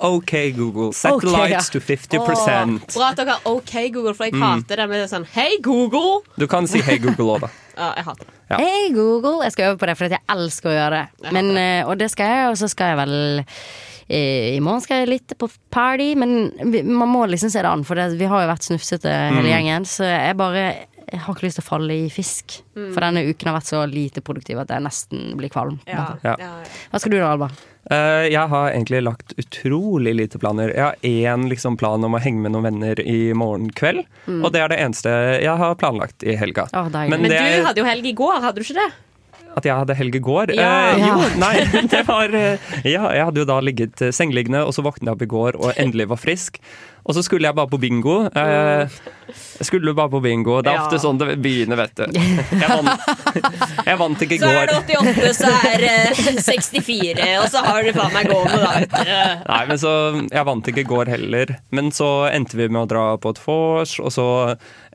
OK, 0.00 0.32
Google. 0.56 0.92
Set 0.96 1.12
okay, 1.12 1.28
the 1.28 1.34
lights 1.36 1.68
ja. 1.68 1.74
to 1.76 1.80
50 1.84 2.18
Åh, 2.24 2.78
bra 2.94 3.10
at 3.12 3.20
dere 3.20 3.36
har 3.36 3.50
OK 3.52 3.74
Google, 3.92 4.14
for 4.16 4.24
jeg 4.30 4.34
Mm. 4.34 4.46
hater 4.48 4.80
det 4.80 4.88
med 4.88 5.04
sånn 5.12 5.28
Hei, 5.36 5.58
Google! 5.62 6.22
Du 6.40 6.46
kan 6.48 6.66
si 6.66 6.80
Hei, 6.80 6.96
Google 6.98 7.36
òg, 7.36 7.44
da. 7.44 7.52
Ja, 7.76 7.92
jeg 7.98 8.04
hater 8.06 8.28
det. 8.28 8.34
Ja. 8.52 8.58
Hei, 8.60 8.92
Google. 8.94 9.40
Jeg 9.44 9.52
skal 9.56 9.72
øve 9.72 9.78
på 9.80 9.86
det, 9.90 9.96
for 9.98 10.12
jeg 10.12 10.20
elsker 10.30 10.70
å 10.70 10.76
gjøre 10.76 11.00
det. 11.00 11.32
Men, 11.34 11.50
eh, 11.58 11.82
og 11.88 11.98
det 11.98 12.10
skal 12.12 12.30
jeg, 12.30 12.48
og 12.52 12.56
så 12.60 12.68
skal 12.70 12.92
jeg 12.92 12.98
vel 13.00 13.14
eh, 13.40 14.54
I 14.54 14.60
morgen 14.62 14.82
skal 14.84 15.02
jeg 15.02 15.08
litt 15.14 15.34
på 15.40 15.48
party, 15.74 16.10
men 16.20 16.52
vi, 16.70 16.82
man 16.86 17.08
må 17.10 17.24
liksom 17.30 17.50
se 17.50 17.62
det 17.64 17.70
an, 17.70 17.84
for 17.88 17.98
det, 17.98 18.10
vi 18.20 18.28
har 18.30 18.44
jo 18.44 18.50
vært 18.52 18.66
snufsete 18.68 19.10
hele 19.10 19.42
Mm. 19.42 19.50
gjengen. 19.50 19.88
Så 19.88 20.04
jeg 20.06 20.36
bare 20.36 20.64
jeg 21.10 21.20
har 21.20 21.36
ikke 21.36 21.46
lyst 21.46 21.60
til 21.60 21.64
å 21.64 21.68
falle 21.68 21.98
i 22.04 22.08
fisk. 22.12 22.58
Mm. 22.76 22.88
For 22.94 23.04
denne 23.04 23.22
uken 23.28 23.50
har 23.50 23.58
vært 23.58 23.70
så 23.70 23.84
lite 23.90 24.22
produktiv 24.24 24.60
at 24.62 24.72
jeg 24.72 24.84
nesten 24.84 25.36
blir 25.38 25.52
kvalm. 25.52 25.78
Ja. 25.88 26.14
Ja. 26.24 26.34
Hva 26.90 27.00
skal 27.00 27.14
du 27.14 27.18
da, 27.18 27.30
Alba? 27.34 27.50
Uh, 27.84 28.24
jeg 28.32 28.48
har 28.48 28.70
egentlig 28.70 29.02
lagt 29.04 29.34
utrolig 29.40 30.14
lite 30.16 30.40
planer. 30.40 30.72
Jeg 30.72 30.84
har 30.86 30.96
én 31.04 31.48
liksom, 31.50 31.76
plan 31.80 32.04
om 32.06 32.16
å 32.16 32.22
henge 32.22 32.40
med 32.40 32.54
noen 32.54 32.70
venner 32.70 33.00
i 33.04 33.18
morgen 33.36 33.68
kveld. 33.76 34.06
Mm. 34.24 34.40
Og 34.40 34.52
det 34.54 34.62
er 34.64 34.72
det 34.72 34.80
eneste 34.80 35.12
jeg 35.44 35.60
har 35.60 35.76
planlagt 35.80 36.24
i 36.24 36.38
helga. 36.40 36.66
Oh, 36.72 36.88
Men, 36.88 37.18
Men, 37.18 37.28
det 37.28 37.42
du 37.42 37.68
hadde 37.68 37.84
jo 37.84 37.88
helg 37.88 38.08
i 38.08 38.16
går, 38.16 38.40
hadde 38.46 38.62
du 38.62 38.64
ikke 38.64 38.80
det? 38.80 38.90
At 39.54 39.68
jeg 39.68 39.76
hadde 39.78 39.94
helg 39.98 40.16
i 40.18 40.22
går? 40.24 40.54
Ja. 40.56 40.70
Eh, 40.94 41.04
jo, 41.04 41.28
nei, 41.40 41.54
det 41.92 42.02
var 42.08 42.34
eh, 42.34 42.72
Ja, 42.82 43.06
jeg 43.14 43.28
hadde 43.30 43.44
jo 43.44 43.46
da 43.48 43.60
ligget 43.62 44.02
eh, 44.02 44.14
sengeliggende, 44.14 44.64
og 44.66 44.74
så 44.74 44.84
våknet 44.86 45.08
jeg 45.08 45.16
opp 45.16 45.24
i 45.26 45.30
går 45.30 45.60
og 45.60 45.72
endelig 45.80 46.10
var 46.10 46.20
frisk. 46.20 46.60
Og 47.04 47.12
så 47.12 47.20
skulle 47.20 47.44
jeg 47.44 47.52
bare 47.52 47.68
på 47.68 47.76
bingo. 47.76 48.14
Eh, 48.32 48.88
skulle 49.60 49.92
bare 49.92 50.08
på 50.08 50.22
bingo. 50.24 50.62
Det 50.64 50.72
er 50.72 50.80
ofte 50.80 50.96
sånn 51.02 51.18
det 51.20 51.34
begynner, 51.44 51.76
vet 51.76 52.00
du. 52.00 52.16
Jeg 52.16 52.70
vant, 52.70 53.10
jeg 53.90 53.98
vant 54.00 54.24
ikke 54.24 54.38
i 54.38 54.40
går. 54.40 54.54
Så 54.54 54.62
er 54.62 54.70
det 54.70 54.78
88, 54.78 55.34
så 55.36 55.50
er 55.68 55.84
det 55.84 56.38
64, 56.46 57.28
og 57.42 57.50
så 57.52 57.64
har 57.66 57.84
du 57.84 57.92
faen 57.98 58.16
meg 58.16 58.30
gående, 58.32 58.56
da. 58.62 59.04
Nei, 59.50 59.60
men 59.68 59.80
så 59.80 59.92
Jeg 60.32 60.48
vant 60.48 60.72
ikke 60.72 60.84
i 60.86 60.88
går 60.94 61.12
heller. 61.12 61.54
Men 61.76 61.92
så 61.92 62.08
endte 62.30 62.56
vi 62.56 62.70
med 62.72 62.86
å 62.86 62.88
dra 62.94 63.04
på 63.20 63.34
et 63.36 63.42
vors, 63.44 63.98
og 64.00 64.14
så 64.14 64.26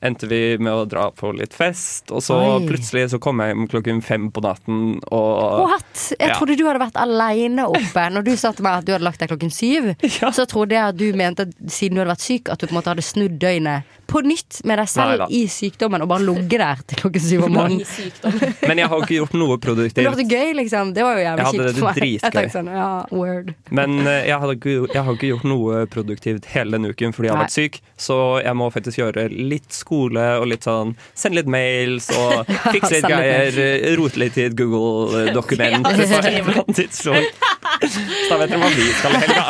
endte 0.01 0.27
vi 0.31 0.57
med 0.57 0.71
å 0.71 0.85
dra 0.87 1.09
på 1.11 1.31
litt 1.35 1.53
fest. 1.53 2.11
Og 2.15 2.21
så 2.23 2.37
Oi. 2.39 2.65
plutselig 2.69 3.09
så 3.11 3.19
kom 3.19 3.41
jeg 3.43 3.51
hjem 3.53 3.67
klokken 3.71 4.01
fem 4.05 4.29
på 4.31 4.41
natten, 4.45 4.99
og 5.11 5.65
What? 5.67 6.15
Jeg 6.19 6.29
Ja. 6.29 6.35
trodde 6.39 6.55
du 6.57 6.65
hadde 6.67 6.79
vært 6.79 6.95
aleine 7.01 7.67
oppe. 7.67 8.05
Når 8.15 8.23
du 8.23 8.35
sa 8.39 8.51
til 8.51 8.63
meg 8.63 8.79
at 8.79 8.85
du 8.85 8.93
hadde 8.93 9.03
lagt 9.03 9.19
deg 9.19 9.29
klokken 9.29 9.51
syv, 9.51 9.93
så 10.37 10.45
trodde 10.47 10.71
jeg 10.77 10.83
at 10.93 10.97
du 10.97 11.11
mente 11.13 11.47
at 11.47 11.53
siden 11.67 11.95
du 11.95 12.03
hadde 12.03 12.13
vært 12.15 12.25
syk, 12.27 12.49
at 12.49 12.59
du 12.59 12.67
på 12.67 12.71
en 12.73 12.79
måte 12.81 12.93
hadde 12.93 13.03
snudd 13.05 13.39
døgnet 13.39 13.83
på 14.09 14.21
nytt 14.25 14.59
med 14.67 14.79
deg 14.81 14.89
selv 14.89 15.11
Neida. 15.13 15.27
i 15.29 15.41
sykdommen 15.51 16.03
og 16.03 16.09
bare 16.11 16.25
ligget 16.25 16.61
der 16.61 16.81
til 16.89 17.01
klokken 17.03 17.23
syv 17.23 17.43
om 17.47 17.53
morgenen. 17.55 17.85
Men 18.69 18.81
jeg 18.81 18.89
har 18.91 19.03
ikke 19.05 19.17
gjort 19.19 19.35
noe 19.37 19.57
Men 19.59 19.61
det 19.69 19.77
var 19.77 20.15
produktivt. 20.17 20.31
gøy, 20.33 20.53
liksom. 20.59 20.93
Det 20.95 21.05
var 21.05 21.19
jo 21.19 21.25
jævlig 21.25 21.45
kjipt 21.45 21.79
for 21.79 21.99
meg. 21.99 22.15
Jeg 22.19 22.53
sånn, 22.55 22.71
ja, 22.73 22.89
word. 23.13 23.53
Men 23.75 23.99
eh, 24.05 24.27
jeg 24.29 24.41
har, 24.41 24.53
ikke, 24.55 24.75
jeg 24.93 25.05
har 25.05 25.17
ikke 25.19 25.31
gjort 25.31 25.47
noe 25.49 25.83
produktivt 25.93 26.49
hele 26.53 26.77
denne 26.77 26.93
uken 26.93 27.13
fordi 27.15 27.29
jeg 27.29 27.35
har 27.35 27.43
vært 27.45 27.55
syk. 27.55 27.79
Så 27.99 28.17
jeg 28.43 28.57
må 28.59 28.69
faktisk 28.73 29.01
gjøre 29.01 29.27
litt 29.33 29.71
skole 29.75 30.25
og 30.39 30.49
litt 30.49 30.65
sånn 30.67 30.95
Sende 31.17 31.39
litt 31.39 31.49
mails 31.51 32.09
og 32.15 32.49
fikse 32.73 32.95
litt 32.97 33.07
greier. 33.09 33.61
Rote 33.99 34.21
litt 34.21 34.37
i 34.39 34.47
et 34.49 34.57
Google-dokument 34.57 35.87
Ja, 35.99 37.48
Så 37.59 38.29
da 38.29 38.37
vet 38.39 38.49
dere 38.53 38.59
hva 38.61 38.69
vi 38.75 38.85
skal 38.97 39.15
i 39.15 39.21
helga. 39.23 39.43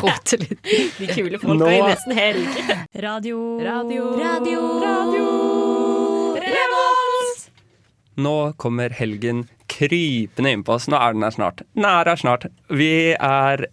Rote 0.00 0.38
litt. 0.40 0.70
De 0.98 1.08
kule 1.12 1.38
folka 1.42 1.58
Nå- 1.60 1.70
i 1.72 1.80
nesten 1.84 2.16
helg. 2.16 2.62
Radio, 3.04 3.38
radio, 3.66 4.06
radio, 4.20 4.62
radio. 4.82 5.26
Revolt! 6.42 7.44
Nå 8.22 8.34
kommer 8.60 8.90
helgen 8.96 9.44
krypende 9.72 10.52
innpå 10.56 10.74
oss. 10.76 10.88
Nå 10.92 10.98
er 11.00 11.14
den 11.16 11.24
her 11.26 11.32
snart. 11.36 11.62
Nær 11.78 12.10
er 12.12 12.20
snart. 12.20 12.48
Vi 12.68 12.90
er 13.16 13.66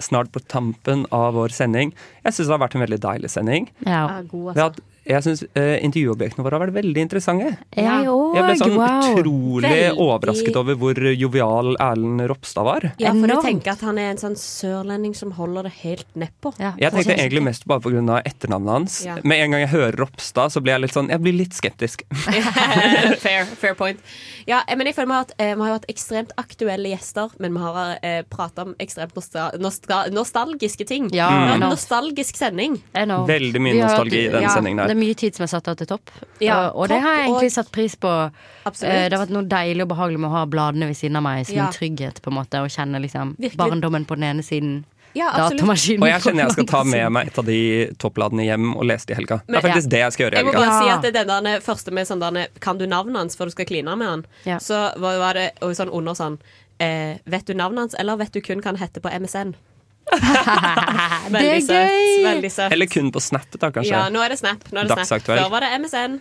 snart 0.00 0.30
på 0.32 0.40
tampen 0.48 1.06
av 1.12 1.34
vår 1.36 1.52
sending. 1.52 1.90
Jeg 2.24 2.32
syns 2.36 2.46
det 2.48 2.54
har 2.54 2.62
vært 2.62 2.76
en 2.78 2.84
veldig 2.86 3.00
deilig 3.02 3.30
sending. 3.34 3.66
Ja. 3.84 4.04
Ja, 4.06 4.20
god, 4.22 4.54
Vi 4.54 4.60
har 4.60 4.70
altså. 4.70 4.80
hatt- 4.82 4.86
jeg 5.10 5.26
syns 5.26 5.44
intervjuobjektene 5.54 6.44
våre 6.46 6.58
har 6.58 6.64
vært 6.66 6.76
veldig 6.78 7.04
interessante. 7.04 7.52
Jeg 7.76 8.08
òg. 8.10 8.36
Jeg 8.36 8.46
ble 8.46 8.56
sånn 8.60 8.76
wow. 8.78 9.08
utrolig 9.10 9.70
Veldig- 9.70 10.06
overrasket 10.06 10.58
over 10.60 10.78
hvor 10.80 11.00
jovial 11.10 11.74
Erlend 11.80 12.26
Ropstad 12.30 12.66
var. 12.66 12.88
Ja, 13.02 13.12
for 13.12 13.26
du 13.26 13.36
tenker 13.44 13.74
at 13.74 13.84
han 13.86 13.98
er 13.98 14.12
en 14.14 14.20
sånn 14.22 14.36
sørlending 14.38 15.14
som 15.16 15.34
holder 15.38 15.68
det 15.68 15.74
helt 15.82 16.08
nedpå. 16.18 16.54
Ja. 16.60 16.74
Jeg 16.80 16.94
tenkte 16.94 17.16
egentlig 17.16 17.44
mest 17.50 17.66
bare 17.70 17.82
pga. 17.84 18.22
etternavnet 18.24 18.72
hans. 18.72 19.04
Ja. 19.04 19.16
Med 19.24 19.44
en 19.44 19.54
gang 19.54 19.64
jeg 19.64 19.72
hører 19.74 19.98
Ropstad, 20.00 20.52
så 20.52 20.62
blir 20.62 20.74
jeg 20.76 20.86
litt 20.86 20.94
sånn 20.96 21.10
Jeg 21.10 21.22
blir 21.22 21.36
litt 21.36 21.56
skeptisk. 21.56 22.04
fair, 23.24 23.44
fair 23.58 23.74
point. 23.74 24.00
Ja, 24.48 24.62
eh, 24.66 24.76
men 24.76 24.88
jeg 24.88 24.96
føler 24.96 25.10
meg 25.10 25.28
at 25.28 25.34
eh, 25.38 25.52
vi 25.54 25.66
har 25.66 25.74
hatt 25.76 25.88
ekstremt 25.90 26.32
aktuelle 26.40 26.92
gjester, 26.92 27.32
men 27.42 27.56
vi 27.56 27.64
har 27.64 27.98
eh, 28.06 28.20
prata 28.30 28.66
om 28.68 28.74
ekstremt 28.82 29.16
nostal 29.16 29.58
nostal 29.60 30.12
nostalgiske 30.14 30.86
ting. 30.88 31.10
Ja, 31.14 31.28
enormt. 31.54 31.74
nostalgisk 31.74 32.38
sending. 32.38 32.78
Veldig 32.94 33.62
mye 33.62 33.78
nostalgi 33.80 34.24
i 34.26 34.30
den 34.32 34.46
ja, 34.46 34.54
sendingen 34.54 34.82
der. 34.84 34.94
Mye 35.00 35.16
tid 35.18 35.34
som 35.36 35.44
er 35.46 35.50
satt 35.54 35.68
av 35.72 35.76
til 35.80 35.88
topp. 35.90 36.10
Ja, 36.44 36.68
og, 36.68 36.82
og 36.84 36.88
det 36.92 37.00
har 37.02 37.16
jeg 37.16 37.26
egentlig 37.28 37.50
og- 37.50 37.56
satt 37.56 37.72
pris 37.72 37.94
på. 37.96 38.14
Absolutt. 38.68 38.92
Eh, 38.92 39.08
Det 39.08 39.16
har 39.18 39.26
vært 39.26 39.34
noe 39.34 39.48
deilig 39.48 39.82
og 39.86 39.88
behagelig 39.96 40.20
med 40.20 40.30
å 40.30 40.32
ha 40.38 40.44
bladene 40.46 40.86
ved 40.92 40.96
siden 41.00 41.16
av 41.16 41.22
meg 41.26 41.46
som 41.46 41.56
Ja. 41.56 41.66
en 41.66 41.72
trygghet, 41.72 42.20
på 42.22 42.30
en 42.32 42.36
måte, 42.38 42.60
og 42.62 42.68
kjenne 42.68 43.00
liksom 43.00 43.36
Virkelig. 43.38 43.56
barndommen 43.56 44.04
på 44.06 44.14
den 44.20 44.24
ene 44.30 44.42
siden. 44.46 44.84
Ja. 45.12 45.32
Datamaskinen 45.34 46.02
Og 46.04 46.08
jeg 46.08 46.22
kjenner 46.22 46.44
jeg 46.44 46.52
skal 46.52 46.66
ta 46.70 46.84
med 46.84 47.10
meg 47.10 47.26
et 47.32 47.38
av 47.38 47.44
de 47.44 47.86
toppladene 47.98 48.44
hjem 48.46 48.76
og 48.76 48.84
lese 48.86 49.06
det 49.06 49.16
i 49.16 49.18
helga. 49.18 49.40
Det 49.48 49.56
er 49.58 49.64
faktisk 49.68 49.88
det 49.90 49.98
jeg 50.04 50.12
skal 50.12 50.24
gjøre 50.26 50.32
i 50.34 50.36
helga. 50.36 50.52
Jeg 50.52 50.60
må 50.60 50.66
bare 50.70 50.82
si 50.84 50.90
at 50.94 51.02
det 51.02 51.16
er 51.16 51.24
den 51.24 51.44
der 51.48 51.60
første 51.60 51.90
med 51.92 52.06
sånn 52.06 52.20
der, 52.20 52.46
Kan 52.60 52.78
du 52.78 52.86
navnet 52.86 53.16
hans 53.16 53.34
før 53.36 53.46
du 53.46 53.50
skal 53.50 53.64
kline 53.66 53.96
med 53.98 54.06
han? 54.06 54.24
Ja. 54.46 54.58
Så 54.58 54.78
var 55.00 55.34
det 55.34 55.48
sånn 55.60 55.90
under 55.92 56.12
sånn 56.14 56.38
eh, 56.78 57.18
Vet 57.26 57.44
du 57.46 57.54
navnet 57.54 57.78
hans, 57.78 57.94
eller 57.98 58.16
vet 58.16 58.30
du 58.32 58.40
kun 58.40 58.60
hva 58.62 58.66
han 58.66 58.76
heter 58.76 59.00
på 59.00 59.10
MSN? 59.10 59.54
Det 61.30 61.38
er 61.38 61.38
Veldig 61.38 61.62
søtt. 61.62 61.94
gøy! 61.94 62.24
Veldig 62.26 62.50
søtt. 62.52 62.72
Eller 62.74 62.90
kun 62.90 63.10
på 63.14 63.22
Snap, 63.22 63.46
da, 63.56 63.70
kanskje. 63.74 63.92
Ja, 63.94 64.04
nå 64.12 64.22
er 64.24 64.32
det 64.34 64.38
Snap. 64.40 64.64
Nå 64.72 64.82
er 64.82 64.88
det 64.90 65.06
snap. 65.06 65.26
Før 65.28 65.50
var 65.52 65.64
det 65.66 65.70
MSN. 65.84 66.16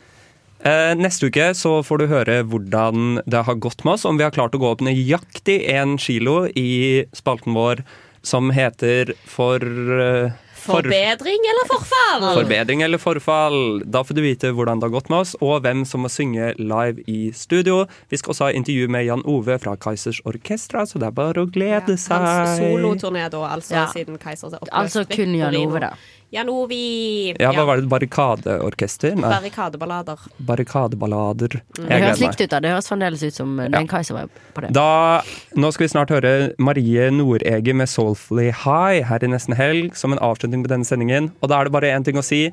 Eh, 0.59 0.91
neste 0.99 1.29
uke 1.31 1.45
så 1.55 1.77
får 1.87 2.01
du 2.01 2.05
høre 2.11 2.33
hvordan 2.51 3.21
det 3.25 3.45
har 3.47 3.55
gått 3.63 3.85
med 3.87 3.95
oss, 3.95 4.03
om 4.05 4.19
vi 4.19 4.25
har 4.27 4.33
klart 4.35 4.57
å 4.57 4.59
gå 4.59 4.67
opp 4.73 4.83
nøyaktig 4.83 5.61
én 5.71 5.95
kilo 6.01 6.41
i 6.59 7.05
spalten 7.15 7.55
vår 7.55 7.85
som 8.27 8.51
heter 8.51 9.13
For 9.31 9.63
eh, 9.63 10.33
Forbedring 10.59 11.45
eller 11.51 11.67
forfall? 11.69 12.25
Forbedring 12.41 12.81
eller 12.85 12.97
forfall. 13.01 13.57
Da 13.85 14.03
får 14.03 14.15
du 14.17 14.21
vite 14.25 14.51
hvordan 14.55 14.79
det 14.81 14.89
har 14.89 14.93
gått 14.95 15.09
med 15.09 15.19
oss, 15.23 15.35
og 15.41 15.63
hvem 15.65 15.85
som 15.87 16.03
må 16.05 16.11
synge 16.11 16.51
live 16.59 17.03
i 17.07 17.31
studio. 17.35 17.85
Vi 18.11 18.17
skal 18.21 18.33
også 18.35 18.49
ha 18.49 18.51
intervju 18.59 18.87
med 18.91 19.05
Jan 19.07 19.23
Ove 19.25 19.57
fra 19.59 19.75
Keisers 19.79 20.21
Orkestra, 20.25 20.85
så 20.89 20.99
det 21.01 21.07
er 21.09 21.15
bare 21.17 21.45
å 21.45 21.49
glede 21.49 21.97
seg. 21.97 22.19
Hans 22.19 22.59
soloturné, 22.59 23.29
da, 23.31 23.43
altså, 23.55 23.73
Ja. 23.75 23.85
siden 23.93 24.17
Keisers 24.19 24.53
er 24.53 24.59
oppløst. 24.59 24.73
Altså 24.73 25.05
kun 25.09 25.35
Jan 25.35 25.55
Ove, 25.55 25.79
da. 25.79 25.93
Janovi. 26.29 27.33
Ja, 27.41 27.49
hva 27.55 27.63
var 27.65 27.79
det? 27.79 27.87
Barrikadeorkester? 27.89 29.15
Nei. 29.17 29.31
Barrikadeballader. 29.31 30.27
Barrikadeballader. 30.45 31.57
Mm. 31.79 31.87
Det 31.87 31.99
høres 32.03 32.21
likt 32.21 32.43
ut, 32.43 32.51
da. 32.51 32.59
Det 32.61 32.73
høres 32.75 32.89
fremdeles 32.91 33.23
ut 33.25 33.39
som 33.39 33.55
eh, 33.57 33.65
ja. 33.65 33.73
Den 33.79 33.89
Kaiser 33.89 34.19
var 34.19 34.29
på 34.53 34.65
det. 34.65 34.69
Da, 34.77 35.25
nå 35.57 35.73
skal 35.73 35.87
vi 35.87 35.91
snart 35.95 36.13
høre 36.13 36.33
Marie 36.61 37.09
Nordeger 37.15 37.73
med 37.81 37.89
'Soulfully 37.89 38.51
High' 38.53 39.09
her 39.09 39.25
i 39.25 39.33
nesten 39.33 39.57
helg, 39.57 39.97
som 39.97 40.13
en 40.13 40.21
avslutning 40.21 40.61
på 40.65 40.69
denne 40.69 40.85
sendingen. 40.85 41.33
Og 41.41 41.49
da 41.49 41.59
er 41.59 41.69
det 41.69 41.77
bare 41.79 41.93
én 41.97 42.05
ting 42.05 42.21
å 42.21 42.25
si. 42.25 42.45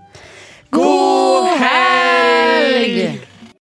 God 0.73 1.53
helg! 1.61 3.36